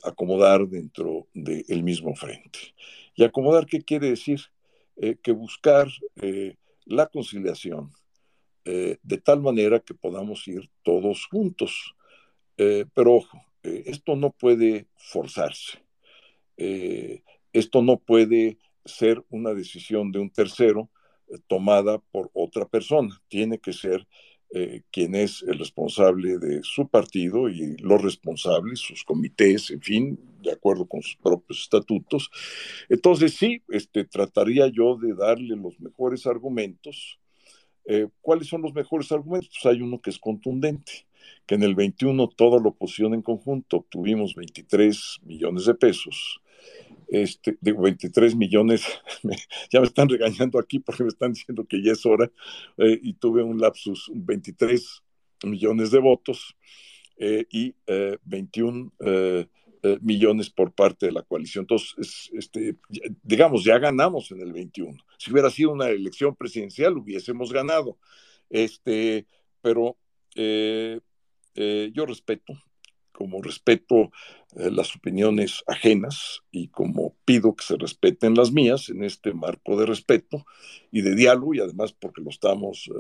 acomodar 0.04 0.68
dentro 0.68 1.26
del 1.34 1.82
mismo 1.82 2.14
frente. 2.14 2.74
¿Y 3.14 3.24
acomodar 3.24 3.66
qué 3.66 3.82
quiere 3.82 4.10
decir? 4.10 4.40
Eh, 4.96 5.16
que 5.22 5.32
buscar 5.32 5.88
eh, 6.20 6.56
la 6.84 7.06
conciliación 7.06 7.90
eh, 8.64 8.98
de 9.02 9.18
tal 9.18 9.40
manera 9.40 9.80
que 9.80 9.94
podamos 9.94 10.46
ir 10.48 10.70
todos 10.82 11.26
juntos. 11.26 11.94
pero 12.56 13.14
ojo, 13.14 13.42
esto 13.62 14.14
no 14.14 14.30
puede 14.30 14.86
forzarse. 14.96 15.78
esto 17.52 17.82
no 17.82 17.98
puede 17.98 18.58
ser 18.84 19.24
una 19.30 19.52
decisión 19.52 20.12
de 20.12 20.20
un 20.20 20.30
tercero 20.30 20.90
tomada 21.48 21.98
por 21.98 22.30
otra 22.34 22.66
persona. 22.66 23.20
Tiene 23.28 23.58
que 23.58 23.72
ser 23.72 24.06
eh, 24.54 24.82
quien 24.90 25.14
es 25.14 25.42
el 25.48 25.58
responsable 25.58 26.36
de 26.36 26.60
su 26.62 26.86
partido 26.86 27.48
y 27.48 27.74
los 27.78 28.02
responsables, 28.02 28.80
sus 28.80 29.02
comités, 29.02 29.70
en 29.70 29.80
fin, 29.80 30.18
de 30.42 30.52
acuerdo 30.52 30.84
con 30.84 31.00
sus 31.00 31.16
propios 31.16 31.60
estatutos. 31.60 32.30
Entonces 32.90 33.32
sí, 33.34 33.62
este, 33.68 34.04
trataría 34.04 34.66
yo 34.66 34.98
de 34.98 35.14
darle 35.14 35.56
los 35.56 35.80
mejores 35.80 36.26
argumentos. 36.26 37.18
Eh, 37.84 38.08
¿Cuáles 38.20 38.48
son 38.48 38.62
los 38.62 38.74
mejores 38.74 39.10
argumentos? 39.12 39.50
Pues 39.62 39.74
hay 39.74 39.82
uno 39.82 40.00
que 40.00 40.10
es 40.10 40.18
contundente, 40.18 41.06
que 41.46 41.54
en 41.56 41.62
el 41.62 41.74
21 41.74 42.28
toda 42.28 42.60
la 42.60 42.68
oposición 42.68 43.14
en 43.14 43.22
conjunto 43.22 43.78
obtuvimos 43.78 44.34
23 44.34 45.20
millones 45.24 45.66
de 45.66 45.74
pesos 45.74 46.40
este, 47.12 47.58
digo, 47.60 47.82
23 47.82 48.34
millones, 48.34 48.86
ya 49.70 49.80
me 49.80 49.86
están 49.86 50.08
regañando 50.08 50.58
aquí 50.58 50.78
porque 50.78 51.02
me 51.02 51.10
están 51.10 51.34
diciendo 51.34 51.66
que 51.68 51.82
ya 51.82 51.92
es 51.92 52.06
hora, 52.06 52.30
eh, 52.78 52.98
y 53.02 53.12
tuve 53.12 53.42
un 53.42 53.60
lapsus, 53.60 54.10
23 54.14 55.02
millones 55.44 55.90
de 55.90 55.98
votos 55.98 56.56
eh, 57.18 57.44
y 57.50 57.74
21 58.24 58.92
eh, 59.84 59.98
millones 60.00 60.48
por 60.48 60.72
parte 60.72 61.06
de 61.06 61.12
la 61.12 61.22
coalición. 61.22 61.64
Entonces, 61.64 62.30
este, 62.32 62.76
digamos, 63.22 63.64
ya 63.64 63.78
ganamos 63.78 64.30
en 64.30 64.40
el 64.40 64.52
21. 64.52 64.96
Si 65.18 65.32
hubiera 65.32 65.50
sido 65.50 65.72
una 65.72 65.88
elección 65.88 66.36
presidencial, 66.36 66.96
hubiésemos 66.96 67.52
ganado. 67.52 67.98
Este, 68.48 69.26
pero 69.60 69.96
eh, 70.36 71.00
eh, 71.56 71.90
yo 71.92 72.06
respeto, 72.06 72.52
como 73.10 73.42
respeto 73.42 74.12
las 74.54 74.94
opiniones 74.94 75.64
ajenas 75.66 76.42
y 76.50 76.68
como 76.68 77.16
pido 77.24 77.56
que 77.56 77.64
se 77.64 77.76
respeten 77.76 78.34
las 78.34 78.52
mías 78.52 78.88
en 78.88 79.02
este 79.02 79.32
marco 79.32 79.76
de 79.76 79.86
respeto 79.86 80.44
y 80.90 81.00
de 81.00 81.14
diálogo 81.14 81.54
y 81.54 81.60
además 81.60 81.92
porque 81.92 82.20
lo 82.20 82.28
estamos 82.30 82.90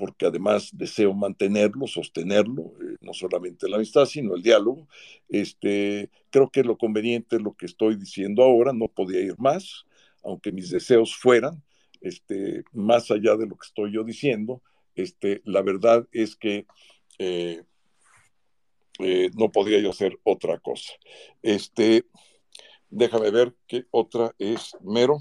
porque 0.00 0.24
además 0.24 0.70
deseo 0.72 1.12
mantenerlo, 1.12 1.86
sostenerlo, 1.86 2.72
eh, 2.80 2.96
no 3.02 3.12
solamente 3.12 3.68
la 3.68 3.76
amistad, 3.76 4.06
sino 4.06 4.34
el 4.34 4.42
diálogo. 4.42 4.88
Este, 5.28 6.08
creo 6.30 6.48
que 6.48 6.64
lo 6.64 6.78
conveniente 6.78 7.36
es 7.36 7.42
lo 7.42 7.52
que 7.52 7.66
estoy 7.66 7.96
diciendo 7.96 8.42
ahora, 8.42 8.72
no 8.72 8.88
podía 8.88 9.20
ir 9.20 9.34
más, 9.36 9.84
aunque 10.22 10.52
mis 10.52 10.70
deseos 10.70 11.14
fueran, 11.14 11.62
este, 12.00 12.64
más 12.72 13.10
allá 13.10 13.36
de 13.36 13.46
lo 13.46 13.56
que 13.56 13.66
estoy 13.66 13.92
yo 13.92 14.02
diciendo, 14.02 14.62
este, 14.94 15.42
la 15.44 15.60
verdad 15.60 16.08
es 16.12 16.34
que 16.34 16.64
eh, 17.18 17.62
eh, 19.00 19.30
no 19.34 19.52
podría 19.52 19.80
yo 19.80 19.90
hacer 19.90 20.18
otra 20.24 20.58
cosa. 20.60 20.94
Este, 21.42 22.06
déjame 22.88 23.30
ver 23.30 23.54
qué 23.66 23.84
otra 23.90 24.34
es 24.38 24.74
mero. 24.80 25.18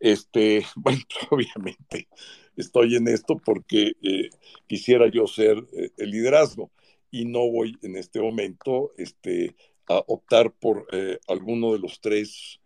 Este, 0.00 0.66
bueno, 0.74 1.02
obviamente 1.30 2.08
estoy 2.56 2.96
en 2.96 3.08
esto 3.08 3.40
porque 3.44 3.92
eh, 4.02 4.30
quisiera 4.66 5.08
yo 5.10 5.26
ser 5.26 5.58
eh, 5.72 5.90
el 5.96 6.10
liderazgo 6.10 6.70
y 7.10 7.24
no 7.24 7.50
voy 7.50 7.76
en 7.82 7.96
este 7.96 8.20
momento 8.20 8.92
este, 8.96 9.54
a 9.86 9.98
optar 10.06 10.52
por 10.52 10.86
eh, 10.92 11.18
alguno 11.28 11.72
de 11.72 11.78
los 11.78 12.00
tres 12.00 12.58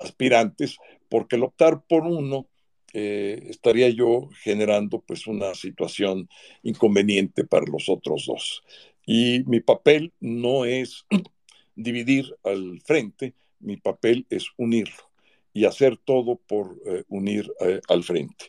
aspirantes, 0.00 0.78
porque 1.10 1.36
el 1.36 1.42
optar 1.42 1.82
por 1.86 2.04
uno 2.04 2.48
estaría 2.94 3.90
yo 3.90 4.30
generando 4.42 5.02
pues 5.02 5.26
una 5.26 5.54
situación 5.54 6.26
inconveniente 6.62 7.44
para 7.44 7.66
los 7.70 7.90
otros 7.90 8.24
dos. 8.26 8.62
Y 9.04 9.44
mi 9.44 9.60
papel 9.60 10.14
no 10.20 10.64
es 10.64 11.04
dividir 11.76 12.34
al 12.44 12.80
frente, 12.80 13.34
mi 13.60 13.76
papel 13.76 14.24
es 14.30 14.46
unirlo 14.56 15.11
y 15.52 15.64
hacer 15.64 15.98
todo 15.98 16.36
por 16.36 16.80
eh, 16.86 17.04
unir 17.08 17.52
eh, 17.60 17.80
al 17.88 18.02
frente. 18.02 18.46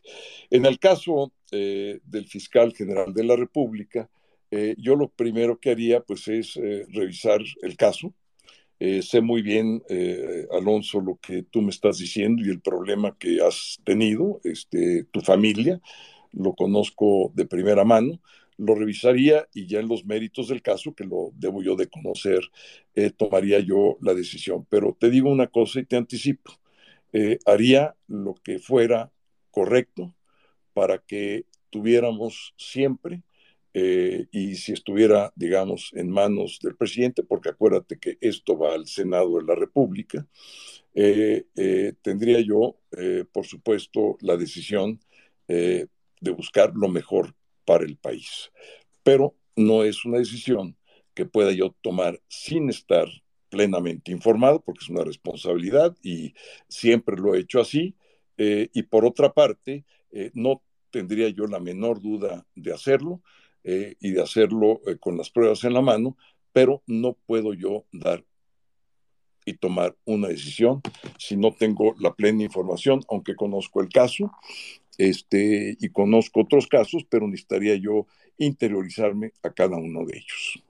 En 0.49 0.65
el 0.65 0.79
caso 0.79 1.33
eh, 1.51 1.99
del 2.05 2.27
fiscal 2.27 2.73
general 2.73 3.13
de 3.13 3.23
la 3.23 3.35
República, 3.35 4.09
yo 4.77 4.95
lo 4.95 5.09
primero 5.09 5.59
que 5.59 5.71
haría 5.71 6.01
pues 6.01 6.27
es 6.27 6.59
revisar 6.89 7.41
el 7.63 7.75
caso. 7.75 8.13
sé 8.79 9.19
muy 9.19 9.41
bien, 9.41 9.81
Alonso, 10.51 11.01
lo 11.01 11.17
que 11.19 11.41
tú 11.41 11.63
me 11.63 11.71
estás 11.71 11.97
diciendo 11.97 12.43
y 12.45 12.51
el 12.51 12.61
problema 12.61 13.17
que 13.17 13.41
has 13.41 13.79
tenido, 13.83 14.41
este, 14.43 15.05
tu 15.05 15.21
familia, 15.21 15.81
lo 16.33 16.53
conozco 16.53 17.31
de 17.33 17.47
primera 17.47 17.83
mano 17.83 18.21
lo 18.57 18.75
revisaría 18.75 19.47
y 19.55 19.65
ya 19.65 19.79
en 19.79 19.87
los 19.87 20.05
méritos 20.05 20.49
del 20.49 20.61
caso, 20.61 20.93
que 20.93 21.03
lo 21.03 21.31
debo 21.33 21.63
yo 21.63 21.75
de 21.75 21.87
conocer, 21.87 22.41
tomaría 23.17 23.59
yo 23.59 23.97
la 24.01 24.13
decisión. 24.13 24.67
Pero 24.69 24.95
te 24.99 25.09
digo 25.09 25.31
una 25.31 25.47
cosa 25.47 25.79
y 25.79 25.85
te 25.85 25.95
anticipo. 25.95 26.51
Eh, 27.13 27.37
haría 27.45 27.95
lo 28.07 28.33
que 28.33 28.57
fuera 28.57 29.11
correcto 29.51 30.15
para 30.73 30.97
que 30.97 31.45
tuviéramos 31.69 32.55
siempre, 32.57 33.21
eh, 33.75 34.25
y 34.31 34.55
si 34.55 34.73
estuviera, 34.73 35.31
digamos, 35.35 35.91
en 35.93 36.09
manos 36.09 36.59
del 36.61 36.75
presidente, 36.75 37.23
porque 37.23 37.49
acuérdate 37.49 37.99
que 37.99 38.17
esto 38.19 38.57
va 38.57 38.73
al 38.73 38.87
Senado 38.87 39.37
de 39.37 39.45
la 39.45 39.55
República, 39.55 40.27
eh, 40.95 41.45
tendría 42.01 42.39
yo, 42.41 42.77
por 43.31 43.45
supuesto, 43.45 44.17
la 44.21 44.37
decisión 44.37 44.99
de 45.47 46.31
buscar 46.31 46.73
lo 46.75 46.87
mejor 46.87 47.35
para 47.65 47.83
el 47.83 47.97
país. 47.97 48.51
Pero 49.03 49.35
no 49.55 49.83
es 49.83 50.05
una 50.05 50.19
decisión 50.19 50.77
que 51.13 51.25
pueda 51.25 51.51
yo 51.51 51.75
tomar 51.81 52.21
sin 52.27 52.69
estar 52.69 53.07
plenamente 53.53 54.11
informado, 54.11 54.61
porque 54.61 54.79
es 54.81 54.89
una 54.89 55.03
responsabilidad 55.03 55.95
y 56.01 56.33
siempre 56.67 57.15
lo 57.17 57.35
he 57.35 57.39
hecho 57.41 57.61
así. 57.61 57.95
Eh, 58.35 58.69
y 58.73 58.81
por 58.81 59.05
otra 59.05 59.31
parte, 59.31 59.85
eh, 60.11 60.31
no 60.33 60.63
tendría 60.89 61.29
yo 61.29 61.45
la 61.45 61.59
menor 61.59 62.01
duda 62.01 62.47
de 62.55 62.73
hacerlo 62.73 63.21
eh, 63.63 63.93
y 63.99 64.09
de 64.09 64.23
hacerlo 64.23 64.81
con 64.99 65.17
las 65.17 65.29
pruebas 65.29 65.63
en 65.65 65.73
la 65.75 65.81
mano, 65.81 66.17
pero 66.51 66.81
no 66.87 67.13
puedo 67.13 67.53
yo 67.53 67.85
dar 67.91 68.25
y 69.45 69.53
tomar 69.53 69.95
una 70.05 70.29
decisión 70.29 70.81
si 71.19 71.37
no 71.37 71.53
tengo 71.53 71.93
la 71.99 72.15
plena 72.15 72.43
información, 72.43 73.01
aunque 73.07 73.35
conozco 73.35 73.81
el 73.81 73.89
caso 73.89 74.31
este, 74.97 75.77
y 75.79 75.89
conozco 75.89 76.41
otros 76.41 76.65
casos, 76.65 77.05
pero 77.07 77.27
necesitaría 77.27 77.75
yo 77.75 78.07
interiorizarme 78.39 79.31
a 79.43 79.51
cada 79.51 79.77
uno 79.77 80.05
de 80.05 80.17
ellos. 80.17 80.63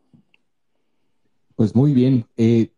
Pues 1.56 1.76
muy 1.76 1.94
bien. 1.94 2.28
Eh, 2.38 2.72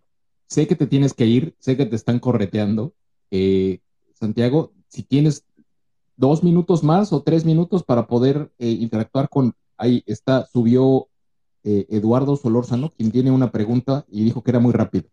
sé 0.47 0.67
que 0.67 0.75
te 0.75 0.87
tienes 0.87 1.13
que 1.13 1.25
ir, 1.25 1.55
sé 1.59 1.77
que 1.77 1.85
te 1.85 1.95
están 1.95 2.19
correteando. 2.19 2.93
Eh, 3.31 3.79
Santiago, 4.13 4.73
si 4.87 5.03
tienes 5.03 5.45
dos 6.15 6.43
minutos 6.43 6.83
más 6.83 7.11
o 7.13 7.23
tres 7.23 7.45
minutos 7.45 7.83
para 7.83 8.07
poder 8.07 8.51
eh, 8.59 8.69
interactuar 8.69 9.29
con, 9.29 9.53
ahí 9.77 10.03
está, 10.05 10.45
subió 10.45 11.07
Eduardo 11.67 12.35
Solórzano, 12.35 12.91
quien 12.91 13.11
tiene 13.11 13.31
una 13.31 13.51
pregunta 13.51 14.05
y 14.07 14.23
dijo 14.23 14.43
que 14.43 14.51
era 14.51 14.59
muy 14.59 14.71
rápido. 14.71 15.05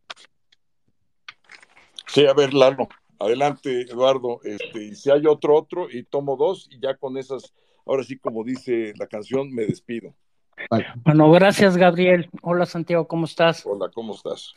Sí, 2.07 2.27
a 2.27 2.35
ver, 2.35 2.53
Lalo, 2.53 2.89
adelante, 3.19 3.83
Eduardo. 3.91 4.41
Este, 4.45 4.85
y 4.85 4.95
si 4.95 5.11
hay 5.11 5.27
otro, 5.27 5.57
otro, 5.57 5.91
y 5.91 6.03
tomo 6.03 6.37
dos, 6.37 6.69
y 6.71 6.79
ya 6.79 6.95
con 6.95 7.17
esas, 7.17 7.55
ahora 7.87 8.05
sí, 8.05 8.19
como 8.19 8.45
dice 8.45 8.93
la 8.99 9.07
canción, 9.07 9.51
me 9.51 9.65
despido. 9.65 10.15
Bueno, 11.05 11.31
gracias, 11.31 11.77
Gabriel. 11.77 12.31
Hola, 12.43 12.67
Santiago, 12.67 13.07
¿cómo 13.07 13.27
estás? 13.27 13.65
Hola, 13.67 13.91
¿cómo 13.93 14.15
estás? 14.15 14.55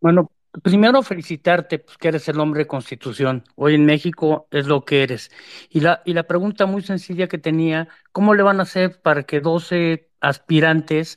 Bueno, 0.00 0.30
primero 0.62 1.02
felicitarte, 1.02 1.78
pues, 1.78 1.96
que 1.98 2.08
eres 2.08 2.28
el 2.28 2.40
hombre 2.40 2.60
de 2.60 2.66
constitución. 2.66 3.44
Hoy 3.56 3.74
en 3.74 3.84
México 3.84 4.46
es 4.50 4.66
lo 4.66 4.84
que 4.84 5.02
eres. 5.02 5.30
Y 5.68 5.80
la, 5.80 6.02
y 6.04 6.14
la 6.14 6.24
pregunta 6.24 6.66
muy 6.66 6.82
sencilla 6.82 7.28
que 7.28 7.38
tenía, 7.38 7.88
¿cómo 8.12 8.34
le 8.34 8.42
van 8.42 8.60
a 8.60 8.64
hacer 8.64 9.00
para 9.00 9.22
que 9.24 9.40
12 9.40 10.08
aspirantes 10.20 11.16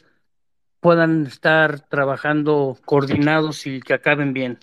puedan 0.80 1.26
estar 1.26 1.82
trabajando 1.88 2.78
coordinados 2.86 3.66
y 3.66 3.80
que 3.80 3.94
acaben 3.94 4.34
bien? 4.34 4.60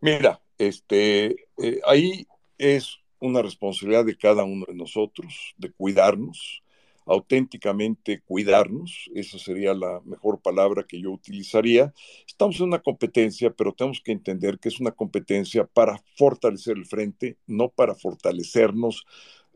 Mira, 0.00 0.40
este, 0.58 1.46
eh, 1.58 1.80
ahí 1.86 2.26
es 2.58 2.98
una 3.20 3.42
responsabilidad 3.42 4.04
de 4.04 4.16
cada 4.16 4.44
uno 4.44 4.64
de 4.66 4.74
nosotros, 4.74 5.54
de 5.56 5.70
cuidarnos, 5.72 6.61
auténticamente 7.06 8.20
cuidarnos, 8.20 9.10
esa 9.14 9.38
sería 9.38 9.74
la 9.74 10.00
mejor 10.04 10.40
palabra 10.40 10.84
que 10.86 11.00
yo 11.00 11.10
utilizaría. 11.10 11.92
Estamos 12.26 12.58
en 12.60 12.66
una 12.66 12.80
competencia, 12.80 13.50
pero 13.50 13.72
tenemos 13.72 14.00
que 14.00 14.12
entender 14.12 14.58
que 14.58 14.68
es 14.68 14.80
una 14.80 14.92
competencia 14.92 15.66
para 15.66 16.02
fortalecer 16.16 16.76
el 16.76 16.86
frente, 16.86 17.38
no 17.46 17.68
para 17.68 17.94
fortalecernos 17.94 19.04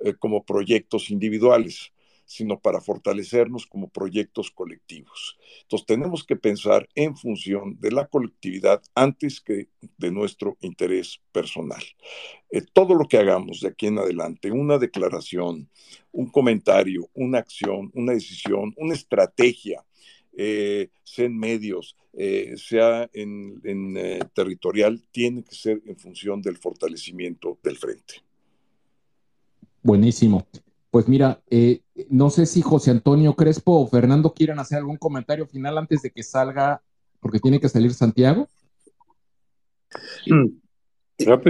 eh, 0.05 0.15
como 0.15 0.45
proyectos 0.45 1.11
individuales 1.11 1.93
sino 2.27 2.59
para 2.59 2.81
fortalecernos 2.81 3.67
como 3.67 3.89
proyectos 3.89 4.51
colectivos. 4.51 5.39
Entonces 5.63 5.87
tenemos 5.87 6.25
que 6.25 6.37
pensar 6.37 6.89
en 6.95 7.17
función 7.17 7.79
de 7.81 7.93
la 7.93 8.07
colectividad 8.07 8.83
antes 8.95 9.41
que 9.41 9.69
de 9.97 10.11
nuestro 10.11 10.57
interés 10.61 11.21
personal. 11.33 11.83
Eh, 12.51 12.63
todo 12.73 12.95
lo 12.95 13.07
que 13.07 13.19
hagamos 13.19 13.61
de 13.61 13.69
aquí 13.69 13.87
en 13.87 13.99
adelante, 13.99 14.51
una 14.51 14.77
declaración, 14.79 15.71
un 16.13 16.27
comentario, 16.27 17.09
una 17.15 17.39
acción, 17.39 17.91
una 17.95 18.13
decisión, 18.13 18.75
una 18.77 18.95
estrategia, 18.95 19.85
eh, 20.37 20.91
sea 21.05 21.27
en 21.27 21.39
medios, 21.39 21.97
eh, 22.13 22.55
sea 22.57 23.09
en, 23.13 23.61
en 23.65 24.29
territorial, 24.35 25.03
tiene 25.13 25.45
que 25.45 25.55
ser 25.55 25.81
en 25.87 25.97
función 25.97 26.43
del 26.43 26.59
fortalecimiento 26.59 27.59
del 27.63 27.79
frente. 27.79 28.27
Buenísimo. 29.83 30.45
Pues 30.91 31.09
mira, 31.09 31.43
eh, 31.51 31.83
no 32.09 32.31
sé 32.31 32.47
si 32.47 32.63
José 32.63 32.91
Antonio 32.91 33.35
Crespo 33.35 33.81
o 33.81 33.87
Fernando 33.87 34.33
quieran 34.33 34.59
hacer 34.59 34.79
algún 34.79 34.97
comentario 34.97 35.47
final 35.47 35.79
antes 35.79 36.03
de 36.03 36.11
que 36.11 36.23
salga, 36.23 36.83
porque 37.21 37.41
tiene 37.41 37.61
que 37.61 37.69
salir 37.69 37.93
Santiago. 37.93 38.49
Mm. 40.27 40.47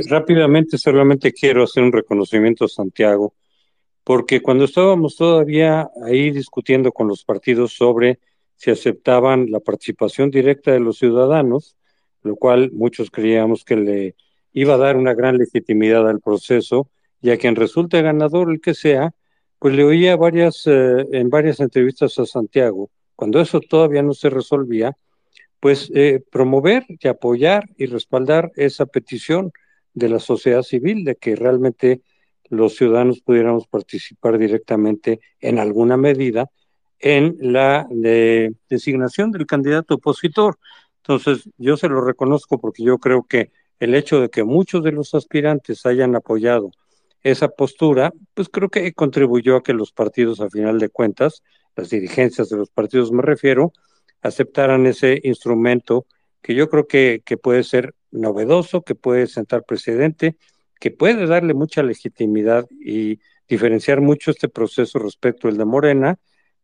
rápidamente, 0.08 0.78
solamente 0.78 1.32
quiero 1.32 1.64
hacer 1.64 1.82
un 1.82 1.92
reconocimiento 1.92 2.64
a 2.64 2.68
Santiago, 2.68 3.34
porque 4.04 4.40
cuando 4.40 4.64
estábamos 4.64 5.16
todavía 5.16 5.90
ahí 6.04 6.30
discutiendo 6.30 6.92
con 6.92 7.08
los 7.08 7.24
partidos 7.24 7.72
sobre 7.72 8.20
si 8.54 8.70
aceptaban 8.70 9.50
la 9.50 9.60
participación 9.60 10.30
directa 10.30 10.72
de 10.72 10.80
los 10.80 10.98
ciudadanos, 10.98 11.76
lo 12.22 12.36
cual 12.36 12.70
muchos 12.72 13.10
creíamos 13.10 13.64
que 13.64 13.76
le 13.76 14.16
iba 14.52 14.74
a 14.74 14.78
dar 14.78 14.96
una 14.96 15.14
gran 15.14 15.36
legitimidad 15.36 16.08
al 16.08 16.20
proceso, 16.20 16.88
y 17.20 17.30
a 17.30 17.38
quien 17.38 17.56
resulte 17.56 18.02
ganador 18.02 18.50
el 18.50 18.60
que 18.60 18.74
sea, 18.74 19.14
pues 19.66 19.74
le 19.74 19.82
oía 19.82 20.14
varias, 20.14 20.64
eh, 20.68 21.09
en 21.10 21.28
varias 21.28 21.59
entrevistas 21.59 22.16
a 22.20 22.24
Santiago, 22.24 22.88
cuando 23.16 23.40
eso 23.40 23.59
todavía 23.59 24.01
no 24.01 24.14
se 24.14 24.30
resolvía, 24.30 24.97
pues 25.59 25.90
eh, 25.93 26.22
promover 26.30 26.84
y 26.88 27.09
apoyar 27.09 27.68
y 27.76 27.86
respaldar 27.86 28.52
esa 28.55 28.86
petición 28.86 29.51
de 29.93 30.09
la 30.09 30.20
sociedad 30.20 30.62
civil 30.62 31.02
de 31.02 31.16
que 31.16 31.34
realmente 31.34 32.01
los 32.48 32.76
ciudadanos 32.76 33.22
pudiéramos 33.22 33.66
participar 33.66 34.38
directamente 34.38 35.18
en 35.40 35.59
alguna 35.59 35.97
medida 35.97 36.48
en 37.01 37.36
la 37.40 37.88
designación 38.70 39.32
del 39.32 39.47
candidato 39.47 39.97
opositor. 39.97 40.60
Entonces, 40.98 41.51
yo 41.59 41.76
se 41.76 41.88
lo 41.88 42.02
reconozco 42.02 42.60
porque 42.60 42.84
yo 42.84 42.98
creo 42.98 43.24
que 43.24 43.51
el 43.80 43.97
hecho 43.97 44.20
de 44.20 44.30
que 44.30 44.44
muchos 44.44 44.84
de 44.84 44.93
los 44.93 45.12
aspirantes 45.12 45.84
hayan 45.86 46.14
apoyado 46.14 46.70
esa 47.31 47.48
postura, 47.48 48.12
pues 48.35 48.48
creo 48.48 48.69
que 48.69 48.93
contribuyó 48.93 49.57
a 49.57 49.62
que 49.62 49.73
los 49.73 49.93
partidos, 49.93 50.40
a 50.40 50.48
final 50.48 50.78
de 50.78 50.90
cuentas, 50.90 51.43
las 51.74 51.90
dirigencias 51.90 52.48
de 52.48 52.57
los 52.57 52.70
partidos 52.70 53.11
me 53.11 53.23
refiero, 53.23 53.73
aceptaran 54.23 54.86
ese 54.86 55.20
instrumento 55.24 56.07
que 56.40 56.55
yo 56.55 56.69
creo 56.70 56.86
que, 56.86 57.23
que 57.24 57.36
puede 57.36 57.65
ser 57.65 57.94
novedoso, 58.12 58.82
que 58.82 58.94
puede 58.94 59.27
sentar 59.27 59.65
precedente, 59.65 60.36
que 60.78 60.93
puede 60.93 61.27
darle 61.27 61.53
mucha 61.53 61.82
legitimidad 61.82 62.66
y 62.70 63.19
diferenciar 63.48 64.01
mucho 64.01 64.31
este 64.31 64.48
proceso 64.48 65.01
respecto 65.01 65.48
al 65.48 65.57
de 65.57 65.65
Morena, 65.65 66.20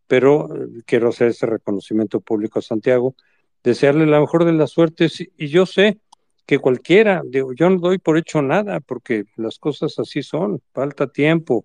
pero 0.06 0.48
eh, 0.54 0.82
quiero 0.86 1.08
hacer 1.08 1.28
ese 1.28 1.46
reconocimiento 1.46 2.20
público 2.20 2.60
a 2.60 2.62
Santiago, 2.62 3.16
desearle 3.64 4.06
la 4.06 4.20
mejor 4.20 4.44
de 4.44 4.52
las 4.52 4.70
suertes 4.70 5.20
y 5.36 5.48
yo 5.48 5.66
sé 5.66 5.98
que 6.46 6.58
cualquiera, 6.58 7.22
digo, 7.24 7.52
yo 7.52 7.70
no 7.70 7.78
doy 7.78 7.98
por 7.98 8.18
hecho 8.18 8.42
nada 8.42 8.80
porque 8.80 9.24
las 9.36 9.58
cosas 9.58 9.98
así 9.98 10.22
son, 10.22 10.60
falta 10.72 11.06
tiempo, 11.06 11.64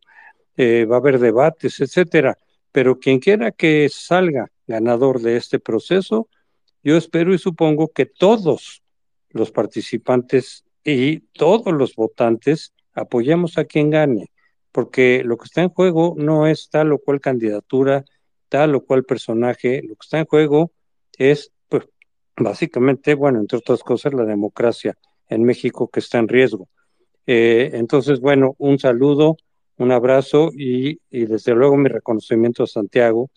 eh, 0.55 0.85
va 0.85 0.97
a 0.97 0.99
haber 0.99 1.19
debates, 1.19 1.79
etcétera, 1.79 2.37
pero 2.71 2.99
quien 2.99 3.19
quiera 3.19 3.51
que 3.51 3.89
salga 3.91 4.51
ganador 4.67 5.21
de 5.21 5.37
este 5.37 5.59
proceso, 5.59 6.29
yo 6.83 6.97
espero 6.97 7.33
y 7.33 7.37
supongo 7.37 7.89
que 7.89 8.05
todos 8.05 8.83
los 9.29 9.51
participantes 9.51 10.63
y 10.83 11.19
todos 11.33 11.73
los 11.73 11.95
votantes 11.95 12.73
apoyemos 12.93 13.57
a 13.57 13.65
quien 13.65 13.89
gane, 13.89 14.31
porque 14.71 15.23
lo 15.25 15.37
que 15.37 15.45
está 15.45 15.61
en 15.61 15.69
juego 15.69 16.15
no 16.17 16.47
es 16.47 16.69
tal 16.69 16.93
o 16.93 16.99
cual 16.99 17.19
candidatura, 17.19 18.05
tal 18.49 18.75
o 18.75 18.85
cual 18.85 19.03
personaje, 19.03 19.81
lo 19.83 19.95
que 19.95 20.03
está 20.03 20.19
en 20.19 20.25
juego 20.25 20.71
es, 21.17 21.51
básicamente, 22.37 23.15
bueno, 23.15 23.39
entre 23.39 23.57
otras 23.57 23.83
cosas, 23.83 24.13
la 24.13 24.25
democracia 24.25 24.97
en 25.27 25.43
México 25.43 25.89
que 25.89 25.99
está 25.99 26.19
en 26.19 26.27
riesgo. 26.27 26.69
Eh, 27.25 27.71
entonces, 27.73 28.19
bueno, 28.19 28.55
un 28.57 28.79
saludo, 28.79 29.37
un 29.77 29.91
abrazo 29.91 30.51
y, 30.53 30.99
y, 31.09 31.25
desde 31.25 31.53
luego 31.53 31.77
mi 31.77 31.89
reconocimiento 31.89 32.63
a 32.63 32.67
Santiago 32.67 33.29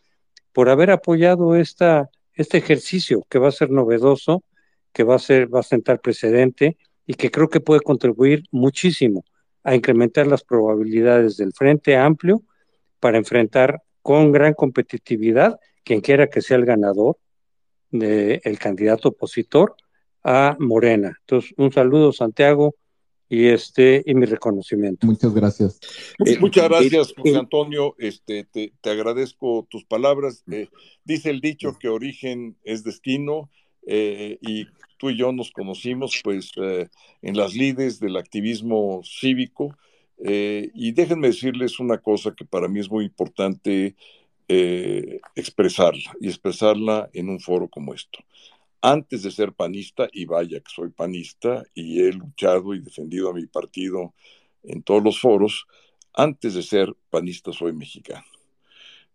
por 0.52 0.68
haber 0.68 0.90
apoyado 0.90 1.56
esta, 1.56 2.10
este 2.34 2.58
ejercicio 2.58 3.26
que 3.28 3.38
va 3.38 3.48
a 3.48 3.52
ser 3.52 3.70
novedoso, 3.70 4.44
que 4.92 5.04
va 5.04 5.16
a 5.16 5.18
ser, 5.18 5.52
va 5.52 5.60
a 5.60 5.64
sentar 5.64 6.00
precedente 6.00 6.76
y 7.06 7.14
que 7.14 7.30
creo 7.30 7.48
que 7.48 7.60
puede 7.60 7.80
contribuir 7.80 8.44
muchísimo 8.50 9.24
a 9.62 9.74
incrementar 9.74 10.26
las 10.26 10.42
probabilidades 10.42 11.36
del 11.36 11.52
Frente 11.52 11.96
Amplio 11.96 12.42
para 12.98 13.18
enfrentar 13.18 13.82
con 14.02 14.32
gran 14.32 14.54
competitividad 14.54 15.58
quien 15.84 16.00
quiera 16.00 16.28
que 16.28 16.40
sea 16.40 16.56
el 16.56 16.64
ganador 16.64 17.18
del 17.90 18.58
candidato 18.58 19.10
opositor 19.10 19.74
a 20.22 20.56
Morena. 20.58 21.16
Entonces, 21.20 21.52
un 21.56 21.72
saludo, 21.72 22.12
Santiago, 22.12 22.74
y 23.28 23.46
este 23.46 24.02
y 24.04 24.14
mi 24.14 24.26
reconocimiento. 24.26 25.06
Muchas 25.06 25.32
gracias. 25.32 25.78
Eh, 26.26 26.36
muchas 26.40 26.68
gracias, 26.68 27.14
José 27.16 27.36
Antonio. 27.36 27.94
Este, 27.98 28.44
te, 28.44 28.72
te 28.80 28.90
agradezco 28.90 29.66
tus 29.70 29.84
palabras. 29.84 30.42
Eh, 30.50 30.68
dice 31.04 31.30
el 31.30 31.40
dicho 31.40 31.76
que 31.78 31.88
origen 31.88 32.56
es 32.64 32.82
destino 32.82 33.48
eh, 33.86 34.38
y 34.42 34.66
tú 34.98 35.10
y 35.10 35.16
yo 35.16 35.32
nos 35.32 35.50
conocimos 35.50 36.20
pues 36.22 36.52
eh, 36.56 36.88
en 37.22 37.36
las 37.36 37.54
lides 37.54 38.00
del 38.00 38.16
activismo 38.16 39.00
cívico 39.02 39.74
eh, 40.22 40.70
y 40.74 40.92
déjenme 40.92 41.28
decirles 41.28 41.80
una 41.80 41.98
cosa 41.98 42.34
que 42.36 42.44
para 42.44 42.68
mí 42.68 42.80
es 42.80 42.90
muy 42.90 43.06
importante 43.06 43.96
eh, 44.52 45.20
expresarla 45.36 46.16
y 46.20 46.28
expresarla 46.28 47.08
en 47.12 47.28
un 47.28 47.38
foro 47.38 47.68
como 47.68 47.94
esto. 47.94 48.18
Antes 48.82 49.22
de 49.22 49.30
ser 49.30 49.52
panista, 49.52 50.08
y 50.12 50.24
vaya 50.24 50.58
que 50.60 50.70
soy 50.74 50.90
panista 50.90 51.62
y 51.74 52.00
he 52.00 52.12
luchado 52.12 52.74
y 52.74 52.80
defendido 52.80 53.30
a 53.30 53.34
mi 53.34 53.46
partido 53.46 54.14
en 54.64 54.82
todos 54.82 55.02
los 55.02 55.20
foros, 55.20 55.66
antes 56.14 56.54
de 56.54 56.62
ser 56.62 56.94
panista 57.10 57.52
soy 57.52 57.72
mexicano 57.72 58.24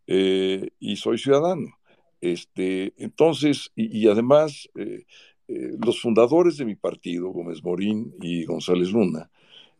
y 0.07 0.95
soy 0.97 1.17
ciudadano. 1.17 1.75
Este, 2.21 2.93
entonces, 2.97 3.71
y, 3.75 4.07
además, 4.07 4.69
eh, 4.75 5.05
eh, 5.47 5.71
los 5.83 6.01
fundadores 6.01 6.57
de 6.57 6.65
mi 6.65 6.75
partido, 6.75 7.29
Gómez 7.29 7.63
Morín 7.63 8.15
y 8.21 8.45
González 8.45 8.91
Luna, 8.91 9.29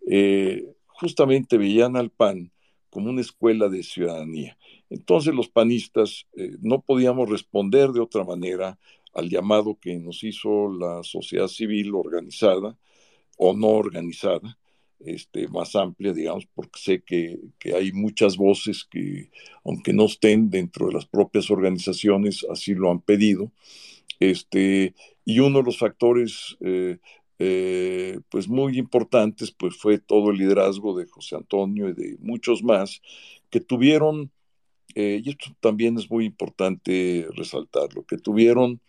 eh, 0.08 0.64
justamente 0.86 1.58
veían 1.58 1.98
al 1.98 2.12
PAN 2.12 2.52
como 2.92 3.10
una 3.10 3.22
escuela 3.22 3.68
de 3.68 3.82
ciudadanía. 3.82 4.58
Entonces 4.90 5.34
los 5.34 5.50
panistas 5.50 6.26
eh, 6.38 6.56
no 6.62 6.82
podíamos 6.82 7.30
responder 7.30 7.90
de 7.92 8.02
otra 8.02 8.24
manera 8.24 8.78
al 9.14 9.30
llamado 9.30 9.78
que 9.80 9.98
nos 9.98 10.24
hizo 10.24 10.72
la 10.72 11.04
sociedad 11.04 11.48
civil 11.48 11.96
organizada 11.96 12.78
o 13.38 13.54
no 13.54 13.68
organizada, 13.70 14.58
este, 15.00 15.48
más 15.48 15.76
amplia, 15.76 16.14
digamos, 16.14 16.48
porque 16.54 16.80
sé 16.80 17.04
que, 17.04 17.40
que, 17.60 17.76
hay 17.76 17.92
muchas 17.92 18.38
voces 18.38 18.86
que, 18.86 19.30
aunque 19.64 19.94
no 19.94 20.06
estén 20.06 20.50
dentro 20.50 20.88
de 20.88 20.94
las 20.94 21.06
propias 21.06 21.50
organizaciones, 21.50 22.46
así 22.50 22.74
lo 22.74 22.92
han 22.92 23.02
pedido. 23.02 23.52
Este, 24.20 24.96
y 25.26 25.40
uno 25.40 25.60
de 25.60 25.66
los 25.66 25.78
factores 25.78 26.58
eh, 26.62 27.00
eh, 27.38 28.20
pues 28.30 28.48
muy 28.48 28.78
importantes 28.78 29.52
pues 29.52 29.76
fue 29.76 30.00
todo 30.00 30.32
el 30.32 30.38
liderazgo 30.38 30.98
de 30.98 31.06
José 31.06 31.36
Antonio 31.36 31.90
y 31.90 31.94
de 31.94 32.18
muchos 32.20 32.64
más 32.64 33.02
que 33.50 33.60
tuvieron, 33.60 34.32
eh, 34.96 35.22
y 35.24 35.30
esto 35.30 35.56
también 35.60 35.98
es 35.98 36.10
muy 36.10 36.26
importante 36.26 37.28
resaltarlo, 37.36 38.04
que 38.04 38.18
tuvieron 38.18 38.82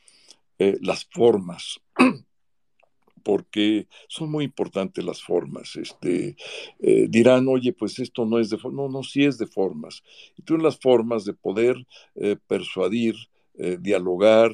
las 0.58 1.04
formas, 1.04 1.82
porque 3.22 3.88
son 4.08 4.30
muy 4.30 4.44
importantes 4.44 5.04
las 5.04 5.22
formas. 5.22 5.76
Este, 5.76 6.34
dirán, 6.78 7.46
oye, 7.48 7.74
pues 7.74 7.98
esto 7.98 8.24
no 8.24 8.38
es 8.38 8.48
de 8.48 8.56
formas. 8.56 8.76
No, 8.78 8.88
no, 8.88 9.02
sí 9.02 9.24
es 9.24 9.36
de 9.36 9.46
formas. 9.46 10.02
Y 10.34 10.42
tuvieron 10.42 10.64
las 10.64 10.78
formas 10.78 11.26
de 11.26 11.34
poder 11.34 11.86
persuadir, 12.46 13.16
dialogar, 13.52 14.50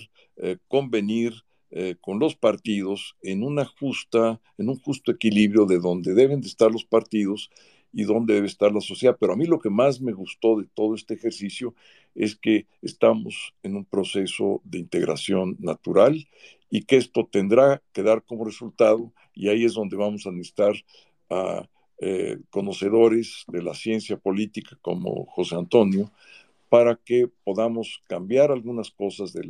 convenir, 0.66 1.34
eh, 1.74 1.96
con 2.02 2.18
los 2.18 2.36
partidos 2.36 3.16
en 3.22 3.42
una 3.42 3.64
justa, 3.64 4.42
en 4.58 4.68
un 4.68 4.78
justo 4.78 5.10
equilibrio 5.10 5.64
de 5.64 5.78
donde 5.78 6.12
deben 6.12 6.42
de 6.42 6.48
estar 6.48 6.70
los 6.70 6.84
partidos 6.84 7.48
y 7.92 8.04
donde 8.04 8.34
debe 8.34 8.46
estar 8.46 8.72
la 8.72 8.80
sociedad. 8.80 9.16
Pero 9.18 9.32
a 9.32 9.36
mí 9.36 9.46
lo 9.46 9.58
que 9.58 9.70
más 9.70 10.00
me 10.00 10.12
gustó 10.12 10.58
de 10.58 10.66
todo 10.74 10.94
este 10.94 11.14
ejercicio 11.14 11.74
es 12.14 12.36
que 12.36 12.66
estamos 12.80 13.54
en 13.62 13.76
un 13.76 13.84
proceso 13.84 14.60
de 14.64 14.78
integración 14.78 15.56
natural 15.58 16.26
y 16.70 16.84
que 16.84 16.96
esto 16.96 17.28
tendrá 17.30 17.82
que 17.92 18.02
dar 18.02 18.22
como 18.24 18.44
resultado, 18.44 19.12
y 19.34 19.48
ahí 19.48 19.64
es 19.64 19.74
donde 19.74 19.96
vamos 19.96 20.26
a 20.26 20.30
necesitar 20.30 20.74
a 21.28 21.68
eh, 21.98 22.38
conocedores 22.50 23.44
de 23.46 23.62
la 23.62 23.74
ciencia 23.74 24.16
política 24.16 24.78
como 24.80 25.26
José 25.26 25.54
Antonio, 25.54 26.10
para 26.72 26.96
que 26.96 27.28
podamos 27.44 28.00
cambiar 28.08 28.50
algunas 28.50 28.90
cosas 28.90 29.34
de, 29.34 29.42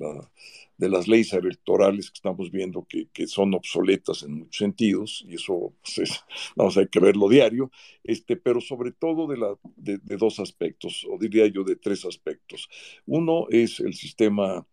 de 0.77 0.89
las 0.89 1.07
leyes 1.07 1.33
electorales 1.33 2.11
que 2.11 2.17
estamos 2.17 2.51
viendo 2.51 2.85
que, 2.85 3.07
que 3.13 3.29
son 3.29 3.55
obsoletas 3.55 4.25
en 4.25 4.41
muchos 4.41 4.57
sentidos, 4.57 5.25
y 5.29 5.37
eso 5.37 5.73
pues 5.85 6.11
vamos 6.57 6.77
a 6.77 6.85
que 6.85 6.99
verlo 6.99 7.29
diario, 7.29 7.71
este, 8.03 8.37
pero 8.37 8.61
sobre 8.61 8.91
todo 8.91 9.29
de, 9.29 9.37
la, 9.37 9.57
de 9.77 10.17
dos 10.17 10.41
aspectos, 10.41 11.07
o 11.09 11.17
diría 11.17 11.47
yo 11.47 11.63
de 11.63 11.77
tres 11.77 12.05
aspectos. 12.05 12.69
Uno 13.07 13.47
es 13.51 13.79
el 13.79 13.95
sistema 13.95 14.67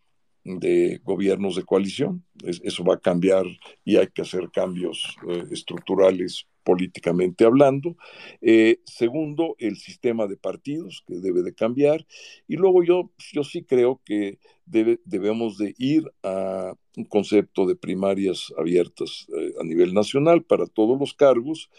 de 0.57 0.99
gobiernos 1.03 1.55
de 1.55 1.63
coalición. 1.63 2.23
eso 2.43 2.83
va 2.83 2.95
a 2.95 2.99
cambiar 2.99 3.45
y 3.85 3.97
hay 3.97 4.07
que 4.07 4.23
hacer 4.23 4.49
cambios 4.49 5.17
eh, 5.27 5.43
estructurales 5.51 6.47
políticamente 6.63 7.45
hablando. 7.45 7.95
Eh, 8.41 8.79
segundo, 8.85 9.55
el 9.59 9.77
sistema 9.77 10.27
de 10.27 10.37
partidos 10.37 11.03
que 11.05 11.15
debe 11.15 11.43
de 11.43 11.53
cambiar. 11.53 12.05
Y 12.47 12.55
luego 12.55 12.83
yo, 12.83 13.11
yo 13.33 13.43
sí 13.43 13.63
creo 13.63 14.01
que 14.05 14.39
debe, 14.65 14.99
debemos 15.05 15.57
de 15.57 15.75
ir 15.77 16.03
a 16.23 16.73
un 16.95 17.05
concepto 17.05 17.65
de 17.65 17.75
primarias 17.75 18.51
abiertas 18.57 19.27
eh, 19.35 19.53
a 19.59 19.63
nivel 19.63 19.93
nacional 19.93 20.43
para 20.43 20.65
todos 20.65 20.99
los 20.99 21.13
cargos, 21.13 21.69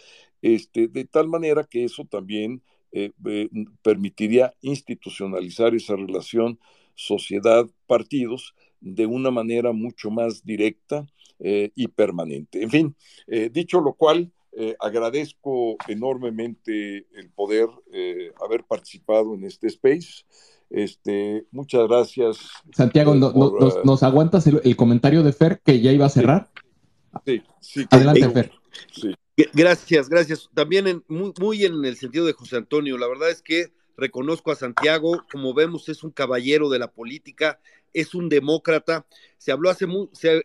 este, 0.41 0.87
de 0.87 1.05
tal 1.05 1.27
manera 1.27 1.63
que 1.63 1.83
eso 1.83 2.05
también 2.05 2.61
permitiría 3.81 4.53
institucionalizar 4.59 5.73
esa 5.73 5.95
relación 5.95 6.59
sociedad-partidos 6.95 8.53
de 8.81 9.05
una 9.05 9.31
manera 9.31 9.71
mucho 9.71 10.11
más 10.11 10.43
directa 10.43 11.05
y 11.39 11.87
permanente. 11.87 12.61
En 12.61 12.69
fin, 12.69 12.95
dicho 13.51 13.81
lo 13.81 13.93
cual, 13.93 14.31
eh, 14.53 14.75
agradezco 14.81 15.77
enormemente 15.87 17.07
el 17.13 17.29
poder 17.29 17.69
eh, 17.93 18.33
haber 18.43 18.65
participado 18.65 19.33
en 19.33 19.45
este 19.45 19.67
space. 19.67 20.25
Este, 20.69 21.45
muchas 21.51 21.87
gracias. 21.87 22.37
Santiago, 22.75 23.15
nos, 23.15 24.03
aguantas 24.03 24.47
el, 24.47 24.75
comentario 24.75 25.23
de 25.23 25.31
Fer 25.31 25.61
que 25.63 25.79
ya 25.79 25.91
iba 25.93 26.05
a 26.05 26.09
cerrar? 26.09 26.51
Sí, 27.25 27.41
sí. 27.61 27.85
Adelante, 27.89 28.29
Fer. 28.29 28.51
Gracias, 29.53 30.09
gracias. 30.09 30.49
También 30.53 31.03
muy, 31.07 31.33
muy 31.39 31.63
en 31.63 31.85
el 31.85 31.95
sentido 31.95 32.25
de 32.25 32.33
José 32.33 32.57
Antonio, 32.57 32.97
la 32.97 33.07
verdad 33.07 33.29
es 33.29 33.41
que 33.41 33.71
reconozco 34.01 34.51
a 34.51 34.55
Santiago, 34.55 35.25
como 35.31 35.53
vemos, 35.53 35.87
es 35.87 36.03
un 36.03 36.11
caballero 36.11 36.69
de 36.69 36.79
la 36.79 36.91
política, 36.91 37.61
es 37.93 38.13
un 38.15 38.27
demócrata. 38.27 39.05
Se 39.37 39.51
habló 39.51 39.69
hace, 39.69 39.85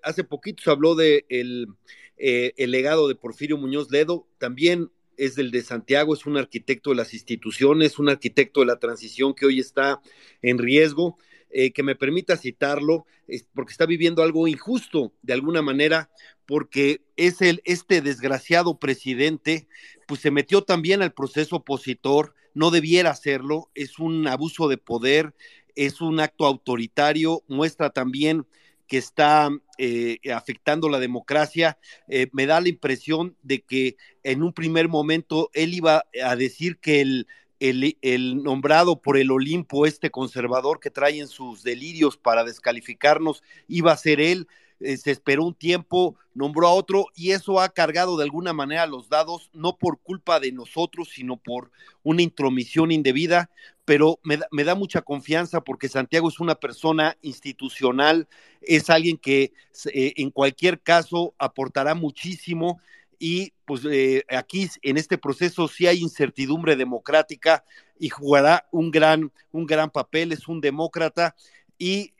hace 0.03 0.25
poquito, 0.25 0.63
se 0.63 0.71
habló 0.71 0.95
de 0.95 1.25
eh, 1.29 2.55
legado 2.69 3.09
de 3.09 3.17
Porfirio 3.17 3.57
Muñoz 3.57 3.91
Ledo, 3.91 4.29
también 4.39 4.91
es 5.17 5.35
del 5.35 5.51
de 5.51 5.63
Santiago, 5.63 6.15
es 6.15 6.27
un 6.27 6.37
arquitecto 6.37 6.91
de 6.91 6.97
las 6.97 7.15
instituciones, 7.15 7.99
un 7.99 8.11
arquitecto 8.11 8.61
de 8.61 8.67
la 8.67 8.79
transición 8.79 9.35
que 9.35 9.47
hoy 9.47 9.59
está 9.59 10.01
en 10.43 10.59
riesgo. 10.59 11.17
Eh, 11.51 11.73
que 11.73 11.85
me 11.85 11.95
permita 11.95 12.37
citarlo, 12.37 13.07
porque 13.55 13.71
está 13.71 13.87
viviendo 13.87 14.23
algo 14.23 14.47
injusto 14.49 15.15
de 15.23 15.33
alguna 15.33 15.63
manera, 15.63 16.11
porque 16.45 17.03
es 17.17 17.41
el, 17.41 17.63
este 17.65 18.03
desgraciado 18.03 18.79
presidente, 18.79 19.69
pues 20.07 20.21
se 20.21 20.31
metió 20.31 20.65
también 20.65 21.03
al 21.03 21.13
proceso 21.13 21.57
opositor, 21.57 22.35
no 22.57 22.71
debiera 22.71 23.11
hacerlo, 23.11 23.71
es 23.75 23.99
un 23.99 24.27
abuso 24.27 24.67
de 24.67 24.79
poder, 24.79 25.35
es 25.75 26.01
un 26.01 26.21
acto 26.21 26.47
autoritario, 26.47 27.43
muestra 27.49 27.91
también 27.91 28.47
que 28.87 28.97
está 28.97 29.51
eh, 29.77 30.19
afectando 30.35 30.89
la 30.89 30.99
democracia, 30.99 31.77
eh, 32.09 32.29
me 32.33 32.47
da 32.47 32.63
la 32.63 32.71
impresión 32.71 33.37
de 33.43 33.61
que 33.61 33.97
en 34.23 34.43
un 34.43 34.55
primer 34.55 34.89
momento 34.89 35.51
él 35.53 35.75
iba 35.75 36.07
a 36.25 36.35
decir 36.35 36.79
que 36.79 37.03
el, 37.03 37.27
el, 37.61 38.43
nombrado 38.43 39.03
por 39.03 39.19
el 39.19 39.31
Olimpo, 39.31 39.85
este 39.85 40.11
conservador 40.11 40.81
que 40.81 40.91
trae 40.91 41.19
en 41.19 41.29
sus 41.29 41.63
delirios 41.63 42.17
para 42.17 42.43
descalificarnos, 42.43 43.43
iba 43.69 43.93
a 43.93 43.99
ser 43.99 44.19
él. 44.19 44.49
Eh, 44.81 44.97
se 44.99 45.11
esperó 45.11 45.45
un 45.45 45.55
tiempo, 45.55 46.17
nombró 46.35 46.69
a 46.69 46.75
otro 46.75 47.07
y 47.15 47.31
eso 47.31 47.61
ha 47.61 47.69
cargado 47.71 48.19
de 48.19 48.25
alguna 48.25 48.53
manera 48.53 48.87
los 48.87 49.09
dados, 49.09 49.49
no 49.55 49.79
por 49.79 49.99
culpa 50.01 50.39
de 50.39 50.53
nosotros, 50.53 51.09
sino 51.15 51.39
por 51.39 51.71
una 52.03 52.21
intromisión 52.21 52.93
indebida, 52.93 53.51
pero 53.87 54.21
me 54.23 54.37
da, 54.37 54.47
me 54.51 54.65
da 54.65 54.75
mucha 54.75 55.01
confianza 55.01 55.63
porque 55.63 55.89
Santiago 55.89 56.29
es 56.29 56.41
una 56.41 56.57
persona 56.57 57.17
institucional, 57.23 58.29
es 58.61 58.91
alguien 58.91 59.17
que 59.17 59.55
eh, 59.87 60.13
en 60.17 60.31
cualquier 60.31 60.81
caso 60.81 61.35
aportará 61.39 61.95
muchísimo 61.95 62.79
y 63.19 63.55
pues 63.65 63.83
eh, 63.91 64.25
aquí 64.29 64.69
en 64.83 64.99
este 64.99 65.17
proceso 65.17 65.69
sí 65.69 65.87
hay 65.87 66.01
incertidumbre 66.03 66.77
democrática 66.77 67.65
y 67.99 68.11
jugará 68.11 68.69
un 68.73 68.91
gran, 68.91 69.33
un 69.53 69.65
gran 69.65 69.89
papel, 69.89 70.33
es 70.33 70.49
un 70.49 70.61
demócrata 70.61 71.35
y 71.79 72.13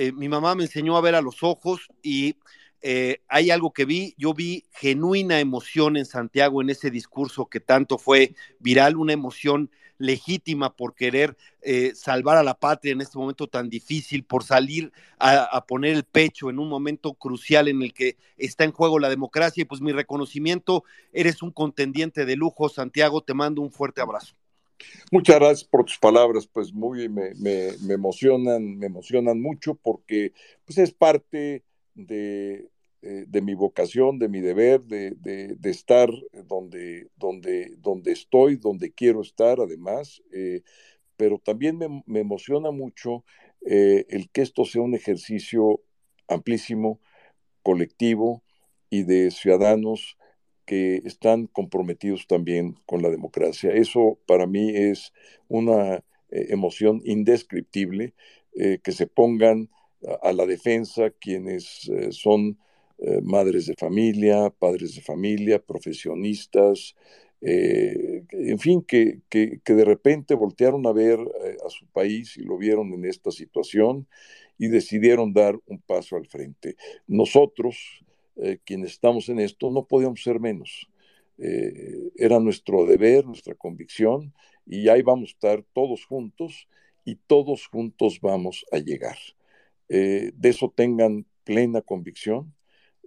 eh, 0.00 0.12
mi 0.12 0.28
mamá 0.28 0.54
me 0.54 0.64
enseñó 0.64 0.96
a 0.96 1.00
ver 1.00 1.14
a 1.14 1.22
los 1.22 1.42
ojos 1.42 1.88
y 2.02 2.36
hay 3.28 3.50
algo 3.50 3.74
que 3.74 3.84
vi, 3.84 4.14
yo 4.16 4.32
vi 4.32 4.64
genuina 4.72 5.38
emoción 5.38 5.98
en 5.98 6.06
Santiago 6.06 6.62
en 6.62 6.70
ese 6.70 6.90
discurso 6.90 7.44
que 7.44 7.60
tanto 7.60 7.98
fue 7.98 8.34
viral, 8.58 8.96
una 8.96 9.12
emoción 9.12 9.70
legítima 10.00 10.74
por 10.74 10.94
querer 10.94 11.36
eh, 11.60 11.92
salvar 11.94 12.38
a 12.38 12.42
la 12.42 12.54
patria 12.54 12.92
en 12.92 13.02
este 13.02 13.18
momento 13.18 13.46
tan 13.46 13.68
difícil, 13.68 14.24
por 14.24 14.42
salir 14.42 14.92
a, 15.18 15.64
poner 15.66 15.94
el 15.94 16.04
pecho 16.04 16.48
en 16.48 16.58
un 16.58 16.68
momento 16.68 17.12
crucial 17.12 17.68
en 17.68 17.82
el 17.82 17.92
que 17.92 18.16
está 18.38 18.64
en 18.64 18.72
juego 18.72 18.98
la 18.98 19.10
democracia. 19.10 19.60
Y 19.60 19.66
pues 19.66 19.82
mi 19.82 19.92
reconocimiento, 19.92 20.84
eres 21.12 21.42
un 21.42 21.52
contendiente 21.52 22.24
de 22.24 22.34
lujo, 22.34 22.70
Santiago, 22.70 23.20
te 23.20 23.34
mando 23.34 23.60
un 23.60 23.70
fuerte 23.70 24.00
abrazo. 24.00 24.39
Muchas 25.10 25.36
gracias 25.36 25.64
por 25.64 25.84
tus 25.84 25.98
palabras, 25.98 26.46
pues 26.46 26.72
muy 26.72 27.08
me, 27.08 27.32
me, 27.34 27.94
emocionan, 27.94 28.78
me 28.78 28.86
emocionan 28.86 29.40
mucho 29.40 29.74
porque 29.74 30.32
pues 30.64 30.78
es 30.78 30.92
parte 30.92 31.64
de, 31.94 32.68
eh, 33.02 33.24
de 33.26 33.42
mi 33.42 33.54
vocación, 33.54 34.18
de 34.18 34.28
mi 34.28 34.40
deber, 34.40 34.82
de, 34.82 35.12
de, 35.16 35.70
estar 35.70 36.10
donde, 36.46 37.08
donde, 37.16 37.74
donde 37.78 38.12
estoy, 38.12 38.56
donde 38.56 38.92
quiero 38.92 39.20
estar, 39.22 39.60
además, 39.60 40.22
eh, 40.32 40.62
pero 41.16 41.38
también 41.38 41.76
me, 41.76 42.02
me 42.06 42.20
emociona 42.20 42.70
mucho 42.70 43.24
eh, 43.66 44.06
el 44.08 44.30
que 44.30 44.42
esto 44.42 44.64
sea 44.64 44.82
un 44.82 44.94
ejercicio 44.94 45.82
amplísimo, 46.28 47.00
colectivo 47.62 48.42
y 48.88 49.02
de 49.04 49.30
ciudadanos 49.30 50.16
que 50.70 51.02
están 51.04 51.48
comprometidos 51.48 52.28
también 52.28 52.76
con 52.86 53.02
la 53.02 53.10
democracia. 53.10 53.72
Eso 53.72 54.20
para 54.24 54.46
mí 54.46 54.70
es 54.70 55.12
una 55.48 56.04
emoción 56.30 57.02
indescriptible, 57.04 58.14
que 58.54 58.92
se 58.92 59.08
pongan 59.08 59.68
a, 60.22 60.32
la 60.32 60.46
defensa 60.46 61.10
quienes 61.10 61.90
son 62.10 62.56
eh, 63.02 63.22
madres 63.22 63.66
de 63.66 63.74
familia, 63.76 64.50
padres 64.50 64.94
de 64.94 65.00
familia, 65.00 65.58
profesionistas, 65.58 66.94
eh, 67.40 68.24
en 68.30 68.58
fin, 68.58 68.82
que, 68.82 69.20
que, 69.30 69.58
de 69.64 69.84
repente 69.86 70.34
voltearon 70.34 70.86
a 70.86 70.92
ver 70.92 71.18
eh, 71.18 71.56
a 71.64 71.70
su 71.70 71.86
país 71.86 72.36
y 72.36 72.42
lo 72.42 72.58
vieron 72.58 72.92
en 72.92 73.06
esta 73.06 73.30
situación 73.30 74.06
y 74.58 74.68
decidieron 74.68 75.32
dar 75.32 75.58
un 75.66 75.80
paso 75.80 76.16
al 76.16 76.26
frente. 76.26 76.76
Nosotros, 77.06 78.04
quienes 78.64 78.92
estamos 78.92 79.28
en 79.28 79.40
esto, 79.40 79.70
no 79.70 79.84
podíamos 79.84 80.22
ser 80.22 80.40
menos. 80.40 80.88
era 81.38 82.38
nuestro 82.38 82.86
deber, 82.86 83.26
nuestra 83.26 83.54
convicción, 83.54 84.32
y 84.66 84.88
ahí 84.88 85.02
vamos 85.02 85.30
a 85.30 85.32
estar 85.32 85.64
todos 85.72 86.04
juntos 86.04 86.68
y 87.04 87.16
todos 87.16 87.66
juntos 87.66 88.20
vamos 88.20 88.64
a 88.72 88.78
llegar. 88.78 89.18
de 89.88 90.32
eso 90.42 90.72
tengan 90.74 91.26
plena 91.44 91.82
convicción 91.82 92.54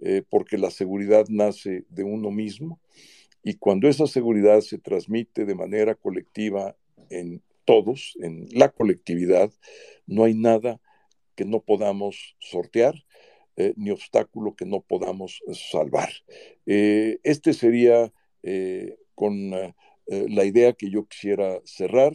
eh, 0.02 0.22
porque 0.28 0.58
la 0.58 0.70
seguridad 0.70 1.26
nace 1.28 1.84
de 1.88 2.02
uno 2.02 2.30
mismo 2.30 2.80
y 3.42 3.54
cuando 3.54 3.88
esa 3.88 4.06
seguridad 4.06 4.60
se 4.60 4.78
transmite 4.78 5.44
de 5.44 5.54
manera 5.54 5.94
colectiva 5.94 6.76
en 7.10 7.42
todos, 7.64 8.16
en 8.20 8.46
la 8.52 8.70
colectividad, 8.70 9.52
no 10.06 10.24
hay 10.24 10.34
nada 10.34 10.80
que 11.36 11.44
no 11.44 11.60
podamos 11.60 12.36
sortear, 12.38 12.94
eh, 13.56 13.74
ni 13.76 13.90
obstáculo 13.90 14.54
que 14.54 14.66
no 14.66 14.80
podamos 14.80 15.42
salvar. 15.52 16.10
Eh, 16.66 17.18
este 17.22 17.52
sería 17.52 18.12
con 19.14 19.50
la 20.06 20.44
idea 20.44 20.74
que 20.74 20.90
yo 20.90 21.06
quisiera 21.06 21.60
cerrar. 21.64 22.14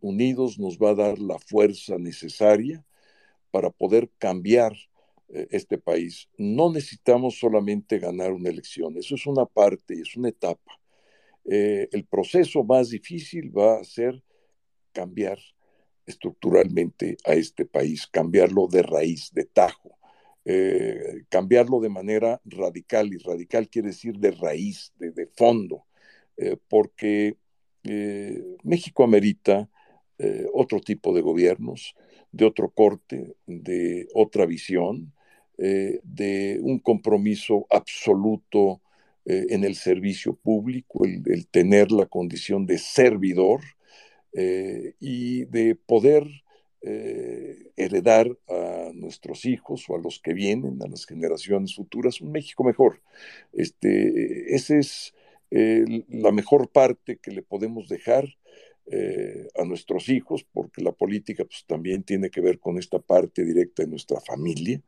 Unidos 0.00 0.58
nos 0.58 0.78
va 0.78 0.90
a 0.90 0.94
dar 0.94 1.18
la 1.18 1.38
fuerza 1.38 1.98
necesaria 1.98 2.82
para 3.50 3.70
poder 3.70 4.10
cambiar 4.16 4.72
eh, 5.30 5.46
este 5.50 5.76
país. 5.76 6.28
No 6.38 6.72
necesitamos 6.72 7.38
solamente 7.38 7.98
ganar 7.98 8.32
una 8.32 8.48
elección, 8.48 8.96
eso 8.96 9.14
es 9.14 9.26
una 9.26 9.44
parte, 9.44 10.00
es 10.00 10.16
una 10.16 10.30
etapa. 10.30 10.80
Eh, 11.44 11.88
el 11.92 12.06
proceso 12.06 12.64
más 12.64 12.90
difícil 12.90 13.56
va 13.56 13.78
a 13.78 13.84
ser 13.84 14.22
cambiar 14.92 15.38
estructuralmente 16.06 17.18
a 17.26 17.34
este 17.34 17.66
país, 17.66 18.06
cambiarlo 18.06 18.68
de 18.68 18.82
raíz, 18.82 19.30
de 19.34 19.44
tajo, 19.44 19.97
eh, 20.50 21.24
cambiarlo 21.28 21.80
de 21.80 21.90
manera 21.90 22.40
radical, 22.44 23.12
y 23.12 23.18
radical 23.18 23.68
quiere 23.68 23.88
decir 23.88 24.18
de 24.18 24.30
raíz, 24.30 24.92
de, 24.98 25.10
de 25.12 25.26
fondo, 25.26 25.84
porque 26.68 27.36
México 28.62 29.02
amerita 29.02 29.68
otro 30.54 30.80
tipo 30.80 31.12
de 31.12 31.20
gobiernos, 31.20 31.96
de 32.30 32.44
otro 32.44 32.70
corte, 32.70 33.34
de 33.46 34.06
otra 34.14 34.46
visión, 34.46 35.12
eh, 35.60 35.98
de 36.04 36.60
un 36.62 36.78
compromiso 36.78 37.66
absoluto 37.70 38.80
eh, 39.24 39.46
en 39.50 39.64
el 39.64 39.74
servicio 39.74 40.34
público, 40.34 41.04
el, 41.04 41.48
tener 41.48 41.90
la 41.90 42.06
condición 42.06 42.64
de 42.64 42.78
servidor 42.78 43.62
eh, 44.34 44.94
y 45.00 45.46
de 45.46 45.74
poder 45.74 46.28
heredar 46.80 48.28
a 48.48 48.90
nuestros 48.94 49.44
hijos 49.44 49.84
o 49.88 49.96
a 49.96 50.00
los 50.00 50.20
que 50.20 50.32
vienen, 50.32 50.80
a 50.82 50.88
las 50.88 51.06
generaciones 51.06 51.74
futuras, 51.74 52.20
un 52.20 52.32
México 52.32 52.64
mejor. 52.64 53.02
Este, 53.52 54.54
esa 54.54 54.76
es 54.76 55.14
la 55.50 56.30
mejor 56.30 56.70
parte 56.70 57.16
que 57.16 57.32
le 57.32 57.42
podemos 57.42 57.88
dejar 57.88 58.28
a 59.56 59.64
nuestros 59.64 60.08
hijos, 60.08 60.46
porque 60.52 60.82
la 60.82 60.92
política 60.92 61.44
pues, 61.44 61.64
también 61.66 62.04
tiene 62.04 62.30
que 62.30 62.40
ver 62.40 62.58
con 62.58 62.78
esta 62.78 62.98
parte 62.98 63.44
directa 63.44 63.82
de 63.82 63.88
nuestra 63.88 64.20
familia 64.20 64.82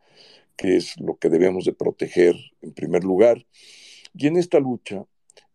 que 0.61 0.77
es 0.77 1.01
lo 1.01 1.17
que 1.17 1.31
debemos 1.31 1.65
de 1.65 1.73
proteger 1.73 2.37
en 2.61 2.75
primer 2.75 3.03
lugar. 3.03 3.47
Y 4.15 4.27
en 4.27 4.37
esta 4.37 4.61
lucha, 4.61 5.07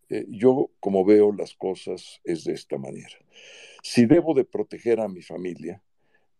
eh, 0.08 0.26
yo 0.28 0.72
como 0.80 1.04
veo 1.04 1.30
las 1.30 1.54
cosas 1.54 2.20
es 2.24 2.42
de 2.42 2.54
esta 2.54 2.76
manera. 2.76 3.16
Si 3.84 4.06
debo 4.06 4.34
de 4.34 4.44
proteger 4.44 4.98
a 4.98 5.06
mi 5.06 5.22
familia, 5.22 5.80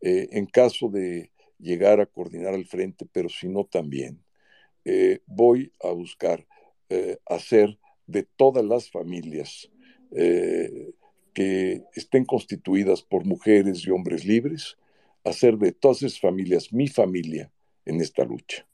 eh, 0.07 0.29
en 0.33 0.47
caso 0.47 0.89
de 0.89 1.31
llegar 1.59 2.01
a 2.01 2.07
coordinar 2.07 2.55
al 2.55 2.67
frente, 2.67 3.07
pero 3.11 3.29
si 3.29 3.49
no 3.49 3.65
también, 3.65 4.23
eh, 4.85 5.21
voy 5.27 5.73
a 5.83 5.91
buscar 5.91 6.47
hacer 7.29 7.81
de 8.07 8.23
todas 8.23 8.65
las 8.65 8.89
familias 8.89 9.69
que 11.35 11.83
estén 11.95 12.25
constituidas 12.25 13.03
por 13.03 13.25
mujeres 13.25 13.85
y 13.85 13.91
hombres 13.91 14.25
libres, 14.25 14.77
hacer 15.25 15.59
de 15.59 15.73
todas 15.73 16.05
esas 16.05 16.21
familias 16.21 16.73
mi 16.73 16.87
familia 16.87 17.51
en 17.85 18.01
esta 18.01 18.25
lucha. 18.25 18.65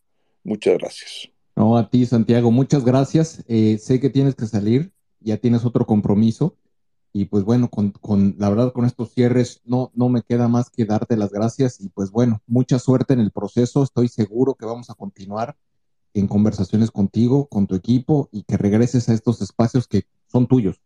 Muchas 0.45 0.77
gracias. 0.77 1.33
No, 1.57 1.77
a 1.77 1.89
ti, 1.89 2.05
Santiago, 2.07 2.51
muchas 2.51 2.85
gracias. 2.85 3.45
Eh, 3.49 3.79
sé 3.79 4.01
que 4.01 4.11
tienes 4.11 4.35
que 4.35 4.47
salir, 4.47 4.93
ya 5.21 5.37
tienes 5.39 5.65
otro 5.65 5.87
compromiso. 5.87 6.57
Y 7.13 7.27
pues 7.27 7.45
bueno, 7.45 7.69
con, 7.69 8.35
la 8.39 8.49
verdad, 8.49 8.73
con 8.73 8.87
estos 8.87 9.13
cierres 9.13 9.61
no, 9.65 9.91
no 9.95 10.09
me 10.09 10.23
queda 10.23 10.49
más 10.49 10.71
que 10.71 10.87
darte 10.87 11.17
las 11.17 11.31
gracias. 11.31 11.81
Y 11.81 11.91
pues 11.91 12.11
bueno, 12.11 12.41
mucha 12.47 12.79
suerte 12.79 13.13
en 13.13 13.21
el 13.21 13.31
proceso. 13.31 13.83
Estoy 13.83 14.09
seguro 14.09 14.55
que 14.55 14.65
vamos 14.65 14.89
a 14.89 14.95
continuar 14.95 15.57
en 16.15 16.27
conversaciones 16.27 16.91
contigo, 16.91 17.49
con 17.49 17.67
tu 17.67 17.75
equipo 17.75 18.29
y 18.33 18.45
que 18.45 18.57
regreses 18.57 19.09
a 19.09 19.15
estos 19.15 19.43
espacios 19.43 19.87
que 19.87 20.05
son 20.27 20.47
tuyos. 20.47 20.81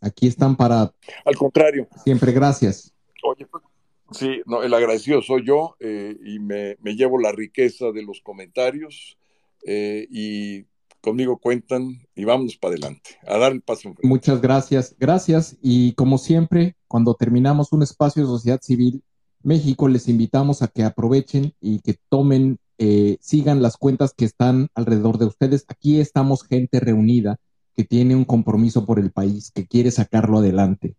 Aquí 0.00 0.26
están 0.26 0.56
para... 0.56 0.92
Al 1.24 1.36
contrario. 1.36 1.88
Siempre 2.02 2.32
gracias. 2.32 2.92
Oye, 3.22 3.46
pues, 3.46 3.62
sí, 4.10 4.42
no, 4.46 4.62
el 4.62 4.74
agradecido 4.74 5.22
soy 5.22 5.46
yo 5.46 5.76
eh, 5.80 6.16
y 6.24 6.38
me, 6.38 6.76
llevo 6.82 7.18
la 7.18 7.32
riqueza 7.32 7.92
de 7.92 8.02
los 8.02 8.20
comentarios 8.20 9.16
eh, 9.64 10.06
y 10.10 10.66
conmigo 11.02 11.36
cuentan 11.36 12.00
y 12.14 12.24
vamos 12.24 12.56
para 12.56 12.74
adelante, 12.74 13.18
a 13.26 13.36
dar 13.36 13.52
el 13.52 13.60
paso. 13.60 13.94
Muchas 14.02 14.40
gracias, 14.40 14.96
gracias. 14.98 15.58
Y 15.60 15.92
como 15.92 16.16
siempre, 16.16 16.76
cuando 16.88 17.14
terminamos 17.14 17.72
un 17.72 17.82
espacio 17.82 18.22
de 18.22 18.28
sociedad 18.28 18.60
civil, 18.62 19.02
México, 19.42 19.88
les 19.88 20.08
invitamos 20.08 20.62
a 20.62 20.68
que 20.68 20.84
aprovechen 20.84 21.52
y 21.60 21.80
que 21.80 21.98
tomen, 22.08 22.58
eh, 22.78 23.18
sigan 23.20 23.60
las 23.60 23.76
cuentas 23.76 24.14
que 24.16 24.24
están 24.24 24.68
alrededor 24.74 25.18
de 25.18 25.26
ustedes. 25.26 25.64
Aquí 25.68 26.00
estamos 26.00 26.44
gente 26.44 26.80
reunida 26.80 27.38
que 27.74 27.84
tiene 27.84 28.14
un 28.14 28.24
compromiso 28.24 28.86
por 28.86 28.98
el 28.98 29.10
país, 29.10 29.50
que 29.50 29.66
quiere 29.66 29.90
sacarlo 29.90 30.38
adelante. 30.38 30.94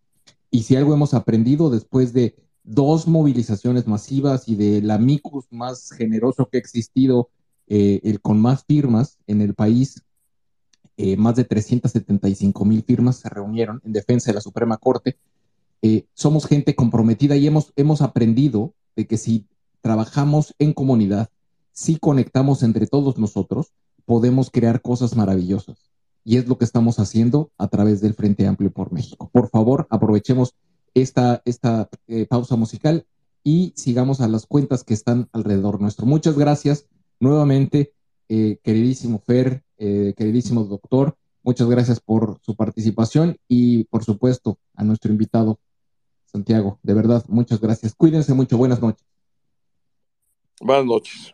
Y 0.51 0.63
si 0.63 0.75
algo 0.75 0.93
hemos 0.93 1.13
aprendido 1.13 1.69
después 1.69 2.13
de 2.13 2.35
dos 2.63 3.07
movilizaciones 3.07 3.87
masivas 3.87 4.47
y 4.47 4.55
del 4.55 4.89
amicus 4.91 5.45
más 5.51 5.91
generoso 5.91 6.47
que 6.49 6.57
ha 6.57 6.59
existido, 6.59 7.29
eh, 7.67 8.01
el 8.03 8.21
con 8.21 8.39
más 8.39 8.65
firmas 8.65 9.17
en 9.27 9.41
el 9.41 9.53
país, 9.53 10.03
eh, 10.97 11.17
más 11.17 11.35
de 11.35 11.43
375 11.43 12.65
mil 12.65 12.83
firmas 12.83 13.17
se 13.17 13.29
reunieron 13.29 13.81
en 13.83 13.93
defensa 13.93 14.29
de 14.29 14.35
la 14.35 14.41
Suprema 14.41 14.77
Corte. 14.77 15.17
Eh, 15.81 16.05
somos 16.13 16.45
gente 16.45 16.75
comprometida 16.75 17.35
y 17.35 17.47
hemos, 17.47 17.73
hemos 17.75 18.01
aprendido 18.01 18.73
de 18.95 19.07
que 19.07 19.17
si 19.17 19.47
trabajamos 19.81 20.53
en 20.59 20.73
comunidad, 20.73 21.29
si 21.71 21.97
conectamos 21.97 22.61
entre 22.63 22.87
todos 22.87 23.17
nosotros, 23.17 23.73
podemos 24.05 24.51
crear 24.51 24.81
cosas 24.81 25.15
maravillosas 25.15 25.93
y 26.23 26.37
es 26.37 26.47
lo 26.47 26.57
que 26.57 26.65
estamos 26.65 26.99
haciendo 26.99 27.51
a 27.57 27.67
través 27.67 28.01
del 28.01 28.13
Frente 28.13 28.47
Amplio 28.47 28.71
por 28.71 28.93
México. 28.93 29.29
Por 29.33 29.49
favor, 29.49 29.87
aprovechemos 29.89 30.55
esta, 30.93 31.41
esta 31.45 31.89
eh, 32.07 32.25
pausa 32.27 32.55
musical 32.55 33.05
y 33.43 33.73
sigamos 33.75 34.21
a 34.21 34.27
las 34.27 34.45
cuentas 34.45 34.83
que 34.83 34.93
están 34.93 35.27
alrededor 35.33 35.81
nuestro. 35.81 36.05
Muchas 36.05 36.37
gracias 36.37 36.85
nuevamente, 37.19 37.93
eh, 38.29 38.57
queridísimo 38.63 39.19
Fer, 39.19 39.63
eh, 39.77 40.13
queridísimo 40.17 40.63
doctor. 40.63 41.15
Muchas 41.43 41.67
gracias 41.67 41.99
por 41.99 42.39
su 42.41 42.55
participación 42.55 43.37
y, 43.47 43.83
por 43.85 44.03
supuesto, 44.03 44.57
a 44.75 44.83
nuestro 44.83 45.11
invitado, 45.11 45.59
Santiago. 46.25 46.79
De 46.83 46.93
verdad, 46.93 47.23
muchas 47.27 47.59
gracias. 47.59 47.93
Cuídense 47.95 48.33
mucho. 48.33 48.57
Buenas 48.57 48.81
noches. 48.81 49.05
Buenas 50.61 50.85
noches. 50.85 51.33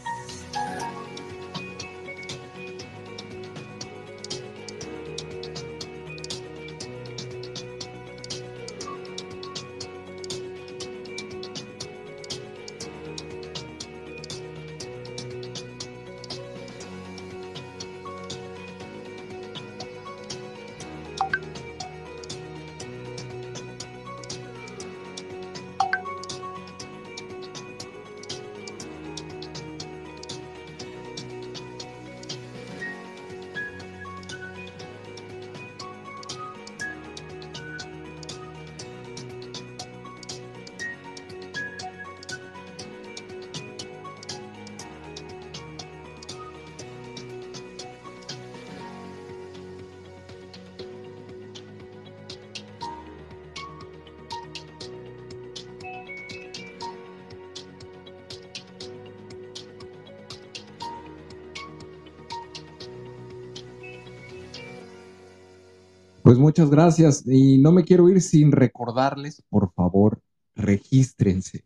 Muchas 66.41 66.69
gracias. 66.69 67.23
Y 67.25 67.57
no 67.59 67.71
me 67.71 67.85
quiero 67.85 68.09
ir 68.09 68.21
sin 68.21 68.51
recordarles, 68.51 69.43
por 69.49 69.71
favor, 69.73 70.21
regístrense. 70.55 71.65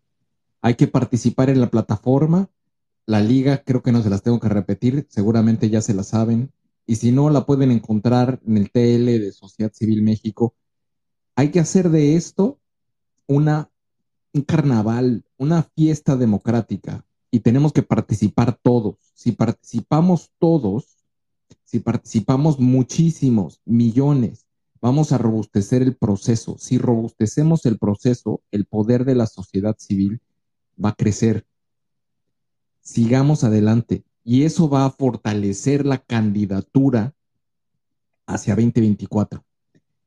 Hay 0.62 0.76
que 0.76 0.88
participar 0.88 1.50
en 1.50 1.62
la 1.62 1.72
plataforma. 1.72 2.50
La 3.08 3.22
liga 3.22 3.64
creo 3.64 3.82
que 3.82 3.92
no 3.92 4.02
se 4.04 4.10
las 4.10 4.22
tengo 4.22 4.40
que 4.40 4.50
repetir, 4.50 5.08
seguramente 5.10 5.70
ya 5.70 5.82
se 5.82 5.94
la 5.94 6.04
saben. 6.04 6.52
Y 6.88 6.98
si 6.98 7.12
no, 7.12 7.30
la 7.30 7.46
pueden 7.46 7.72
encontrar 7.72 8.40
en 8.46 8.58
el 8.58 8.72
TL 8.72 9.06
de 9.06 9.32
Sociedad 9.32 9.72
Civil 9.74 10.04
México. 10.04 10.56
Hay 11.36 11.50
que 11.50 11.60
hacer 11.60 11.90
de 11.90 12.16
esto 12.16 12.60
una, 13.28 13.72
un 14.34 14.42
carnaval, 14.44 15.26
una 15.38 15.64
fiesta 15.64 16.16
democrática. 16.16 17.06
Y 17.32 17.40
tenemos 17.40 17.74
que 17.74 17.84
participar 17.84 18.58
todos. 18.62 18.98
Si 19.14 19.32
participamos 19.32 20.32
todos, 20.40 20.96
si 21.64 21.80
participamos 21.80 22.60
muchísimos, 22.60 23.62
millones, 23.66 24.45
Vamos 24.82 25.12
a 25.12 25.18
robustecer 25.18 25.82
el 25.82 25.96
proceso. 25.96 26.58
Si 26.60 26.78
robustecemos 26.78 27.66
el 27.66 27.78
proceso, 27.78 28.42
el 28.52 28.66
poder 28.66 29.06
de 29.06 29.16
la 29.16 29.26
sociedad 29.26 29.76
civil 29.80 30.22
va 30.84 30.90
a 30.90 30.96
crecer. 30.96 31.46
Sigamos 32.82 33.44
adelante. 33.44 34.04
Y 34.24 34.44
eso 34.44 34.70
va 34.70 34.86
a 34.86 34.92
fortalecer 34.92 35.86
la 35.86 36.00
candidatura 36.00 37.14
hacia 38.26 38.56
2024. 38.56 39.44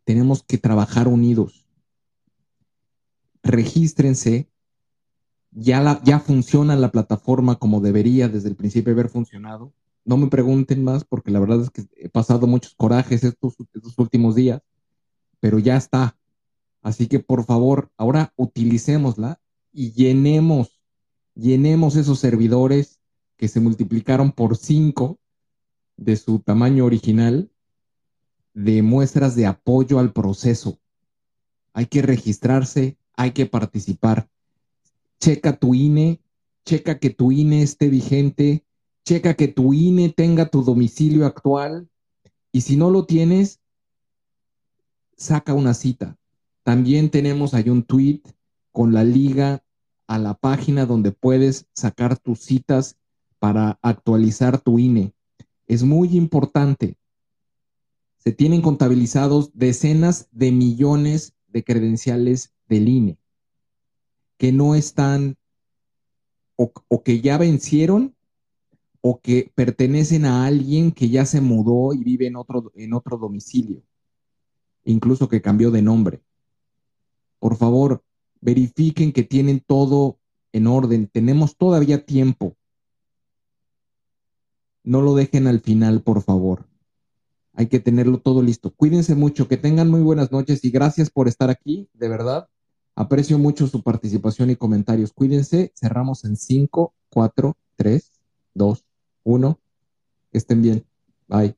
Tenemos 0.04 0.42
que 0.42 0.58
trabajar 0.58 1.08
unidos. 1.08 1.66
Regístrense. 3.42 4.48
Ya, 5.50 5.80
la, 5.80 6.02
ya 6.04 6.20
funciona 6.20 6.76
la 6.76 6.90
plataforma 6.90 7.58
como 7.58 7.80
debería 7.80 8.28
desde 8.28 8.48
el 8.48 8.56
principio 8.56 8.92
haber 8.92 9.08
funcionado. 9.08 9.72
No 10.08 10.16
me 10.16 10.28
pregunten 10.28 10.82
más 10.82 11.04
porque 11.04 11.30
la 11.30 11.38
verdad 11.38 11.60
es 11.60 11.70
que 11.70 11.84
he 11.94 12.08
pasado 12.08 12.46
muchos 12.46 12.74
corajes 12.74 13.24
estos, 13.24 13.56
últimos 13.98 14.34
días, 14.34 14.62
pero 15.38 15.58
ya 15.58 15.76
está. 15.76 16.16
Así 16.80 17.08
que 17.08 17.18
por 17.18 17.44
favor, 17.44 17.90
ahora 17.98 18.32
utilicémosla 18.36 19.38
y 19.70 19.92
llenemos, 19.92 20.80
llenemos 21.34 21.94
esos 21.96 22.20
servidores 22.20 23.00
que 23.36 23.48
se 23.48 23.60
multiplicaron 23.60 24.32
por 24.32 24.56
cinco 24.56 25.18
de 25.98 26.16
su 26.16 26.38
tamaño 26.38 26.86
original 26.86 27.50
de 28.54 28.80
muestras 28.80 29.36
de 29.36 29.44
apoyo 29.44 29.98
al 29.98 30.14
proceso. 30.14 30.80
hay 31.74 31.84
que 31.84 32.00
registrarse, 32.00 32.96
hay 33.14 33.32
que 33.32 33.44
participar. 33.44 34.30
Checa 35.20 35.58
tu 35.58 35.74
INE, 35.74 36.22
checa 36.64 36.98
que 36.98 37.10
tu 37.10 37.30
INE 37.30 37.62
esté 37.62 37.90
vigente, 37.90 38.64
checa 39.08 39.32
que 39.32 39.48
tu 39.48 39.72
INE 39.72 40.10
tenga 40.10 40.50
tu 40.50 40.62
domicilio 40.62 41.24
actual 41.24 41.88
y 42.52 42.60
si 42.60 42.76
no 42.76 42.90
lo 42.90 43.06
tienes, 43.06 43.58
saca 45.16 45.54
una 45.54 45.72
cita. 45.72 46.18
También 46.62 47.08
tenemos 47.08 47.54
ahí 47.54 47.70
un 47.70 47.84
tweet 47.84 48.20
con 48.70 48.92
la 48.92 49.04
liga 49.04 49.64
a 50.08 50.18
la 50.18 50.34
página 50.34 50.84
donde 50.84 51.10
puedes 51.10 51.68
sacar 51.72 52.18
tus 52.18 52.40
citas 52.40 52.98
para 53.38 53.78
actualizar 53.80 54.60
tu 54.60 54.78
INE. 54.78 55.14
Es 55.66 55.84
muy 55.84 56.14
importante. 56.14 56.98
Se 58.18 58.32
tienen 58.32 58.60
contabilizados 58.60 59.52
decenas 59.54 60.28
de 60.32 60.52
millones 60.52 61.32
de 61.46 61.64
credenciales 61.64 62.52
del 62.68 62.90
INE 62.90 63.16
que 64.36 64.52
no 64.52 64.74
están 64.74 65.38
o, 66.56 67.02
que 67.02 67.22
ya 67.22 67.38
vencieron 67.38 68.14
o 69.00 69.20
que 69.20 69.52
pertenecen 69.54 70.24
a 70.24 70.46
alguien 70.46 70.92
que 70.92 71.08
ya 71.08 71.24
se 71.24 71.40
mudó 71.40 71.94
y 71.94 72.02
vive 72.02 72.26
en 72.26 72.36
otro, 72.36 72.72
en 72.74 72.92
otro 72.92 73.16
domicilio, 73.16 73.82
incluso 74.84 75.28
que 75.28 75.40
cambió 75.40 75.70
de 75.70 75.82
nombre. 75.82 76.22
Por 77.38 77.56
favor, 77.56 78.02
verifiquen 78.40 79.12
que 79.12 79.22
tienen 79.22 79.60
todo 79.60 80.18
en 80.52 80.66
orden. 80.66 81.08
Tenemos 81.12 81.56
todavía 81.56 82.04
tiempo. 82.04 82.56
No 84.82 85.02
lo 85.02 85.14
dejen 85.14 85.46
al 85.46 85.60
final, 85.60 86.02
por 86.02 86.22
favor. 86.22 86.66
Hay 87.52 87.66
que 87.66 87.80
tenerlo 87.80 88.20
todo 88.20 88.42
listo. 88.42 88.72
Cuídense 88.74 89.14
mucho, 89.14 89.48
que 89.48 89.56
tengan 89.56 89.90
muy 89.90 90.00
buenas 90.00 90.32
noches 90.32 90.64
y 90.64 90.70
gracias 90.70 91.10
por 91.10 91.28
estar 91.28 91.50
aquí, 91.50 91.88
de 91.92 92.08
verdad. 92.08 92.48
Aprecio 92.94 93.38
mucho 93.38 93.66
su 93.66 93.82
participación 93.82 94.50
y 94.50 94.56
comentarios. 94.56 95.12
Cuídense. 95.12 95.72
Cerramos 95.74 96.24
en 96.24 96.36
5, 96.36 96.94
4, 97.10 97.56
3, 97.76 98.12
2, 98.58 98.84
1. 99.24 99.60
Que 100.30 100.38
estén 100.38 100.62
bien. 100.62 100.86
Bye. 101.28 101.57